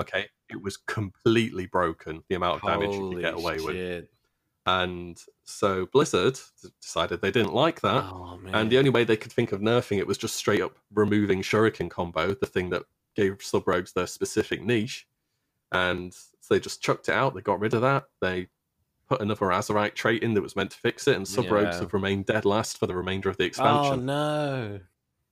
Okay, 0.00 0.26
it 0.48 0.62
was 0.62 0.76
completely 0.76 1.66
broken 1.66 2.22
the 2.28 2.34
amount 2.36 2.56
of 2.56 2.68
damage 2.68 2.88
Holy 2.88 2.98
you 2.98 3.14
could 3.14 3.22
get 3.22 3.34
away 3.34 3.58
shit. 3.58 3.66
with. 3.66 4.08
And 4.66 5.18
so 5.44 5.86
Blizzard 5.86 6.38
decided 6.80 7.20
they 7.20 7.30
didn't 7.30 7.54
like 7.54 7.80
that. 7.80 8.04
Oh, 8.04 8.38
and 8.52 8.70
the 8.70 8.78
only 8.78 8.90
way 8.90 9.04
they 9.04 9.16
could 9.16 9.32
think 9.32 9.52
of 9.52 9.60
nerfing 9.60 9.98
it 9.98 10.06
was 10.06 10.18
just 10.18 10.36
straight 10.36 10.60
up 10.60 10.76
removing 10.92 11.42
Shuriken 11.42 11.90
combo, 11.90 12.34
the 12.34 12.46
thing 12.46 12.70
that 12.70 12.82
gave 13.16 13.42
sub 13.42 13.66
rogues 13.66 13.92
their 13.92 14.06
specific 14.06 14.62
niche. 14.62 15.08
And 15.72 16.12
so 16.12 16.54
they 16.54 16.60
just 16.60 16.82
chucked 16.82 17.08
it 17.08 17.14
out. 17.14 17.34
They 17.34 17.40
got 17.40 17.60
rid 17.60 17.74
of 17.74 17.80
that. 17.82 18.04
They 18.20 18.48
put 19.08 19.20
another 19.20 19.46
Azerite 19.46 19.94
trait 19.94 20.22
in 20.22 20.34
that 20.34 20.42
was 20.42 20.56
meant 20.56 20.70
to 20.70 20.78
fix 20.78 21.08
it, 21.08 21.16
and 21.16 21.26
sub 21.26 21.50
rogues 21.50 21.76
yeah. 21.76 21.80
have 21.80 21.92
remained 21.94 22.26
dead 22.26 22.44
last 22.44 22.78
for 22.78 22.86
the 22.86 22.94
remainder 22.94 23.28
of 23.28 23.36
the 23.36 23.44
oh, 23.44 23.46
expansion. 23.46 24.08
Oh 24.08 24.68
no! 24.68 24.80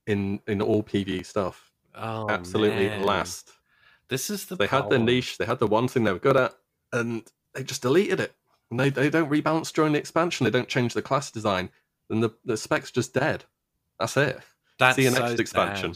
In 0.07 0.41
in 0.47 0.61
all 0.61 0.83
PvE 0.83 1.24
stuff. 1.24 1.72
Oh, 1.95 2.29
absolutely 2.29 2.89
man. 2.89 3.03
last. 3.03 3.53
This 4.09 4.31
is 4.31 4.47
the 4.47 4.57
they 4.57 4.66
problem. 4.66 4.91
had 4.91 4.99
their 4.99 5.05
niche. 5.05 5.39
They 5.39 5.45
had 5.45 5.59
the 5.59 5.66
one 5.66 5.87
thing 5.87 6.05
they 6.05 6.12
were 6.12 6.18
good 6.18 6.37
at, 6.37 6.55
and 6.93 7.22
they 7.55 7.62
just 7.62 7.83
deleted 7.83 8.20
it. 8.20 8.35
And 8.71 8.79
they 8.79 8.91
they 8.91 9.11
don't 9.11 9.31
rebalance 9.31 9.73
during 9.73 9.93
the 9.93 9.99
expansion. 9.99 10.45
They 10.45 10.51
don't 10.51 10.69
change 10.69 10.95
the 10.95 11.03
class 11.03 11.31
design, 11.31 11.71
Then 12.09 12.21
the 12.21 12.31
the 12.45 12.57
spec's 12.57 12.91
just 12.91 13.14
dead. 13.14 13.45
That's 13.99 14.16
it. 14.16 14.39
That's 14.79 14.97
See 14.97 15.05
you 15.05 15.11
next 15.11 15.37
so 15.37 15.41
expansion. 15.41 15.95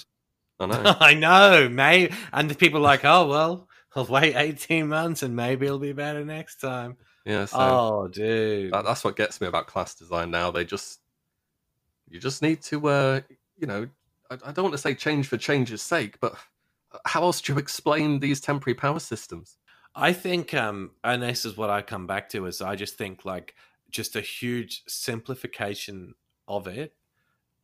I 0.58 0.66
know. 0.66 0.96
I 1.00 1.14
know, 1.14 1.68
mate. 1.68 2.12
And 2.32 2.50
the 2.50 2.54
people 2.54 2.78
are 2.78 2.82
like, 2.82 3.04
oh 3.04 3.28
well, 3.28 3.68
I'll 3.94 4.06
wait 4.06 4.36
eighteen 4.36 4.88
months 4.88 5.22
and 5.22 5.36
maybe 5.36 5.66
it'll 5.66 5.78
be 5.78 5.92
better 5.92 6.24
next 6.24 6.56
time. 6.56 6.96
Yeah. 7.24 7.44
So 7.44 7.58
oh, 7.58 8.08
dude. 8.08 8.72
That, 8.72 8.84
that's 8.84 9.04
what 9.04 9.16
gets 9.16 9.40
me 9.40 9.46
about 9.46 9.66
class 9.66 9.94
design 9.94 10.30
now. 10.30 10.50
They 10.50 10.64
just 10.64 11.00
you 12.08 12.20
just 12.20 12.42
need 12.42 12.60
to, 12.62 12.88
uh, 12.88 13.20
you 13.56 13.66
know, 13.66 13.88
I, 14.30 14.34
I 14.46 14.52
don't 14.52 14.64
want 14.64 14.74
to 14.74 14.78
say 14.78 14.94
change 14.94 15.26
for 15.28 15.38
change's 15.38 15.82
sake, 15.82 16.20
but 16.20 16.34
how 17.06 17.22
else 17.22 17.40
do 17.40 17.52
you 17.52 17.58
explain 17.58 18.20
these 18.20 18.40
temporary 18.40 18.74
power 18.74 19.00
systems? 19.00 19.56
I 19.94 20.12
think, 20.12 20.54
um, 20.54 20.92
and 21.04 21.22
this 21.22 21.44
is 21.44 21.56
what 21.56 21.70
I 21.70 21.82
come 21.82 22.06
back 22.06 22.28
to, 22.30 22.46
is 22.46 22.60
I 22.60 22.76
just 22.76 22.96
think 22.96 23.24
like 23.24 23.54
just 23.90 24.16
a 24.16 24.20
huge 24.20 24.82
simplification 24.86 26.14
of 26.48 26.66
it 26.66 26.94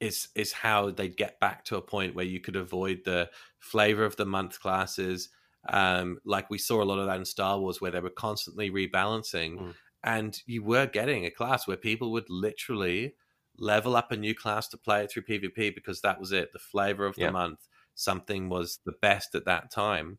is 0.00 0.28
is 0.34 0.52
how 0.52 0.90
they'd 0.90 1.16
get 1.16 1.40
back 1.40 1.64
to 1.64 1.76
a 1.76 1.82
point 1.82 2.14
where 2.14 2.24
you 2.24 2.38
could 2.38 2.54
avoid 2.54 3.00
the 3.04 3.30
flavor 3.58 4.04
of 4.04 4.16
the 4.16 4.26
month 4.26 4.60
classes. 4.60 5.30
Um, 5.68 6.18
like 6.24 6.50
we 6.50 6.58
saw 6.58 6.82
a 6.82 6.84
lot 6.84 6.98
of 6.98 7.06
that 7.06 7.16
in 7.16 7.24
Star 7.24 7.58
Wars, 7.58 7.80
where 7.80 7.90
they 7.90 8.00
were 8.00 8.10
constantly 8.10 8.70
rebalancing, 8.70 9.58
mm. 9.58 9.74
and 10.04 10.40
you 10.46 10.62
were 10.62 10.86
getting 10.86 11.24
a 11.24 11.30
class 11.30 11.66
where 11.66 11.76
people 11.76 12.12
would 12.12 12.28
literally 12.30 13.14
level 13.56 13.96
up 13.96 14.12
a 14.12 14.16
new 14.16 14.34
class 14.34 14.68
to 14.68 14.76
play 14.76 15.02
it 15.02 15.10
through 15.10 15.22
PvP 15.22 15.74
because 15.74 16.00
that 16.02 16.20
was 16.20 16.30
it, 16.30 16.52
the 16.52 16.60
flavor 16.60 17.06
of 17.06 17.16
the 17.16 17.22
yeah. 17.22 17.30
month 17.30 17.66
something 17.98 18.48
was 18.48 18.78
the 18.86 18.92
best 19.02 19.34
at 19.34 19.44
that 19.44 19.70
time. 19.70 20.18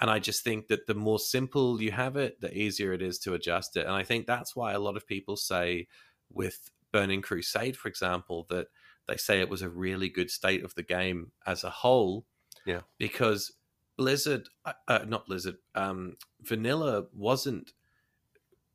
And 0.00 0.10
I 0.10 0.18
just 0.18 0.42
think 0.42 0.68
that 0.68 0.86
the 0.86 0.94
more 0.94 1.18
simple 1.18 1.80
you 1.80 1.92
have 1.92 2.16
it, 2.16 2.40
the 2.40 2.56
easier 2.56 2.92
it 2.92 3.02
is 3.02 3.18
to 3.20 3.34
adjust 3.34 3.76
it. 3.76 3.86
And 3.86 3.94
I 3.94 4.02
think 4.02 4.26
that's 4.26 4.56
why 4.56 4.72
a 4.72 4.78
lot 4.78 4.96
of 4.96 5.06
people 5.06 5.36
say 5.36 5.88
with 6.32 6.70
Burning 6.92 7.20
Crusade, 7.20 7.76
for 7.76 7.88
example, 7.88 8.46
that 8.48 8.68
they 9.06 9.16
say 9.16 9.40
it 9.40 9.50
was 9.50 9.62
a 9.62 9.68
really 9.68 10.08
good 10.08 10.30
state 10.30 10.64
of 10.64 10.74
the 10.74 10.82
game 10.82 11.32
as 11.46 11.64
a 11.64 11.70
whole. 11.70 12.24
Yeah. 12.64 12.80
Because 12.98 13.52
Blizzard, 13.96 14.48
uh, 14.64 14.72
uh 14.88 15.04
not 15.06 15.26
Blizzard, 15.26 15.56
um, 15.74 16.16
Vanilla 16.40 17.06
wasn't 17.12 17.72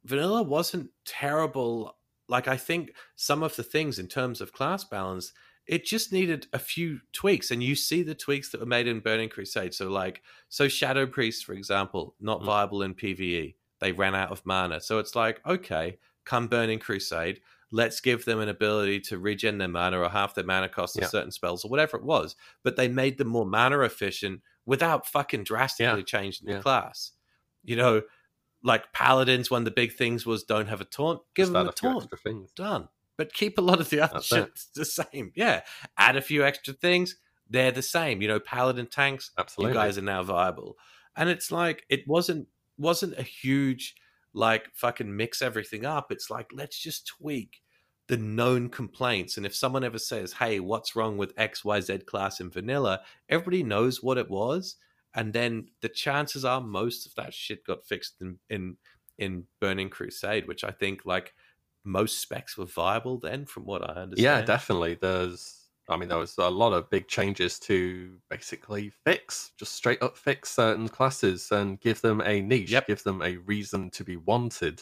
Vanilla 0.03 0.43
wasn't 0.43 0.91
terrible. 1.05 1.97
Like 2.27 2.47
I 2.47 2.57
think 2.57 2.91
some 3.15 3.41
of 3.41 3.55
the 3.55 3.63
things 3.63 3.97
in 3.97 4.07
terms 4.07 4.41
of 4.41 4.53
class 4.53 4.83
balance, 4.83 5.33
it 5.67 5.85
just 5.85 6.11
needed 6.11 6.47
a 6.53 6.59
few 6.59 6.99
tweaks 7.11 7.51
and 7.51 7.63
you 7.63 7.75
see 7.75 8.03
the 8.03 8.15
tweaks 8.15 8.49
that 8.49 8.59
were 8.59 8.65
made 8.65 8.87
in 8.87 8.99
burning 8.99 9.29
crusade. 9.29 9.73
So 9.73 9.89
like 9.89 10.21
so 10.49 10.67
shadow 10.67 11.05
priest 11.05 11.45
for 11.45 11.53
example 11.53 12.15
not 12.19 12.41
mm. 12.41 12.45
viable 12.45 12.83
in 12.83 12.93
pve 12.93 13.55
they 13.79 13.91
ran 13.91 14.15
out 14.15 14.31
of 14.31 14.45
mana. 14.45 14.79
So 14.81 14.99
it's 14.99 15.15
like 15.15 15.45
okay 15.45 15.97
come 16.25 16.47
burning 16.47 16.79
crusade 16.79 17.41
let's 17.71 17.99
give 17.99 18.23
them 18.25 18.39
an 18.39 18.49
ability 18.49 18.99
to 18.99 19.17
regen 19.17 19.57
their 19.57 19.67
mana 19.67 19.99
or 19.99 20.07
half 20.07 20.35
their 20.35 20.45
mana 20.45 20.69
cost 20.69 20.97
yeah. 20.97 21.07
certain 21.07 21.31
spells 21.31 21.65
or 21.65 21.69
whatever 21.69 21.97
it 21.97 22.03
was. 22.03 22.35
But 22.63 22.75
they 22.75 22.87
made 22.87 23.17
them 23.17 23.27
more 23.27 23.45
mana 23.45 23.79
efficient 23.81 24.41
without 24.65 25.07
fucking 25.07 25.43
drastically 25.43 25.99
yeah. 25.99 26.05
changing 26.05 26.47
yeah. 26.47 26.57
the 26.57 26.61
class. 26.61 27.11
You 27.63 27.75
know 27.75 28.01
like 28.63 28.91
paladins 28.93 29.51
one 29.51 29.61
of 29.61 29.65
the 29.65 29.71
big 29.71 29.93
things 29.93 30.25
was 30.25 30.43
don't 30.43 30.67
have 30.67 30.81
a 30.81 30.85
taunt. 30.85 31.21
Give 31.35 31.43
Just 31.43 31.53
them 31.53 31.67
a 31.67 31.71
taunt. 31.71 32.09
done 32.55 32.87
but 33.17 33.33
keep 33.33 33.57
a 33.57 33.61
lot 33.61 33.79
of 33.79 33.89
the 33.89 34.01
other 34.01 34.15
That's 34.15 34.27
shit 34.27 34.43
it. 34.43 34.59
the 34.75 34.85
same. 34.85 35.31
Yeah, 35.35 35.61
add 35.97 36.15
a 36.15 36.21
few 36.21 36.43
extra 36.43 36.73
things. 36.73 37.15
They're 37.49 37.71
the 37.71 37.81
same. 37.81 38.21
You 38.21 38.27
know, 38.27 38.39
paladin 38.39 38.87
tanks. 38.87 39.31
Absolutely, 39.37 39.73
you 39.73 39.79
guys 39.79 39.97
are 39.97 40.01
now 40.01 40.23
viable. 40.23 40.77
And 41.15 41.29
it's 41.29 41.51
like 41.51 41.85
it 41.89 42.07
wasn't 42.07 42.47
wasn't 42.77 43.17
a 43.17 43.23
huge 43.23 43.95
like 44.33 44.69
fucking 44.73 45.15
mix 45.15 45.41
everything 45.41 45.85
up. 45.85 46.11
It's 46.11 46.29
like 46.29 46.47
let's 46.53 46.77
just 46.79 47.07
tweak 47.07 47.61
the 48.07 48.17
known 48.17 48.69
complaints. 48.69 49.37
And 49.37 49.45
if 49.45 49.55
someone 49.55 49.83
ever 49.83 49.99
says, 49.99 50.33
"Hey, 50.33 50.59
what's 50.59 50.95
wrong 50.95 51.17
with 51.17 51.33
X 51.37 51.63
Y 51.63 51.79
Z 51.81 51.99
class 51.99 52.39
in 52.39 52.49
vanilla?" 52.49 53.01
Everybody 53.29 53.63
knows 53.63 54.03
what 54.03 54.17
it 54.17 54.29
was, 54.29 54.75
and 55.13 55.33
then 55.33 55.67
the 55.81 55.89
chances 55.89 56.43
are 56.45 56.61
most 56.61 57.05
of 57.05 57.15
that 57.15 57.33
shit 57.33 57.65
got 57.65 57.85
fixed 57.85 58.21
in 58.21 58.39
in 58.49 58.77
in 59.17 59.45
Burning 59.61 59.89
Crusade, 59.89 60.47
which 60.47 60.63
I 60.63 60.71
think 60.71 61.05
like 61.05 61.33
most 61.85 62.19
specs 62.19 62.57
were 62.57 62.65
viable 62.65 63.19
then, 63.19 63.45
from 63.45 63.65
what 63.65 63.83
I 63.83 63.93
understand. 63.93 64.19
Yeah, 64.19 64.41
definitely. 64.41 64.95
There's, 64.95 65.67
I 65.87 65.97
mean, 65.97 66.09
there 66.09 66.17
was 66.17 66.35
a 66.37 66.49
lot 66.49 66.73
of 66.73 66.89
big 66.89 67.07
changes 67.07 67.59
to 67.59 68.17
basically 68.29 68.91
fix, 69.05 69.51
just 69.57 69.73
straight 69.73 70.01
up 70.01 70.17
fix 70.17 70.49
certain 70.49 70.89
classes 70.89 71.51
and 71.51 71.79
give 71.79 72.01
them 72.01 72.21
a 72.21 72.41
niche, 72.41 72.71
yep. 72.71 72.87
give 72.87 73.03
them 73.03 73.21
a 73.21 73.37
reason 73.37 73.89
to 73.91 74.03
be 74.03 74.17
wanted. 74.17 74.81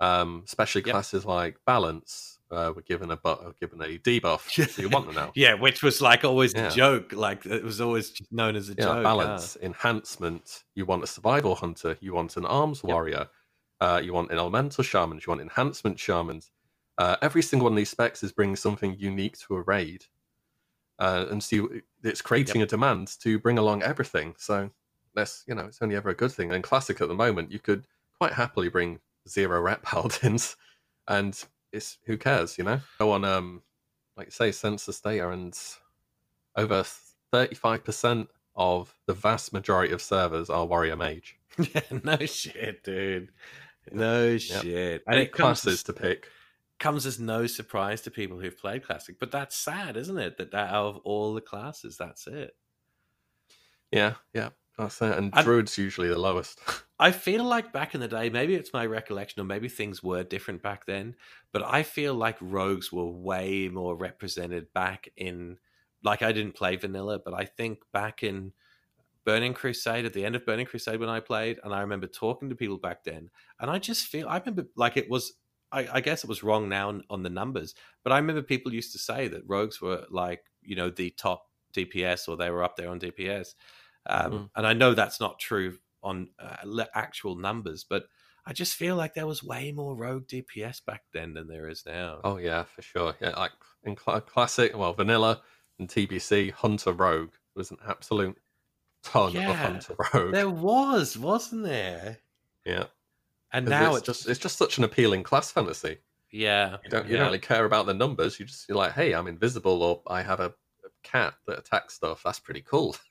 Um, 0.00 0.42
especially 0.46 0.82
yep. 0.84 0.94
classes 0.94 1.24
like 1.24 1.58
balance 1.64 2.40
uh, 2.50 2.72
were 2.74 2.82
given 2.82 3.10
a 3.10 3.16
bu- 3.16 3.52
given 3.60 3.80
a 3.80 3.98
debuff. 3.98 4.50
so 4.70 4.82
you 4.82 4.88
want 4.88 5.06
them 5.06 5.14
now. 5.14 5.32
yeah, 5.36 5.54
which 5.54 5.82
was 5.82 6.00
like 6.00 6.24
always 6.24 6.52
yeah. 6.52 6.68
the 6.68 6.74
joke. 6.74 7.12
Like 7.12 7.46
it 7.46 7.62
was 7.64 7.80
always 7.80 8.12
known 8.30 8.56
as 8.56 8.68
a 8.68 8.74
yeah, 8.74 8.84
joke. 8.84 9.04
Balance, 9.04 9.56
enhancement. 9.62 10.64
You 10.74 10.84
want 10.84 11.04
a 11.04 11.06
survival 11.06 11.54
hunter. 11.54 11.96
You 12.00 12.14
want 12.14 12.36
an 12.36 12.44
arms 12.44 12.82
yep. 12.84 12.92
warrior 12.92 13.28
uh, 13.82 14.00
you 14.02 14.12
want 14.12 14.30
an 14.30 14.38
elemental 14.38 14.84
shamans, 14.84 15.26
you 15.26 15.30
want 15.32 15.40
enhancement 15.40 15.98
shamans. 15.98 16.52
Uh, 16.98 17.16
every 17.20 17.42
single 17.42 17.64
one 17.64 17.72
of 17.72 17.76
these 17.76 17.90
specs 17.90 18.22
is 18.22 18.30
bringing 18.30 18.54
something 18.54 18.94
unique 18.96 19.36
to 19.36 19.56
a 19.56 19.62
raid. 19.62 20.04
Uh, 21.00 21.26
and 21.30 21.42
so 21.42 21.68
it's 22.04 22.22
creating 22.22 22.60
yep. 22.60 22.68
a 22.68 22.70
demand 22.70 23.08
to 23.20 23.40
bring 23.40 23.58
along 23.58 23.82
everything. 23.82 24.34
So 24.38 24.70
that's, 25.16 25.42
you 25.48 25.54
know, 25.56 25.64
it's 25.64 25.82
only 25.82 25.96
ever 25.96 26.10
a 26.10 26.14
good 26.14 26.30
thing. 26.30 26.52
And 26.52 26.62
Classic 26.62 27.00
at 27.00 27.08
the 27.08 27.14
moment, 27.14 27.50
you 27.50 27.58
could 27.58 27.88
quite 28.18 28.34
happily 28.34 28.68
bring 28.68 29.00
zero 29.28 29.60
ret 29.60 29.82
paladins 29.82 30.54
and 31.08 31.42
it's 31.72 31.98
who 32.04 32.16
cares, 32.16 32.58
you 32.58 32.62
know? 32.62 32.78
Go 33.00 33.10
on, 33.10 33.24
um, 33.24 33.62
like 34.16 34.30
say, 34.30 34.52
census 34.52 35.00
data, 35.00 35.28
and 35.30 35.58
over 36.54 36.84
35% 37.32 38.28
of 38.54 38.94
the 39.06 39.14
vast 39.14 39.52
majority 39.52 39.92
of 39.92 40.00
servers 40.00 40.50
are 40.50 40.66
warrior 40.66 40.94
mage. 40.94 41.36
Yeah, 41.58 41.82
no 42.02 42.16
shit, 42.24 42.82
dude. 42.82 43.30
No 43.90 44.28
yep. 44.28 44.40
shit. 44.40 45.02
And 45.06 45.18
it 45.18 45.32
comes 45.32 45.66
as, 45.66 45.82
to 45.84 45.92
pick. 45.92 46.28
Comes 46.78 47.06
as 47.06 47.18
no 47.18 47.46
surprise 47.46 48.02
to 48.02 48.10
people 48.10 48.38
who've 48.38 48.56
played 48.56 48.84
Classic, 48.84 49.18
but 49.18 49.30
that's 49.30 49.56
sad, 49.56 49.96
isn't 49.96 50.18
it? 50.18 50.38
That, 50.38 50.52
that 50.52 50.72
out 50.72 50.86
of 50.86 50.96
all 51.04 51.34
the 51.34 51.40
classes, 51.40 51.96
that's 51.96 52.26
it. 52.26 52.54
Yeah, 53.90 54.14
yeah, 54.32 54.50
that's 54.78 55.00
it. 55.02 55.16
And, 55.16 55.32
and 55.34 55.46
Druid's 55.46 55.76
usually 55.76 56.08
the 56.08 56.18
lowest. 56.18 56.60
I 56.98 57.10
feel 57.10 57.44
like 57.44 57.72
back 57.72 57.94
in 57.94 58.00
the 58.00 58.08
day, 58.08 58.30
maybe 58.30 58.54
it's 58.54 58.72
my 58.72 58.86
recollection, 58.86 59.42
or 59.42 59.44
maybe 59.44 59.68
things 59.68 60.02
were 60.02 60.22
different 60.22 60.62
back 60.62 60.86
then, 60.86 61.16
but 61.52 61.62
I 61.64 61.82
feel 61.82 62.14
like 62.14 62.36
rogues 62.40 62.92
were 62.92 63.06
way 63.06 63.68
more 63.68 63.96
represented 63.96 64.72
back 64.72 65.08
in 65.16 65.58
like 66.04 66.22
I 66.22 66.32
didn't 66.32 66.54
play 66.54 66.76
vanilla, 66.76 67.20
but 67.24 67.34
I 67.34 67.44
think 67.44 67.80
back 67.92 68.22
in 68.22 68.52
Burning 69.24 69.54
Crusade 69.54 70.04
at 70.04 70.12
the 70.12 70.24
end 70.24 70.34
of 70.36 70.44
Burning 70.44 70.66
Crusade 70.66 71.00
when 71.00 71.08
I 71.08 71.20
played, 71.20 71.60
and 71.62 71.74
I 71.74 71.80
remember 71.80 72.06
talking 72.06 72.48
to 72.48 72.54
people 72.54 72.78
back 72.78 73.04
then, 73.04 73.30
and 73.60 73.70
I 73.70 73.78
just 73.78 74.06
feel 74.06 74.28
I 74.28 74.38
remember 74.38 74.64
like 74.76 74.96
it 74.96 75.08
was. 75.10 75.34
I, 75.74 75.88
I 75.90 76.00
guess 76.02 76.22
it 76.22 76.28
was 76.28 76.42
wrong 76.42 76.68
now 76.68 76.90
on, 76.90 77.02
on 77.08 77.22
the 77.22 77.30
numbers, 77.30 77.74
but 78.04 78.12
I 78.12 78.18
remember 78.18 78.42
people 78.42 78.74
used 78.74 78.92
to 78.92 78.98
say 78.98 79.28
that 79.28 79.40
rogues 79.46 79.80
were 79.80 80.04
like 80.10 80.42
you 80.60 80.76
know 80.76 80.90
the 80.90 81.10
top 81.10 81.46
DPS 81.74 82.28
or 82.28 82.36
they 82.36 82.50
were 82.50 82.62
up 82.62 82.76
there 82.76 82.90
on 82.90 83.00
DPS, 83.00 83.54
um, 84.06 84.32
mm. 84.32 84.50
and 84.54 84.66
I 84.66 84.74
know 84.74 84.92
that's 84.92 85.20
not 85.20 85.38
true 85.38 85.78
on 86.02 86.28
uh, 86.38 86.84
actual 86.94 87.36
numbers, 87.36 87.84
but 87.88 88.04
I 88.44 88.52
just 88.52 88.74
feel 88.74 88.96
like 88.96 89.14
there 89.14 89.26
was 89.26 89.42
way 89.42 89.72
more 89.72 89.96
rogue 89.96 90.26
DPS 90.26 90.84
back 90.84 91.02
then 91.12 91.34
than 91.34 91.46
there 91.46 91.68
is 91.68 91.84
now. 91.86 92.20
Oh 92.24 92.38
yeah, 92.38 92.64
for 92.64 92.82
sure. 92.82 93.14
Yeah, 93.20 93.30
like 93.30 93.52
in 93.84 93.96
cl- 93.96 94.20
classic, 94.20 94.76
well, 94.76 94.92
vanilla 94.92 95.42
and 95.78 95.88
TBC, 95.88 96.52
Hunter 96.52 96.92
Rogue 96.92 97.32
was 97.54 97.70
an 97.70 97.78
absolute 97.86 98.36
ton 99.02 99.32
yeah, 99.32 99.50
of 99.50 99.56
Hunter 99.56 99.94
Rogue. 100.14 100.32
There 100.32 100.50
was, 100.50 101.16
wasn't 101.18 101.64
there? 101.64 102.18
Yeah. 102.64 102.84
And 103.52 103.68
now 103.68 103.96
it's, 103.96 103.98
it's 103.98 104.06
just 104.06 104.28
it's 104.28 104.40
just 104.40 104.56
such 104.56 104.78
an 104.78 104.84
appealing 104.84 105.22
class 105.22 105.50
fantasy. 105.50 105.98
Yeah. 106.30 106.78
You 106.84 106.90
don't 106.90 107.06
you 107.06 107.12
yeah. 107.12 107.18
don't 107.18 107.26
really 107.26 107.38
care 107.38 107.64
about 107.64 107.86
the 107.86 107.94
numbers. 107.94 108.40
You 108.40 108.46
just 108.46 108.68
you're 108.68 108.78
like, 108.78 108.92
hey, 108.92 109.12
I'm 109.12 109.26
invisible 109.26 109.82
or 109.82 110.02
I 110.06 110.22
have 110.22 110.40
a, 110.40 110.46
a 110.46 110.88
cat 111.02 111.34
that 111.46 111.58
attacks 111.58 111.94
stuff. 111.94 112.22
That's 112.24 112.40
pretty 112.40 112.62
cool. 112.62 112.96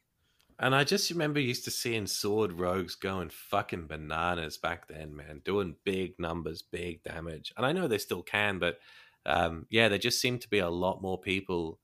And 0.64 0.76
I 0.76 0.84
just 0.84 1.10
remember 1.10 1.40
used 1.40 1.64
to 1.66 1.72
seeing 1.72 2.06
sword 2.06 2.54
rogues 2.54 2.94
going 2.94 3.32
fucking 3.32 3.88
bananas 3.88 4.58
back 4.58 4.88
then, 4.88 5.16
man, 5.16 5.42
doing 5.44 5.76
big 5.84 6.14
numbers, 6.20 6.62
big 6.62 7.02
damage. 7.02 7.52
And 7.58 7.66
I 7.66 7.72
know 7.72 7.88
they 7.88 7.98
still 7.98 8.22
can, 8.22 8.60
but 8.60 8.78
um, 9.26 9.66
yeah, 9.72 9.88
there 9.88 9.98
just 9.98 10.22
seemed 10.22 10.42
to 10.42 10.50
be 10.50 10.60
a 10.60 10.70
lot 10.70 11.02
more 11.02 11.20
people. 11.20 11.80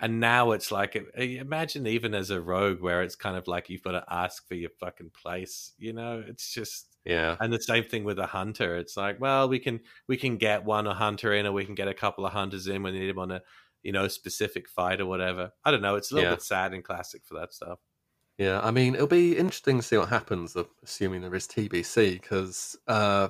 And 0.00 0.18
now 0.18 0.52
it's 0.52 0.72
like, 0.72 0.96
imagine 1.14 1.86
even 1.86 2.14
as 2.14 2.30
a 2.30 2.40
rogue 2.40 2.80
where 2.80 3.02
it's 3.02 3.16
kind 3.16 3.36
of 3.36 3.46
like 3.46 3.68
you've 3.68 3.82
got 3.82 3.92
to 3.92 4.04
ask 4.08 4.46
for 4.48 4.54
your 4.54 4.70
fucking 4.80 5.10
place, 5.10 5.72
you 5.78 5.92
know? 5.92 6.24
It's 6.26 6.52
just 6.52 6.90
yeah. 7.04 7.36
And 7.40 7.52
the 7.52 7.60
same 7.60 7.84
thing 7.84 8.04
with 8.04 8.18
a 8.18 8.26
hunter. 8.26 8.76
It's 8.76 8.96
like, 8.96 9.20
well, 9.20 9.48
we 9.48 9.58
can 9.58 9.80
we 10.06 10.16
can 10.16 10.36
get 10.36 10.64
one 10.64 10.86
a 10.86 10.94
hunter 10.94 11.32
in, 11.32 11.46
or 11.46 11.52
we 11.52 11.64
can 11.64 11.74
get 11.74 11.88
a 11.88 11.94
couple 11.94 12.26
of 12.26 12.32
hunters 12.32 12.66
in 12.66 12.82
when 12.82 12.92
we 12.92 13.00
need 13.00 13.10
them 13.10 13.18
on 13.18 13.30
a 13.30 13.42
you 13.82 13.92
know 13.92 14.06
specific 14.08 14.68
fight 14.68 15.00
or 15.00 15.06
whatever. 15.06 15.52
I 15.64 15.70
don't 15.70 15.82
know. 15.82 15.96
It's 15.96 16.10
a 16.10 16.14
little 16.14 16.30
yeah. 16.30 16.36
bit 16.36 16.42
sad 16.42 16.74
and 16.74 16.84
classic 16.84 17.22
for 17.24 17.34
that 17.34 17.54
stuff. 17.54 17.78
Yeah, 18.38 18.60
I 18.62 18.70
mean, 18.70 18.94
it'll 18.94 19.06
be 19.06 19.36
interesting 19.36 19.78
to 19.78 19.82
see 19.82 19.98
what 19.98 20.08
happens, 20.08 20.56
assuming 20.82 21.20
there 21.20 21.34
is 21.34 21.46
TBC, 21.46 22.20
because 22.20 22.74
uh, 22.88 23.28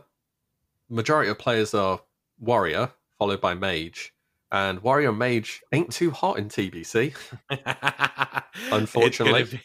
majority 0.89 1.31
of 1.31 1.39
players 1.39 1.75
are 1.75 2.01
warrior 2.39 2.93
followed 3.19 3.41
by 3.41 3.55
mage, 3.55 4.15
and 4.53 4.81
warrior 4.83 5.13
mage 5.13 5.63
ain't 5.73 5.93
too 5.93 6.11
hot 6.11 6.39
in 6.39 6.49
TBC. 6.49 7.15
Unfortunately, 8.73 9.61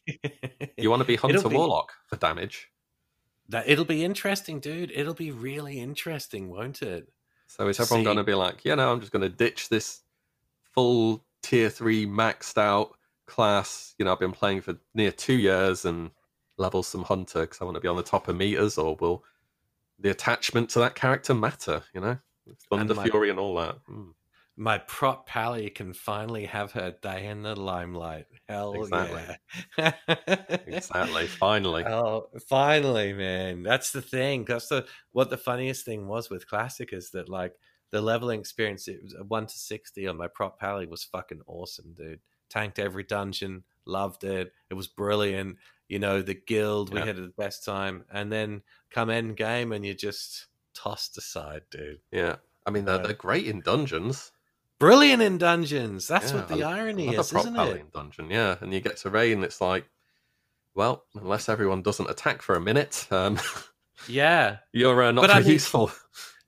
you 0.77 0.89
want 0.89 1.01
to 1.01 1.07
be 1.07 1.15
hunter 1.15 1.49
be... 1.49 1.55
warlock 1.55 1.93
for 2.07 2.17
damage. 2.17 2.69
That 3.49 3.67
it'll 3.67 3.85
be 3.85 4.03
interesting, 4.03 4.59
dude. 4.59 4.91
It'll 4.93 5.13
be 5.13 5.31
really 5.31 5.79
interesting, 5.79 6.49
won't 6.49 6.81
it? 6.81 7.07
So 7.47 7.67
is 7.67 7.79
everyone 7.79 8.03
going 8.03 8.17
to 8.17 8.23
be 8.23 8.33
like, 8.33 8.65
yeah, 8.65 8.75
no, 8.75 8.91
I'm 8.91 8.99
just 8.99 9.11
going 9.11 9.21
to 9.21 9.29
ditch 9.29 9.69
this 9.69 10.01
full 10.73 11.23
tier 11.41 11.69
three 11.69 12.05
maxed 12.05 12.57
out 12.57 12.95
class. 13.27 13.93
You 13.97 14.05
know, 14.05 14.11
I've 14.11 14.19
been 14.19 14.31
playing 14.31 14.61
for 14.61 14.77
near 14.93 15.11
two 15.11 15.35
years 15.35 15.85
and 15.85 16.11
level 16.57 16.83
some 16.83 17.03
hunter 17.03 17.41
because 17.41 17.61
I 17.61 17.65
want 17.65 17.75
to 17.75 17.81
be 17.81 17.87
on 17.87 17.97
the 17.97 18.03
top 18.03 18.27
of 18.27 18.35
meters, 18.35 18.77
or 18.77 18.95
will 18.99 19.23
the 19.99 20.09
attachment 20.09 20.69
to 20.71 20.79
that 20.79 20.95
character 20.95 21.33
matter? 21.33 21.83
You 21.93 22.01
know, 22.01 22.17
Thunder 22.69 22.93
and 22.93 22.97
my, 22.97 23.03
Fury 23.09 23.29
and 23.29 23.39
all 23.39 23.55
that. 23.55 23.77
Mm. 23.89 24.13
My 24.57 24.77
prot 24.77 25.25
pally 25.25 25.69
can 25.69 25.93
finally 25.93 26.45
have 26.45 26.71
her 26.73 26.95
day 27.01 27.27
in 27.27 27.41
the 27.41 27.59
limelight. 27.59 28.25
Hell 28.47 28.73
exactly. 28.73 29.37
yeah! 29.77 29.93
exactly. 30.65 31.27
Finally. 31.27 31.83
Oh, 31.83 32.29
finally, 32.47 33.11
man. 33.11 33.63
That's 33.63 33.91
the 33.91 34.01
thing. 34.01 34.45
That's 34.45 34.67
the 34.67 34.85
what 35.11 35.29
the 35.29 35.37
funniest 35.37 35.83
thing 35.83 36.07
was 36.07 36.29
with 36.29 36.47
Classic 36.47 36.93
is 36.93 37.11
that 37.11 37.27
like 37.27 37.53
the 37.91 38.01
leveling 38.01 38.39
experience. 38.39 38.87
It 38.87 39.03
was 39.03 39.13
a 39.13 39.23
one 39.23 39.47
to 39.47 39.57
sixty 39.57 40.07
on 40.07 40.17
my 40.17 40.27
prot 40.27 40.57
pally 40.57 40.85
was 40.85 41.03
fucking 41.03 41.41
awesome, 41.47 41.93
dude 41.93 42.19
tanked 42.49 42.79
every 42.79 43.03
dungeon, 43.03 43.63
loved 43.85 44.23
it. 44.23 44.53
It 44.69 44.73
was 44.73 44.87
brilliant. 44.87 45.57
You 45.87 45.99
know, 45.99 46.21
the 46.21 46.33
guild, 46.33 46.93
we 46.93 46.99
yeah. 46.99 47.05
had 47.05 47.17
the 47.17 47.33
best 47.37 47.63
time. 47.63 48.05
And 48.11 48.31
then 48.31 48.61
come 48.89 49.09
end 49.09 49.37
game 49.37 49.71
and 49.71 49.85
you 49.85 49.93
just 49.93 50.47
tossed 50.73 51.17
aside, 51.17 51.63
dude. 51.69 51.99
Yeah. 52.11 52.37
I 52.65 52.71
mean, 52.71 52.85
they're, 52.85 52.95
uh, 52.95 53.03
they're 53.03 53.13
great 53.13 53.45
in 53.45 53.61
dungeons. 53.61 54.31
Brilliant 54.79 55.21
in 55.21 55.37
dungeons. 55.37 56.07
That's 56.07 56.31
yeah, 56.31 56.37
what 56.37 56.47
the 56.49 56.63
I, 56.63 56.79
irony 56.79 57.15
is, 57.15 57.33
isn't 57.33 57.55
it? 57.55 57.77
In 57.77 57.87
dungeon, 57.93 58.29
yeah. 58.29 58.57
And 58.59 58.73
you 58.73 58.81
get 58.81 58.97
to 58.97 59.09
raid, 59.09 59.33
and 59.33 59.43
it's 59.43 59.61
like, 59.61 59.85
well, 60.73 61.05
unless 61.15 61.47
everyone 61.47 61.81
doesn't 61.81 62.09
attack 62.09 62.41
for 62.41 62.55
a 62.55 62.61
minute, 62.61 63.07
um, 63.11 63.39
yeah, 64.07 64.57
you're 64.73 65.01
uh, 65.01 65.11
not 65.11 65.21
but 65.21 65.31
very 65.31 65.45
I 65.45 65.47
useful. 65.47 65.91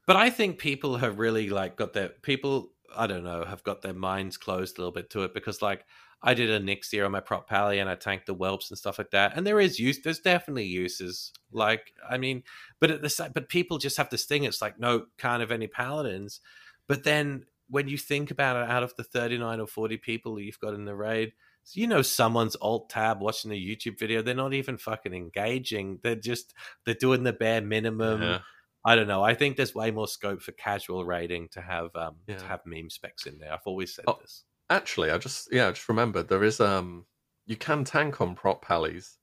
But 0.06 0.16
I 0.16 0.30
think 0.30 0.58
people 0.58 0.98
have 0.98 1.20
really 1.20 1.50
like 1.50 1.76
got 1.76 1.94
their 1.94 2.10
people 2.10 2.72
I 2.96 3.08
don't 3.08 3.24
know, 3.24 3.44
have 3.46 3.64
got 3.64 3.82
their 3.82 3.94
minds 3.94 4.38
closed 4.38 4.78
a 4.78 4.82
little 4.82 4.92
bit 4.92 5.10
to 5.12 5.24
it 5.24 5.34
because 5.34 5.62
like 5.62 5.86
I 6.22 6.34
did 6.34 6.50
Onyxia 6.50 7.06
on 7.06 7.12
my 7.12 7.20
prot 7.20 7.48
pally 7.48 7.80
and 7.80 7.90
I 7.90 7.96
tanked 7.96 8.26
the 8.26 8.34
whelps 8.34 8.72
and 8.72 8.78
stuff 8.78 8.98
like 8.98 9.12
that. 9.12 9.34
And 9.36 9.46
there 9.46 9.60
is 9.60 9.80
use 9.80 10.02
there's 10.02 10.20
definitely 10.20 10.66
uses. 10.66 11.32
Like 11.52 11.94
I 12.10 12.18
mean, 12.18 12.44
but 12.80 12.92
at 12.92 13.02
the 13.02 13.10
same 13.10 13.32
but 13.34 13.50
people 13.50 13.78
just 13.78 13.98
have 13.98 14.10
this 14.10 14.26
thing, 14.26 14.44
it's 14.44 14.62
like 14.62 14.80
no, 14.80 15.06
can't 15.18 15.42
have 15.42 15.52
any 15.52 15.68
paladins. 15.68 16.40
But 16.88 17.04
then 17.04 17.46
when 17.70 17.88
you 17.88 17.98
think 17.98 18.32
about 18.32 18.64
it, 18.64 18.70
out 18.70 18.84
of 18.84 18.96
the 18.96 19.04
39 19.04 19.60
or 19.60 19.68
40 19.68 19.98
people 19.98 20.40
you've 20.40 20.60
got 20.60 20.74
in 20.74 20.86
the 20.86 20.96
raid, 20.96 21.34
you 21.74 21.88
know 21.88 22.02
someone's 22.02 22.56
alt 22.56 22.90
tab 22.90 23.22
watching 23.22 23.52
a 23.52 23.56
YouTube 23.56 24.00
video, 24.00 24.22
they're 24.22 24.34
not 24.34 24.54
even 24.54 24.78
fucking 24.78 25.14
engaging. 25.14 26.00
They're 26.02 26.16
just 26.16 26.54
they're 26.86 26.94
doing 26.94 27.24
the 27.24 27.34
bare 27.34 27.62
minimum. 27.62 28.22
Yeah 28.22 28.40
I 28.88 28.96
don't 28.96 29.08
know. 29.08 29.22
I 29.22 29.34
think 29.34 29.58
there's 29.58 29.76
way 29.76 29.92
more 29.92 30.08
scope 30.08 30.42
for 30.42 30.54
casual 30.54 31.04
raiding 31.04 31.50
to 31.50 31.62
have 31.62 31.94
um 31.94 32.16
yeah. 32.26 32.38
to 32.38 32.46
have 32.46 32.62
meme 32.66 32.90
specs 32.90 33.26
in 33.26 33.38
there. 33.38 33.52
I've 33.52 33.60
always 33.66 33.94
said 33.94 34.06
oh, 34.08 34.18
this. 34.22 34.46
Actually, 34.70 35.12
I 35.12 35.18
just 35.18 35.50
yeah, 35.52 35.68
I 35.68 35.72
just 35.72 35.90
remembered 35.90 36.30
there 36.30 36.44
is 36.44 36.62
um 36.62 37.06
you 37.46 37.58
can 37.58 37.84
tank 37.84 38.22
on 38.22 38.34
prot 38.34 38.62
pallies, 38.62 39.18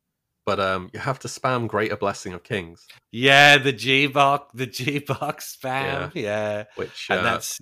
but 0.45 0.61
um 0.61 0.91
you 0.93 1.01
have 1.01 1.19
to 1.21 1.29
spam 1.29 1.67
Greater 1.67 1.97
Blessing 1.97 2.35
of 2.35 2.43
Kings. 2.43 2.87
Yeah, 3.11 3.57
the 3.57 3.73
G 3.73 4.07
box, 4.07 4.51
the 4.53 4.67
G 4.67 4.99
box 4.99 5.57
spam. 5.59 6.15
Yeah, 6.15 6.21
yeah. 6.23 6.65
which 6.77 7.07
and 7.09 7.21
uh, 7.21 7.23
that's. 7.23 7.59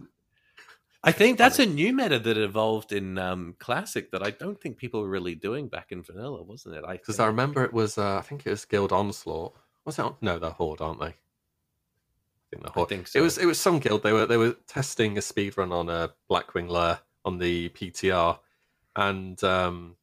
I 1.05 1.11
think 1.11 1.37
that's 1.37 1.59
a 1.59 1.67
new 1.67 1.93
meta 1.93 2.19
that 2.21 2.39
evolved 2.39 2.93
in 2.93 3.19
um, 3.19 3.57
Classic 3.59 4.11
that 4.13 4.25
I 4.25 4.31
don't 4.31 4.61
think 4.61 4.77
people 4.77 5.03
were 5.03 5.09
really 5.09 5.35
doing 5.35 5.69
back 5.69 5.91
in 5.91 6.03
Vanilla, 6.03 6.43
wasn't 6.43 6.77
it? 6.77 6.85
Because 6.89 7.19
I, 7.19 7.25
I, 7.25 7.27
remember 7.27 7.65
it 7.65 7.73
was, 7.73 7.99
uh, 7.99 8.19
I 8.19 8.21
think 8.21 8.47
it 8.47 8.51
was 8.51 8.65
Guild 8.65 8.93
Onslaught. 8.93 9.55
Was 9.85 9.99
it? 9.99 10.07
No, 10.21 10.39
they're 10.39 10.51
Horde, 10.51 10.81
aren't 10.81 11.01
they? 11.01 11.07
I 11.07 11.15
think 12.51 12.63
the 12.65 12.71
whole, 12.71 12.85
I 12.85 12.87
think 12.87 13.09
so. 13.09 13.19
It 13.19 13.23
was 13.23 13.39
it 13.39 13.47
was 13.47 13.59
some 13.59 13.81
guild. 13.81 14.03
They 14.03 14.13
were 14.13 14.27
they 14.27 14.37
were 14.37 14.55
testing 14.69 15.19
a 15.19 15.23
speed 15.23 15.57
run 15.57 15.73
on 15.73 15.89
a 15.89 16.13
Blackwing 16.31 16.69
Lair 16.69 17.01
on 17.25 17.39
the 17.39 17.71
PTR, 17.71 18.39
and 18.95 19.43
um, 19.43 19.97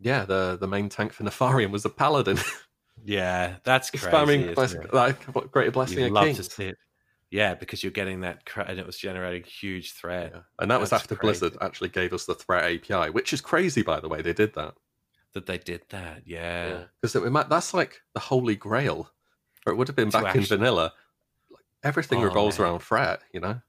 yeah, 0.00 0.24
the 0.24 0.56
the 0.58 0.66
main 0.66 0.88
tank 0.88 1.12
for 1.12 1.22
Nefarian 1.22 1.70
was 1.70 1.84
a 1.84 1.90
paladin. 1.90 2.38
yeah, 3.04 3.56
that's 3.62 3.90
crazy. 3.92 4.06
Spamming 4.06 4.54
bless, 4.54 4.74
like 4.92 5.50
greater 5.52 5.70
blessing 5.70 5.98
You'd 5.98 6.12
love 6.12 6.34
to 6.34 6.42
see 6.42 6.64
it. 6.64 6.78
Yeah, 7.32 7.54
because 7.54 7.82
you're 7.82 7.92
getting 7.92 8.20
that, 8.20 8.42
and 8.66 8.78
it 8.78 8.84
was 8.84 8.98
generating 8.98 9.42
huge 9.44 9.92
threat. 9.94 10.32
Yeah. 10.34 10.40
And 10.58 10.70
that 10.70 10.78
was 10.78 10.92
after 10.92 11.16
crazy. 11.16 11.40
Blizzard 11.40 11.58
actually 11.62 11.88
gave 11.88 12.12
us 12.12 12.26
the 12.26 12.34
threat 12.34 12.64
API, 12.64 13.08
which 13.08 13.32
is 13.32 13.40
crazy, 13.40 13.80
by 13.80 14.00
the 14.00 14.08
way. 14.08 14.20
They 14.20 14.34
did 14.34 14.52
that. 14.54 14.74
That 15.32 15.46
they 15.46 15.56
did 15.56 15.80
that, 15.88 16.24
yeah. 16.26 16.84
Because 17.00 17.14
yeah. 17.14 17.44
that's 17.48 17.72
like 17.72 18.02
the 18.12 18.20
holy 18.20 18.54
grail, 18.54 19.10
or 19.64 19.72
it 19.72 19.76
would 19.76 19.88
have 19.88 19.96
been 19.96 20.10
to 20.10 20.18
back 20.18 20.36
actually, 20.36 20.42
in 20.42 20.60
vanilla 20.60 20.92
Like, 21.50 21.64
everything 21.82 22.18
oh, 22.18 22.24
revolves 22.24 22.58
man. 22.58 22.68
around 22.68 22.80
threat, 22.80 23.22
you 23.32 23.40
know? 23.40 23.62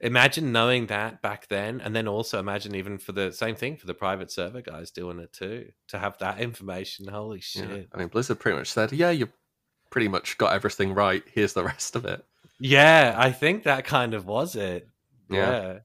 Imagine 0.00 0.50
knowing 0.50 0.86
that 0.86 1.20
back 1.20 1.46
then, 1.48 1.82
and 1.82 1.94
then 1.94 2.08
also 2.08 2.38
imagine 2.38 2.74
even 2.74 2.96
for 2.96 3.12
the 3.12 3.32
same 3.32 3.54
thing 3.54 3.76
for 3.76 3.86
the 3.86 3.92
private 3.92 4.30
server 4.30 4.62
guys 4.62 4.90
doing 4.90 5.18
it 5.18 5.34
too. 5.34 5.72
To 5.88 5.98
have 5.98 6.16
that 6.18 6.40
information, 6.40 7.08
holy 7.08 7.40
shit! 7.40 7.68
Yeah. 7.68 7.82
I 7.92 7.98
mean, 7.98 8.08
Blizzard 8.08 8.40
pretty 8.40 8.56
much 8.56 8.70
said, 8.70 8.92
"Yeah, 8.92 9.10
you 9.10 9.28
pretty 9.90 10.08
much 10.08 10.38
got 10.38 10.54
everything 10.54 10.94
right. 10.94 11.24
Here's 11.26 11.52
the 11.52 11.64
rest 11.64 11.94
of 11.94 12.06
it." 12.06 12.24
Yeah, 12.60 13.14
I 13.16 13.30
think 13.32 13.64
that 13.64 13.84
kind 13.84 14.14
of 14.14 14.26
was 14.26 14.56
it. 14.56 14.88
Yeah. 15.30 15.78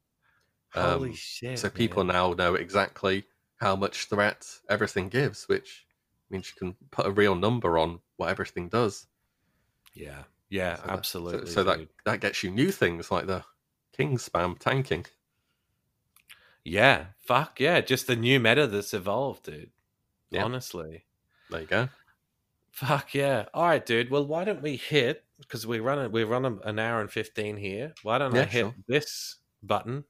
yeah. 0.75 0.81
Holy 0.81 1.09
um, 1.09 1.15
shit! 1.15 1.59
So 1.59 1.67
man. 1.67 1.73
people 1.73 2.03
now 2.03 2.33
know 2.33 2.55
exactly 2.55 3.25
how 3.57 3.75
much 3.75 4.05
threat 4.05 4.47
everything 4.69 5.09
gives, 5.09 5.47
which 5.47 5.85
means 6.31 6.49
you 6.49 6.57
can 6.57 6.75
put 6.89 7.05
a 7.05 7.11
real 7.11 7.35
number 7.35 7.77
on 7.77 7.99
what 8.17 8.29
everything 8.29 8.69
does. 8.69 9.05
Yeah. 9.93 10.23
Yeah, 10.53 10.75
so 10.75 10.83
absolutely. 10.87 11.39
That, 11.39 11.47
so, 11.47 11.53
so 11.53 11.63
that 11.63 11.79
that 12.05 12.19
gets 12.19 12.43
you 12.43 12.51
new 12.51 12.71
things 12.71 13.09
like 13.09 13.25
the 13.25 13.43
king 13.97 14.17
spam 14.17 14.59
tanking. 14.59 15.07
Yeah, 16.63 17.05
fuck 17.17 17.59
yeah, 17.59 17.81
just 17.81 18.05
the 18.05 18.15
new 18.15 18.39
meta 18.39 18.67
that's 18.67 18.93
evolved, 18.93 19.45
dude. 19.45 19.71
Yeah. 20.29 20.43
Honestly, 20.43 21.05
there 21.49 21.61
you 21.61 21.65
go. 21.65 21.89
Fuck 22.69 23.15
yeah! 23.15 23.45
All 23.51 23.65
right, 23.65 23.83
dude. 23.83 24.11
Well, 24.11 24.27
why 24.27 24.43
don't 24.43 24.61
we 24.61 24.75
hit 24.75 25.22
because 25.39 25.67
we 25.67 25.79
run 25.79 26.11
we 26.11 26.23
run 26.23 26.59
an 26.63 26.79
hour 26.79 27.01
and 27.01 27.11
fifteen 27.11 27.57
here. 27.57 27.93
Why 28.03 28.17
don't 28.17 28.33
yeah, 28.35 28.41
I 28.41 28.45
hit 28.45 28.61
sure. 28.61 28.75
this 28.87 29.37
button? 29.61 30.05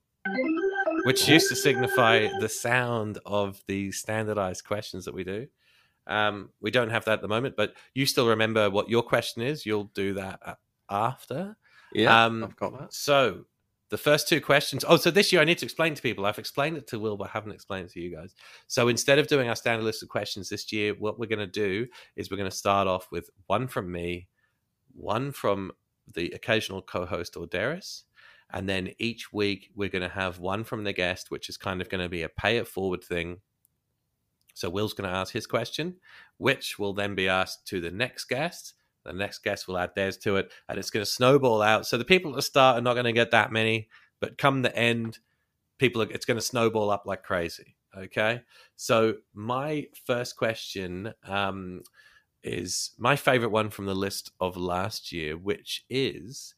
which 1.04 1.28
used 1.28 1.50
to 1.50 1.56
signify 1.56 2.28
the 2.40 2.50
sound 2.50 3.20
of 3.26 3.62
the 3.68 3.92
standardized 3.92 4.64
questions 4.66 5.06
that 5.06 5.14
we 5.14 5.24
do. 5.24 5.48
Um, 6.08 6.50
we 6.62 6.72
don't 6.72 6.90
have 6.90 7.06
that 7.06 7.14
at 7.14 7.22
the 7.22 7.28
moment, 7.28 7.56
but 7.56 7.76
you 7.94 8.06
still 8.06 8.28
remember 8.28 8.70
what 8.70 8.90
your 8.90 9.04
question 9.04 9.42
is. 9.42 9.66
You'll 9.66 9.92
do 9.94 10.14
that 10.16 10.58
after. 10.90 11.56
Yeah, 11.94 12.26
um, 12.26 12.44
I've 12.44 12.56
got 12.56 12.78
that. 12.80 12.94
So 12.94 13.46
the 13.90 13.98
first 13.98 14.28
two 14.28 14.42
questions. 14.42 14.84
Oh, 14.88 14.98
so 14.98 15.12
this 15.12 15.32
year 15.32 15.42
I 15.42 15.46
need 15.46 15.60
to 15.60 15.66
explain 15.66 15.94
to 15.94 16.02
people. 16.02 16.26
I've 16.26 16.40
explained 16.40 16.78
it 16.78 16.88
to 16.88 17.00
Will, 17.00 17.16
but 17.16 17.30
I 17.30 17.32
haven't 17.32 17.52
explained 17.52 17.88
it 17.88 17.94
to 17.94 18.02
you 18.02 18.16
guys. 18.16 18.34
So 18.68 18.88
instead 18.88 19.20
of 19.20 19.28
doing 19.28 19.50
our 19.50 19.56
standard 19.56 19.86
list 19.86 20.04
of 20.04 20.10
questions 20.10 20.50
this 20.50 20.72
year, 20.74 20.94
what 20.98 21.20
we're 21.20 21.28
going 21.28 21.40
to 21.40 21.48
do 21.48 21.86
is 22.16 22.32
we're 22.32 22.38
going 22.38 22.50
to 22.50 22.56
start 22.56 22.88
off 22.88 23.08
with 23.12 23.30
one 23.48 23.68
from 23.68 23.92
me, 23.92 24.28
one 24.94 25.32
from 25.32 25.72
the 26.12 26.32
occasional 26.32 26.82
co-host 26.82 27.36
Orderis, 27.36 28.04
and 28.52 28.68
then 28.68 28.92
each 29.00 29.34
week 29.34 29.72
we're 29.76 29.90
going 29.90 30.02
to 30.04 30.10
have 30.10 30.40
one 30.40 30.64
from 30.64 30.84
the 30.84 30.94
guest, 30.94 31.32
which 31.32 31.50
is 31.50 31.58
kind 31.58 31.82
of 31.82 31.90
going 31.90 32.04
to 32.04 32.10
be 32.10 32.24
a 32.24 32.30
pay 32.30 32.58
it 32.58 32.68
forward 32.68 33.04
thing. 33.04 33.38
So 34.54 34.70
Will's 34.70 34.94
going 34.94 35.10
to 35.10 35.16
ask 35.16 35.34
his 35.34 35.48
question, 35.48 35.96
which 36.38 36.78
will 36.78 36.94
then 36.94 37.16
be 37.16 37.28
asked 37.28 37.68
to 37.68 37.82
the 37.82 37.90
next 37.92 38.26
guest 38.26 38.76
the 39.04 39.14
next 39.14 39.44
guest 39.44 39.68
will 39.68 39.78
add 39.78 39.96
theirs 39.96 40.18
to 40.20 40.38
it, 40.38 40.52
and 40.68 40.78
it's 40.78 40.90
going 40.90 41.06
to 41.06 41.12
snowball 41.12 41.62
out. 41.62 41.86
So 41.86 41.98
the 41.98 42.06
people 42.06 42.32
at 42.32 42.36
the 42.36 42.42
start 42.42 42.78
are 42.78 42.82
not 42.82 42.94
going 42.94 43.06
to 43.06 43.12
get 43.12 43.32
that 43.32 43.52
many, 43.52 43.90
but 44.20 44.38
come 44.38 44.62
the 44.62 44.76
end, 44.76 45.20
people 45.78 46.02
are, 46.02 46.10
it's 46.10 46.26
going 46.26 46.38
to 46.38 46.46
snowball 46.46 46.90
up 46.90 47.04
like 47.06 47.24
crazy. 47.24 47.76
Okay, 47.96 48.42
so 48.76 49.16
my 49.36 49.86
first 50.06 50.36
question 50.36 51.14
um, 51.28 51.84
is 52.44 52.92
my 52.98 53.16
favorite 53.16 53.52
one 53.52 53.70
from 53.70 53.86
the 53.86 53.96
list 53.96 54.32
of 54.40 54.58
last 54.58 55.12
year, 55.12 55.38
which 55.38 55.86
is 55.90 56.56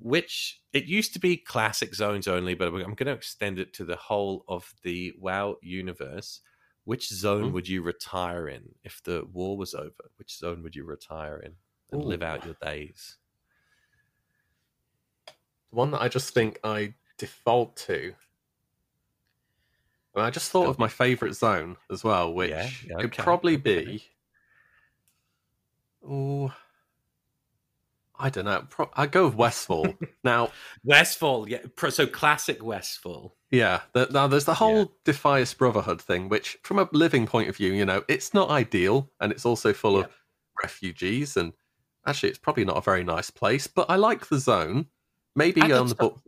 which 0.00 0.60
it 0.72 0.86
used 0.86 1.12
to 1.12 1.18
be 1.18 1.36
classic 1.36 1.94
zones 1.94 2.26
only, 2.26 2.54
but 2.54 2.68
I'm 2.68 2.94
going 2.94 3.06
to 3.06 3.12
extend 3.12 3.58
it 3.58 3.74
to 3.74 3.84
the 3.84 3.96
whole 3.96 4.44
of 4.48 4.72
the 4.82 5.12
WoW 5.18 5.56
universe. 5.62 6.40
Which 6.84 7.08
zone 7.08 7.44
mm-hmm. 7.44 7.52
would 7.52 7.68
you 7.68 7.82
retire 7.82 8.48
in 8.48 8.70
if 8.82 9.02
the 9.02 9.26
war 9.30 9.56
was 9.56 9.74
over? 9.74 10.10
Which 10.16 10.36
zone 10.36 10.62
would 10.62 10.74
you 10.74 10.84
retire 10.84 11.36
in 11.38 11.52
and 11.92 12.02
Ooh. 12.02 12.06
live 12.06 12.22
out 12.22 12.44
your 12.44 12.56
days? 12.62 13.18
The 15.26 15.76
one 15.76 15.90
that 15.90 16.00
I 16.00 16.08
just 16.08 16.32
think 16.32 16.58
I 16.64 16.94
default 17.18 17.76
to. 17.76 18.14
I 20.16 20.30
just 20.30 20.50
thought 20.50 20.68
of 20.68 20.78
my 20.78 20.88
favorite 20.88 21.34
zone 21.34 21.76
as 21.92 22.02
well, 22.02 22.32
which 22.32 22.50
yeah, 22.50 22.70
okay. 22.92 23.02
could 23.02 23.12
probably 23.12 23.56
be. 23.56 24.02
Oh, 26.06 26.52
I 28.20 28.28
don't 28.28 28.44
know. 28.44 28.64
Pro- 28.68 28.90
I 28.94 29.06
go 29.06 29.26
with 29.26 29.34
Westfall 29.34 29.94
now. 30.24 30.50
Westfall, 30.84 31.48
yeah. 31.48 31.60
So 31.88 32.06
classic 32.06 32.62
Westfall. 32.62 33.36
Yeah. 33.50 33.80
The, 33.94 34.08
now 34.10 34.26
there's 34.26 34.44
the 34.44 34.54
whole 34.54 34.78
yeah. 34.78 35.12
Defias 35.12 35.56
Brotherhood 35.56 36.02
thing, 36.02 36.28
which, 36.28 36.58
from 36.62 36.78
a 36.78 36.88
living 36.92 37.26
point 37.26 37.48
of 37.48 37.56
view, 37.56 37.72
you 37.72 37.84
know, 37.84 38.04
it's 38.08 38.34
not 38.34 38.50
ideal, 38.50 39.10
and 39.20 39.32
it's 39.32 39.46
also 39.46 39.72
full 39.72 39.94
yeah. 39.94 40.04
of 40.04 40.10
refugees, 40.62 41.36
and 41.36 41.52
actually, 42.06 42.28
it's 42.28 42.38
probably 42.38 42.64
not 42.64 42.76
a 42.76 42.82
very 42.82 43.02
nice 43.02 43.30
place. 43.30 43.66
But 43.66 43.88
I 43.88 43.96
like 43.96 44.28
the 44.28 44.38
zone. 44.38 44.86
Maybe 45.34 45.62
on 45.62 45.88
the 45.88 45.94
book. 45.94 46.20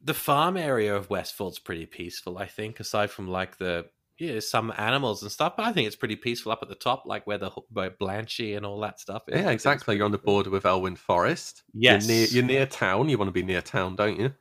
The 0.00 0.14
farm 0.14 0.56
area 0.56 0.94
of 0.94 1.10
Westfall's 1.10 1.58
pretty 1.58 1.86
peaceful, 1.86 2.38
I 2.38 2.46
think, 2.46 2.78
aside 2.78 3.10
from 3.10 3.26
like 3.26 3.58
the 3.58 3.86
yeah, 4.18 4.40
some 4.40 4.72
animals 4.76 5.22
and 5.22 5.30
stuff, 5.30 5.54
but 5.56 5.64
I 5.64 5.72
think 5.72 5.86
it's 5.86 5.96
pretty 5.96 6.16
peaceful 6.16 6.50
up 6.50 6.58
at 6.62 6.68
the 6.68 6.74
top, 6.74 7.04
like 7.06 7.26
where 7.26 7.38
the 7.38 7.50
where 7.70 7.90
Blanchy 7.90 8.56
and 8.56 8.66
all 8.66 8.80
that 8.80 8.98
stuff 8.98 9.22
is. 9.28 9.40
Yeah, 9.40 9.50
exactly. 9.50 9.96
You're 9.96 10.06
on 10.06 10.12
the 10.12 10.18
border 10.18 10.50
with 10.50 10.64
Elwynn 10.64 10.98
Forest. 10.98 11.62
Yes, 11.72 12.06
you're 12.06 12.16
near, 12.16 12.26
you're 12.26 12.44
near 12.44 12.66
town. 12.66 13.08
You 13.08 13.16
want 13.16 13.28
to 13.28 13.32
be 13.32 13.44
near 13.44 13.62
town, 13.62 13.94
don't 13.94 14.18
you? 14.18 14.34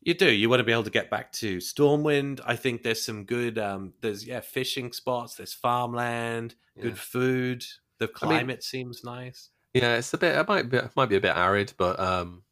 You 0.00 0.14
do. 0.14 0.30
You 0.30 0.48
want 0.48 0.60
to 0.60 0.64
be 0.64 0.72
able 0.72 0.84
to 0.84 0.90
get 0.90 1.10
back 1.10 1.30
to 1.32 1.58
Stormwind. 1.58 2.40
I 2.46 2.56
think 2.56 2.82
there's 2.82 3.02
some 3.02 3.24
good. 3.24 3.58
Um, 3.58 3.92
there's 4.00 4.26
yeah, 4.26 4.40
fishing 4.40 4.92
spots. 4.92 5.34
There's 5.34 5.52
farmland. 5.52 6.54
Yeah. 6.74 6.84
Good 6.84 6.98
food. 6.98 7.64
The 7.98 8.08
climate 8.08 8.40
I 8.40 8.44
mean, 8.44 8.60
seems 8.62 9.04
nice. 9.04 9.50
Yeah, 9.74 9.96
it's 9.96 10.14
a 10.14 10.18
bit. 10.18 10.36
It 10.36 10.48
might 10.48 10.70
be. 10.70 10.78
It 10.78 10.96
might 10.96 11.10
be 11.10 11.16
a 11.16 11.20
bit 11.20 11.36
arid, 11.36 11.74
but 11.76 12.00
um, 12.00 12.44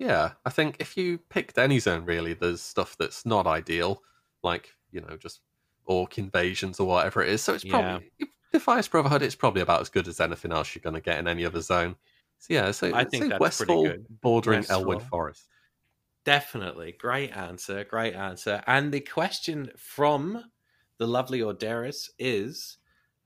yeah. 0.00 0.32
I 0.44 0.50
think 0.50 0.78
if 0.80 0.96
you 0.96 1.18
picked 1.18 1.56
any 1.56 1.78
zone, 1.78 2.04
really, 2.04 2.34
there's 2.34 2.62
stuff 2.62 2.96
that's 2.98 3.24
not 3.24 3.46
ideal, 3.46 4.02
like 4.42 4.70
you 4.90 5.00
know, 5.02 5.16
just 5.16 5.42
orc 5.86 6.18
invasions 6.18 6.80
or 6.80 6.86
whatever 6.86 7.22
it 7.22 7.28
is. 7.28 7.42
So 7.42 7.54
it's 7.54 7.64
probably 7.64 8.10
yeah. 8.18 8.26
Defias 8.52 8.90
Brotherhood. 8.90 9.22
It's 9.22 9.34
probably 9.34 9.62
about 9.62 9.80
as 9.80 9.88
good 9.88 10.08
as 10.08 10.20
anything 10.20 10.52
else 10.52 10.74
you're 10.74 10.82
going 10.82 10.94
to 10.94 11.00
get 11.00 11.18
in 11.18 11.28
any 11.28 11.44
other 11.44 11.60
zone. 11.60 11.96
So 12.38 12.54
yeah, 12.54 12.70
so 12.70 12.94
I 12.94 13.04
think 13.04 13.30
that's 13.30 13.40
Westfall 13.40 13.84
pretty 13.84 13.98
good. 13.98 14.20
bordering 14.20 14.60
Westfall. 14.60 14.84
Elwynn 14.84 15.08
Forest. 15.08 15.44
Definitely, 16.24 16.92
great 16.98 17.30
answer, 17.36 17.84
great 17.84 18.14
answer. 18.14 18.62
And 18.66 18.92
the 18.92 19.00
question 19.00 19.70
from 19.76 20.44
the 20.98 21.06
lovely 21.06 21.40
Orderis 21.40 22.10
is, 22.18 22.78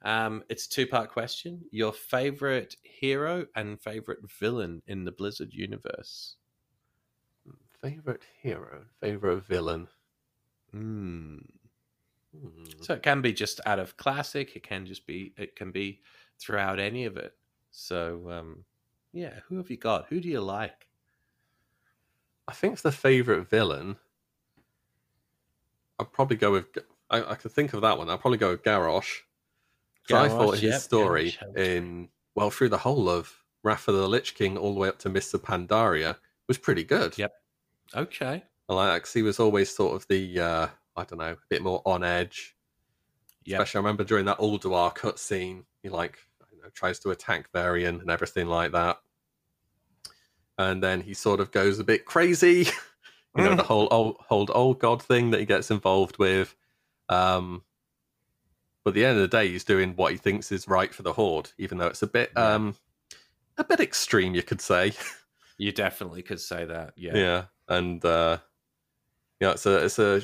um, 0.02 0.44
it's 0.48 0.66
a 0.66 0.70
two 0.70 0.86
part 0.86 1.10
question. 1.10 1.62
Your 1.70 1.92
favorite 1.92 2.76
hero 2.82 3.46
and 3.56 3.80
favorite 3.80 4.18
villain 4.38 4.82
in 4.86 5.04
the 5.04 5.12
Blizzard 5.12 5.52
universe. 5.52 6.36
Favorite 7.80 8.24
hero, 8.42 8.84
favorite 9.00 9.44
villain. 9.44 9.88
Hmm. 10.72 11.38
Hmm. 12.38 12.64
So 12.80 12.94
it 12.94 13.02
can 13.02 13.20
be 13.22 13.32
just 13.32 13.60
out 13.66 13.78
of 13.78 13.96
classic. 13.96 14.54
It 14.56 14.62
can 14.62 14.86
just 14.86 15.06
be. 15.06 15.32
It 15.36 15.56
can 15.56 15.70
be 15.70 16.00
throughout 16.38 16.78
any 16.78 17.04
of 17.04 17.16
it. 17.16 17.34
So 17.70 18.30
um, 18.30 18.64
yeah, 19.12 19.40
who 19.48 19.56
have 19.56 19.70
you 19.70 19.76
got? 19.76 20.06
Who 20.08 20.20
do 20.20 20.28
you 20.28 20.40
like? 20.40 20.86
I 22.48 22.52
think 22.52 22.80
the 22.80 22.92
favorite 22.92 23.48
villain. 23.48 23.96
I'd 25.98 26.12
probably 26.12 26.36
go 26.36 26.52
with. 26.52 26.66
I, 27.10 27.22
I 27.22 27.34
could 27.34 27.52
think 27.52 27.74
of 27.74 27.82
that 27.82 27.98
one. 27.98 28.08
I'd 28.08 28.20
probably 28.20 28.38
go 28.38 28.50
with 28.50 28.62
Garrosh. 28.62 29.18
Garrosh 30.08 30.24
I 30.24 30.28
thought 30.28 30.52
his 30.52 30.62
yep, 30.62 30.80
story 30.80 31.32
Garrosh, 31.32 31.56
in 31.56 32.08
well 32.34 32.50
through 32.50 32.70
the 32.70 32.78
whole 32.78 33.08
of 33.08 33.32
Wrath 33.62 33.88
of 33.88 33.94
the 33.94 34.08
Lich 34.08 34.34
King 34.34 34.56
all 34.56 34.72
the 34.72 34.80
way 34.80 34.88
up 34.88 34.98
to 35.00 35.08
Mists 35.08 35.34
of 35.34 35.42
Pandaria 35.42 36.16
was 36.48 36.58
pretty 36.58 36.84
good. 36.84 37.16
Yep. 37.18 37.32
Okay. 37.94 38.42
I 38.68 38.72
like 38.72 39.08
he 39.08 39.22
was 39.22 39.40
always 39.40 39.74
sort 39.74 39.96
of 39.96 40.06
the 40.08 40.40
uh, 40.40 40.66
I 41.00 41.04
don't 41.04 41.18
know, 41.18 41.32
a 41.32 41.36
bit 41.48 41.62
more 41.62 41.82
on 41.84 42.04
edge. 42.04 42.56
Yep. 43.44 43.60
Especially, 43.60 43.78
I 43.78 43.82
remember 43.82 44.04
during 44.04 44.26
that 44.26 44.38
Ulduar 44.38 44.94
cutscene, 44.94 45.64
he 45.82 45.88
like 45.88 46.18
you 46.52 46.62
know, 46.62 46.68
tries 46.74 46.98
to 47.00 47.10
attack 47.10 47.50
Varian 47.52 48.00
and 48.00 48.10
everything 48.10 48.46
like 48.46 48.72
that, 48.72 48.98
and 50.58 50.82
then 50.82 51.00
he 51.00 51.14
sort 51.14 51.40
of 51.40 51.50
goes 51.50 51.78
a 51.78 51.84
bit 51.84 52.04
crazy. 52.04 52.68
you 53.36 53.44
know, 53.44 53.54
the 53.54 53.62
whole 53.62 53.88
old, 53.90 54.16
old 54.30 54.50
old 54.54 54.78
god 54.78 55.02
thing 55.02 55.30
that 55.30 55.40
he 55.40 55.46
gets 55.46 55.70
involved 55.70 56.18
with. 56.18 56.54
Um, 57.08 57.62
but 58.84 58.90
at 58.90 58.94
the 58.94 59.04
end 59.04 59.16
of 59.16 59.22
the 59.22 59.36
day, 59.36 59.48
he's 59.48 59.64
doing 59.64 59.94
what 59.96 60.12
he 60.12 60.18
thinks 60.18 60.52
is 60.52 60.68
right 60.68 60.94
for 60.94 61.02
the 61.02 61.12
Horde, 61.12 61.50
even 61.58 61.78
though 61.78 61.86
it's 61.86 62.02
a 62.02 62.06
bit 62.06 62.36
um, 62.36 62.76
a 63.56 63.64
bit 63.64 63.80
extreme, 63.80 64.34
you 64.34 64.42
could 64.42 64.60
say. 64.60 64.92
You 65.60 65.72
definitely 65.72 66.22
could 66.22 66.40
say 66.40 66.64
that. 66.64 66.94
Yeah. 66.96 67.14
Yeah, 67.14 67.44
and 67.68 68.02
uh, 68.02 68.38
yeah, 69.40 69.50
it's 69.50 69.66
a 69.66 69.84
it's 69.84 69.98
a 69.98 70.22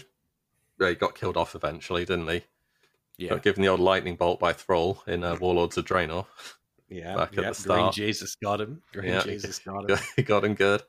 he 0.79 0.95
got 0.95 1.15
killed 1.15 1.37
off 1.37 1.55
eventually, 1.55 2.05
didn't 2.05 2.29
he? 2.29 2.43
Yeah. 3.19 3.31
Got 3.31 3.43
given 3.43 3.63
the 3.63 3.69
old 3.69 3.81
lightning 3.81 4.17
bolt 4.17 4.41
by 4.41 4.53
Thrall 4.53 5.03
in 5.07 5.25
uh, 5.25 5.37
Warlords 5.41 5.77
of 5.77 5.85
Draenor. 5.85 6.27
Yeah, 6.89 7.17
back 7.17 7.37
at 7.37 7.45
the 7.45 7.53
start. 7.53 7.81
Green 7.81 7.93
Jesus 7.93 8.37
got 8.37 8.61
him. 8.61 8.81
Green 8.93 9.11
yeah, 9.11 9.23
Jesus 9.25 9.59
got 9.59 9.91
him. 9.91 9.99
he 10.15 10.23
got 10.23 10.45
him 10.45 10.55
good. 10.55 10.85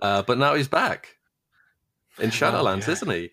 Uh, 0.00 0.22
but 0.22 0.38
now 0.38 0.54
he's 0.54 0.66
back 0.66 1.18
in 2.18 2.30
Shadowlands, 2.30 2.84
oh, 2.84 2.86
yeah. 2.86 2.92
isn't 2.92 3.10
he? 3.10 3.30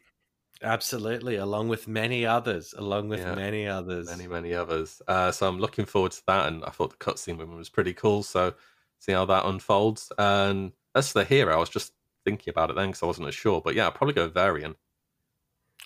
Absolutely, 0.61 1.37
along 1.37 1.69
with 1.69 1.87
many 1.87 2.25
others, 2.25 2.73
along 2.77 3.07
with 3.07 3.21
yeah, 3.21 3.35
many 3.35 3.65
others, 3.67 4.09
many 4.09 4.27
many 4.27 4.53
others. 4.53 5.01
Uh, 5.07 5.31
so 5.31 5.47
I'm 5.47 5.59
looking 5.59 5.85
forward 5.85 6.11
to 6.11 6.21
that, 6.27 6.47
and 6.47 6.65
I 6.65 6.71
thought 6.71 6.89
the 6.89 6.97
cutscene 6.97 7.39
him 7.39 7.55
was 7.55 7.69
pretty 7.69 7.93
cool. 7.93 8.23
So 8.23 8.53
see 8.99 9.13
how 9.13 9.23
that 9.25 9.45
unfolds. 9.45 10.11
And 10.17 10.73
as 10.93 11.13
for 11.13 11.19
the 11.19 11.25
hero, 11.25 11.55
I 11.55 11.59
was 11.59 11.69
just 11.69 11.93
thinking 12.25 12.51
about 12.51 12.69
it 12.69 12.75
then 12.75 12.89
because 12.89 13.01
I 13.01 13.05
wasn't 13.05 13.29
as 13.29 13.35
sure. 13.35 13.61
But 13.61 13.75
yeah, 13.75 13.85
I'll 13.85 13.91
probably 13.91 14.13
go 14.13 14.27
Varian. 14.27 14.75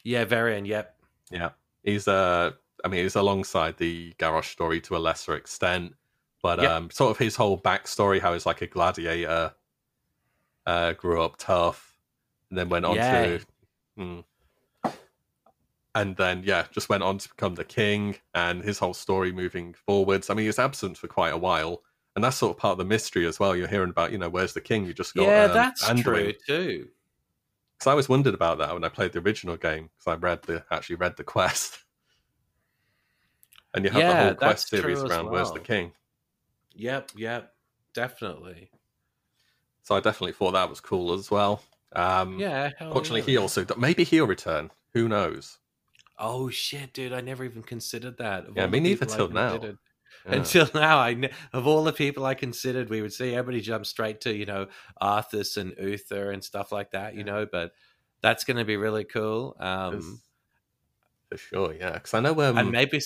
Yeah, 0.03 0.25
Varian. 0.25 0.65
Yep. 0.65 0.95
Yeah, 1.31 1.49
he's 1.83 2.07
uh, 2.07 2.51
I 2.83 2.87
mean, 2.87 3.03
he's 3.03 3.15
alongside 3.15 3.77
the 3.77 4.13
Garrosh 4.19 4.51
story 4.51 4.81
to 4.81 4.97
a 4.97 4.99
lesser 4.99 5.35
extent, 5.35 5.93
but 6.41 6.61
yep. 6.61 6.71
um, 6.71 6.89
sort 6.91 7.11
of 7.11 7.17
his 7.17 7.35
whole 7.35 7.57
backstory, 7.57 8.19
how 8.19 8.33
he's 8.33 8.45
like 8.45 8.61
a 8.61 8.67
gladiator, 8.67 9.53
uh, 10.65 10.93
grew 10.93 11.21
up 11.21 11.37
tough, 11.37 11.97
and 12.49 12.57
then 12.57 12.69
went 12.69 12.85
on 12.85 12.95
yeah. 12.95 13.25
to, 13.25 13.39
hmm, 13.97 14.19
and 15.95 16.15
then 16.17 16.43
yeah, 16.45 16.65
just 16.71 16.89
went 16.89 17.03
on 17.03 17.17
to 17.19 17.29
become 17.29 17.55
the 17.55 17.63
king, 17.63 18.15
and 18.35 18.61
his 18.61 18.79
whole 18.79 18.93
story 18.93 19.31
moving 19.31 19.73
forwards. 19.73 20.29
I 20.29 20.33
mean, 20.33 20.43
he 20.43 20.47
was 20.47 20.59
absent 20.59 20.97
for 20.97 21.07
quite 21.07 21.33
a 21.33 21.37
while, 21.37 21.81
and 22.15 22.23
that's 22.23 22.37
sort 22.37 22.55
of 22.55 22.59
part 22.59 22.73
of 22.73 22.77
the 22.79 22.85
mystery 22.85 23.25
as 23.25 23.39
well. 23.39 23.55
You're 23.55 23.67
hearing 23.67 23.89
about, 23.91 24.11
you 24.11 24.17
know, 24.17 24.29
where's 24.29 24.53
the 24.53 24.61
king? 24.61 24.85
You 24.85 24.93
just 24.93 25.15
got 25.15 25.23
yeah, 25.23 25.45
um, 25.45 25.53
that's 25.53 25.83
Anduin. 25.85 26.03
true 26.03 26.33
too. 26.45 26.87
Because 27.77 27.87
I 27.87 27.91
always 27.91 28.09
wondered 28.09 28.33
about 28.33 28.59
that 28.59 28.73
when 28.73 28.83
I 28.83 28.89
played 28.89 29.13
the 29.13 29.19
original 29.19 29.57
game 29.57 29.89
because 29.97 30.13
I 30.13 30.15
read 30.15 30.41
the 30.43 30.63
actually 30.71 30.97
read 30.97 31.17
the 31.17 31.23
quest, 31.35 31.79
and 33.73 33.85
you 33.85 33.91
have 33.91 34.01
yeah, 34.01 34.13
the 34.13 34.23
whole 34.25 34.35
quest 34.35 34.69
series 34.69 35.01
around 35.01 35.25
well. 35.25 35.33
where's 35.33 35.51
the 35.51 35.59
king. 35.59 35.91
Yep, 36.75 37.11
yep, 37.15 37.53
definitely. 37.93 38.69
So 39.83 39.95
I 39.95 39.99
definitely 39.99 40.33
thought 40.33 40.53
that 40.53 40.69
was 40.69 40.79
cool 40.79 41.13
as 41.13 41.29
well. 41.29 41.61
Um, 41.95 42.39
yeah. 42.39 42.71
Fortunately, 42.79 43.19
yeah. 43.21 43.25
he 43.25 43.37
also 43.37 43.65
maybe 43.77 44.03
he'll 44.03 44.27
return. 44.27 44.71
Who 44.93 45.07
knows? 45.07 45.59
Oh 46.17 46.49
shit, 46.49 46.93
dude! 46.93 47.13
I 47.13 47.21
never 47.21 47.43
even 47.43 47.63
considered 47.63 48.17
that. 48.17 48.45
Yeah, 48.55 48.67
me 48.67 48.79
neither 48.79 49.05
till 49.05 49.29
now. 49.29 49.59
Yeah. 50.25 50.35
Until 50.35 50.69
now, 50.75 50.97
I 50.99 51.29
of 51.51 51.67
all 51.67 51.83
the 51.83 51.93
people 51.93 52.25
I 52.25 52.33
considered, 52.33 52.89
we 52.89 53.01
would 53.01 53.13
see 53.13 53.33
everybody 53.33 53.61
jump 53.61 53.85
straight 53.85 54.21
to 54.21 54.33
you 54.33 54.45
know 54.45 54.67
Arthas 55.01 55.57
and 55.57 55.73
Uther 55.79 56.31
and 56.31 56.43
stuff 56.43 56.71
like 56.71 56.91
that, 56.91 57.13
you 57.13 57.19
yeah. 57.19 57.25
know. 57.25 57.47
But 57.51 57.73
that's 58.21 58.43
going 58.43 58.57
to 58.57 58.65
be 58.65 58.77
really 58.77 59.03
cool. 59.03 59.55
Um, 59.59 60.21
for 61.29 61.37
sure, 61.37 61.73
yeah. 61.73 61.93
Because 61.93 62.13
I 62.13 62.19
know 62.19 62.39
um, 62.41 62.57
and 62.57 62.71
maybe 62.71 62.99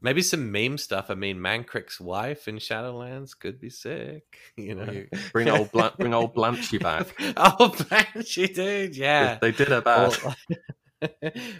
maybe 0.00 0.22
some 0.22 0.50
meme 0.50 0.78
stuff. 0.78 1.10
I 1.10 1.14
mean, 1.14 1.38
Mankrik's 1.38 2.00
wife 2.00 2.48
in 2.48 2.56
Shadowlands 2.56 3.38
could 3.38 3.60
be 3.60 3.70
sick. 3.70 4.38
You 4.56 4.74
know, 4.74 5.04
bring 5.32 5.48
old 5.48 5.72
Blan- 5.72 5.92
bring 5.98 6.12
old 6.12 6.34
Blanchy 6.34 6.80
back. 6.80 7.06
oh, 7.36 7.72
Blanchy, 7.74 8.54
dude, 8.54 8.94
yeah, 8.94 9.38
they, 9.40 9.52
did 9.52 9.68
her 9.68 9.80
bad. 9.80 10.18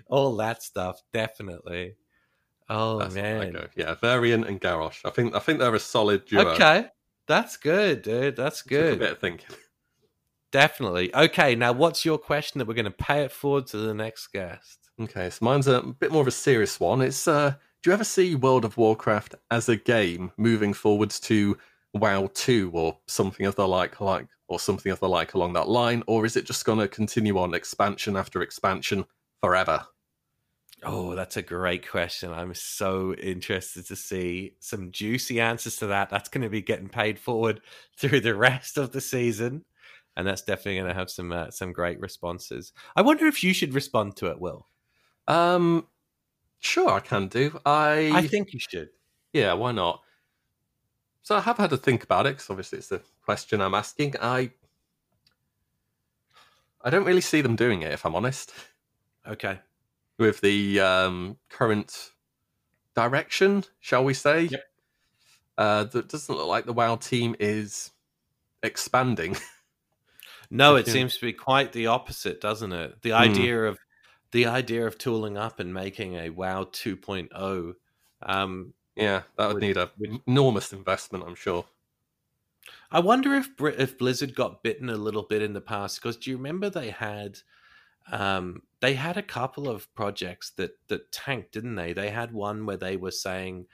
all 0.06 0.36
that 0.36 0.62
stuff, 0.62 1.00
definitely. 1.14 1.94
Oh 2.72 3.00
that's 3.00 3.14
man, 3.16 3.68
yeah, 3.74 3.94
Varian 3.94 4.44
and 4.44 4.60
Garrosh. 4.60 5.00
I 5.04 5.10
think 5.10 5.34
I 5.34 5.40
think 5.40 5.58
they're 5.58 5.74
a 5.74 5.80
solid 5.80 6.24
duo. 6.24 6.50
Okay, 6.50 6.86
that's 7.26 7.56
good, 7.56 8.02
dude. 8.02 8.36
That's 8.36 8.62
good. 8.62 8.94
a 8.94 8.96
bit 8.96 9.12
of 9.12 9.18
thinking. 9.18 9.56
Definitely. 10.52 11.14
Okay, 11.14 11.56
now 11.56 11.72
what's 11.72 12.04
your 12.04 12.16
question 12.16 12.60
that 12.60 12.68
we're 12.68 12.74
going 12.74 12.84
to 12.84 12.90
pay 12.92 13.24
it 13.24 13.32
forward 13.32 13.66
to 13.68 13.76
the 13.76 13.92
next 13.92 14.28
guest? 14.28 14.78
Okay, 15.00 15.30
so 15.30 15.44
mine's 15.44 15.66
a 15.66 15.82
bit 15.82 16.12
more 16.12 16.22
of 16.22 16.28
a 16.28 16.32
serious 16.32 16.78
one. 16.78 17.00
It's 17.02 17.26
uh, 17.26 17.54
do 17.82 17.90
you 17.90 17.94
ever 17.94 18.04
see 18.04 18.36
World 18.36 18.64
of 18.64 18.76
Warcraft 18.76 19.34
as 19.50 19.68
a 19.68 19.76
game 19.76 20.30
moving 20.36 20.72
forwards 20.72 21.18
to 21.20 21.58
WoW 21.94 22.30
two 22.34 22.70
or 22.72 22.96
something 23.08 23.46
of 23.46 23.56
the 23.56 23.66
like, 23.66 24.00
like 24.00 24.28
or 24.48 24.60
something 24.60 24.92
of 24.92 25.00
the 25.00 25.08
like 25.08 25.34
along 25.34 25.54
that 25.54 25.68
line, 25.68 26.04
or 26.06 26.24
is 26.24 26.36
it 26.36 26.44
just 26.44 26.64
going 26.64 26.78
to 26.78 26.86
continue 26.86 27.36
on 27.36 27.54
expansion 27.54 28.16
after 28.16 28.42
expansion 28.42 29.04
forever? 29.42 29.84
Oh, 30.82 31.14
that's 31.14 31.36
a 31.36 31.42
great 31.42 31.88
question. 31.88 32.32
I'm 32.32 32.54
so 32.54 33.12
interested 33.14 33.86
to 33.86 33.96
see 33.96 34.56
some 34.60 34.90
juicy 34.90 35.40
answers 35.40 35.76
to 35.78 35.88
that. 35.88 36.08
That's 36.08 36.30
going 36.30 36.42
to 36.42 36.48
be 36.48 36.62
getting 36.62 36.88
paid 36.88 37.18
forward 37.18 37.60
through 37.96 38.20
the 38.20 38.34
rest 38.34 38.78
of 38.78 38.92
the 38.92 39.00
season, 39.00 39.64
and 40.16 40.26
that's 40.26 40.42
definitely 40.42 40.76
going 40.76 40.88
to 40.88 40.94
have 40.94 41.10
some 41.10 41.32
uh, 41.32 41.50
some 41.50 41.72
great 41.72 42.00
responses. 42.00 42.72
I 42.96 43.02
wonder 43.02 43.26
if 43.26 43.44
you 43.44 43.52
should 43.52 43.74
respond 43.74 44.16
to 44.16 44.26
it, 44.28 44.40
Will. 44.40 44.66
Um, 45.28 45.86
sure, 46.60 46.90
I 46.90 47.00
can 47.00 47.28
do. 47.28 47.58
I 47.66 48.10
I 48.14 48.22
think 48.22 48.52
you 48.54 48.60
should. 48.60 48.90
Yeah, 49.32 49.52
why 49.54 49.72
not? 49.72 50.02
So 51.22 51.36
I 51.36 51.40
have 51.40 51.56
had 51.58 51.70
to 51.70 51.76
think 51.78 52.02
about 52.04 52.26
it 52.26 52.30
because 52.30 52.50
obviously 52.50 52.78
it's 52.78 52.88
the 52.88 53.02
question 53.24 53.60
I'm 53.60 53.74
asking. 53.74 54.14
I 54.20 54.52
I 56.82 56.90
don't 56.90 57.04
really 57.04 57.20
see 57.22 57.40
them 57.40 57.56
doing 57.56 57.82
it, 57.82 57.92
if 57.92 58.04
I'm 58.04 58.14
honest. 58.14 58.52
Okay. 59.26 59.60
With 60.20 60.40
the 60.40 60.78
um, 60.78 61.38
current 61.48 62.10
direction, 62.94 63.64
shall 63.80 64.04
we 64.04 64.14
say? 64.14 64.42
Yep. 64.44 64.64
Uh, 65.58 65.84
that 65.84 66.08
doesn't 66.08 66.34
look 66.34 66.46
like 66.46 66.66
the 66.66 66.72
WoW 66.72 66.96
team 66.96 67.34
is 67.40 67.90
expanding. 68.62 69.36
No, 70.50 70.74
it 70.74 70.88
seems 70.88 71.14
to 71.14 71.20
be 71.20 71.32
quite 71.32 71.72
the 71.72 71.86
opposite, 71.86 72.40
doesn't 72.40 72.72
it? 72.72 73.02
The 73.02 73.10
hmm. 73.10 73.16
idea 73.16 73.54
mm. 73.54 73.68
of 73.68 73.78
the 74.32 74.46
idea 74.46 74.86
of 74.86 74.98
tooling 74.98 75.36
up 75.36 75.60
and 75.60 75.72
making 75.72 76.16
a 76.16 76.30
WoW 76.30 76.64
2.0. 76.64 77.74
Um, 78.22 78.74
yeah, 78.96 79.22
that 79.36 79.46
would, 79.46 79.54
would 79.54 79.62
need 79.62 79.76
a 79.76 79.90
would, 79.98 80.20
enormous 80.26 80.72
investment, 80.72 81.24
I'm 81.26 81.36
sure. 81.36 81.64
I 82.90 82.98
wonder 82.98 83.34
if 83.34 83.48
if 83.60 83.96
Blizzard 83.96 84.34
got 84.34 84.62
bitten 84.62 84.90
a 84.90 84.96
little 84.96 85.22
bit 85.22 85.42
in 85.42 85.52
the 85.52 85.60
past 85.60 86.00
because 86.00 86.16
do 86.16 86.30
you 86.30 86.36
remember 86.36 86.68
they 86.68 86.90
had 86.90 87.38
um, 88.10 88.62
they 88.80 88.94
had 88.94 89.16
a 89.16 89.22
couple 89.22 89.68
of 89.68 89.92
projects 89.94 90.50
that 90.56 90.72
that 90.88 91.12
tanked, 91.12 91.52
didn't 91.52 91.76
they? 91.76 91.92
They 91.92 92.10
had 92.10 92.32
one 92.32 92.66
where 92.66 92.76
they 92.76 92.96
were 92.96 93.10
saying, 93.10 93.66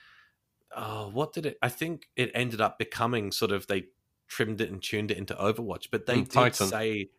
"Oh, 0.77 1.11
what 1.11 1.33
did 1.33 1.47
it?" 1.47 1.59
I 1.63 1.69
think 1.69 2.09
it 2.17 2.31
ended 2.35 2.61
up 2.61 2.79
becoming 2.79 3.33
sort 3.33 3.53
of 3.53 3.67
they 3.67 3.87
trimmed 4.29 4.61
it 4.61 4.71
and 4.71 4.83
tuned 4.83 5.11
it 5.11 5.19
into 5.19 5.35
Overwatch, 5.35 5.89
but 5.91 6.07
they 6.07 6.19
mm, 6.19 6.25
did 6.25 6.33
Titan. 6.33 6.67
say 6.67 7.11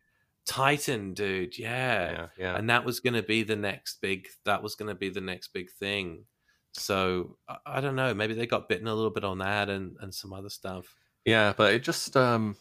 Titan, 0.46 1.14
dude, 1.14 1.58
yeah. 1.58 2.12
yeah, 2.12 2.28
yeah, 2.38 2.58
and 2.58 2.70
that 2.70 2.86
was 2.86 3.00
going 3.00 3.14
to 3.14 3.24
be 3.24 3.44
the 3.44 3.56
next 3.56 4.02
big. 4.02 4.28
That 4.46 4.64
was 4.64 4.76
going 4.76 4.90
to 4.90 4.96
be 4.96 5.10
the 5.10 5.22
next 5.22 5.50
big 5.50 5.72
thing. 5.72 6.26
So 6.74 7.38
I, 7.48 7.58
I 7.66 7.82
don't 7.82 7.96
know. 7.96 8.14
Maybe 8.14 8.34
they 8.34 8.48
got 8.48 8.70
bitten 8.70 8.88
a 8.88 8.94
little 8.94 9.12
bit 9.12 9.24
on 9.24 9.40
that 9.40 9.70
and 9.70 9.98
and 10.02 10.14
some 10.14 10.34
other 10.34 10.50
stuff. 10.50 10.96
Yeah, 11.26 11.54
but 11.56 11.74
it 11.74 11.84
just 11.84 12.16
um 12.16 12.56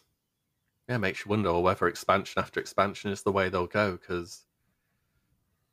yeah 0.89 0.99
makes 0.99 1.25
you 1.25 1.31
wonder 1.31 1.59
whether 1.59 1.87
expansion 1.87 2.41
after 2.41 2.61
expansion 2.61 3.11
is 3.11 3.23
the 3.23 3.33
way 3.33 3.49
they'll 3.49 3.67
go 3.67 3.93
because 3.93 4.47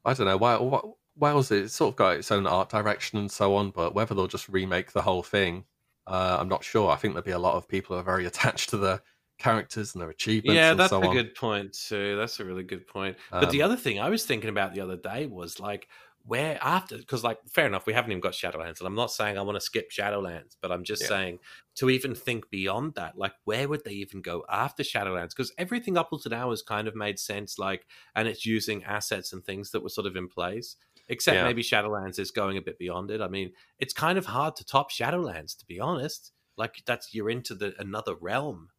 I 0.06 0.14
don't 0.14 0.28
know 0.28 0.38
why. 0.38 0.80
Wales 1.16 1.52
it's 1.52 1.76
sort 1.76 1.94
of 1.94 1.96
got 1.96 2.16
its 2.16 2.32
own 2.32 2.48
art 2.48 2.70
direction 2.70 3.20
and 3.20 3.32
so 3.32 3.56
on, 3.56 3.70
but 3.70 3.94
whether 3.94 4.16
they'll 4.16 4.28
just 4.28 4.50
remake 4.50 4.92
the 4.94 5.02
whole 5.04 5.22
thing, 5.22 5.64
uh, 6.08 6.38
I'm 6.40 6.50
not 6.50 6.64
sure. 6.64 6.90
I 6.90 6.96
think 6.96 7.14
there'll 7.14 7.26
be 7.26 7.32
a 7.32 7.40
lot 7.40 7.56
of 7.56 7.68
people 7.68 7.96
who 7.96 8.00
are 8.00 8.04
very 8.04 8.26
attached 8.34 8.70
to 8.72 8.78
the 8.78 9.02
characters 9.38 9.94
and 9.94 10.02
their 10.02 10.10
achievements. 10.10 10.56
Yeah, 10.56 10.74
that's 10.74 10.90
so 10.90 11.02
a 11.02 11.08
on. 11.08 11.14
good 11.14 11.36
point 11.36 11.74
too. 11.74 12.18
That's 12.18 12.40
a 12.40 12.46
really 12.46 12.64
good 12.64 12.88
point. 12.88 13.18
But 13.32 13.46
um, 13.46 13.52
the 13.52 13.62
other 13.62 13.76
thing 13.76 14.00
I 14.00 14.10
was 14.10 14.26
thinking 14.26 14.50
about 14.50 14.74
the 14.74 14.82
other 14.82 14.98
day 14.98 15.28
was 15.28 15.60
like, 15.60 15.88
where 16.26 16.58
after 16.62 16.98
because 16.98 17.24
like 17.24 17.38
fair 17.50 17.68
enough 17.68 17.86
we 17.86 17.94
haven't 17.94 18.12
even 18.12 18.22
got 18.22 18.32
shadowlands 18.32 18.80
and 18.80 18.88
i'm 18.88 18.96
not 18.96 19.12
saying 19.12 19.38
i 19.38 19.42
want 19.42 19.58
to 19.58 19.62
skip 19.62 19.92
shadowlands 19.92 20.56
but 20.62 20.72
i'm 20.72 20.84
just 20.84 21.02
yeah. 21.02 21.08
saying 21.10 21.40
to 21.76 21.90
even 21.90 22.14
think 22.14 22.50
beyond 22.50 22.94
that 22.96 23.18
like 23.18 23.34
where 23.46 23.68
would 23.68 23.84
they 23.84 23.92
even 23.92 24.22
go 24.22 24.44
after 24.50 24.84
shadowlands? 24.84 25.30
Because 25.30 25.52
everything 25.58 25.98
up 25.98 26.10
until 26.12 26.32
now 26.32 26.50
has 26.52 26.62
kind 26.62 26.88
of 26.88 26.96
made 26.96 27.20
sense 27.20 27.58
like 27.58 27.86
and 28.16 28.28
it's 28.28 28.46
using 28.46 28.84
assets 28.84 29.34
and 29.34 29.44
things 29.44 29.72
that 29.72 29.82
were 29.82 29.90
sort 29.90 30.08
of 30.08 30.16
in 30.16 30.28
place 30.28 30.76
except 31.10 31.36
yeah. 31.36 31.44
maybe 31.44 31.64
shadowlands 31.64 32.20
is 32.20 32.32
going 32.32 32.58
a 32.58 32.62
bit 32.62 32.78
beyond 32.78 33.12
it. 33.12 33.22
I 33.22 33.28
mean 33.28 33.52
it's 33.80 33.94
kind 33.94 34.18
of 34.18 34.28
hard 34.28 34.56
to 34.58 34.66
top 34.66 34.92
shadowlands 34.92 35.58
to 35.58 35.66
be 35.66 35.80
honest. 35.80 36.32
Like 36.58 36.84
that's 36.86 37.14
you're 37.14 37.30
into 37.30 37.56
the 37.56 37.74
another 37.80 38.16
realm. 38.16 38.70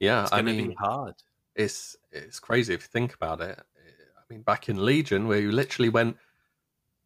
Yeah 0.00 0.22
it's 0.22 0.30
gonna 0.30 0.50
I 0.50 0.54
mean, 0.54 0.68
be 0.68 0.74
hard. 0.74 1.14
it's 1.54 1.96
it's 2.10 2.40
crazy 2.40 2.74
if 2.74 2.82
you 2.82 2.88
think 2.88 3.14
about 3.14 3.40
it. 3.40 3.60
I 3.60 4.32
mean 4.32 4.42
back 4.42 4.68
in 4.68 4.84
legion 4.84 5.28
where 5.28 5.38
you 5.40 5.52
literally 5.52 5.88
went 5.88 6.16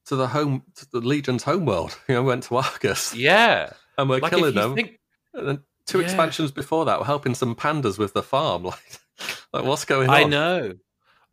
to 0.07 0.17
the 0.17 0.29
home 0.29 0.63
to 0.77 0.87
the 0.91 1.01
Legion's 1.01 1.43
homeworld. 1.43 1.99
You 2.09 2.17
know, 2.17 2.23
went 2.23 2.45
to 2.45 2.57
Argus. 2.57 3.15
Yeah, 3.15 3.73
and 3.99 4.09
we're 4.09 4.19
like 4.19 4.33
killing 4.33 4.55
them. 4.55 4.75
Think... 4.75 4.99
Two 5.87 5.99
yeah. 5.99 6.05
expansions 6.05 6.51
before 6.51 6.87
that, 6.87 6.99
we're 6.99 7.07
helping 7.07 7.35
some 7.35 7.55
pandas 7.55 7.99
with 7.99 8.15
the 8.15 8.23
farm. 8.23 8.71
Like, 9.53 9.63
like 9.63 9.65
what's 9.65 9.85
going 9.85 10.09
on? 10.09 10.17
I 10.17 10.25
know. 10.25 10.73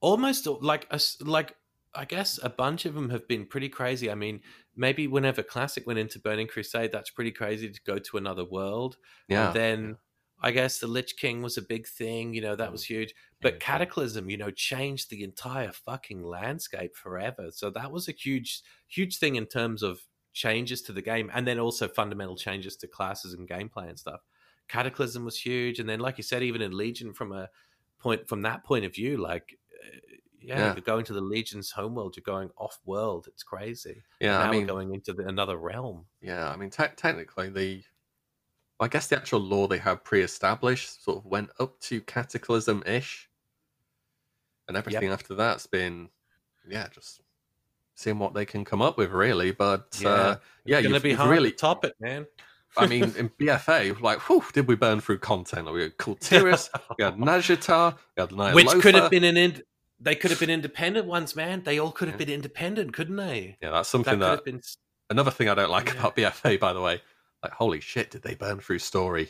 Almost 0.02 0.46
like 0.46 0.86
a, 0.92 1.00
like 1.22 1.56
I 1.96 2.06
guess 2.06 2.40
a 2.44 2.50
bunch 2.50 2.86
of 2.86 2.94
them 2.94 3.10
have 3.10 3.28
been 3.28 3.48
pretty 3.48 3.70
crazy. 3.70 4.12
I 4.12 4.16
mean, 4.16 4.42
maybe 4.76 5.08
whenever 5.08 5.44
Classic 5.44 5.86
went 5.86 6.00
into 6.00 6.20
Burning 6.20 6.48
Crusade, 6.48 6.92
that's 6.92 7.10
pretty 7.10 7.32
crazy 7.32 7.70
to 7.70 7.82
go 7.86 7.98
to 7.98 8.18
another 8.18 8.46
world. 8.46 8.98
Yeah. 9.28 9.48
And 9.48 9.56
then 9.56 9.98
I 10.42 10.52
guess 10.52 10.80
the 10.80 10.88
Lich 10.88 11.18
King 11.18 11.42
was 11.44 11.58
a 11.58 11.62
big 11.62 11.88
thing, 11.88 12.34
you 12.34 12.42
know, 12.42 12.56
that 12.56 12.72
was 12.72 12.84
huge. 12.84 13.14
But 13.42 13.60
Cataclysm, 13.60 14.30
you 14.30 14.38
know, 14.38 14.50
changed 14.50 15.10
the 15.10 15.24
entire 15.24 15.72
fucking 15.72 16.24
landscape 16.24 16.96
forever. 16.96 17.50
So 17.52 17.70
that 17.70 17.92
was 17.92 18.10
a 18.10 18.12
huge, 18.12 18.62
huge 18.88 19.20
thing 19.20 19.36
in 19.36 19.46
terms 19.46 19.84
of 19.84 20.00
changes 20.34 20.82
to 20.84 20.94
the 20.94 21.02
game 21.02 21.30
and 21.34 21.46
then 21.46 21.60
also 21.60 21.88
fundamental 21.88 22.36
changes 22.36 22.76
to 22.78 22.88
classes 22.88 23.34
and 23.34 23.48
gameplay 23.48 23.88
and 23.88 24.00
stuff. 24.00 24.22
Cataclysm 24.68 25.26
was 25.26 25.38
huge. 25.38 25.80
And 25.80 25.88
then, 25.88 26.00
like 26.00 26.18
you 26.18 26.24
said, 26.24 26.42
even 26.42 26.62
in 26.62 26.76
Legion, 26.76 27.14
from 27.14 27.32
a 27.34 27.50
point, 28.00 28.28
from 28.28 28.42
that 28.42 28.64
point 28.64 28.86
of 28.86 28.96
view, 28.96 29.18
like, 29.18 29.58
uh, 29.84 29.98
yeah, 30.42 30.58
yeah. 30.58 30.74
you're 30.74 30.82
going 30.82 31.06
to 31.06 31.14
the 31.14 31.22
Legion's 31.22 31.72
homeworld, 31.72 32.16
you're 32.16 32.24
going 32.24 32.50
off 32.58 32.80
world. 32.86 33.28
It's 33.28 33.44
crazy. 33.44 34.02
Yeah, 34.20 34.40
now 34.40 34.48
I 34.48 34.52
mean, 34.52 34.62
we're 34.62 34.68
going 34.68 34.94
into 34.94 35.14
the, 35.14 35.28
another 35.28 35.58
realm. 35.58 36.06
Yeah, 36.20 36.50
I 36.50 36.56
mean, 36.56 36.72
te- 36.72 36.96
technically, 36.96 37.50
the 37.50 37.84
I 38.82 38.88
guess 38.88 39.08
the 39.08 39.16
actual 39.16 39.40
lore 39.40 39.68
they 39.68 39.78
have 39.78 40.04
pre-established 40.04 41.04
sort 41.04 41.20
of 41.20 41.26
went 41.26 41.52
up 41.60 41.80
to 41.82 42.02
Cataclysm-ish, 42.02 43.30
and 44.68 44.76
everything 44.76 45.10
yep. 45.10 45.14
after 45.14 45.36
that's 45.36 45.68
been, 45.68 46.10
yeah, 46.68 46.88
just 46.92 47.22
seeing 47.96 48.20
what 48.20 48.34
they 48.34 48.46
can 48.46 48.66
come 48.66 48.82
up 48.82 48.98
with, 48.98 49.12
really. 49.12 49.52
But 49.52 50.00
yeah, 50.02 50.10
uh, 50.10 50.36
yeah, 50.66 50.78
it's 50.78 50.88
gonna 50.88 50.96
you've, 50.96 51.04
be 51.04 51.14
hard 51.14 51.30
really 51.30 51.52
to 51.52 51.58
top 51.58 51.86
it, 51.86 51.96
man. 52.00 52.26
I 52.78 52.88
mean, 52.88 53.04
in 53.18 53.30
BFA, 53.30 54.00
like, 54.00 54.20
whew, 54.30 54.44
did 54.54 54.68
we 54.68 54.76
burn 54.76 55.02
through 55.02 55.20
content? 55.20 55.72
We 55.72 55.84
had 55.84 55.98
Kul 55.98 56.16
Tiras, 56.16 56.70
we 56.98 57.04
had 57.04 57.18
Nazjatar, 57.18 57.98
we 58.16 58.22
had 58.22 58.30
Ny'alotha. 58.30 58.56
Which 58.56 58.70
could 58.82 58.96
have 58.96 59.12
been 59.12 59.26
an 59.26 59.38
ind- 59.38 59.64
they 60.00 60.16
could 60.16 60.32
have 60.32 60.40
been 60.40 60.50
independent 60.50 61.06
ones, 61.06 61.36
man. 61.36 61.62
They 61.64 61.80
all 61.80 61.92
could 61.92 62.08
have 62.08 62.20
yeah. 62.20 62.26
been 62.26 62.36
independent, 62.36 62.94
couldn't 62.94 63.18
they? 63.18 63.58
Yeah, 63.62 63.72
that's 63.72 63.90
something 63.90 64.20
that. 64.20 64.38
that 64.38 64.46
been... 64.46 64.62
Another 65.10 65.30
thing 65.32 65.50
I 65.50 65.54
don't 65.54 65.70
like 65.70 65.88
yeah. 65.88 66.00
about 66.00 66.16
BFA, 66.16 66.60
by 66.60 66.74
the 66.74 66.82
way, 66.82 67.02
like 67.44 67.54
holy 67.54 67.80
shit 67.80 68.12
did 68.12 68.22
they 68.22 68.36
burn 68.36 68.60
through 68.60 68.80
story 68.80 69.30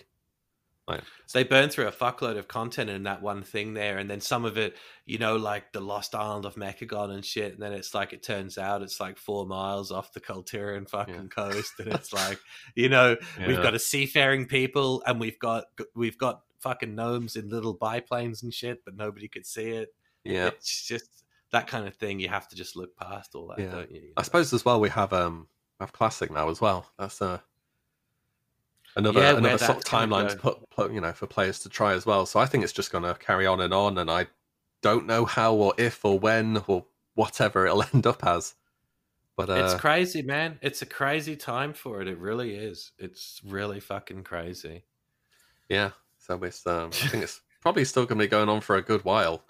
like, 0.88 1.04
they 1.32 1.44
burn 1.46 1.70
through 1.70 1.88
a 1.88 1.92
fuckload 1.92 2.38
of 2.38 2.50
content 2.50 2.90
in 2.90 3.04
that 3.04 3.22
one 3.22 3.44
thing 3.44 3.76
there 3.76 3.98
and 3.98 4.10
then 4.10 4.20
some 4.20 4.44
of 4.44 4.58
it 4.58 4.76
you 5.06 5.18
know 5.18 5.38
like 5.38 5.72
the 5.72 5.80
lost 5.80 6.14
island 6.14 6.44
of 6.44 6.56
mechagon 6.56 7.12
and 7.12 7.24
shit 7.24 7.54
and 7.54 7.62
then 7.62 7.72
it's 7.72 7.94
like 7.94 8.12
it 8.12 8.24
turns 8.24 8.58
out 8.58 8.82
it's 8.82 9.00
like 9.00 9.18
four 9.18 9.46
miles 9.46 9.92
off 9.92 10.12
the 10.12 10.20
Kul 10.20 10.44
Tiran 10.44 10.90
fucking 10.90 11.14
yeah. 11.16 11.22
coast 11.50 11.74
and 11.80 11.94
it's 11.94 12.12
like 12.30 12.40
you 12.76 12.90
know 12.90 13.16
yeah. 13.40 13.48
we've 13.48 13.62
got 13.62 13.76
a 13.76 13.80
seafaring 13.80 14.48
people 14.48 15.02
and 15.06 15.20
we've 15.20 15.40
got 15.40 15.66
we've 15.96 16.18
got 16.18 16.42
fucking 16.60 16.94
gnomes 16.94 17.38
in 17.38 17.48
little 17.48 17.74
biplanes 17.74 18.44
and 18.44 18.54
shit 18.54 18.84
but 18.84 18.98
nobody 18.98 19.30
could 19.30 19.46
see 19.46 19.70
it 19.70 19.94
Yeah, 20.26 20.48
it's 20.48 20.86
just 20.86 21.22
that 21.52 21.68
kind 21.68 21.88
of 21.88 21.96
thing. 21.96 22.20
You 22.20 22.30
have 22.30 22.48
to 22.50 22.56
just 22.56 22.76
look 22.76 22.96
past 22.98 23.36
all 23.36 23.48
that, 23.48 23.60
yeah. 23.60 23.72
don't 23.72 23.92
you? 23.92 24.02
you 24.02 24.08
know? 24.08 24.14
I 24.18 24.24
suppose 24.24 24.54
as 24.54 24.66
well 24.66 24.80
we 24.80 24.90
have 24.90 25.14
um 25.14 25.48
have 25.80 25.94
classic 25.94 26.32
now 26.32 26.50
as 26.50 26.62
well. 26.62 26.88
That's 26.98 27.22
uh 27.22 27.40
another 28.96 29.20
yeah, 29.20 29.38
another 29.38 29.58
sort 29.58 29.78
of 29.78 29.84
timeline 29.84 30.30
to 30.30 30.36
put, 30.36 30.70
put 30.70 30.92
you 30.92 31.02
know 31.02 31.14
for 31.14 31.28
players 31.28 31.60
to 31.60 31.70
try 31.70 31.94
as 31.94 32.06
well. 32.06 32.26
So 32.26 32.40
I 32.40 32.46
think 32.46 32.64
it's 32.64 32.74
just 32.74 32.92
going 32.92 33.04
to 33.04 33.14
carry 33.16 33.46
on 33.46 33.62
and 33.62 33.74
on, 33.74 33.98
and 33.98 34.10
I 34.10 34.28
don't 34.82 35.06
know 35.06 35.26
how 35.26 35.54
or 35.54 35.74
if 35.78 36.04
or 36.04 36.20
when 36.20 36.64
or 36.68 36.86
whatever 37.16 37.66
it'll 37.66 37.84
end 37.94 38.08
up 38.08 38.26
as. 38.26 38.56
But 39.38 39.50
uh, 39.50 39.54
it's 39.54 39.74
crazy, 39.76 40.22
man. 40.22 40.60
It's 40.62 40.82
a 40.82 40.86
crazy 40.86 41.36
time 41.36 41.74
for 41.74 42.02
it. 42.02 42.08
It 42.08 42.18
really 42.18 42.56
is. 42.56 42.92
It's 42.98 43.42
really 43.46 43.80
fucking 43.80 44.24
crazy. 44.24 44.84
Yeah. 45.70 45.92
So 46.20 46.42
it's 46.44 46.66
um, 46.68 46.88
I 46.88 47.08
think 47.08 47.24
it's 47.24 47.42
probably 47.62 47.86
still 47.86 48.06
going 48.06 48.20
to 48.20 48.26
be 48.26 48.30
going 48.30 48.50
on 48.50 48.62
for 48.62 48.76
a 48.76 48.82
good 48.82 49.04
while 49.04 49.44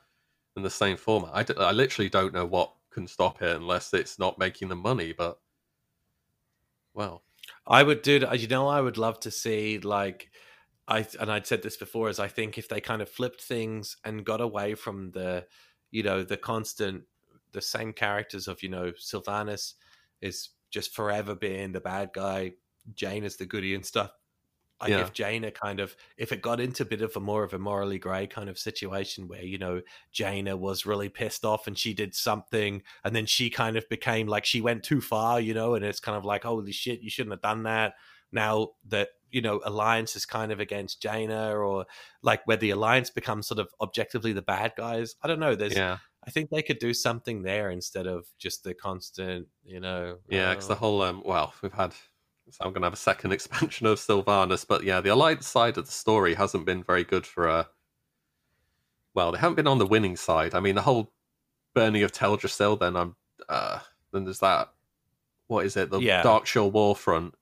in 0.56 0.64
the 0.64 0.70
same 0.70 0.98
format. 0.98 1.32
I, 1.34 1.44
d- 1.44 1.54
I 1.58 1.72
literally 1.72 2.10
don't 2.10 2.34
know 2.34 2.46
what 2.46 2.74
can 2.92 3.08
stop 3.08 3.42
it 3.42 3.56
unless 3.56 3.94
it's 3.94 4.20
not 4.20 4.38
making 4.38 4.70
the 4.70 4.76
money. 4.76 5.14
But 5.14 5.40
well, 6.94 7.24
I 7.68 7.84
would 7.84 8.02
do. 8.02 8.20
That. 8.20 8.32
Uh, 8.32 8.36
you 8.36 8.48
know, 8.48 8.68
I 8.68 8.82
would 8.82 8.98
love 8.98 9.20
to 9.22 9.32
see 9.32 9.80
like. 9.80 10.30
I, 10.88 11.06
and 11.20 11.32
I'd 11.32 11.48
said 11.48 11.62
this 11.62 11.78
before, 11.78 12.10
is 12.10 12.20
I 12.20 12.28
think 12.28 12.58
if 12.58 12.68
they 12.68 12.82
kind 12.82 13.02
of 13.02 13.10
flipped 13.10 13.42
things 13.42 13.96
and 14.04 14.26
got 14.26 14.42
away 14.42 14.76
from 14.76 15.12
the, 15.12 15.46
you 15.92 16.04
know, 16.04 16.24
the 16.24 16.36
constant 16.36 17.04
the 17.54 17.62
same 17.62 17.94
characters 17.94 18.48
of 18.48 18.64
you 18.64 18.70
know 18.70 18.92
Sylvanas 19.00 19.74
is 20.22 20.50
just 20.70 20.94
forever 20.94 21.36
being 21.36 21.72
the 21.72 21.82
bad 21.82 22.12
guy, 22.14 22.54
Jane 22.94 23.24
is 23.24 23.38
the 23.38 23.46
goody 23.46 23.76
and 23.76 23.86
stuff. 23.86 24.12
Like 24.82 24.92
yeah. 24.92 25.02
if 25.02 25.14
Jaina 25.14 25.52
kind 25.52 25.80
of 25.80 25.96
if 26.18 26.32
it 26.32 26.42
got 26.42 26.60
into 26.60 26.84
a 26.84 26.86
bit 26.86 27.02
of 27.02 27.16
a 27.16 27.20
more 27.20 27.44
of 27.44 27.54
a 27.54 27.60
morally 27.60 28.00
grey 28.00 28.28
kind 28.28 28.50
of 28.50 28.58
situation 28.58 29.28
where 29.28 29.44
you 29.44 29.58
know 29.58 29.82
Jaina 30.12 30.58
was 30.58 30.86
really 30.86 31.10
pissed 31.10 31.46
off 31.46 31.68
and 31.68 31.78
she 31.78 31.94
did 31.94 32.16
something 32.16 32.82
and 33.04 33.16
then 33.16 33.26
she 33.26 33.50
kind 33.50 33.78
of 33.78 33.88
became 33.90 34.28
like 34.28 34.46
she 34.46 34.62
went 34.62 34.84
too 34.84 35.02
far, 35.02 35.40
you 35.40 35.54
know, 35.54 35.76
and 35.76 35.86
it's 35.86 36.00
kind 36.00 36.18
of 36.18 36.26
like 36.26 36.44
holy 36.44 36.72
shit, 36.72 37.02
you 37.02 37.10
shouldn't 37.10 37.34
have 37.34 37.42
done 37.42 37.64
that. 37.64 37.94
Now 38.32 38.70
that 38.88 39.10
you 39.30 39.42
know 39.42 39.62
alliance 39.66 40.16
is 40.16 40.26
kind 40.26 40.52
of 40.52 40.60
against 40.60 41.02
Jaina 41.02 41.56
or 41.56 41.86
like 42.24 42.46
where 42.48 42.58
the 42.58 42.72
alliance 42.72 43.10
becomes 43.10 43.48
sort 43.48 43.60
of 43.60 43.70
objectively 43.82 44.34
the 44.34 44.42
bad 44.42 44.74
guys. 44.76 45.16
I 45.22 45.28
don't 45.28 45.40
know. 45.40 45.56
There's 45.56 45.76
yeah. 45.76 45.98
I 46.26 46.30
think 46.30 46.50
they 46.50 46.62
could 46.62 46.80
do 46.80 46.94
something 46.94 47.42
there 47.42 47.72
instead 47.72 48.06
of 48.06 48.26
just 48.38 48.64
the 48.64 48.74
constant, 48.74 49.48
you 49.64 49.80
know. 49.80 50.18
Yeah, 50.30 50.52
because 50.52 50.66
uh, 50.66 50.76
the 50.76 50.80
whole 50.80 51.02
um, 51.02 51.24
well, 51.26 51.54
we've 51.62 51.74
had. 51.74 51.94
So 52.52 52.66
I'm 52.66 52.72
going 52.72 52.82
to 52.82 52.88
have 52.88 52.94
a 52.94 52.98
second 52.98 53.32
expansion 53.34 53.88
of 53.88 53.98
Sylvanas, 53.98 54.66
but 54.68 54.84
yeah, 54.84 55.02
the 55.02 55.10
alliance 55.10 55.48
side 55.48 55.78
of 55.78 55.86
the 55.86 55.92
story 55.92 56.34
hasn't 56.34 56.66
been 56.66 56.84
very 56.84 57.04
good 57.04 57.26
for 57.26 57.48
a. 57.48 57.54
Uh, 57.54 57.64
well, 59.14 59.32
they 59.32 59.40
haven't 59.40 59.56
been 59.56 59.68
on 59.68 59.78
the 59.78 59.86
winning 59.86 60.16
side. 60.16 60.54
I 60.54 60.62
mean, 60.62 60.76
the 60.76 60.82
whole 60.82 61.12
burning 61.74 62.04
of 62.04 62.12
Teldrassil. 62.12 62.80
Then 62.80 62.96
I'm. 62.96 63.16
Uh, 63.50 63.80
then 64.14 64.26
there's 64.26 64.40
that. 64.40 64.70
What 65.48 65.66
is 65.66 65.76
it? 65.76 65.90
The 65.90 66.00
yeah. 66.00 66.24
Darkshore 66.24 66.72
Warfront, 66.72 67.34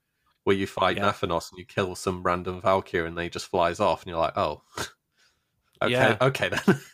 where 0.44 0.56
you 0.56 0.66
fight 0.66 0.98
yeah. 0.98 1.12
Nathanos 1.12 1.52
and 1.52 1.60
you 1.60 1.66
kill 1.66 1.96
some 1.96 2.24
random 2.24 2.62
Valkyrie 2.62 3.08
and 3.08 3.18
they 3.18 3.30
just 3.30 3.48
flies 3.48 3.80
off, 3.80 4.02
and 4.02 4.10
you're 4.10 4.20
like, 4.20 4.38
oh, 4.38 4.64
okay, 5.82 5.92
yeah. 5.92 6.18
okay 6.22 6.50
then. 6.50 6.80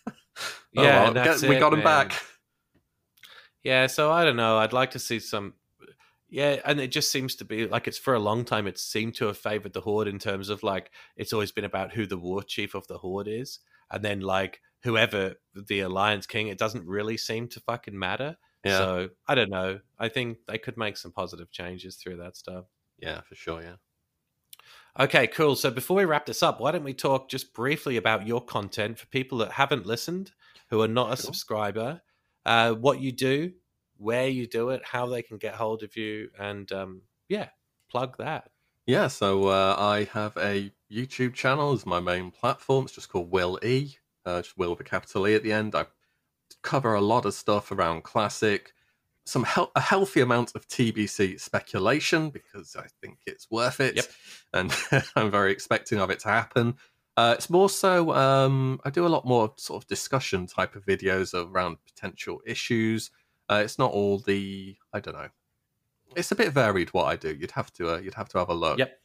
Oh, 0.78 0.84
yeah, 0.84 1.10
well, 1.10 1.40
we 1.48 1.58
got 1.58 1.72
him 1.72 1.84
back. 1.84 2.22
Yeah, 3.64 3.88
so 3.88 4.12
I 4.12 4.26
don't 4.26 4.36
know. 4.36 4.58
I'd 4.58 4.74
like 4.74 4.92
to 4.92 5.00
see 5.00 5.22
some. 5.22 5.54
Yeah, 6.36 6.60
and 6.66 6.80
it 6.80 6.92
just 6.92 7.12
seems 7.12 7.36
to 7.38 7.46
be 7.46 7.68
like 7.68 7.88
it's 7.88 7.98
for 7.98 8.14
a 8.14 8.20
long 8.20 8.44
time. 8.46 8.68
It 8.68 8.78
seemed 8.78 9.16
to 9.16 9.26
have 9.28 9.38
favored 9.38 9.74
the 9.74 9.82
Horde 9.82 10.08
in 10.08 10.20
terms 10.20 10.50
of 10.50 10.64
like 10.64 10.92
it's 11.16 11.34
always 11.34 11.52
been 11.52 11.66
about 11.66 11.94
who 11.94 12.06
the 12.06 12.18
war 12.18 12.44
chief 12.44 12.76
of 12.76 12.86
the 12.88 12.98
Horde 12.98 13.28
is, 13.28 13.60
and 13.90 14.04
then 14.04 14.22
like 14.22 14.62
whoever 14.84 15.36
the 15.54 15.80
Alliance 15.80 16.28
King. 16.28 16.48
It 16.48 16.58
doesn't 16.58 16.86
really 16.86 17.18
seem 17.18 17.48
to 17.50 17.60
fucking 17.62 17.98
matter. 17.98 18.38
Yeah. 18.64 18.78
So 18.78 19.10
I 19.28 19.36
don't 19.36 19.50
know. 19.50 19.80
I 19.98 20.10
think 20.10 20.40
they 20.48 20.58
could 20.58 20.78
make 20.78 20.98
some 20.98 21.12
positive 21.12 21.52
changes 21.52 21.96
through 21.96 22.18
that 22.18 22.36
stuff. 22.36 22.66
Yeah, 23.00 23.22
for 23.22 23.36
sure. 23.36 23.62
Yeah. 23.62 23.76
Okay, 24.98 25.28
cool. 25.28 25.56
So 25.56 25.72
before 25.72 25.98
we 25.98 26.06
wrap 26.06 26.26
this 26.26 26.44
up, 26.44 26.60
why 26.60 26.72
don't 26.72 26.84
we 26.84 26.94
talk 26.94 27.30
just 27.30 27.54
briefly 27.54 27.98
about 27.98 28.28
your 28.28 28.44
content 28.44 28.98
for 28.98 29.08
people 29.08 29.40
that 29.40 29.52
haven't 29.52 29.86
listened? 29.86 30.32
who 30.70 30.82
are 30.82 30.88
not 30.88 31.14
a 31.14 31.18
subscriber, 31.18 32.02
uh, 32.46 32.74
what 32.74 33.00
you 33.00 33.12
do, 33.12 33.52
where 33.98 34.28
you 34.28 34.48
do 34.48 34.70
it, 34.70 34.82
how 34.84 35.08
they 35.08 35.22
can 35.22 35.38
get 35.38 35.56
hold 35.56 35.84
of 35.84 35.96
you, 35.96 36.30
and 36.38 36.72
um, 36.72 37.02
yeah, 37.30 37.50
plug 37.90 38.18
that. 38.18 38.50
Yeah, 38.86 39.08
so 39.08 39.48
uh, 39.48 39.76
I 39.78 40.04
have 40.14 40.38
a 40.38 40.72
YouTube 40.92 41.34
channel 41.34 41.74
as 41.74 41.86
my 41.86 42.00
main 42.00 42.32
platform. 42.32 42.86
It's 42.86 42.94
just 42.94 43.10
called 43.10 43.32
Will 43.32 43.60
E, 43.64 43.96
uh, 44.26 44.42
just 44.42 44.58
Will 44.58 44.72
with 44.72 44.82
a 44.82 44.84
capital 44.84 45.28
E 45.28 45.36
at 45.36 45.44
the 45.44 45.52
end. 45.52 45.74
I 45.76 45.86
cover 46.62 46.94
a 46.94 47.02
lot 47.02 47.26
of 47.26 47.34
stuff 47.34 47.72
around 47.72 48.04
classic, 48.04 48.74
some 49.26 49.44
he- 49.44 49.66
a 49.76 49.82
healthy 49.82 50.22
amount 50.22 50.54
of 50.56 50.68
TBC 50.68 51.40
speculation 51.40 52.30
because 52.30 52.76
I 52.76 52.88
think 53.02 53.20
it's 53.26 53.50
worth 53.50 53.80
it, 53.80 53.96
yep. 53.96 54.06
and 54.54 54.72
I'm 55.16 55.32
very 55.32 55.52
expecting 55.52 56.00
of 56.00 56.12
it 56.12 56.20
to 56.20 56.30
happen. 56.30 56.76
Uh, 57.18 57.34
it's 57.38 57.50
more 57.50 57.70
so 57.70 58.14
um, 58.14 58.80
I 58.84 58.90
do 58.90 59.06
a 59.06 59.10
lot 59.10 59.26
more 59.26 59.54
sort 59.58 59.82
of 59.82 59.88
discussion 59.88 60.48
type 60.48 60.76
of 60.76 60.86
videos 60.86 61.34
around 61.34 61.78
potential 61.86 62.42
issues. 62.46 63.10
Uh, 63.50 63.62
it's 63.64 63.78
not 63.78 63.92
all 63.92 64.20
the 64.20 64.76
I 64.94 65.00
don't 65.00 65.16
know. 65.16 65.30
It's 66.16 66.32
a 66.32 66.36
bit 66.36 66.52
varied 66.54 66.94
what 66.94 67.06
I 67.06 67.16
do. 67.16 67.36
You'd 67.36 67.52
have 67.52 67.72
to 67.74 67.96
uh, 67.96 67.98
you'd 67.98 68.14
have 68.14 68.30
to 68.30 68.40
have 68.40 68.50
a 68.50 68.54
look. 68.54 68.80
Yep. 68.80 69.00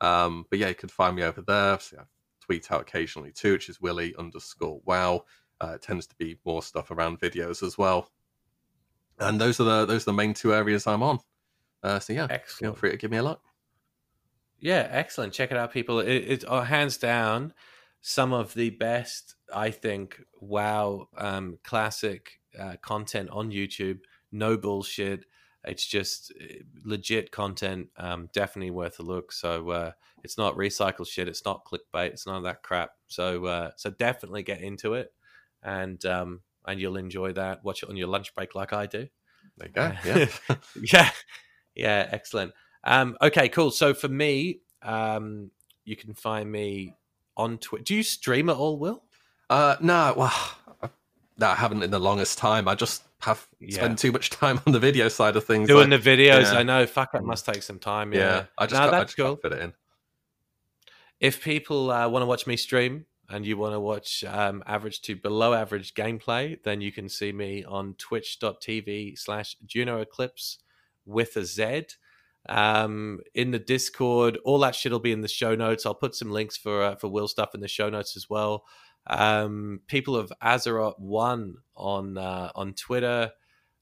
Um, 0.00 0.46
but 0.50 0.58
yeah, 0.58 0.68
you 0.68 0.74
can 0.74 0.88
find 0.88 1.16
me 1.16 1.22
over 1.22 1.42
there. 1.42 1.78
So 1.80 1.98
I 2.00 2.04
tweet 2.40 2.70
out 2.72 2.82
occasionally 2.82 3.32
too, 3.32 3.52
which 3.52 3.68
is 3.68 3.80
Willie 3.80 4.14
underscore 4.18 4.80
Wow. 4.84 5.24
Uh, 5.60 5.72
it 5.74 5.82
tends 5.82 6.06
to 6.08 6.14
be 6.16 6.38
more 6.44 6.62
stuff 6.62 6.90
around 6.90 7.20
videos 7.20 7.62
as 7.62 7.78
well. 7.78 8.10
And 9.18 9.40
those 9.40 9.60
are 9.60 9.64
the 9.64 9.86
those 9.86 10.02
are 10.02 10.06
the 10.06 10.12
main 10.14 10.34
two 10.34 10.52
areas 10.52 10.86
I'm 10.86 11.02
on. 11.02 11.20
Uh, 11.82 12.00
so 12.00 12.12
yeah, 12.12 12.26
Excellent. 12.30 12.74
feel 12.74 12.78
free 12.78 12.90
to 12.90 12.96
give 12.96 13.10
me 13.10 13.18
a 13.18 13.22
look. 13.22 13.40
Yeah, 14.58 14.88
excellent. 14.90 15.34
Check 15.34 15.50
it 15.50 15.58
out, 15.58 15.72
people. 15.72 16.00
It, 16.00 16.08
it's 16.08 16.44
uh, 16.48 16.62
hands 16.62 16.96
down 16.96 17.52
some 18.00 18.32
of 18.32 18.54
the 18.54 18.70
best, 18.70 19.34
I 19.54 19.70
think, 19.70 20.20
wow, 20.40 21.08
um, 21.16 21.58
classic 21.62 22.40
uh, 22.58 22.76
content 22.82 23.30
on 23.30 23.50
YouTube. 23.50 24.00
No 24.32 24.56
bullshit. 24.56 25.24
It's 25.64 25.86
just 25.86 26.32
uh, 26.40 26.62
legit 26.84 27.30
content. 27.30 27.88
Um, 27.96 28.28
definitely 28.32 28.70
worth 28.70 28.98
a 28.98 29.02
look. 29.02 29.32
So 29.32 29.70
uh, 29.70 29.92
it's 30.22 30.38
not 30.38 30.56
recycled 30.56 31.08
shit. 31.08 31.28
It's 31.28 31.44
not 31.44 31.64
clickbait. 31.64 32.08
It's 32.08 32.26
none 32.26 32.36
of 32.36 32.44
that 32.44 32.62
crap. 32.62 32.90
So 33.08 33.46
uh, 33.46 33.70
so 33.76 33.90
definitely 33.90 34.42
get 34.42 34.60
into 34.60 34.94
it, 34.94 35.12
and 35.62 36.04
um, 36.04 36.40
and 36.66 36.80
you'll 36.80 36.96
enjoy 36.96 37.32
that. 37.32 37.64
Watch 37.64 37.82
it 37.82 37.88
on 37.88 37.96
your 37.96 38.08
lunch 38.08 38.34
break, 38.34 38.54
like 38.54 38.72
I 38.72 38.86
do. 38.86 39.08
There 39.58 39.68
you 39.68 39.74
go. 39.74 40.26
Yeah, 40.82 40.90
yeah, 40.92 41.10
yeah. 41.74 42.08
Excellent. 42.10 42.52
Um, 42.82 43.16
okay, 43.22 43.48
cool. 43.48 43.70
So 43.70 43.94
for 43.94 44.08
me, 44.08 44.60
um, 44.82 45.50
you 45.84 45.96
can 45.96 46.14
find 46.14 46.50
me 46.50 46.96
on 47.36 47.58
Twitter. 47.58 47.84
Do 47.84 47.94
you 47.94 48.02
stream 48.02 48.48
at 48.48 48.56
all, 48.56 48.78
Will? 48.78 49.02
Uh, 49.50 49.76
no, 49.80 50.14
well, 50.16 50.90
no, 51.38 51.48
I 51.48 51.54
haven't 51.54 51.82
in 51.82 51.90
the 51.90 51.98
longest 51.98 52.38
time. 52.38 52.68
I 52.68 52.74
just 52.74 53.02
have 53.20 53.46
yeah. 53.60 53.76
spent 53.76 53.98
too 53.98 54.12
much 54.12 54.30
time 54.30 54.60
on 54.66 54.72
the 54.72 54.78
video 54.78 55.08
side 55.08 55.36
of 55.36 55.44
things. 55.44 55.68
Doing 55.68 55.90
like, 55.90 56.02
the 56.02 56.10
videos, 56.10 56.52
yeah. 56.52 56.58
I 56.58 56.62
know. 56.62 56.86
Fuck, 56.86 57.12
that 57.12 57.24
must 57.24 57.46
take 57.46 57.62
some 57.62 57.78
time. 57.78 58.12
Yeah, 58.12 58.18
yeah 58.18 58.44
I 58.58 58.66
just, 58.66 58.80
no, 58.80 58.90
got, 58.90 58.94
I 58.94 59.04
just 59.04 59.16
cool. 59.16 59.36
fit 59.36 59.52
it 59.52 59.60
in. 59.60 59.72
If 61.20 61.42
people 61.42 61.90
uh, 61.90 62.08
want 62.08 62.22
to 62.22 62.26
watch 62.26 62.46
me 62.46 62.56
stream 62.56 63.06
and 63.28 63.46
you 63.46 63.56
want 63.56 63.72
to 63.72 63.80
watch 63.80 64.24
um, 64.24 64.62
average 64.66 65.00
to 65.02 65.16
below 65.16 65.54
average 65.54 65.94
gameplay, 65.94 66.62
then 66.62 66.80
you 66.80 66.92
can 66.92 67.08
see 67.08 67.32
me 67.32 67.64
on 67.64 67.94
twitch.tv 67.94 69.18
slash 69.18 69.56
Juno 69.64 70.00
Eclipse 70.00 70.58
with 71.06 71.36
a 71.36 71.44
Z 71.44 71.86
um, 72.48 73.20
in 73.34 73.50
the 73.50 73.58
Discord. 73.58 74.38
All 74.44 74.58
that 74.60 74.74
shit 74.74 74.92
will 74.92 74.98
be 75.00 75.12
in 75.12 75.22
the 75.22 75.28
show 75.28 75.54
notes. 75.54 75.86
I'll 75.86 75.94
put 75.94 76.14
some 76.14 76.30
links 76.30 76.56
for 76.56 76.82
uh, 76.82 76.96
for 76.96 77.08
Will 77.08 77.28
stuff 77.28 77.54
in 77.54 77.60
the 77.60 77.68
show 77.68 77.88
notes 77.88 78.16
as 78.16 78.28
well. 78.28 78.64
Um, 79.06 79.80
people 79.86 80.16
of 80.16 80.32
Azeroth 80.42 80.98
One 80.98 81.56
on 81.76 82.18
uh, 82.18 82.50
on 82.54 82.74
Twitter. 82.74 83.32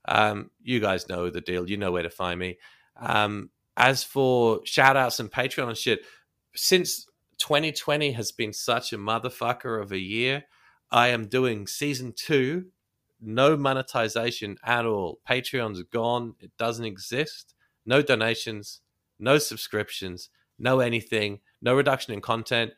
Um, 0.04 0.50
you 0.62 0.80
guys 0.80 1.08
know 1.08 1.30
the 1.30 1.40
deal. 1.40 1.68
You 1.68 1.76
know 1.76 1.92
where 1.92 2.02
to 2.02 2.10
find 2.10 2.38
me. 2.38 2.58
Um, 2.96 3.50
as 3.76 4.02
for 4.02 4.60
shout 4.64 4.96
outs 4.96 5.20
and 5.20 5.30
Patreon 5.30 5.68
and 5.68 5.76
shit, 5.76 6.00
since 6.54 7.06
2020 7.38 8.12
has 8.12 8.32
been 8.32 8.52
such 8.52 8.92
a 8.92 8.98
motherfucker 8.98 9.80
of 9.80 9.92
a 9.92 9.98
year, 9.98 10.44
I 10.90 11.08
am 11.08 11.26
doing 11.26 11.66
season 11.66 12.12
two, 12.14 12.66
no 13.20 13.56
monetization 13.56 14.56
at 14.64 14.84
all. 14.84 15.20
Patreon's 15.28 15.82
gone, 15.84 16.34
it 16.40 16.50
doesn't 16.58 16.84
exist 16.84 17.54
no 17.84 18.02
donations, 18.02 18.80
no 19.18 19.38
subscriptions, 19.38 20.30
no 20.58 20.80
anything, 20.80 21.40
no 21.60 21.74
reduction 21.74 22.14
in 22.14 22.20
content. 22.20 22.72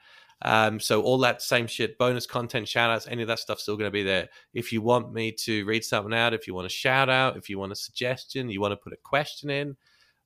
Um, 0.44 0.78
so 0.78 1.02
all 1.02 1.18
that 1.18 1.40
same 1.40 1.66
shit, 1.66 1.96
bonus 1.96 2.26
content, 2.26 2.68
shout 2.68 2.90
outs, 2.90 3.06
any 3.08 3.22
of 3.22 3.28
that 3.28 3.38
stuff's 3.38 3.62
still 3.62 3.76
going 3.76 3.88
to 3.88 3.92
be 3.92 4.02
there. 4.02 4.28
If 4.52 4.72
you 4.72 4.82
want 4.82 5.12
me 5.12 5.32
to 5.32 5.64
read 5.64 5.84
something 5.84 6.12
out, 6.12 6.34
if 6.34 6.46
you 6.46 6.54
want 6.54 6.66
a 6.66 6.70
shout 6.70 7.08
out, 7.08 7.38
if 7.38 7.48
you 7.48 7.58
want 7.58 7.72
a 7.72 7.76
suggestion, 7.76 8.50
you 8.50 8.60
want 8.60 8.72
to 8.72 8.76
put 8.76 8.92
a 8.92 8.98
question 9.02 9.48
in, 9.48 9.76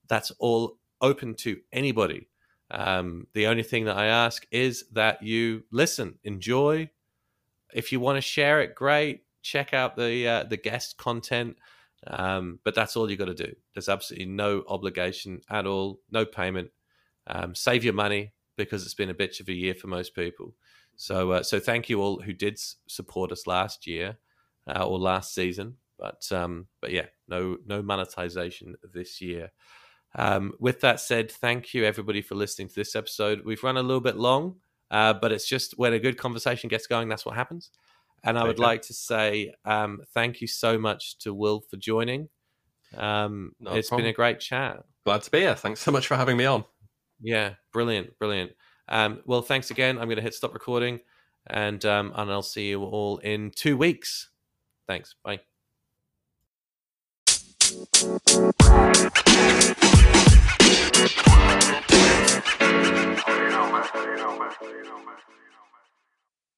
that's 0.09 0.33
all 0.41 0.79
open 1.01 1.35
to 1.35 1.59
anybody. 1.73 2.29
Um, 2.73 3.29
the 3.33 3.47
only 3.47 3.63
thing 3.63 3.85
that 3.85 3.97
I 3.97 4.07
ask 4.07 4.45
is 4.51 4.85
that 4.93 5.23
you 5.23 5.63
listen, 5.71 6.19
enjoy. 6.25 6.91
If 7.73 7.93
you 7.93 8.01
want 8.01 8.17
to 8.17 8.23
share 8.23 8.61
it, 8.61 8.75
great 8.75 9.23
check 9.43 9.73
out 9.73 9.97
the 9.97 10.29
uh, 10.29 10.45
the 10.45 10.57
guest 10.57 10.97
content. 10.99 11.57
Um, 12.07 12.61
but 12.65 12.75
that's 12.75 12.97
all 12.97 13.11
you 13.11 13.17
got 13.17 13.27
to 13.27 13.35
do. 13.35 13.55
There's 13.75 13.89
absolutely 13.89 14.27
no 14.27 14.63
obligation 14.69 15.41
at 15.51 15.67
all, 15.67 16.01
no 16.11 16.25
payment. 16.25 16.71
Um, 17.27 17.55
save 17.55 17.85
your 17.85 17.95
money 17.95 18.33
because 18.59 18.85
it's 18.85 18.95
been 18.95 19.09
a 19.09 19.15
bitch 19.15 19.41
of 19.41 19.49
a 19.49 19.55
year 19.55 19.75
for 19.75 19.87
most 19.87 20.15
people. 20.15 20.55
So, 20.97 21.31
uh, 21.31 21.43
so 21.43 21.59
thank 21.59 21.89
you 21.89 22.03
all 22.03 22.21
who 22.21 22.35
did 22.35 22.59
support 22.87 23.33
us 23.33 23.47
last 23.47 23.87
year 23.87 24.19
uh, 24.67 24.85
or 24.85 24.99
last 24.99 25.33
season. 25.35 25.77
But, 25.99 26.31
um, 26.31 26.67
but 26.81 26.93
yeah, 26.93 27.07
no, 27.27 27.57
no 27.67 27.83
monetization 27.83 28.75
this 28.93 29.21
year. 29.21 29.53
Um, 30.15 30.53
with 30.59 30.81
that 30.81 31.01
said, 31.01 31.31
thank 31.31 31.75
you 31.75 31.85
everybody 31.85 32.21
for 32.21 32.35
listening 32.35 32.69
to 32.69 32.75
this 32.75 32.95
episode. 32.95 33.43
We've 33.45 33.63
run 33.63 33.77
a 33.77 33.83
little 33.83 34.01
bit 34.01 34.17
long, 34.17 34.57
uh, 34.91 35.15
but 35.15 35.33
it's 35.33 35.49
just 35.49 35.79
when 35.79 35.93
a 35.93 35.99
good 35.99 36.19
conversation 36.19 36.69
gets 36.69 36.87
going, 36.87 37.09
that's 37.09 37.27
what 37.27 37.35
happens. 37.35 37.71
And 38.25 38.39
I 38.39 38.45
would 38.45 38.59
like 38.59 38.83
to 38.83 38.95
say 38.95 39.55
um, 39.65 40.01
thank 40.13 40.41
you 40.41 40.49
so 40.49 40.77
much 40.79 41.19
to 41.19 41.33
Will 41.33 41.61
for 41.61 41.77
joining. 41.77 42.29
Um, 42.97 43.53
it's 43.61 43.91
been 43.91 44.07
a 44.07 44.13
great 44.13 44.41
chat. 44.41 44.83
Glad 45.05 45.23
to 45.23 45.31
be 45.31 45.41
here. 45.41 45.55
Thanks 45.55 45.81
so 45.81 45.93
much 45.93 46.07
for 46.07 46.17
having 46.17 46.37
me 46.37 46.45
on. 46.45 46.65
Yeah, 47.21 47.55
brilliant, 47.73 48.19
brilliant. 48.19 48.53
Um, 48.89 49.21
well, 49.27 49.43
thanks 49.43 49.71
again. 49.71 49.99
I'm 49.99 50.07
going 50.07 50.17
to 50.17 50.23
hit 50.23 50.35
stop 50.35 50.55
recording, 50.55 51.01
and 51.47 51.85
um, 51.85 52.13
and 52.15 52.31
I'll 52.31 52.43
see 52.43 52.69
you 52.69 52.83
all 52.83 53.19
in 53.19 53.51
two 53.51 53.77
weeks. 53.77 54.31
Thanks. 54.87 55.15
Bye. 55.25 55.41